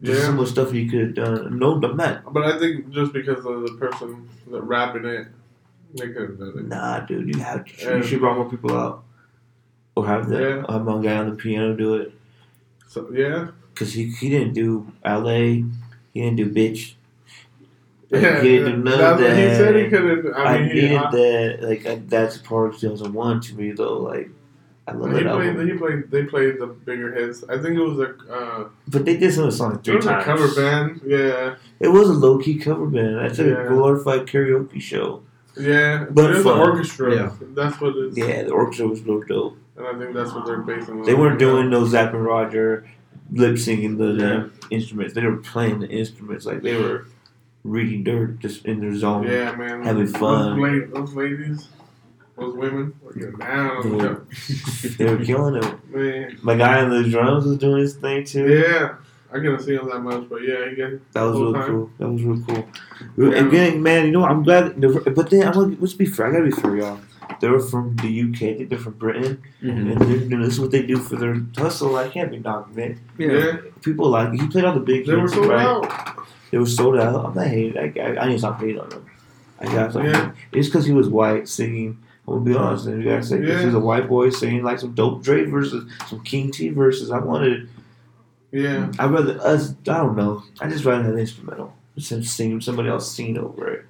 There's 0.00 0.18
Yeah. 0.20 0.26
so 0.26 0.32
much 0.32 0.48
stuff 0.48 0.72
you 0.72 0.88
could 0.90 1.00
have 1.00 1.14
done. 1.14 1.58
No, 1.58 1.74
I'm 1.82 1.96
not. 1.96 2.32
But 2.32 2.44
I 2.44 2.58
think 2.58 2.90
just 2.90 3.12
because 3.12 3.44
of 3.44 3.62
the 3.66 3.76
person 3.78 4.28
that 4.50 4.62
rapping 4.62 5.04
it, 5.04 5.28
they 5.94 6.08
could 6.08 6.30
have 6.30 6.38
done 6.38 6.52
it. 6.58 6.68
Nah, 6.68 7.00
dude, 7.00 7.34
you 7.34 7.42
have 7.42 7.64
to. 7.66 7.72
Yeah. 7.84 7.96
You 7.96 8.02
should 8.02 8.20
bring 8.20 8.34
more 8.34 8.48
people 8.48 8.74
out, 8.74 9.04
or 9.94 10.06
have 10.06 10.28
the 10.28 10.40
Yeah. 10.66 10.72
have 10.72 10.86
one 10.86 11.02
guy 11.02 11.16
on 11.16 11.28
the 11.30 11.36
piano 11.36 11.74
do 11.76 11.96
it. 11.96 12.12
So 12.88 13.08
yeah, 13.12 13.48
Cause 13.76 13.92
he 13.92 14.06
he 14.10 14.28
didn't 14.30 14.54
do 14.54 14.90
L.A. 15.04 15.64
He 16.14 16.20
didn't 16.22 16.36
do 16.36 16.50
bitch. 16.50 16.94
Like, 18.10 18.22
yeah. 18.22 18.40
he 18.42 18.48
didn't 18.58 18.84
do 18.84 18.90
none 18.90 18.98
That's 18.98 19.20
of 19.20 19.26
what 19.28 19.36
he 19.36 19.44
that. 19.44 19.56
said 19.56 19.76
he 19.76 19.88
could 19.90 20.24
have. 20.24 20.34
I, 20.36 20.42
I 20.44 20.58
mean, 20.60 20.68
he, 20.68 20.74
needed 20.82 20.96
I, 20.96 21.10
that. 21.10 21.58
Like 21.62 21.86
I, 21.86 21.94
that's 22.06 22.38
part 22.38 22.72
of 22.74 22.80
2001 22.80 23.40
to 23.42 23.54
me 23.54 23.72
though. 23.72 23.98
Like 23.98 24.30
I 24.86 24.92
love 24.92 25.10
He 25.10 25.22
that 25.24 25.32
played. 25.34 25.48
album. 25.48 25.68
He 25.68 25.74
played. 25.76 26.10
They 26.10 26.24
played 26.24 26.58
the 26.60 26.68
bigger 26.68 27.12
hits. 27.12 27.42
I 27.48 27.58
think 27.60 27.76
it 27.76 27.80
was 27.82 27.98
a. 27.98 28.14
Uh, 28.32 28.68
But 28.88 29.04
they 29.04 29.16
did 29.16 29.32
some 29.34 29.50
song 29.50 29.74
it 29.74 29.84
three 29.84 29.96
was 29.96 30.06
a 30.06 30.22
cover 30.22 30.54
band. 30.54 31.00
Yeah, 31.04 31.56
It 31.80 31.88
was 31.88 32.08
a 32.08 32.12
low 32.14 32.38
key 32.38 32.58
cover 32.58 32.86
band. 32.86 33.16
That's 33.18 33.38
a 33.40 33.66
glorified 33.68 34.26
karaoke 34.26 34.80
show. 34.80 35.22
yeah. 35.58 36.04
But 36.04 36.14
But 36.14 36.30
it's 36.30 36.38
an 36.38 36.44
fun. 36.44 36.58
orchestra. 36.60 37.14
Yeah. 37.14 37.32
That's 37.54 37.80
what 37.80 37.96
it 37.96 38.04
is. 38.06 38.16
Yeah, 38.16 38.44
the 38.44 38.52
orchestra 38.52 38.86
was 38.86 39.02
real 39.02 39.20
dope. 39.22 39.58
And 39.76 39.86
I 39.86 39.98
think 39.98 40.14
that's 40.14 40.32
what 40.32 40.46
they're 40.46 40.58
basing. 40.62 41.02
They 41.02 41.14
weren't 41.14 41.38
doing 41.40 41.68
no 41.68 41.84
Zapp 41.84 42.14
and 42.14 42.24
Roger 42.24 42.88
lip 43.32 43.58
singing 43.58 43.98
the, 43.98 44.50
instruments. 44.70 45.14
They 45.14 45.22
were 45.22 45.36
playing 45.36 45.80
the 45.80 45.88
instruments 45.88 46.44
like 46.46 46.62
they 46.62 46.76
were 46.76 47.06
reading 47.64 48.02
dirt 48.04 48.38
just 48.40 48.64
in 48.64 48.80
their 48.80 48.94
zone. 48.96 49.24
Yeah, 49.26 49.54
man. 49.54 49.82
Having 49.82 50.06
fun. 50.08 50.60
Those, 50.60 50.90
those 50.92 51.14
ladies, 51.14 51.68
those 52.36 52.54
women, 52.56 52.94
were 53.02 53.12
getting 53.12 53.38
down. 53.38 53.82
They 53.82 54.04
were, 54.04 54.26
they 54.98 55.04
were 55.14 55.24
killing 55.24 55.62
it. 55.62 55.94
Man, 55.94 56.38
My 56.42 56.56
guy 56.56 56.82
on 56.82 56.90
the 56.90 57.08
drums 57.08 57.44
was 57.44 57.58
doing 57.58 57.82
his 57.82 57.94
thing 57.94 58.24
too. 58.24 58.48
yeah. 58.48 58.96
I 59.28 59.38
couldn't 59.38 59.60
see 59.60 59.74
him 59.74 59.88
that 59.90 59.98
much, 60.00 60.28
but 60.28 60.36
yeah, 60.36 60.70
he 60.70 60.76
got. 60.76 60.92
That 61.12 61.22
was 61.22 61.32
Full 61.34 61.52
real 61.52 61.52
time. 61.54 61.66
cool. 61.68 61.90
That 61.98 62.08
was 62.08 62.22
real 62.22 62.44
cool. 62.46 62.68
Yeah. 63.32 63.44
Again, 63.46 63.82
man, 63.82 64.06
you 64.06 64.12
know, 64.12 64.24
I'm 64.24 64.44
glad. 64.44 64.80
But 64.80 65.30
then, 65.30 65.42
I'm 65.48 65.52
gonna, 65.52 65.76
let's 65.80 65.94
be 65.94 66.06
fair. 66.06 66.28
I 66.28 66.30
gotta 66.30 66.44
be 66.44 66.50
fair, 66.52 66.76
y'all. 66.76 67.00
They 67.40 67.48
were 67.48 67.60
from 67.60 67.96
the 67.96 68.08
UK. 68.08 68.68
They're 68.68 68.78
from 68.78 68.94
Britain, 68.94 69.42
Mhm. 69.62 69.92
and 69.92 70.00
they're, 70.30 70.38
this 70.40 70.54
is 70.54 70.60
what 70.60 70.70
they 70.70 70.82
do 70.86 70.96
for 70.98 71.16
their 71.16 71.36
hustle. 71.56 71.96
I 71.96 72.08
can't 72.08 72.30
be 72.30 72.38
knocking 72.38 72.78
it. 72.78 72.98
Yeah, 73.18 73.56
People 73.82 74.08
like 74.10 74.32
he 74.32 74.46
played 74.48 74.64
all 74.64 74.74
the 74.74 74.80
big. 74.80 75.06
they 75.06 75.14
were 75.16 75.28
sold 75.28 75.48
right? 75.48 75.66
out. 75.66 76.26
They 76.50 76.58
were 76.58 76.66
sold 76.66 76.96
out. 76.98 77.24
I'm 77.26 77.34
not 77.34 77.46
hating. 77.46 77.76
I, 77.78 77.92
I, 78.00 78.22
I 78.22 78.26
need 78.28 78.34
to 78.34 78.38
stop 78.38 78.60
hating 78.60 78.80
on 78.80 78.88
them. 78.88 79.04
I 79.60 79.64
got 79.66 79.92
something. 79.92 80.10
Yeah. 80.10 80.32
It's 80.52 80.68
because 80.68 80.86
he 80.86 80.92
was 80.92 81.08
white 81.08 81.48
singing. 81.48 81.98
I'm 82.28 82.34
gonna 82.34 82.44
be 82.44 82.56
honest, 82.56 82.86
and 82.86 83.02
you 83.02 83.08
gotta 83.10 83.22
say 83.22 83.38
'cause 83.38 83.48
Yeah. 83.48 83.64
he's 83.64 83.74
a 83.74 83.78
white 83.80 84.08
boy 84.08 84.30
singing 84.30 84.62
like 84.64 84.78
some 84.80 84.92
dope 84.94 85.22
Dre 85.22 85.44
verses, 85.44 85.90
some 86.08 86.20
King 86.24 86.50
T 86.50 86.70
verses. 86.70 87.10
I 87.10 87.18
wanted. 87.18 87.68
Yeah, 88.52 88.90
I'd 88.98 89.10
rather 89.10 89.38
us. 89.40 89.70
I 89.88 89.98
don't 89.98 90.16
know. 90.16 90.42
I 90.60 90.68
just 90.68 90.84
rather 90.84 91.02
have 91.04 91.12
an 91.14 91.18
instrumental 91.20 91.72
instead 91.96 92.18
of 92.20 92.26
singing 92.26 92.60
somebody 92.60 92.88
else 92.88 93.10
singing 93.14 93.38
over 93.38 93.68
it. 93.68 93.84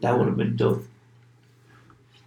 That 0.00 0.18
would 0.18 0.26
have 0.28 0.36
been 0.36 0.56
dope. 0.56 0.84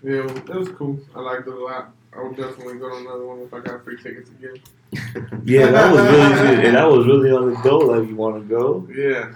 Yeah, 0.06 0.32
it 0.32 0.50
was 0.56 0.70
cool. 0.70 1.00
I 1.16 1.20
liked 1.22 1.48
it 1.48 1.54
a 1.54 1.60
lot. 1.60 1.92
I 2.16 2.24
would 2.24 2.38
definitely 2.38 2.76
go 2.76 2.90
to 2.90 2.96
another 2.98 3.26
one 3.26 3.40
if 3.42 3.54
I 3.54 3.60
got 3.60 3.84
free 3.84 3.98
tickets 4.02 4.30
again. 4.30 4.58
Yeah, 5.44 5.72
that 5.72 5.92
was 5.92 6.02
really 6.02 6.34
good, 6.56 6.66
and 6.66 6.76
that 6.78 6.86
was 6.90 7.06
really 7.06 7.32
on 7.32 7.54
the 7.54 7.60
go. 7.62 7.78
Like 7.80 8.08
you 8.08 8.16
want 8.16 8.36
to 8.42 8.48
go? 8.48 8.88
Yeah. 8.96 9.34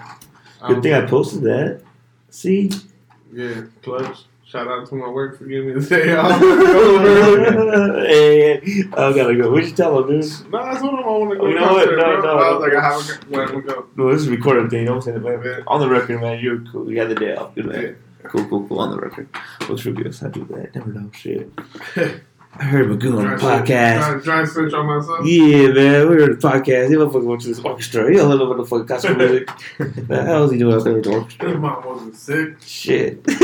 Good 0.68 0.82
thing 0.84 0.94
I 0.94 1.06
posted 1.06 1.42
that. 1.44 1.82
See, 2.30 2.70
Yeah, 3.34 3.64
clutch. 3.84 4.20
Shout 4.46 4.68
out 4.68 4.88
to 4.90 4.96
my 4.96 5.08
work 5.10 5.38
for 5.38 5.46
giving 5.46 5.76
me 5.76 5.80
the 5.82 5.88
day 5.90 6.16
off. 6.16 6.42
Hey, 8.10 8.58
I 8.94 9.14
gotta 9.14 9.36
go. 9.36 9.52
What 9.52 9.64
you 9.66 9.72
tell 9.72 10.02
them, 10.02 10.22
dude? 10.22 10.32
no, 10.52 10.64
that's 10.64 10.82
what 10.82 10.94
I 10.96 11.08
want 11.08 11.32
to 11.32 11.38
go. 11.38 11.48
You 11.48 11.56
know 11.60 11.74
what? 11.74 11.86
concert, 11.86 11.98
No, 11.98 12.22
bro. 12.22 12.22
no, 12.22 12.38
I 12.38 12.52
was 12.54 12.62
like, 12.62 12.74
I 12.74 13.44
have 13.44 13.56
a 13.56 13.62
go. 13.62 13.86
No, 13.96 14.12
this 14.12 14.22
is 14.22 14.28
a 14.28 14.32
recorded 14.32 14.70
thing. 14.72 14.86
Don't 14.86 15.02
say 15.04 15.12
that, 15.12 15.20
man. 15.20 15.42
Yeah. 15.44 15.60
On 15.68 15.80
the 15.80 15.88
record, 15.90 16.22
man, 16.22 16.40
you're 16.44 16.62
cool. 16.72 16.90
You 16.90 16.96
got 16.96 17.10
the 17.10 17.16
day 17.16 17.36
off. 17.36 17.54
Good 17.56 17.66
man. 17.68 17.82
Yeah. 17.82 17.92
Cool, 18.24 18.46
cool, 18.48 18.68
cool. 18.68 18.80
On 18.80 18.92
the 18.92 19.00
record. 19.00 19.28
What's 19.68 19.84
good? 19.84 19.98
I 20.00 20.28
do 20.28 20.46
that. 20.46 20.76
Never 20.76 20.92
know 20.94 21.10
shit. 21.14 21.50
I 22.56 22.64
heard 22.64 22.88
Magoo 22.88 23.20
on 23.20 23.30
the 23.30 23.36
podcast. 23.36 24.02
Try, 24.02 24.20
try 24.22 24.42
to 24.42 24.48
switch 24.48 24.74
on 24.74 24.88
myself. 24.88 25.24
Yeah, 25.26 25.68
man. 25.68 26.10
We 26.10 26.16
heard 26.16 26.42
the 26.42 26.48
podcast. 26.48 26.90
He 26.90 26.96
motherfucker 26.96 27.24
went 27.24 27.42
to 27.42 27.48
this 27.48 27.60
orchestra. 27.60 28.10
He 28.10 28.18
don't 28.18 28.38
know 28.38 28.46
what 28.46 28.58
the 28.58 28.66
fuck 28.66 28.86
gospel 28.88 29.16
music. 29.16 29.48
the 29.78 30.24
hell 30.24 30.44
is 30.46 30.52
he 30.52 30.58
doing 30.58 30.74
out 30.76 30.84
there 30.84 30.96
with 30.96 31.04
the 31.06 31.12
orchestra? 31.12 31.50
His 31.50 31.58
mom 31.58 31.86
wasn't 31.86 32.16
sick. 32.16 32.60
Shit. 32.62 33.24
His 33.28 33.40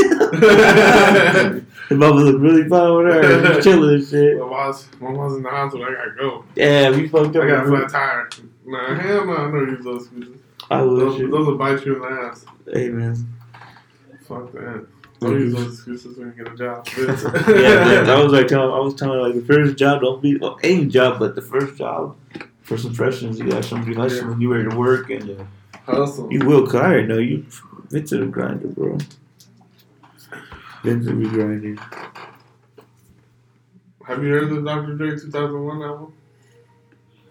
mama 1.98 2.20
look 2.20 2.42
really 2.42 2.68
fine 2.68 2.94
with 2.96 3.06
her. 3.14 3.54
She's 3.54 3.64
chilling 3.64 3.94
and 3.94 4.06
shit. 4.06 4.38
My 4.38 4.46
mom's, 4.48 4.88
my 5.00 5.10
mom's 5.12 5.36
in 5.36 5.42
the 5.44 5.50
hospital. 5.50 5.86
I 5.86 5.92
gotta 5.94 6.10
go. 6.18 6.44
Damn, 6.54 6.98
you 6.98 7.08
fucked 7.08 7.36
up. 7.36 7.44
I 7.44 7.48
got 7.48 7.64
a 7.64 7.68
flat 7.68 7.88
tire. 7.88 8.28
Nah, 8.66 8.94
hell 8.96 9.24
no. 9.24 9.36
I 9.36 9.50
know 9.50 9.60
use 9.60 9.84
those 9.84 10.02
excuses. 10.06 10.36
I 10.68 10.80
Those, 10.80 11.20
you. 11.20 11.30
those 11.30 11.46
will 11.46 11.56
bite 11.56 11.86
you 11.86 11.94
in 11.94 12.00
the 12.02 12.08
ass. 12.22 12.44
Hey, 12.70 12.88
man. 12.88 13.14
Fuck 14.26 14.52
that. 14.52 14.86
Don't 15.20 15.32
use 15.32 15.54
those 15.54 15.74
excuses 15.74 16.18
when 16.18 16.34
you 16.36 16.44
get 16.44 16.52
a 16.52 16.56
job. 16.56 16.86
yeah, 16.96 17.84
man. 17.84 18.10
I 18.10 18.22
was 18.22 18.32
like 18.32 18.48
telling, 18.48 18.74
I 18.74 18.80
was 18.80 18.94
telling 18.94 19.20
like 19.20 19.34
the 19.34 19.40
first 19.40 19.76
job 19.76 20.02
don't 20.02 20.20
be 20.20 20.36
well, 20.36 20.58
any 20.62 20.86
job, 20.86 21.18
but 21.18 21.34
the 21.34 21.42
first 21.42 21.76
job 21.76 22.16
for 22.62 22.76
some 22.76 22.92
freshmen, 22.92 23.36
you 23.36 23.48
got 23.48 23.64
somebody 23.64 23.94
hustling, 23.94 24.40
you 24.40 24.52
ready 24.52 24.68
to 24.68 24.76
work, 24.76 25.08
and 25.10 25.46
Hustle. 25.86 26.30
you 26.32 26.44
will. 26.44 26.66
Already 26.66 27.06
know 27.06 27.18
you. 27.18 27.46
Vince 27.90 28.12
is 28.12 28.20
a 28.20 28.26
grinder, 28.26 28.66
bro. 28.66 28.98
Vince 30.82 31.06
will 31.06 31.16
be 31.16 31.28
grinding. 31.28 31.78
Have 34.06 34.22
you 34.22 34.30
heard 34.30 34.50
the 34.50 34.60
Dr. 34.60 34.94
Dre 34.94 35.10
2001 35.10 35.82
album? 35.82 36.12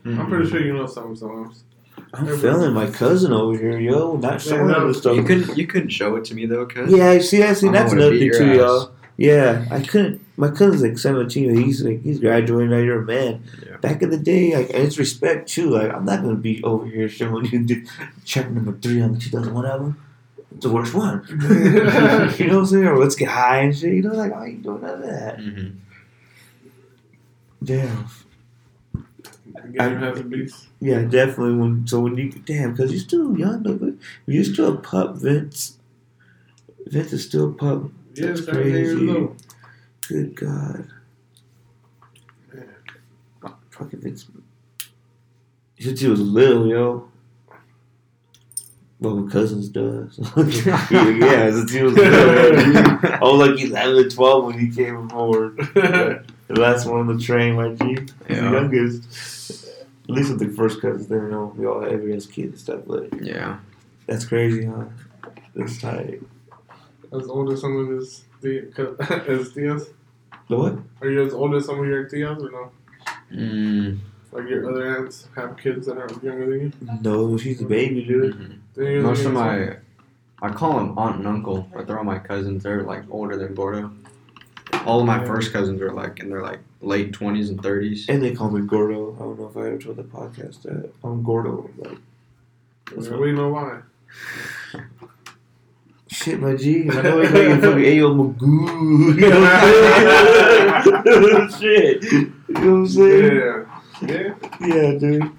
I'm 0.06 0.28
pretty 0.28 0.50
sure 0.50 0.62
you 0.62 0.74
know 0.74 0.88
some 0.88 1.16
songs. 1.16 1.64
I'm 2.14 2.39
feeling 2.39 2.74
my 2.74 2.89
cousin 2.89 3.34
over 3.34 3.58
here, 3.58 3.80
yo. 3.80 4.16
Not 4.18 4.41
showing 4.41 4.68
no, 4.68 4.88
the 4.88 4.93
stuff. 4.93 5.16
You 5.16 5.24
couldn't 5.24 5.58
you 5.58 5.68
couldn't 5.68 5.89
show 5.89 6.16
it 6.16 6.26
to 6.26 6.34
me 6.34 6.45
though, 6.45 6.66
cause 6.66 6.91
Yeah, 6.91 7.20
see, 7.20 7.43
I 7.43 7.53
see. 7.53 7.70
That's 7.70 7.91
another 7.91 8.18
thing 8.18 8.32
too, 8.32 8.51
ass. 8.51 8.58
y'all. 8.58 8.91
Yeah, 9.18 9.66
I 9.72 9.82
couldn't. 9.82 10.22
My 10.38 10.49
cousin's 10.49 10.82
like 10.82 10.97
seventeen. 10.97 11.56
He's 11.56 11.84
like 11.84 12.01
he's 12.01 12.20
graduating. 12.20 12.72
Now 12.72 12.78
you're 12.78 13.01
a 13.01 13.06
man. 13.06 13.43
Yeah. 13.66 13.78
Back 13.78 14.01
in 14.01 14.10
the 14.10 14.18
day, 14.18 14.56
like 14.56 14.70
and 14.70 14.84
it's 14.84 14.97
respect 14.97 15.49
too. 15.49 15.70
Like 15.70 15.93
I'm 15.93 16.06
not 16.06 16.22
gonna 16.22 16.36
be 16.36 16.64
over 16.64 16.86
here 16.86 17.08
showing 17.10 17.45
you 17.45 17.66
the 17.66 17.88
check 18.26 18.49
number 18.49 18.74
three 18.74 19.01
on 19.01 19.14
the 19.14 19.20
2001 19.20 19.66
album. 19.66 20.01
It's 20.53 20.66
the 20.66 20.72
worst 20.72 20.93
one. 20.93 21.26
you 21.30 22.47
know 22.47 22.56
what 22.56 22.60
I'm 22.60 22.66
saying? 22.66 22.86
Or 22.86 22.97
let's 22.97 23.16
get 23.16 23.30
high 23.30 23.60
and 23.60 23.78
shit. 23.78 23.93
You 23.93 24.01
know, 24.01 24.14
like 24.14 24.34
I 24.34 24.47
ain't 24.47 24.64
doing 24.64 24.82
none 24.82 25.01
of 25.01 25.10
that. 25.10 25.38
Mhm. 25.38 25.76
Damn. 27.64 28.06
Game 29.78 29.97
has 29.99 30.19
a 30.19 30.23
beast. 30.23 30.67
Yeah, 30.80 31.01
definitely. 31.03 31.55
When 31.55 31.88
so 31.88 31.99
when 32.01 32.17
you 32.17 32.30
damn, 32.32 32.71
because 32.71 32.91
you're 32.91 32.99
still 32.99 33.38
young 33.38 33.63
though, 33.63 33.76
but 33.76 33.93
you're 34.26 34.43
still 34.43 34.73
a 34.73 34.78
pup, 34.78 35.15
Vince. 35.15 35.78
Vince 36.88 37.13
is 37.13 37.23
still 37.26 37.49
a 37.49 37.53
pup. 37.53 37.84
Yeah, 38.13 38.28
That's 38.28 38.45
17 38.45 38.71
crazy. 38.71 39.28
Good 40.07 40.36
God. 40.36 40.88
Fucking 43.71 43.99
Vince. 44.01 44.28
Since 45.80 45.99
he 45.99 46.07
was 46.07 46.21
little, 46.21 46.67
yo. 46.67 47.09
Well, 49.01 49.17
my 49.17 49.30
cousins 49.32 49.67
does. 49.67 50.17
yeah, 50.65 51.09
yeah, 51.09 51.51
since 51.51 51.73
he 51.73 51.82
was 51.84 51.93
little. 51.93 52.17
I 52.17 53.19
was 53.21 53.49
like 53.49 53.59
11 53.59 54.05
or 54.05 54.09
12 54.09 54.45
when 54.45 54.57
he 54.59 54.71
came 54.73 54.95
aboard. 54.95 55.57
the 55.73 56.23
last 56.49 56.86
one 56.88 57.01
on 57.01 57.17
the 57.17 57.21
train, 57.21 57.55
my 57.55 57.69
G. 57.73 57.86
He's 57.89 58.09
Yeah. 58.30 58.49
the 58.49 58.51
youngest. 58.51 59.03
At 60.08 60.10
least 60.16 60.30
with 60.30 60.39
the 60.39 60.49
first 60.49 60.82
cousins, 60.82 61.08
they 61.08 61.16
don't 61.16 61.32
know 61.32 61.53
we 61.58 61.66
all 61.66 61.84
every 61.84 62.14
has 62.14 62.26
kids 62.28 62.49
and 62.51 62.60
stuff, 62.60 62.82
but 62.88 63.22
Yeah. 63.22 63.58
that's 64.06 64.26
crazy, 64.26 64.66
huh? 64.66 64.86
That's 65.56 65.82
tight. 65.82 66.21
As 67.12 67.28
old 67.28 67.51
as 67.51 67.62
some 67.62 67.75
of 67.78 67.88
his 67.89 68.24
the- 68.42 68.67
as 69.28 69.51
tias. 69.54 69.88
The 70.47 70.58
what? 70.58 70.78
Are 71.01 71.09
you 71.09 71.24
as 71.25 71.34
old 71.34 71.55
as 71.55 71.66
some 71.66 71.79
of 71.79 71.86
your 71.88 72.05
tias 72.08 72.38
or 72.39 72.51
no? 72.51 72.71
Mm, 73.34 73.97
Like 74.32 74.47
your 74.47 74.70
other 74.70 74.97
aunts 74.97 75.28
have 75.36 75.58
kids 75.58 75.88
that 75.88 75.97
are 75.97 76.09
younger 76.21 76.46
than 76.51 76.59
you? 76.62 76.71
No, 77.01 77.38
she's 77.38 77.62
a 77.62 77.66
baby, 77.66 78.05
dude. 78.05 78.59
mhm. 78.78 79.01
Most 79.01 79.25
of 79.25 79.34
my 79.34 79.78
I 80.42 80.50
call 80.51 80.78
them 80.78 80.97
aunt 80.97 81.17
and 81.20 81.28
uncle, 81.28 81.67
but 81.74 81.88
they're 81.88 81.97
all 81.97 82.04
my 82.04 82.20
cousins. 82.20 82.62
They're 82.63 82.84
like 82.84 83.04
older 83.09 83.38
than 83.38 83.55
Gordo. 83.55 83.92
All 84.86 85.00
of 85.01 85.05
my 85.08 85.17
Yeah. 85.20 85.25
first 85.25 85.51
cousins 85.54 85.82
are 85.82 85.92
like 85.93 86.20
in 86.20 86.29
their 86.29 86.42
like 86.42 86.59
late 86.82 87.13
twenties 87.13 87.50
and 87.50 87.62
thirties. 87.62 88.08
And 88.09 88.21
they 88.21 88.33
call 88.36 88.50
me 88.51 88.62
Gordo. 88.66 89.16
I 89.16 89.20
don't 89.20 89.39
know 89.39 89.47
if 89.47 89.58
I 89.58 89.67
ever 89.67 89.78
told 89.78 89.96
the 89.97 90.04
podcast 90.04 90.62
that. 90.63 90.92
I'm 91.04 91.24
Gordo. 91.24 91.70
Like, 91.78 91.97
that's 92.93 93.05
so- 93.08 93.12
what- 93.13 93.21
We 93.21 93.32
know 93.32 93.50
why. 93.50 93.79
shit, 96.08 96.39
my 96.39 96.55
G. 96.55 96.89
I 96.89 97.01
know 97.01 97.20
they 97.25 97.28
call 97.47 97.62
fucking 97.62 97.83
Ayo 97.83 98.16
Magoo. 98.16 99.16
You 99.16 99.29
know 99.29 101.21
what 101.21 101.42
I'm 101.42 101.50
saying? 101.50 102.01
shit. 102.01 102.12
You 102.12 102.32
know 102.47 102.59
what 102.59 102.62
I'm 102.62 102.87
saying? 102.87 103.36
Yeah. 103.36 103.66
Yeah. 104.01 104.33
Yeah, 104.62 104.92
dude. 105.00 105.32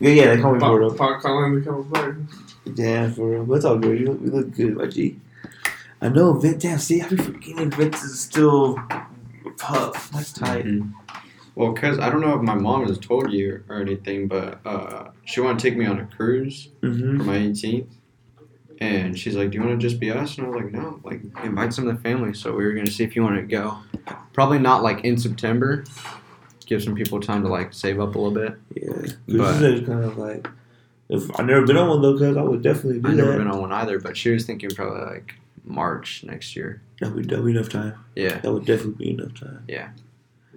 Yeah, 0.00 0.10
yeah, 0.10 0.34
they 0.34 0.40
call 0.40 0.52
me 0.54 0.60
Gordo. 0.60 0.94
Pop 0.94 1.20
Collins 1.20 1.64
comes 1.66 1.86
back. 1.92 2.14
Damn, 2.74 3.12
for 3.12 3.30
real. 3.30 3.44
But 3.44 3.54
it's 3.54 3.64
all 3.64 3.78
good. 3.78 3.98
You 3.98 4.06
look, 4.06 4.20
you 4.22 4.30
look 4.30 4.50
good, 4.54 4.76
my 4.76 4.86
G. 4.86 5.18
I 6.00 6.08
know, 6.08 6.32
Vince. 6.34 6.62
Damn, 6.62 6.78
see, 6.78 7.02
I 7.02 7.08
be 7.08 7.16
forgetting 7.16 7.70
Vince 7.70 8.02
is 8.04 8.20
still 8.20 8.78
puff. 9.56 10.10
That's 10.12 10.32
tight. 10.32 10.64
Mhm. 10.64 10.92
Well, 11.54 11.72
cause 11.72 11.98
I 11.98 12.08
don't 12.08 12.20
know 12.20 12.36
if 12.36 12.42
my 12.42 12.54
mom 12.54 12.86
has 12.86 12.98
told 12.98 13.32
you 13.32 13.64
or 13.68 13.80
anything, 13.80 14.28
but 14.28 14.60
uh, 14.64 15.08
she 15.24 15.40
wanted 15.40 15.58
to 15.58 15.68
take 15.68 15.76
me 15.76 15.86
on 15.86 15.98
a 15.98 16.06
cruise 16.06 16.68
Mm-hmm. 16.82 17.18
for 17.18 17.24
my 17.24 17.36
18th. 17.38 17.86
And 18.80 19.18
she's 19.18 19.34
like, 19.34 19.50
"Do 19.50 19.58
you 19.58 19.64
want 19.64 19.80
to 19.80 19.84
just 19.88 19.98
be 19.98 20.12
us?" 20.12 20.38
And 20.38 20.46
I 20.46 20.50
was 20.50 20.62
like, 20.62 20.72
"No, 20.72 21.00
like 21.02 21.20
invite 21.42 21.72
some 21.72 21.88
of 21.88 21.96
the 21.96 22.00
family." 22.00 22.32
So 22.32 22.54
we 22.54 22.64
were 22.64 22.72
gonna 22.74 22.86
see 22.90 23.02
if 23.02 23.16
you 23.16 23.24
wanted 23.24 23.40
to 23.40 23.46
go. 23.48 23.76
Probably 24.32 24.60
not 24.60 24.84
like 24.84 25.04
in 25.04 25.16
September. 25.18 25.82
Give 26.64 26.80
some 26.80 26.94
people 26.94 27.18
time 27.18 27.42
to 27.42 27.48
like 27.48 27.72
save 27.74 27.98
up 27.98 28.14
a 28.14 28.18
little 28.20 28.30
bit. 28.30 28.56
Yeah. 28.76 29.12
But- 29.26 29.58
This 29.58 29.80
is 29.80 29.86
kind 29.88 30.04
of 30.04 30.16
like. 30.16 30.48
If 31.08 31.28
I've 31.40 31.46
never 31.46 31.66
been 31.66 31.76
on 31.78 31.88
one 31.88 32.02
though, 32.02 32.16
cause 32.18 32.36
I 32.36 32.42
would 32.42 32.62
definitely 32.62 33.00
do 33.00 33.08
I've 33.08 33.16
that. 33.16 33.22
never 33.24 33.38
been 33.38 33.48
on 33.48 33.60
one 33.62 33.72
either, 33.72 33.98
but 33.98 34.16
she 34.16 34.30
was 34.30 34.44
thinking 34.46 34.70
probably 34.70 35.00
like 35.06 35.34
March 35.68 36.24
next 36.24 36.56
year. 36.56 36.80
That 37.00 37.14
would 37.14 37.28
that 37.28 37.38
would 37.38 37.46
be 37.46 37.52
enough 37.52 37.68
time. 37.68 37.94
Yeah. 38.16 38.38
That 38.38 38.52
would 38.52 38.64
definitely 38.64 39.04
be 39.06 39.10
enough 39.12 39.34
time. 39.38 39.64
Yeah. 39.68 39.90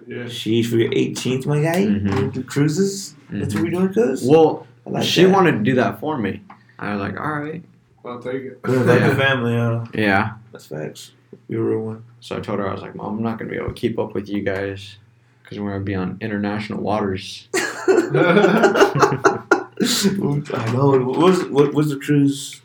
Sheesh, 0.08 0.66
for 0.66 0.78
your 0.78 0.92
18th, 0.92 1.46
my 1.46 1.62
guy. 1.62 1.84
Mhm. 1.86 2.04
You 2.10 2.16
wanna 2.16 2.32
do 2.32 2.44
cruises. 2.44 3.16
That's 3.30 3.54
what 3.54 3.64
we're 3.64 3.70
doing, 3.72 3.94
cuz. 3.94 4.24
Well, 4.28 4.66
like 4.86 5.04
she 5.04 5.24
that. 5.24 5.32
wanted 5.32 5.52
to 5.54 5.60
do 5.60 5.76
that 5.76 6.00
for 6.00 6.18
me. 6.18 6.42
I 6.80 6.94
was 6.94 7.02
like, 7.02 7.20
all 7.20 7.40
right. 7.40 7.64
I'll 8.04 8.20
take 8.20 8.42
it. 8.44 8.62
Good, 8.64 8.88
like 8.88 9.00
Yeah. 9.00 9.10
the 9.10 9.16
family, 9.16 9.56
uh, 9.56 9.86
Yeah. 9.94 10.32
that's 10.52 10.66
facts. 10.66 11.12
You're 11.48 11.62
a 11.62 11.70
real 11.76 11.86
one. 11.86 12.04
So 12.20 12.36
I 12.36 12.40
told 12.40 12.58
her, 12.60 12.68
I 12.68 12.74
was 12.74 12.82
like, 12.82 12.96
Mom, 12.96 13.18
I'm 13.18 13.24
not 13.24 13.38
going 13.38 13.48
to 13.48 13.52
be 13.54 13.58
able 13.62 13.68
to 13.74 13.80
keep 13.80 14.00
up 14.00 14.14
with 14.16 14.28
you 14.28 14.42
guys 14.42 14.98
because 15.44 15.60
we're 15.60 15.70
going 15.70 15.82
to 15.82 15.86
be 15.86 15.96
on 15.96 16.18
international 16.20 16.82
waters. 16.82 17.48
I 19.14 20.72
know. 20.74 21.00
What 21.00 21.18
was 21.20 21.46
what 21.46 21.74
was 21.74 21.90
the 21.90 21.98
cruise 21.98 22.62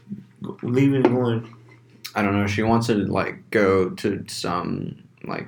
leaving 0.63 1.05
and 1.05 1.15
going? 1.15 1.55
I 2.17 2.23
don't 2.23 2.33
know. 2.33 2.47
She 2.47 2.63
wants 2.63 2.87
to 2.89 2.95
like 2.95 3.49
go 3.51 3.91
to 3.91 4.25
some 4.27 4.97
like 5.25 5.47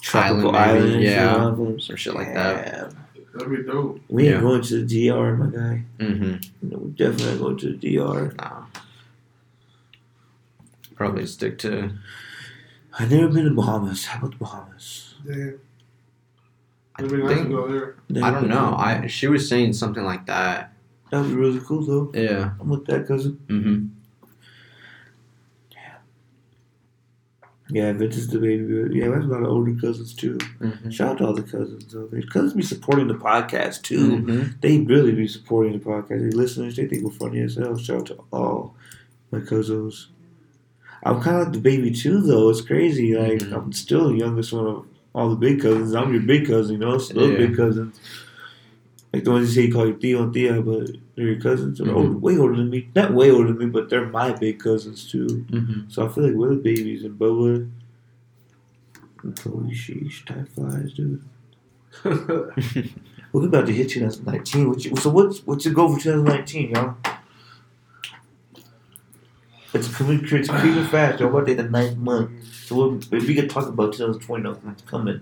Tropical 0.00 0.54
Island, 0.56 0.84
maybe, 1.00 1.08
islands, 1.08 1.10
yeah. 1.10 1.46
one 1.52 1.74
of 1.74 1.82
some 1.82 1.96
shit 1.96 2.14
like 2.14 2.32
that. 2.32 2.92
Damn. 2.92 3.06
That'd 3.34 3.50
be 3.50 3.70
dope. 3.70 4.00
We 4.08 4.28
ain't 4.28 4.36
Yeah. 4.36 4.40
going 4.40 4.62
to 4.62 4.84
the 4.84 5.08
DR, 5.08 5.36
my 5.36 5.46
guy. 5.46 5.82
Mm-hmm. 5.98 6.68
No, 6.70 6.78
we 6.78 6.90
definitely 6.92 7.32
not 7.32 7.38
going 7.40 7.56
to 7.58 7.76
the 7.76 7.96
DR. 7.96 8.32
Nah. 8.38 8.64
Probably 10.94 11.26
stick 11.26 11.58
to. 11.58 11.90
I've 12.98 13.10
never 13.10 13.28
been 13.28 13.44
to 13.44 13.50
Bahamas. 13.50 14.06
How 14.06 14.18
about 14.20 14.30
the 14.30 14.36
Bahamas? 14.38 15.14
Yeah. 15.26 15.50
I 16.98 17.02
It'd 17.02 17.10
be 17.10 17.22
nice 17.22 17.38
to 17.42 17.44
go 17.48 17.68
there. 17.68 17.96
I 18.24 18.30
don't 18.30 18.48
know. 18.48 18.74
I 18.78 19.06
she 19.06 19.26
was 19.26 19.46
saying 19.46 19.74
something 19.74 20.04
like 20.04 20.24
that. 20.26 20.72
that 21.10 21.20
would 21.20 21.28
be 21.28 21.34
really 21.36 21.60
cool 21.60 21.82
though. 21.84 22.10
Yeah. 22.18 22.52
I'm 22.58 22.68
with 22.70 22.86
that 22.86 23.06
cousin. 23.06 23.38
Mm-hmm. 23.48 23.86
Yeah, 27.68 27.92
Vince 27.92 28.16
is 28.16 28.28
the 28.28 28.38
baby. 28.38 28.96
Yeah, 28.96 29.06
have 29.06 29.24
a 29.24 29.26
lot 29.26 29.42
of 29.42 29.48
older 29.48 29.74
cousins 29.80 30.14
too. 30.14 30.38
Mm-hmm. 30.60 30.90
Shout 30.90 31.08
out 31.12 31.18
to 31.18 31.26
all 31.26 31.34
the 31.34 31.42
cousins 31.42 31.92
though. 31.92 32.06
The 32.06 32.22
cousins 32.26 32.54
be 32.54 32.62
supporting 32.62 33.08
the 33.08 33.14
podcast 33.14 33.82
too. 33.82 34.18
Mm-hmm. 34.22 34.52
They 34.60 34.78
really 34.80 35.12
be 35.12 35.26
supporting 35.26 35.72
the 35.72 35.84
podcast. 35.84 36.30
They 36.30 36.36
listeners, 36.36 36.76
they 36.76 36.86
think 36.86 37.02
we're 37.02 37.10
funny 37.10 37.40
as 37.40 37.56
hell. 37.56 37.76
Shout 37.76 37.96
out 38.02 38.06
to 38.06 38.18
all 38.32 38.76
my 39.32 39.40
cousins. 39.40 40.08
I'm 41.02 41.20
kind 41.20 41.36
of 41.38 41.42
like 41.44 41.52
the 41.54 41.58
baby 41.60 41.90
too, 41.90 42.20
though. 42.20 42.50
It's 42.50 42.60
crazy. 42.60 43.16
Like 43.16 43.40
Mhm. 43.40 43.52
I'm 43.52 43.72
still 43.72 44.08
the 44.10 44.16
youngest 44.18 44.52
one 44.52 44.66
of 44.66 44.86
all 45.14 45.30
the 45.30 45.36
big 45.36 45.60
cousins. 45.60 45.94
I'm 45.94 46.12
your 46.12 46.22
big 46.22 46.46
cousin, 46.46 46.74
you 46.74 46.78
know. 46.80 46.92
Those 46.92 47.12
Yeah. 47.12 47.36
big 47.36 47.56
cousins, 47.56 47.98
like 49.12 49.24
the 49.24 49.30
ones 49.32 49.48
you 49.56 49.62
say 49.62 49.66
you 49.68 49.72
call 49.72 49.86
you 49.88 49.94
Theo 49.94 50.22
and 50.22 50.32
Thea, 50.32 50.62
but 50.62 50.90
they're 51.16 51.26
your 51.26 51.40
cousins. 51.40 51.78
They're 51.78 51.88
Mhm. 51.88 51.94
older, 51.96 52.16
way 52.18 52.36
older 52.38 52.56
than 52.56 52.70
me. 52.70 52.88
Not 52.94 53.12
way 53.14 53.30
older 53.30 53.48
than 53.48 53.58
me, 53.58 53.66
but 53.66 53.88
they're 53.90 54.06
my 54.06 54.32
big 54.32 54.58
cousins 54.60 55.10
too. 55.10 55.26
Mm-hmm. 55.50 55.80
So 55.88 56.06
I 56.06 56.08
feel 56.12 56.24
like 56.24 56.34
we're 56.34 56.50
the 56.50 56.56
babies 56.56 57.04
and 57.04 57.18
Bubba. 57.18 57.68
and 59.22 59.36
Chloe, 59.36 59.70
sheesh, 59.72 60.24
time 60.26 60.46
flies, 60.46 60.92
dude. 60.92 61.22
We're 63.32 63.46
about 63.46 63.66
to 63.66 63.72
hit 63.72 63.90
2019. 63.90 64.68
What 64.68 64.84
you, 64.84 64.94
so 64.96 65.10
what's 65.10 65.44
what's 65.46 65.64
your 65.64 65.74
goal 65.74 65.94
for 65.94 66.00
2019, 66.00 66.70
y'all? 66.70 66.94
It's 69.74 69.88
coming, 69.94 70.20
it's 70.24 70.48
creeping 70.48 70.84
fast. 70.84 71.20
Y'all 71.20 71.28
about 71.28 71.46
to 71.46 71.54
hit 71.54 71.62
the 71.62 71.68
ninth 71.68 71.98
month. 71.98 72.30
So 72.66 72.76
we'll, 72.76 73.00
we 73.10 73.34
could 73.34 73.50
talk 73.50 73.66
about 73.66 73.92
2020 73.94 74.42
now, 74.44 74.58
it's 74.70 74.82
coming. 74.82 75.20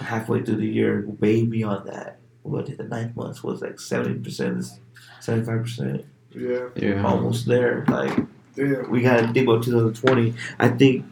Halfway 0.00 0.42
through 0.42 0.56
the 0.56 0.66
year, 0.66 1.04
way 1.20 1.44
beyond 1.44 1.86
that. 1.88 2.18
We're 2.44 2.58
about 2.58 2.66
to 2.66 2.72
hit 2.72 2.78
the 2.78 2.84
ninth 2.84 3.16
month. 3.16 3.42
was 3.42 3.60
like 3.62 3.76
70%, 3.76 4.78
75%, 5.20 6.04
Yeah. 6.32 6.68
Yeah. 6.76 7.02
almost 7.04 7.46
there. 7.46 7.84
Like 7.88 8.14
Damn. 8.54 8.90
we 8.90 9.00
gotta 9.02 9.32
think 9.32 9.48
about 9.48 9.64
2020. 9.64 10.34
I 10.60 10.68
think 10.68 11.04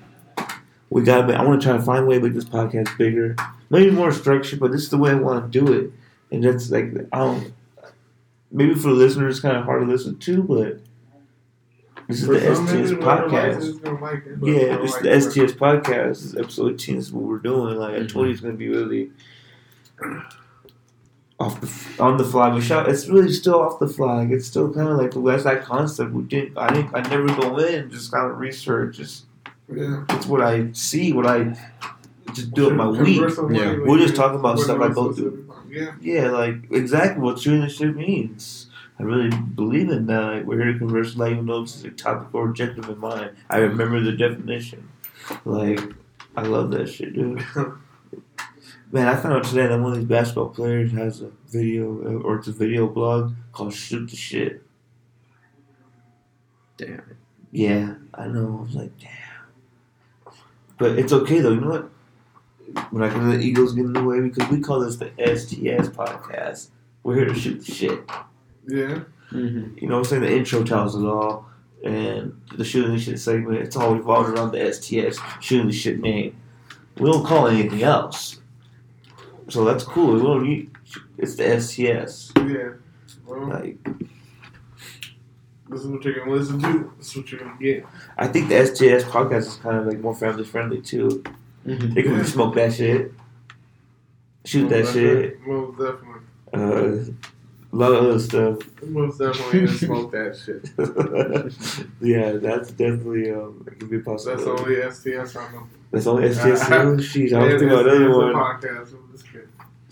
we 0.91 1.03
gotta. 1.03 1.35
I 1.35 1.43
want 1.43 1.61
to 1.63 1.67
try 1.69 1.77
to 1.77 1.83
find 1.83 2.05
a 2.05 2.07
way 2.07 2.17
to 2.17 2.21
make 2.21 2.35
this 2.35 2.45
podcast 2.45 2.97
bigger, 2.99 3.35
maybe 3.71 3.91
more 3.91 4.13
structured. 4.13 4.61
But 4.61 4.73
this 4.73 4.83
is 4.83 4.91
the 4.91 4.99
way 4.99 5.11
I 5.11 5.15
want 5.15 5.51
to 5.51 5.59
do 5.61 5.73
it, 5.73 5.91
and 6.31 6.45
that's 6.45 6.71
like 6.71 6.93
I 7.13 7.19
don't. 7.19 7.53
Maybe 8.51 8.75
for 8.75 8.89
the 8.89 8.95
listeners, 8.95 9.37
it's 9.37 9.41
kind 9.43 9.57
of 9.57 9.65
hard 9.65 9.81
to 9.81 9.91
listen 9.91 10.19
to, 10.19 10.43
but 10.43 10.81
this 12.09 12.21
is 12.21 12.27
For 12.27 12.35
the 12.35 12.55
some 12.55 12.67
STS 12.67 12.75
reason, 12.75 13.01
whoever 13.01 13.29
likes 13.31 13.65
it 13.67 13.83
podcast. 13.83 14.01
like 14.03 14.27
it, 14.27 14.39
Yeah, 14.43 14.53
whoever 14.77 14.85
it's 14.85 14.93
likes 14.93 15.03
the 15.03 15.11
it- 15.13 15.49
STS 15.49 15.53
podcast. 15.55 16.09
This 16.09 16.25
is 16.25 16.37
episode 16.37 16.73
18. 16.75 16.97
This 16.97 17.07
is 17.07 17.13
what 17.15 17.25
we're 17.25 17.39
doing. 17.39 17.77
Like, 17.79 17.95
Mhm. 17.95 18.03
at 18.03 18.09
20 18.11 18.31
is 18.33 18.41
going 18.43 18.53
to 18.53 18.59
be 18.59 18.69
really 18.69 19.11
off 21.43 21.61
the 21.61 22.03
on 22.03 22.17
the 22.17 22.25
fly. 22.25 22.51
But 22.51 22.63
shout, 22.63 22.89
it's 22.89 23.09
really 23.09 23.33
still 23.33 23.61
off 23.61 23.79
the 23.79 23.89
flag. 23.89 24.33
It's 24.33 24.47
still 24.47 24.73
kind 24.73 24.89
of 24.89 24.97
like 24.99 25.13
that's 25.13 25.45
that 25.45 25.65
concept. 25.65 26.13
We 26.13 26.23
didn't. 26.23 26.57
I 26.57 26.73
didn't. 26.73 26.95
I 26.95 27.01
never 27.09 27.27
go 27.27 27.57
in 27.59 27.91
just 27.91 28.13
kind 28.13 28.31
of 28.31 28.39
research. 28.39 28.97
Just 28.97 29.25
Yeah. 29.73 30.05
it's 30.11 30.27
what 30.27 30.41
I 30.41 30.73
see. 30.73 31.13
What 31.13 31.27
I 31.27 31.57
just 32.33 32.53
do 32.53 32.69
it 32.71 32.75
my 32.75 32.89
week. 32.89 33.19
Converse 33.19 33.39
on 33.39 33.55
Yeah. 33.55 33.77
We're 33.85 33.99
just 33.99 34.17
talking 34.17 34.39
about 34.39 34.59
stuff 34.59 34.79
you 34.79 34.85
I 34.85 34.89
go 34.89 35.03
listen 35.07 35.25
through. 35.25 35.55
Yeah. 35.71 35.93
Yeah, 36.01 36.31
like 36.31 36.71
exactly 36.71 37.23
what 37.23 37.39
shooting 37.39 37.63
the 37.63 37.69
shit 37.69 37.97
means. 37.97 38.69
I 38.99 39.05
really 39.05 39.31
believe 39.31 39.91
in 39.91 40.07
that. 40.07 40.21
Like, 40.23 40.45
we're 40.45 40.63
here 40.63 40.73
to 40.75 40.79
converse, 40.79 41.17
not 41.17 41.33
even 41.33 41.47
though 41.47 41.63
it's 41.63 41.83
a 41.83 41.91
topic 41.91 42.33
or 42.35 42.45
objective 42.49 42.89
in 42.89 42.99
mind. 42.99 43.31
I 43.51 43.59
remember 43.59 44.01
the 44.01 44.13
definition. 44.13 44.89
Like, 45.45 45.81
I 46.37 46.43
love 46.43 46.71
that 46.73 46.89
shit, 46.89 47.15
dude. 47.15 47.45
Man, 48.93 49.09
I 49.09 49.17
found 49.17 49.35
out 49.37 49.45
today 49.45 49.67
that 49.67 49.81
one 49.81 49.93
of 49.93 49.99
these 49.99 50.07
basketball 50.07 50.51
players 50.51 50.93
has 50.93 51.23
a 51.23 51.31
video, 51.49 51.87
uh, 52.05 52.23
or 52.23 52.37
it's 52.37 52.49
a 52.49 52.53
video 52.53 52.87
blog 52.87 53.33
called 53.53 53.73
"Shoot 53.73 54.11
the 54.11 54.17
Shit." 54.17 54.63
Damn. 56.77 57.17
Yeah, 57.51 57.95
I 58.13 58.27
know. 58.27 58.59
I 58.59 58.63
was 58.63 58.75
like, 58.75 58.91
damn. 58.99 60.35
But 60.77 60.99
it's 60.99 61.13
okay 61.13 61.41
though. 61.41 61.53
You 61.53 61.61
know 61.63 61.71
what? 61.71 61.91
We're 62.93 63.01
not 63.01 63.13
gonna 63.13 63.31
let 63.31 63.41
Eagles 63.41 63.73
get 63.73 63.87
in 63.87 63.95
the 63.95 64.05
way 64.05 64.21
because 64.21 64.51
we 64.51 64.61
call 64.61 64.81
this 64.81 64.97
the 64.97 65.11
STS 65.17 65.89
podcast. 65.89 66.69
We're 67.03 67.15
here 67.17 67.25
to 67.27 67.35
shoot 67.35 67.65
the 67.65 67.73
shit. 67.73 68.01
Yeah. 68.69 69.05
Mm-hmm. 69.31 69.79
You 69.79 69.89
know 69.89 69.97
what 69.97 70.01
I'm 70.01 70.05
saying? 70.05 70.23
The 70.23 70.37
intro 70.37 70.65
tells 70.65 70.95
it 70.95 71.07
all. 71.07 71.47
And 71.83 72.41
the 72.57 72.65
shooting 72.65 72.93
the 72.93 73.01
shit 73.01 73.19
segment, 73.19 73.61
it's 73.61 73.75
all 73.75 73.95
revolved 73.95 74.29
around 74.29 74.53
the 74.53 74.73
STS, 74.73 75.19
shooting 75.41 75.67
the 75.67 75.73
shit 75.73 75.99
name. 75.99 76.37
We 76.99 77.11
don't 77.11 77.25
call 77.25 77.47
it 77.47 77.55
anything 77.55 77.83
else. 77.83 78.42
So 79.49 79.65
that's 79.65 79.85
cool. 79.85 80.15
We 80.15 80.21
don't 80.23 80.71
it's 81.19 81.37
the 81.37 81.61
STS. 81.61 82.33
Yeah. 82.37 82.71
Well, 83.27 83.49
Like, 83.49 83.79
this 85.69 85.81
is 85.81 85.87
what 85.87 86.05
you're 86.05 86.15
gonna 86.19 86.33
listen 86.33 86.61
to. 86.61 86.93
This 86.99 87.11
is 87.11 87.17
what 87.17 87.31
you're 87.33 87.41
gonna 87.41 87.57
get. 87.61 87.87
I 88.19 88.29
think 88.29 88.49
the 88.49 88.67
STS 88.67 89.05
podcast 89.11 89.47
is 89.47 89.57
kind 89.57 89.79
of 89.79 89.87
like 89.87 90.01
more 90.01 90.15
family 90.15 90.45
friendly 90.45 90.81
too. 90.83 91.23
Mm-hmm. 91.67 91.95
They 91.95 92.03
can 92.03 92.13
really 92.13 92.25
smoke 92.25 92.55
that 92.57 92.75
shit, 92.75 93.13
shoot 94.45 94.69
that 94.69 94.81
Most 94.85 94.93
shit, 94.93 95.41
definitely- 95.41 95.53
Most 95.53 95.79
definitely. 95.79 97.11
uh, 97.11 97.13
a 97.75 97.77
lot 97.77 97.93
of 97.93 98.05
other 98.05 98.19
stuff. 98.19 98.59
Most 98.83 99.19
definitely 99.19 99.61
gonna 99.61 99.79
smoke 99.79 100.13
that 100.13 100.37
shit. 100.37 100.69
yeah, 102.03 102.33
that's 102.33 102.71
definitely 102.73 103.31
um, 103.33 103.65
it 103.67 103.79
could 103.79 103.89
be 103.91 104.01
possible. 104.01 104.37
That's 104.37 104.47
only 104.61 104.77
STS 104.91 105.37
I 105.37 105.53
know. 105.53 105.67
That's 105.91 106.07
only 106.07 106.31
STS. 106.33 106.43
oh, 106.45 106.97
Sheesh, 106.99 107.33
I 107.33 107.39
was 107.39 107.53
Yeah, 107.53 107.59
thinking 107.59 107.69
about 107.71 107.87
STS 107.87 107.95
another 107.97 108.11
one. 108.19 108.35
Podcast. 108.35 108.95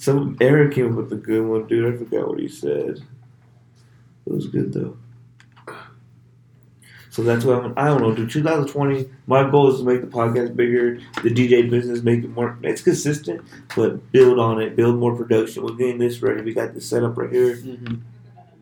I'm. 0.06 0.18
Some 0.18 0.36
Eric 0.40 0.74
came 0.74 0.86
up 0.92 0.96
with 0.96 1.12
a 1.12 1.16
good 1.16 1.46
one, 1.46 1.66
dude. 1.66 1.94
I 1.94 1.98
forgot 1.98 2.28
what 2.28 2.40
he 2.40 2.48
said. 2.48 3.02
It 4.26 4.32
was 4.32 4.46
good 4.46 4.72
though. 4.72 4.96
So 7.10 7.24
that's 7.24 7.44
what 7.44 7.64
I'm. 7.64 7.74
I 7.76 7.86
don't 7.86 8.00
know, 8.00 8.14
dude. 8.14 8.30
2020. 8.30 9.10
My 9.26 9.48
goal 9.50 9.72
is 9.72 9.80
to 9.80 9.84
make 9.84 10.00
the 10.00 10.06
podcast 10.06 10.54
bigger, 10.54 11.00
the 11.22 11.30
DJ 11.30 11.68
business, 11.68 12.02
make 12.02 12.22
it 12.22 12.30
more. 12.30 12.56
It's 12.62 12.82
consistent, 12.82 13.42
but 13.74 14.12
build 14.12 14.38
on 14.38 14.60
it. 14.60 14.76
Build 14.76 14.96
more 14.96 15.16
production. 15.16 15.64
We're 15.64 15.74
getting 15.74 15.98
this 15.98 16.22
ready. 16.22 16.42
We 16.42 16.54
got 16.54 16.72
this 16.72 16.88
set 16.88 17.02
up 17.02 17.16
right 17.16 17.30
here. 17.30 17.56
Mm-hmm. 17.56 17.96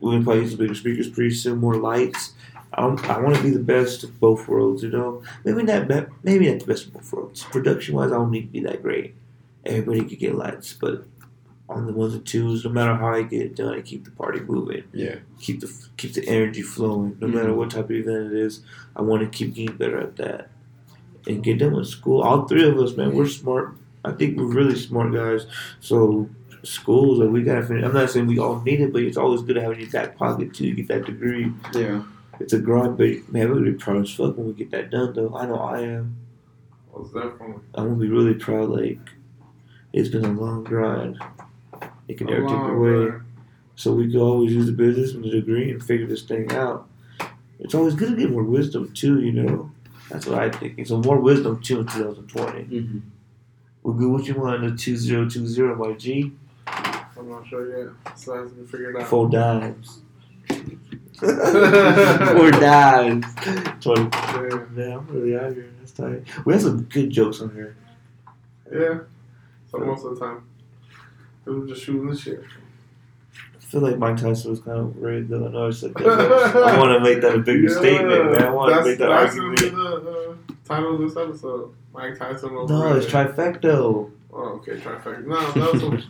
We're 0.00 0.12
gonna 0.12 0.24
probably 0.24 0.42
use 0.42 0.52
the 0.52 0.58
bigger 0.58 0.74
speakers 0.74 1.08
pretty 1.10 1.34
soon. 1.34 1.58
More 1.58 1.76
lights. 1.76 2.32
I, 2.72 2.84
I 2.84 3.18
want 3.20 3.36
to 3.36 3.42
be 3.42 3.50
the 3.50 3.58
best 3.58 4.02
of 4.04 4.18
both 4.18 4.48
worlds. 4.48 4.82
You 4.82 4.90
know, 4.90 5.22
maybe 5.44 5.62
not. 5.62 5.86
be- 5.88 6.06
Maybe 6.22 6.50
not 6.50 6.60
the 6.60 6.66
best 6.66 6.86
of 6.86 6.94
both 6.94 7.12
worlds. 7.12 7.44
Production 7.44 7.94
wise, 7.96 8.12
I 8.12 8.14
don't 8.16 8.30
need 8.30 8.42
to 8.42 8.46
be 8.48 8.60
that 8.60 8.82
great. 8.82 9.14
Everybody 9.66 10.04
could 10.04 10.18
get 10.18 10.34
lights, 10.36 10.72
but 10.72 11.04
on 11.68 11.86
the 11.86 11.92
ones 11.92 12.14
and 12.14 12.26
twos, 12.26 12.64
no 12.64 12.70
matter 12.70 12.94
how 12.94 13.08
I 13.08 13.22
get 13.22 13.42
it 13.42 13.56
done, 13.56 13.74
I 13.74 13.82
keep 13.82 14.04
the 14.04 14.10
party 14.10 14.40
moving. 14.40 14.84
Yeah. 14.92 15.16
Keep 15.40 15.60
the 15.60 15.88
keep 15.96 16.14
the 16.14 16.26
energy 16.26 16.62
flowing. 16.62 17.16
No 17.20 17.26
matter 17.26 17.48
mm-hmm. 17.48 17.58
what 17.58 17.70
type 17.70 17.84
of 17.84 17.90
event 17.90 18.32
it 18.32 18.38
is, 18.38 18.62
I 18.96 19.02
want 19.02 19.22
to 19.22 19.28
keep 19.28 19.54
getting 19.54 19.76
better 19.76 20.00
at 20.00 20.16
that. 20.16 20.50
And 21.26 21.42
get 21.42 21.58
done 21.58 21.74
with 21.74 21.88
school. 21.88 22.22
All 22.22 22.46
three 22.46 22.66
of 22.66 22.78
us, 22.78 22.96
man, 22.96 23.14
we're 23.14 23.28
smart. 23.28 23.76
I 24.04 24.12
think 24.12 24.38
we're 24.38 24.46
really 24.46 24.76
smart 24.76 25.12
guys. 25.12 25.46
So 25.80 26.30
schools, 26.62 27.18
like 27.18 27.28
we 27.28 27.42
gotta 27.42 27.66
finish. 27.66 27.84
I'm 27.84 27.92
not 27.92 28.10
saying 28.10 28.26
we 28.26 28.38
all 28.38 28.60
need 28.60 28.80
it, 28.80 28.92
but 28.92 29.02
it's 29.02 29.16
always 29.16 29.42
good 29.42 29.54
to 29.54 29.62
have 29.62 29.72
in 29.72 29.80
your 29.80 29.90
back 29.90 30.16
pocket 30.16 30.54
too. 30.54 30.68
You 30.68 30.74
get 30.74 30.88
that 30.88 31.04
degree. 31.04 31.52
Yeah. 31.74 32.02
It's 32.40 32.52
a 32.52 32.58
grind, 32.58 32.96
but 32.96 33.06
man, 33.32 33.48
we're 33.48 33.56
gonna 33.56 33.72
be 33.72 33.74
proud 33.74 34.02
as 34.02 34.14
fuck 34.14 34.36
when 34.36 34.46
we 34.46 34.52
get 34.54 34.70
that 34.70 34.90
done. 34.90 35.12
Though 35.12 35.36
I 35.36 35.46
know 35.46 35.58
I 35.58 35.80
am. 35.80 36.16
Most 36.94 37.12
definitely. 37.12 37.62
I'm 37.74 37.88
gonna 37.88 37.96
be 37.96 38.08
really 38.08 38.34
proud. 38.34 38.70
Like 38.70 39.00
it's 39.92 40.08
been 40.08 40.24
a 40.24 40.32
long 40.32 40.64
grind. 40.64 41.18
It 42.08 42.18
can 42.18 42.26
never 42.26 42.46
take 42.46 42.56
away. 42.56 42.90
run. 42.90 43.24
So 43.76 43.92
we 43.92 44.10
could 44.10 44.20
always 44.20 44.52
use 44.52 44.66
the 44.66 44.72
business 44.72 45.14
and 45.14 45.22
the 45.22 45.30
degree 45.30 45.70
and 45.70 45.82
figure 45.82 46.06
this 46.06 46.22
thing 46.22 46.50
out. 46.52 46.88
It's 47.60 47.74
always 47.74 47.94
good 47.94 48.10
to 48.10 48.16
get 48.16 48.30
more 48.30 48.42
wisdom 48.42 48.92
too, 48.92 49.20
you 49.20 49.32
know. 49.32 49.70
That's 50.10 50.26
what 50.26 50.38
I 50.38 50.50
think. 50.50 50.84
So 50.86 50.98
more 50.98 51.20
wisdom 51.20 51.60
too 51.62 51.80
in 51.80 51.86
2020. 51.86 52.64
Mm-hmm. 52.64 52.98
We'll 53.82 53.94
go 53.94 54.08
what 54.08 54.26
you 54.26 54.34
want 54.34 54.64
in 54.64 54.70
the 54.70 54.76
2020, 54.76 55.74
my 55.74 55.92
G. 55.94 56.32
I'm 56.66 57.28
not 57.30 57.46
sure 57.48 57.84
yet. 57.84 58.16
So 58.16 58.32
that 58.34 58.42
has 58.42 58.50
to 58.52 58.56
be 58.56 58.66
figured 58.66 58.96
out. 58.96 59.08
Four 59.08 59.28
dimes. 59.28 60.00
Four 61.18 62.50
dimes. 62.52 63.26
20. 63.80 64.02
Yeah. 64.02 64.64
Man, 64.70 64.92
I'm 64.92 65.06
really 65.08 65.36
out 65.36 65.52
here. 65.52 65.70
That's 65.78 65.92
tight. 65.92 66.22
We 66.44 66.52
have 66.52 66.62
some 66.62 66.82
good 66.82 67.10
jokes 67.10 67.40
on 67.40 67.54
here. 67.54 67.76
yeah. 68.72 69.00
So 69.70 69.78
most 69.78 70.04
of 70.04 70.18
the 70.18 70.24
time, 70.24 70.47
we 71.48 71.58
were 71.60 71.66
just 71.66 71.82
shooting 71.82 72.06
the 72.06 72.16
shit. 72.16 72.42
I 73.56 73.60
feel 73.70 73.80
like 73.82 73.98
Mike 73.98 74.16
Tyson 74.16 74.50
was 74.50 74.60
kind 74.60 74.78
of 74.78 74.96
rigged, 74.96 75.28
though. 75.30 75.46
I 75.46 75.50
know 75.50 75.66
it's 75.66 75.82
like, 75.82 76.00
I 76.00 76.78
want 76.78 76.92
to 76.92 77.00
make 77.00 77.20
that 77.20 77.34
a 77.34 77.38
bigger 77.38 77.68
statement, 77.68 78.32
man. 78.32 78.42
I 78.44 78.50
want 78.50 78.74
to 78.74 78.82
make 78.84 78.98
that 78.98 79.08
that's 79.08 79.34
gonna 79.34 79.48
argument. 79.48 79.60
be 79.60 79.68
the 79.70 80.36
uh, 80.50 80.54
title 80.64 80.94
of 80.94 81.00
this 81.00 81.16
episode. 81.16 81.74
Mike 81.92 82.18
Tyson 82.18 82.50
over 82.56 82.72
No, 82.72 82.96
it's 82.96 83.06
trifecto. 83.06 84.10
Oh, 84.32 84.38
okay, 84.56 84.72
trifecta. 84.76 85.26
No, 85.26 85.40
that's, 85.52 85.82
what, 85.82 86.00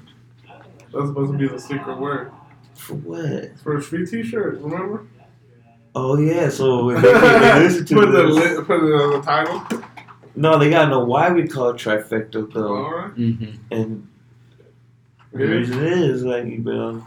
that's 0.92 1.08
supposed 1.08 1.32
to 1.32 1.38
be 1.38 1.48
the 1.48 1.58
secret 1.58 1.98
word. 1.98 2.30
For 2.74 2.94
what? 2.94 3.58
For 3.60 3.76
a 3.76 3.82
free 3.82 4.06
T-shirt. 4.06 4.60
Remember? 4.60 5.06
Oh 5.94 6.16
yeah, 6.18 6.48
so 6.48 6.84
when 6.86 7.02
they, 7.02 7.12
listen 7.12 7.84
to 7.86 7.94
put 7.94 8.12
the 8.12 8.26
this, 8.26 8.36
li- 8.58 8.64
put 8.64 8.84
it 8.84 8.92
on 8.94 9.12
the 9.14 9.22
title. 9.22 9.82
no, 10.36 10.58
they 10.58 10.70
gotta 10.70 10.90
know 10.90 11.00
why 11.04 11.30
we 11.32 11.48
call 11.48 11.70
it 11.70 11.76
trifecta 11.76 12.52
though, 12.52 12.76
All 12.84 12.94
right. 12.94 13.14
Mm-hmm. 13.16 13.56
and 13.72 14.07
the 15.32 15.46
reason 15.46 15.84
is 15.84 16.24
like 16.24 16.46
you've 16.46 16.64
been 16.64 16.78
on 16.78 17.02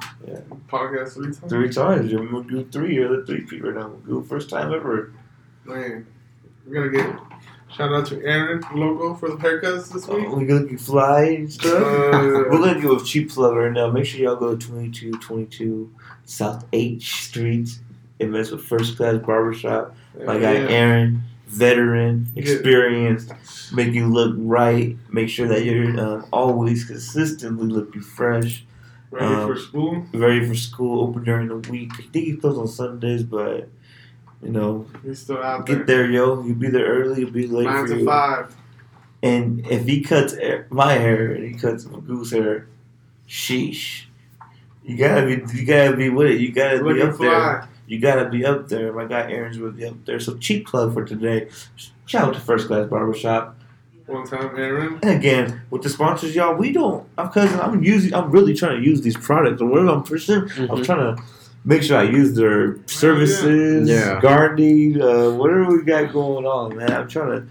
Podcast 0.67 1.13
three 1.13 1.33
times. 1.33 1.49
three 1.49 1.69
times. 1.69 2.11
You're 2.11 2.21
Magoo 2.21 2.71
three. 2.71 2.95
You're 2.95 3.21
the 3.21 3.25
three 3.25 3.61
right 3.61 3.75
now. 3.75 3.89
Magoo 3.89 4.27
first 4.27 4.49
time 4.49 4.73
ever. 4.73 5.13
Man, 5.65 6.05
we're 6.65 6.73
gonna 6.73 6.89
get 6.89 7.19
shout 7.75 7.93
out 7.93 8.05
to 8.07 8.23
Aaron 8.23 8.63
logo 8.73 9.15
for 9.15 9.29
the 9.29 9.35
haircuts 9.37 9.91
this 9.91 10.07
week. 10.07 10.25
Oh, 10.27 10.35
we 10.35 10.47
looking 10.47 10.77
fly 10.77 11.23
and 11.23 11.51
stuff. 11.51 11.81
Uh, 11.81 12.43
We're 12.49 12.59
gonna 12.59 12.79
give 12.81 12.91
a 12.91 13.03
cheap 13.03 13.31
plug 13.31 13.55
right 13.55 13.71
now. 13.71 13.89
Make 13.89 14.05
sure 14.05 14.19
y'all 14.19 14.35
go 14.35 14.55
to 14.55 14.67
2222 14.67 15.91
South 16.25 16.65
H 16.73 17.23
Street 17.25 17.69
and 18.19 18.31
mess 18.31 18.51
with 18.51 18.63
First 18.63 18.97
Class 18.97 19.17
Barbershop. 19.17 19.95
My 20.25 20.37
guy 20.37 20.53
yeah. 20.53 20.69
Aaron, 20.69 21.23
veteran, 21.51 22.27
experienced, 22.35 23.33
make 23.73 23.93
you 23.93 24.07
look 24.07 24.35
right. 24.37 24.97
Make 25.11 25.29
sure 25.29 25.47
that 25.47 25.65
you're 25.65 25.99
um, 25.99 26.25
always 26.31 26.85
consistently 26.85 27.67
looking 27.67 28.01
fresh. 28.01 28.63
ready 29.11 29.35
um, 29.35 29.47
for 29.47 29.59
school. 29.59 30.05
Ready 30.13 30.47
for 30.47 30.55
school, 30.55 31.03
open 31.07 31.23
during 31.23 31.49
the 31.49 31.57
week. 31.69 31.91
I 31.93 32.03
think 32.03 32.25
he 32.25 32.37
closed 32.37 32.59
on 32.59 32.67
Sundays, 32.67 33.23
but 33.23 33.67
you 34.41 34.49
know, 34.49 34.87
He's 35.03 35.19
still 35.19 35.43
out 35.43 35.65
get 35.65 35.85
there, 35.85 36.09
yo. 36.09 36.41
You'll 36.43 36.55
be 36.55 36.69
there 36.69 36.85
early. 36.85 37.21
You'll 37.21 37.31
be 37.31 37.47
late 37.47 37.65
Nine 37.65 37.85
for 37.85 37.93
to 37.93 37.99
you. 37.99 38.05
five. 38.05 38.55
And 39.21 39.67
if 39.67 39.85
he 39.85 40.01
cuts 40.01 40.33
my 40.69 40.93
hair 40.93 41.31
and 41.31 41.43
he 41.43 41.53
cuts 41.53 41.85
Magoo's 41.85 42.31
hair, 42.31 42.67
sheesh. 43.27 44.05
You 44.83 44.97
gotta 44.97 45.25
be, 45.27 45.43
you 45.53 45.65
gotta 45.65 45.95
be 45.95 46.09
with 46.09 46.31
it. 46.31 46.41
You 46.41 46.51
gotta 46.51 46.77
be 46.77 46.83
Looking 46.85 47.09
up 47.09 47.17
there. 47.19 47.67
Fly. 47.91 47.95
You 47.95 48.01
gotta 48.01 48.29
be 48.29 48.45
up 48.45 48.67
there. 48.69 48.93
My 48.93 49.05
guy 49.05 49.31
Aaron's 49.31 49.59
really 49.59 49.85
up 49.85 50.05
there. 50.05 50.19
So 50.19 50.37
cheap 50.37 50.67
plug 50.67 50.93
for 50.93 51.05
today. 51.05 51.49
Shout 52.05 52.27
out 52.29 52.33
to 52.33 52.39
First 52.39 52.67
Class 52.67 52.87
Barbershop. 52.89 53.57
One 54.07 54.27
time, 54.27 54.53
Aaron. 54.57 54.99
And 55.03 55.11
again, 55.11 55.61
with 55.69 55.83
the 55.83 55.89
sponsors, 55.89 56.35
y'all, 56.35 56.55
we 56.55 56.73
don't. 56.73 57.07
I'm 57.17 57.29
cause 57.29 57.53
I'm 57.53 57.81
using. 57.83 58.13
I'm 58.13 58.29
really 58.31 58.53
trying 58.53 58.81
to 58.81 58.85
use 58.85 59.01
these 59.01 59.15
products. 59.15 59.61
And 59.61 59.71
where 59.71 59.87
I'm 59.87 60.03
pushing, 60.03 60.35
I'm 60.35 60.47
Mhm. 60.49 60.83
trying 60.85 61.15
to 61.15 61.23
make 61.63 61.81
sure 61.83 61.97
I 61.97 62.03
use 62.03 62.33
their 62.33 62.77
services, 62.87 63.87
Yeah. 63.87 64.19
gardening, 64.21 65.01
uh, 65.01 65.29
whatever 65.31 65.65
we 65.71 65.83
got 65.83 66.11
going 66.11 66.45
on, 66.45 66.75
man. 66.75 66.91
I'm 66.91 67.07
trying 67.07 67.41
to. 67.41 67.47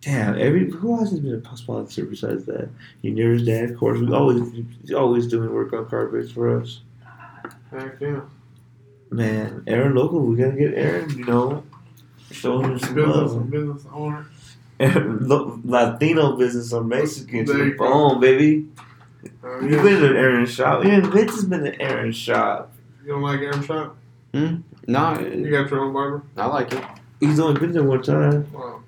Damn, 0.00 0.38
every 0.38 0.68
who 0.70 0.98
else 0.98 1.10
has 1.12 1.20
been 1.20 1.34
a 1.50 1.56
sponsor 1.56 2.04
besides 2.04 2.44
that? 2.46 2.68
Your 3.02 3.14
nearest 3.14 3.46
dad, 3.46 3.70
of 3.70 3.78
course. 3.78 3.98
We 4.00 4.12
always, 4.12 4.52
he's 4.82 4.92
always 4.92 5.26
doing 5.28 5.50
work 5.52 5.72
on 5.72 5.86
carpets 5.86 6.30
for 6.32 6.60
us. 6.60 6.80
Heck 7.70 8.00
yeah. 8.00 8.20
Man, 9.14 9.62
Aaron 9.68 9.94
local, 9.94 10.20
we 10.26 10.34
gotta 10.36 10.56
get 10.56 10.74
Aaron. 10.74 11.08
You 11.16 11.24
know, 11.24 11.62
show 12.32 12.60
him 12.60 12.78
some 12.80 12.94
Business, 12.96 13.16
love. 13.32 13.50
business 13.50 13.86
owner. 13.92 14.26
Lo- 14.80 15.60
Latino 15.64 16.36
business 16.36 16.72
or 16.72 16.82
Mexican 16.82 17.46
to 17.46 17.52
the 17.52 17.76
phone, 17.78 18.20
baby. 18.20 18.66
Uh, 19.42 19.60
You've 19.60 19.70
yeah. 19.70 19.82
been 19.82 20.00
to 20.00 20.18
Aaron's 20.18 20.52
shop. 20.52 20.84
Yeah, 20.84 20.98
Vince 21.00 21.32
has 21.36 21.44
been 21.44 21.62
to 21.62 21.80
Aaron's 21.80 22.16
shop. 22.16 22.72
You 23.04 23.12
don't 23.12 23.22
like 23.22 23.38
Aaron 23.40 23.62
shop? 23.62 23.96
Hmm? 24.34 24.56
No, 24.88 25.18
You 25.20 25.48
got 25.50 25.70
your 25.70 25.80
own 25.80 25.92
barber? 25.92 26.22
I 26.36 26.46
like 26.46 26.72
it. 26.72 26.82
He's 27.20 27.38
only 27.38 27.60
been 27.60 27.70
there 27.72 27.84
one 27.84 28.02
time. 28.02 28.50
Wow. 28.52 28.80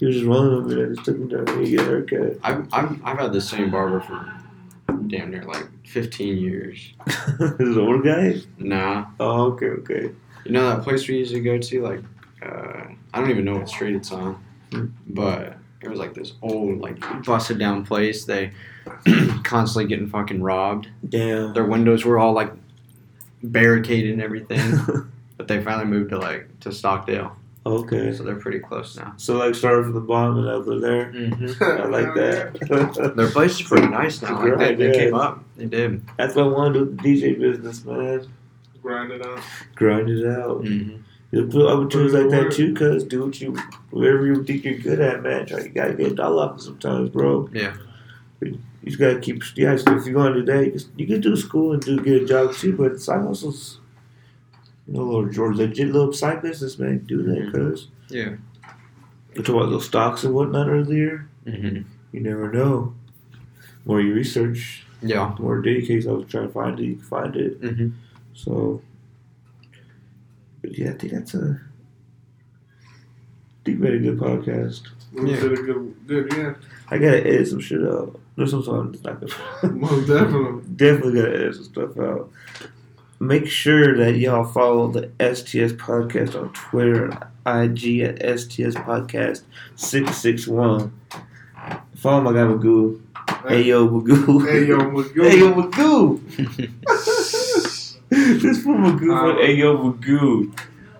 He 0.00 0.06
was 0.06 0.14
just 0.16 0.26
rolling 0.26 0.64
with 0.64 0.74
me. 0.76 0.82
I 0.84 0.86
just 0.88 1.04
took 1.04 1.16
him 1.16 1.28
down 1.28 1.44
there 1.44 1.56
to 1.56 1.66
get 1.70 1.80
a 1.80 1.84
haircut. 1.84 2.38
I've, 2.42 2.66
I've, 2.72 3.04
I've 3.04 3.18
had 3.18 3.32
the 3.34 3.40
same 3.42 3.70
barber 3.70 4.00
for 4.00 4.32
damn 5.06 5.30
near 5.30 5.44
like 5.44 5.66
15 5.86 6.38
years. 6.38 6.92
This 7.38 7.68
is 7.68 7.76
an 7.76 7.82
old 7.82 8.04
guy? 8.04 8.36
Nah. 8.58 9.06
Oh, 9.20 9.52
okay, 9.52 9.66
okay. 9.66 10.10
You 10.44 10.52
know 10.52 10.68
that 10.70 10.82
place 10.82 11.06
we 11.08 11.16
used 11.16 11.32
to 11.32 11.40
go 11.40 11.58
to? 11.58 11.82
Like, 11.82 12.00
uh, 12.42 12.84
I 13.12 13.20
don't 13.20 13.30
even 13.30 13.44
know 13.44 13.56
what 13.56 13.68
street 13.68 13.94
it's 13.96 14.12
on, 14.12 14.42
but 15.08 15.56
it 15.82 15.88
was 15.88 15.98
like 15.98 16.14
this 16.14 16.32
old, 16.42 16.80
like, 16.80 16.98
busted 17.24 17.58
down 17.58 17.84
place. 17.84 18.24
They 18.24 18.52
constantly 19.44 19.88
getting 19.88 20.08
fucking 20.08 20.42
robbed. 20.42 20.88
Damn. 21.08 21.52
Their 21.52 21.64
windows 21.64 22.04
were 22.04 22.18
all 22.18 22.32
like 22.32 22.52
barricaded 23.42 24.12
and 24.12 24.22
everything. 24.22 25.10
but 25.36 25.48
they 25.48 25.62
finally 25.62 25.86
moved 25.86 26.10
to 26.10 26.18
like 26.18 26.48
to 26.60 26.72
Stockdale, 26.72 27.36
okay. 27.66 28.12
so 28.12 28.22
they're 28.22 28.36
pretty 28.36 28.60
close 28.60 28.96
now. 28.96 29.14
So, 29.16 29.36
like, 29.36 29.54
started 29.54 29.84
from 29.84 29.94
the 29.94 30.00
bottom 30.00 30.38
and 30.38 30.48
over 30.48 30.78
there. 30.78 31.12
Mm-hmm. 31.12 31.62
I 31.62 31.86
like 31.86 32.14
that. 32.14 33.12
Their 33.16 33.30
place 33.30 33.60
is 33.60 33.66
pretty 33.66 33.88
nice 33.88 34.22
now. 34.22 34.42
Like, 34.42 34.78
they, 34.78 34.88
they 34.88 34.98
came 34.98 35.14
up. 35.14 35.42
They 35.56 35.66
did. 35.66 36.06
That's 36.16 36.34
what 36.34 36.46
I 36.46 36.48
want 36.48 36.74
to 36.74 36.86
do 36.86 36.90
the 36.90 37.02
DJ 37.02 37.38
business, 37.38 37.84
man. 37.84 38.28
Grind 38.82 39.10
it 39.10 39.26
out. 39.26 39.40
Grind 39.74 40.08
it 40.08 40.26
out. 40.26 40.62
Mm-hmm. 40.62 41.02
You 41.32 41.46
put 41.48 41.66
opportunities 41.66 42.14
like 42.14 42.30
that 42.30 42.52
too, 42.52 42.72
cuz 42.72 43.02
do 43.04 43.24
what 43.24 43.40
you, 43.40 43.56
whatever 43.90 44.26
you 44.26 44.44
think 44.44 44.64
you're 44.64 44.78
good 44.78 45.00
at, 45.00 45.22
man. 45.22 45.44
Try, 45.44 45.62
you 45.62 45.68
gotta 45.70 45.94
get 45.94 46.12
a 46.12 46.14
dollar 46.14 46.44
off 46.44 46.60
sometimes, 46.60 47.10
bro. 47.10 47.50
Yeah. 47.52 47.74
You 48.40 48.58
just 48.84 48.98
gotta 48.98 49.18
keep, 49.18 49.42
yeah, 49.56 49.76
so 49.76 49.96
if 49.96 50.06
you're 50.06 50.14
gonna 50.14 50.34
do 50.34 50.44
that, 50.44 50.64
you 50.64 50.70
can, 50.72 50.80
you 50.96 51.06
can 51.06 51.20
do 51.20 51.36
school 51.36 51.72
and 51.72 51.82
do 51.82 52.00
get 52.00 52.22
a 52.22 52.26
job 52.26 52.54
too, 52.54 52.76
but 52.76 53.00
side 53.00 53.22
hustles, 53.22 53.80
you 54.86 54.94
know, 54.94 55.04
little 55.04 55.26
George, 55.28 55.56
legit 55.56 55.88
little 55.88 56.12
side 56.12 56.42
business, 56.42 56.78
man. 56.78 56.98
Do 57.06 57.22
that, 57.22 57.52
cuz. 57.52 57.88
Yeah. 58.08 58.36
We 59.34 59.42
talked 59.42 59.48
about 59.50 59.70
those 59.70 59.86
stocks 59.86 60.24
and 60.24 60.32
whatnot 60.34 60.68
earlier. 60.68 61.28
Mm-hmm. 61.44 61.82
You 62.12 62.20
never 62.20 62.50
know. 62.52 62.94
The 63.84 63.88
more 63.88 64.00
you 64.00 64.14
research, 64.14 64.84
Yeah. 65.02 65.34
the 65.36 65.42
more 65.42 65.60
dedicated 65.60 66.08
I 66.08 66.12
was 66.12 66.28
trying 66.28 66.46
to 66.48 66.52
find 66.52 66.78
it, 66.80 66.84
you 66.84 66.94
can 66.96 67.04
find 67.04 67.36
it. 67.36 67.60
Mm-hmm. 67.60 67.88
So, 68.34 68.80
but 70.62 70.78
yeah, 70.78 70.90
I 70.90 70.92
think 70.94 71.12
that's 71.12 71.34
a. 71.34 71.60
I 72.80 73.64
think 73.64 73.80
we 73.80 73.86
had 73.86 73.94
a 73.96 73.98
good 73.98 74.18
podcast. 74.18 74.88
Yeah. 75.12 75.40
good, 75.40 75.96
good, 76.06 76.32
yeah. 76.36 76.54
I 76.88 76.98
gotta 76.98 77.26
edit 77.26 77.48
some 77.48 77.60
shit 77.60 77.82
out. 77.82 78.18
There's 78.36 78.50
some 78.50 78.62
songs 78.62 79.00
that's 79.00 79.04
not 79.04 79.20
good. 79.62 79.74
Most 79.76 80.06
definitely. 80.06 80.62
Definitely 80.76 81.14
gotta 81.20 81.34
edit 81.34 81.54
some 81.56 81.64
stuff 81.64 81.98
out. 81.98 82.30
Make 83.18 83.46
sure 83.46 83.96
that 83.96 84.16
y'all 84.18 84.44
follow 84.44 84.88
the 84.88 85.08
STS 85.34 85.72
podcast 85.72 86.38
on 86.40 86.52
Twitter 86.52 87.06
and 87.06 87.24
IG 87.72 88.00
at 88.00 88.38
STS 88.38 88.74
podcast 88.76 89.42
six 89.76 90.16
six 90.18 90.46
one. 90.46 90.92
Follow 91.96 92.20
my 92.20 92.32
guy 92.32 92.40
Magoo. 92.40 93.00
Hey 93.48 93.62
yo 93.62 93.88
Magoo. 93.88 94.46
Hey, 94.46 94.66
yo, 94.66 94.78
Magoo. 94.78 95.24
Hey 95.30 95.38
yo 95.38 95.52
Magoo. 95.54 96.20
this 98.10 98.64
Magoo 98.66 98.98
from 98.98 99.10
Uh, 99.10 99.36
Hey 99.36 99.54
yo 99.54 99.78
Magoo. 99.78 100.52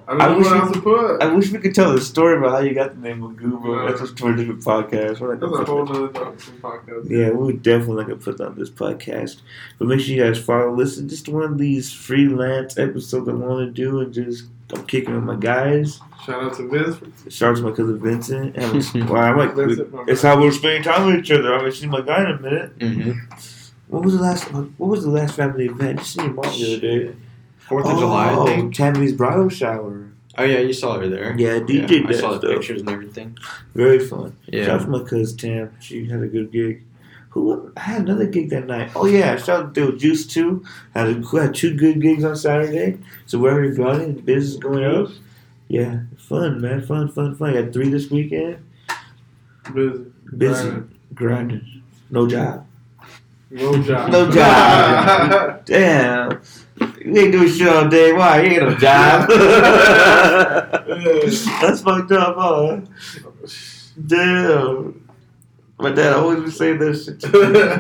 I 0.08 0.12
don't 0.12 0.20
I 0.20 0.28
know 0.28 0.38
wish 0.38 0.46
what 0.46 0.54
we- 0.54 0.60
else 0.60 0.72
to 0.72 0.80
put. 0.82 1.22
I 1.22 1.26
wish 1.34 1.50
we 1.50 1.58
could 1.58 1.74
tell 1.74 1.92
the 1.92 2.00
story 2.00 2.38
about 2.38 2.52
how 2.52 2.58
you 2.60 2.74
got 2.74 2.94
the 2.94 3.00
name 3.08 3.20
Magoo, 3.22 3.60
but 3.62 3.70
Yeah. 3.70 3.86
that's 3.90 4.00
a 4.02 4.06
for 4.16 4.32
a 4.32 4.36
different 4.36 4.60
podcast. 4.62 5.18
We're 5.20 5.34
not 5.34 5.40
That's 5.40 5.52
gonna 5.52 5.54
a 5.54 5.58
put 5.58 5.68
whole 5.68 5.84
that- 5.86 6.14
nother 6.14 6.28
podcast. 6.62 7.10
Yeah, 7.10 7.30
we 7.30 7.44
would 7.46 7.62
definitely 7.62 7.96
like 7.96 8.06
to 8.08 8.16
put 8.16 8.38
that 8.38 8.46
on 8.48 8.54
this 8.56 8.70
podcast. 8.70 9.40
But 9.78 9.88
make 9.88 10.00
sure 10.00 10.14
you 10.14 10.22
guys 10.22 10.38
follow, 10.38 10.72
listen, 10.72 11.08
just 11.08 11.28
one 11.28 11.42
of 11.42 11.58
these 11.58 11.92
freelance 11.92 12.78
episodes 12.78 13.28
I 13.28 13.32
want 13.32 13.66
to 13.66 13.70
do, 13.72 14.00
and 14.00 14.12
just 14.14 14.44
I'm 14.74 14.84
kicking 14.86 15.14
with 15.14 15.24
my 15.24 15.36
guys. 15.36 16.00
Shout 16.24 16.42
out 16.42 16.54
to 16.54 16.68
Vince. 16.68 16.98
Shout 17.32 17.50
out 17.50 17.56
to 17.58 17.62
my 17.62 17.70
cousin 17.70 17.98
Vincent. 18.00 18.56
And 18.56 19.08
well, 19.10 19.22
I'm 19.22 19.36
like, 19.38 19.54
Vincent, 19.54 19.92
my 19.92 20.04
it's 20.08 20.22
how 20.22 20.40
we're 20.40 20.50
spending 20.52 20.82
time 20.82 21.06
with 21.06 21.16
each 21.16 21.30
other. 21.30 21.52
I'm 21.52 21.60
gonna 21.60 21.72
see 21.72 21.86
my 21.86 22.00
guy 22.00 22.24
in 22.24 22.30
a 22.30 22.40
minute. 22.40 22.78
Mm-hmm. 22.78 23.10
What 23.88 24.04
was 24.04 24.14
the 24.14 24.20
last? 24.22 24.44
What 24.52 24.88
was 24.90 25.04
the 25.04 25.10
last 25.10 25.36
family 25.36 25.66
event? 25.66 25.98
Just 26.00 26.14
seen 26.14 26.24
your 26.24 26.34
mom 26.34 26.44
the 26.46 26.76
other 26.76 26.80
day. 26.80 27.14
Fourth 27.68 27.86
of 27.86 27.98
July, 27.98 28.30
I 28.30 28.34
Oh, 28.34 28.46
think. 28.46 28.74
Tammy's 28.74 29.12
bridal 29.12 29.48
shower. 29.48 30.08
Oh 30.38 30.44
yeah, 30.44 30.58
you 30.58 30.72
saw 30.72 30.98
her 31.00 31.08
there. 31.08 31.34
Yeah, 31.38 31.58
DJ 31.60 31.86
did. 31.86 32.04
I 32.06 32.08
did 32.12 32.20
saw 32.20 32.32
the 32.32 32.38
stuff. 32.38 32.50
pictures 32.52 32.80
and 32.82 32.90
everything. 32.90 33.38
Very 33.74 33.98
fun. 33.98 34.36
Yeah. 34.46 34.60
Shout 34.64 34.68
Yeah. 34.68 34.74
out 34.74 34.80
to 34.82 34.88
my 34.88 35.02
cousin 35.08 35.38
Tam. 35.38 35.70
She 35.80 36.06
had 36.06 36.22
a 36.22 36.26
good 36.28 36.52
gig. 36.52 36.82
Who 37.30 37.72
I 37.76 37.80
had 37.80 38.02
another 38.02 38.26
gig 38.26 38.50
that 38.50 38.66
night. 38.66 38.90
Oh 38.96 39.06
yeah, 39.06 39.36
shout 39.36 39.48
out 39.64 39.74
to 39.74 39.96
Juice 39.96 40.26
too. 40.26 40.64
Had 40.94 41.08
a, 41.08 41.22
had 41.38 41.54
two 41.54 41.74
good 41.76 42.00
gigs 42.00 42.24
on 42.24 42.36
Saturday. 42.36 42.98
So 43.26 43.38
wherever 43.38 43.62
you're 43.64 43.74
going, 43.74 44.16
the 44.16 44.22
business 44.22 44.54
is 44.54 44.58
going 44.58 44.84
up. 44.84 45.08
Yeah, 45.68 46.00
fun 46.16 46.60
man, 46.60 46.80
fun, 46.82 47.08
fun, 47.08 47.34
fun. 47.34 47.56
I 47.56 47.62
got 47.62 47.72
three 47.72 47.88
this 47.90 48.10
weekend. 48.10 48.58
Busy. 49.74 50.04
Busy, 50.36 50.62
Grinding. 50.64 50.90
grinding. 51.14 51.82
No 52.10 52.26
job. 52.28 52.66
No 53.50 53.82
job. 53.82 54.10
No 54.10 54.30
job. 54.30 55.64
Damn. 55.64 56.40
You 57.06 57.16
ain't 57.22 57.30
doing 57.30 57.48
shit 57.48 57.68
all 57.68 57.88
day. 57.88 58.12
Why? 58.12 58.40
You 58.42 58.50
ain't 58.50 58.62
no 58.62 58.74
job. 58.74 59.28
That's 61.60 61.80
fucked 61.80 62.10
up, 62.10 62.34
huh? 62.36 62.80
Damn. 64.04 65.08
My 65.78 65.92
dad 65.92 66.14
always 66.14 66.40
would 66.40 66.52
say 66.52 66.76
that 66.76 66.94
shit. 66.96 67.20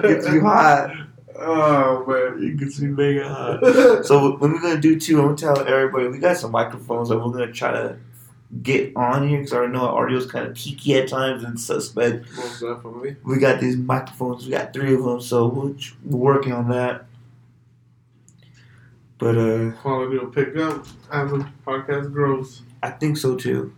Gets 0.02 0.28
you 0.28 0.42
hot. 0.42 0.94
oh 1.40 2.04
man. 2.06 2.40
It 2.40 2.56
gets 2.56 2.78
me 2.80 2.86
mega 2.86 3.28
hot. 3.28 4.06
So 4.06 4.30
what 4.30 4.40
we're 4.40 4.60
gonna 4.60 4.80
do 4.80 5.00
too, 5.00 5.18
I'm 5.18 5.34
gonna 5.34 5.36
tell 5.36 5.58
everybody 5.66 6.06
we 6.06 6.18
got 6.18 6.36
some 6.36 6.52
microphones 6.52 7.08
that 7.08 7.18
we're 7.18 7.32
gonna 7.32 7.52
try 7.52 7.72
to 7.72 7.96
get 8.62 8.92
on 8.94 9.28
here 9.28 9.38
because 9.38 9.54
I 9.54 9.66
know 9.66 9.88
our 9.88 10.06
audio's 10.06 10.30
kind 10.30 10.46
of 10.46 10.54
peaky 10.54 10.94
at 10.94 11.08
times 11.08 11.42
and 11.42 11.58
suspect. 11.58 12.30
Most 12.36 12.60
definitely. 12.60 13.16
We 13.24 13.38
got 13.38 13.58
these 13.60 13.76
microphones. 13.76 14.44
We 14.44 14.52
got 14.52 14.72
three 14.72 14.94
of 14.94 15.02
them, 15.02 15.20
so 15.20 15.48
we're 15.48 15.74
working 16.04 16.52
on 16.52 16.68
that. 16.68 17.05
But 19.18 19.36
uh, 19.38 19.70
Quality 19.80 20.18
will 20.18 20.26
pick 20.30 20.56
up 20.56 20.84
as 21.10 21.30
the 21.30 21.48
podcast 21.66 22.12
grows. 22.12 22.62
I 22.82 22.90
think 22.90 23.16
so 23.16 23.34
too. 23.36 23.74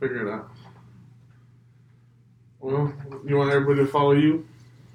Figure 0.00 0.26
it 0.26 0.32
out. 0.32 0.50
Well, 2.60 2.92
you 3.26 3.36
want 3.36 3.50
everybody 3.52 3.84
to 3.84 3.86
follow 3.86 4.12
you, 4.12 4.46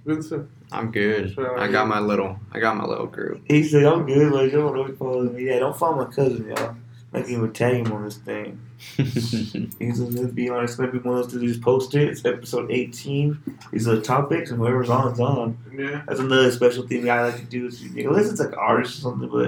Vincent? 0.06 0.50
I'm 0.72 0.92
good. 0.92 1.38
I 1.40 1.68
got 1.68 1.88
my 1.88 2.00
little, 2.00 2.40
I 2.52 2.60
got 2.60 2.76
my 2.76 2.86
little 2.86 3.08
group. 3.08 3.42
He 3.48 3.64
said, 3.64 3.86
"I'm 3.86 4.06
good, 4.06 4.32
Like, 4.32 4.52
you 4.52 4.58
don't 4.60 4.74
really 4.74 4.96
follow 4.96 5.24
me. 5.24 5.46
Yeah, 5.46 5.60
don't 5.60 5.78
follow 5.78 6.04
my 6.06 6.12
cousin, 6.12 6.48
y'all. 6.48 6.76
Not 7.12 7.28
even 7.28 7.52
tag 7.54 7.76
him 7.86 7.92
on 7.92 8.06
this 8.06 8.18
thing. 8.18 8.60
He's 8.96 10.00
gonna 10.00 10.28
be 10.28 10.50
on. 10.50 10.64
It's 10.64 10.76
gonna 10.76 10.92
be 10.92 11.00
one 11.00 11.18
of 11.18 11.24
those 11.32 11.34
to 11.42 11.48
just 11.48 11.62
post 11.62 11.96
it. 11.96 12.08
It's 12.08 12.24
episode 12.24 12.70
18. 12.72 13.58
These 13.72 13.88
are 13.88 13.96
the 13.96 14.02
topics, 14.02 14.52
and 14.52 14.60
whoever's 14.60 14.90
on 14.92 15.12
is 15.12 15.20
on. 15.20 15.58
Yeah. 15.76 16.04
That's 16.08 16.20
another 16.20 16.52
special 16.52 16.88
thing 16.88 17.10
I 17.10 17.24
like 17.26 17.38
to 17.38 17.46
do. 17.46 17.66
Is, 17.68 17.82
you 17.84 18.04
know, 18.04 18.12
unless 18.12 18.30
it's 18.30 18.40
like 18.40 18.56
artists 18.56 18.60
artist 18.60 19.00
or 19.00 19.02
something, 19.02 19.30
but 19.30 19.48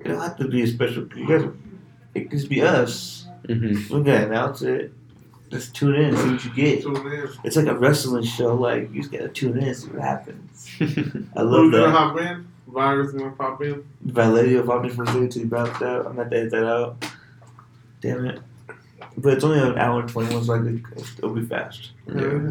it 0.00 0.08
don't 0.08 0.20
have 0.20 0.36
to 0.38 0.48
be 0.48 0.62
a 0.62 0.66
special. 0.66 1.06
You 1.14 1.28
guys, 1.28 1.50
it 2.14 2.20
could 2.22 2.30
just 2.30 2.48
be 2.48 2.62
us. 2.62 3.26
hmm 3.46 3.74
We're 3.90 4.02
gonna 4.02 4.26
announce 4.26 4.62
it. 4.62 4.92
Just 5.50 5.76
tune 5.76 5.94
in, 5.94 6.04
and 6.14 6.18
see 6.18 6.30
what 6.30 6.44
you 6.46 6.50
get. 6.54 6.82
Tune 6.82 6.96
in. 7.12 7.28
It's 7.44 7.56
like 7.56 7.66
a 7.66 7.74
wrestling 7.76 8.24
show. 8.24 8.54
Like 8.54 8.90
you 8.94 9.02
just 9.02 9.12
gotta 9.12 9.28
tune 9.28 9.58
in, 9.58 9.64
and 9.64 9.76
see 9.76 9.88
what 9.88 10.02
happens. 10.02 10.68
I 10.80 10.84
Who's 10.84 11.34
love 11.34 11.70
gonna 11.70 11.78
that. 11.82 11.90
hop 11.90 12.18
in? 12.18 12.48
Virus 12.76 13.12
gonna 13.12 13.30
pop 13.30 13.62
in. 13.62 13.82
Valerio 14.02 14.62
if 14.62 14.68
I'm 14.68 14.82
different 14.82 15.08
thing 15.10 15.28
to 15.30 15.46
bounce 15.46 15.80
out. 15.80 16.06
I'm 16.06 16.16
not 16.16 16.30
to 16.30 16.36
edit 16.36 16.50
that 16.50 16.66
out. 16.66 17.02
Damn 18.02 18.26
it. 18.26 18.40
But 19.16 19.32
it's 19.32 19.44
only 19.44 19.60
an 19.60 19.78
hour 19.78 20.00
and 20.00 20.08
21, 20.10 20.44
so 20.44 20.54
I 20.54 20.62
think 20.62 20.86
it'll 21.16 21.30
be 21.34 21.40
fast. 21.46 21.92
yeah. 22.06 22.50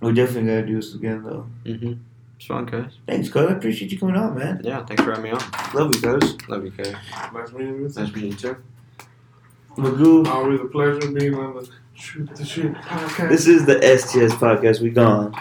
We 0.00 0.12
definitely 0.12 0.50
gotta 0.50 0.66
do 0.66 0.76
this 0.76 0.94
again, 0.94 1.22
though. 1.24 1.46
hmm 1.64 1.94
It's 2.36 2.44
fun, 2.46 2.66
guys. 2.66 2.92
Thanks, 3.06 3.30
cuz. 3.30 3.50
I 3.50 3.54
appreciate 3.54 3.90
you 3.90 3.98
coming 3.98 4.16
on, 4.16 4.38
man. 4.38 4.60
Yeah, 4.62 4.84
thanks 4.84 5.02
for 5.02 5.10
having 5.10 5.24
me 5.24 5.30
on. 5.30 5.40
Love 5.72 5.94
you, 5.94 6.00
cuz. 6.02 6.36
Love 6.46 6.64
you, 6.66 6.70
Kay. 6.72 6.94
Nice 7.32 7.52
meeting 7.52 7.74
you. 7.76 7.88
Nice 7.88 7.96
meeting 8.14 8.30
you 8.32 8.34
too. 8.36 8.56
Magoo. 9.76 10.26
Always 10.26 10.60
a 10.60 10.66
pleasure 10.66 11.10
being 11.10 11.34
on 11.34 11.54
the 11.56 11.68
Shoot 11.94 12.28
the 12.36 12.44
Shit 12.44 12.74
podcast. 12.74 13.28
This 13.30 13.46
is 13.48 13.64
the 13.64 13.80
STS 13.80 14.34
podcast. 14.34 14.80
We 14.82 14.90
gone. 14.90 15.32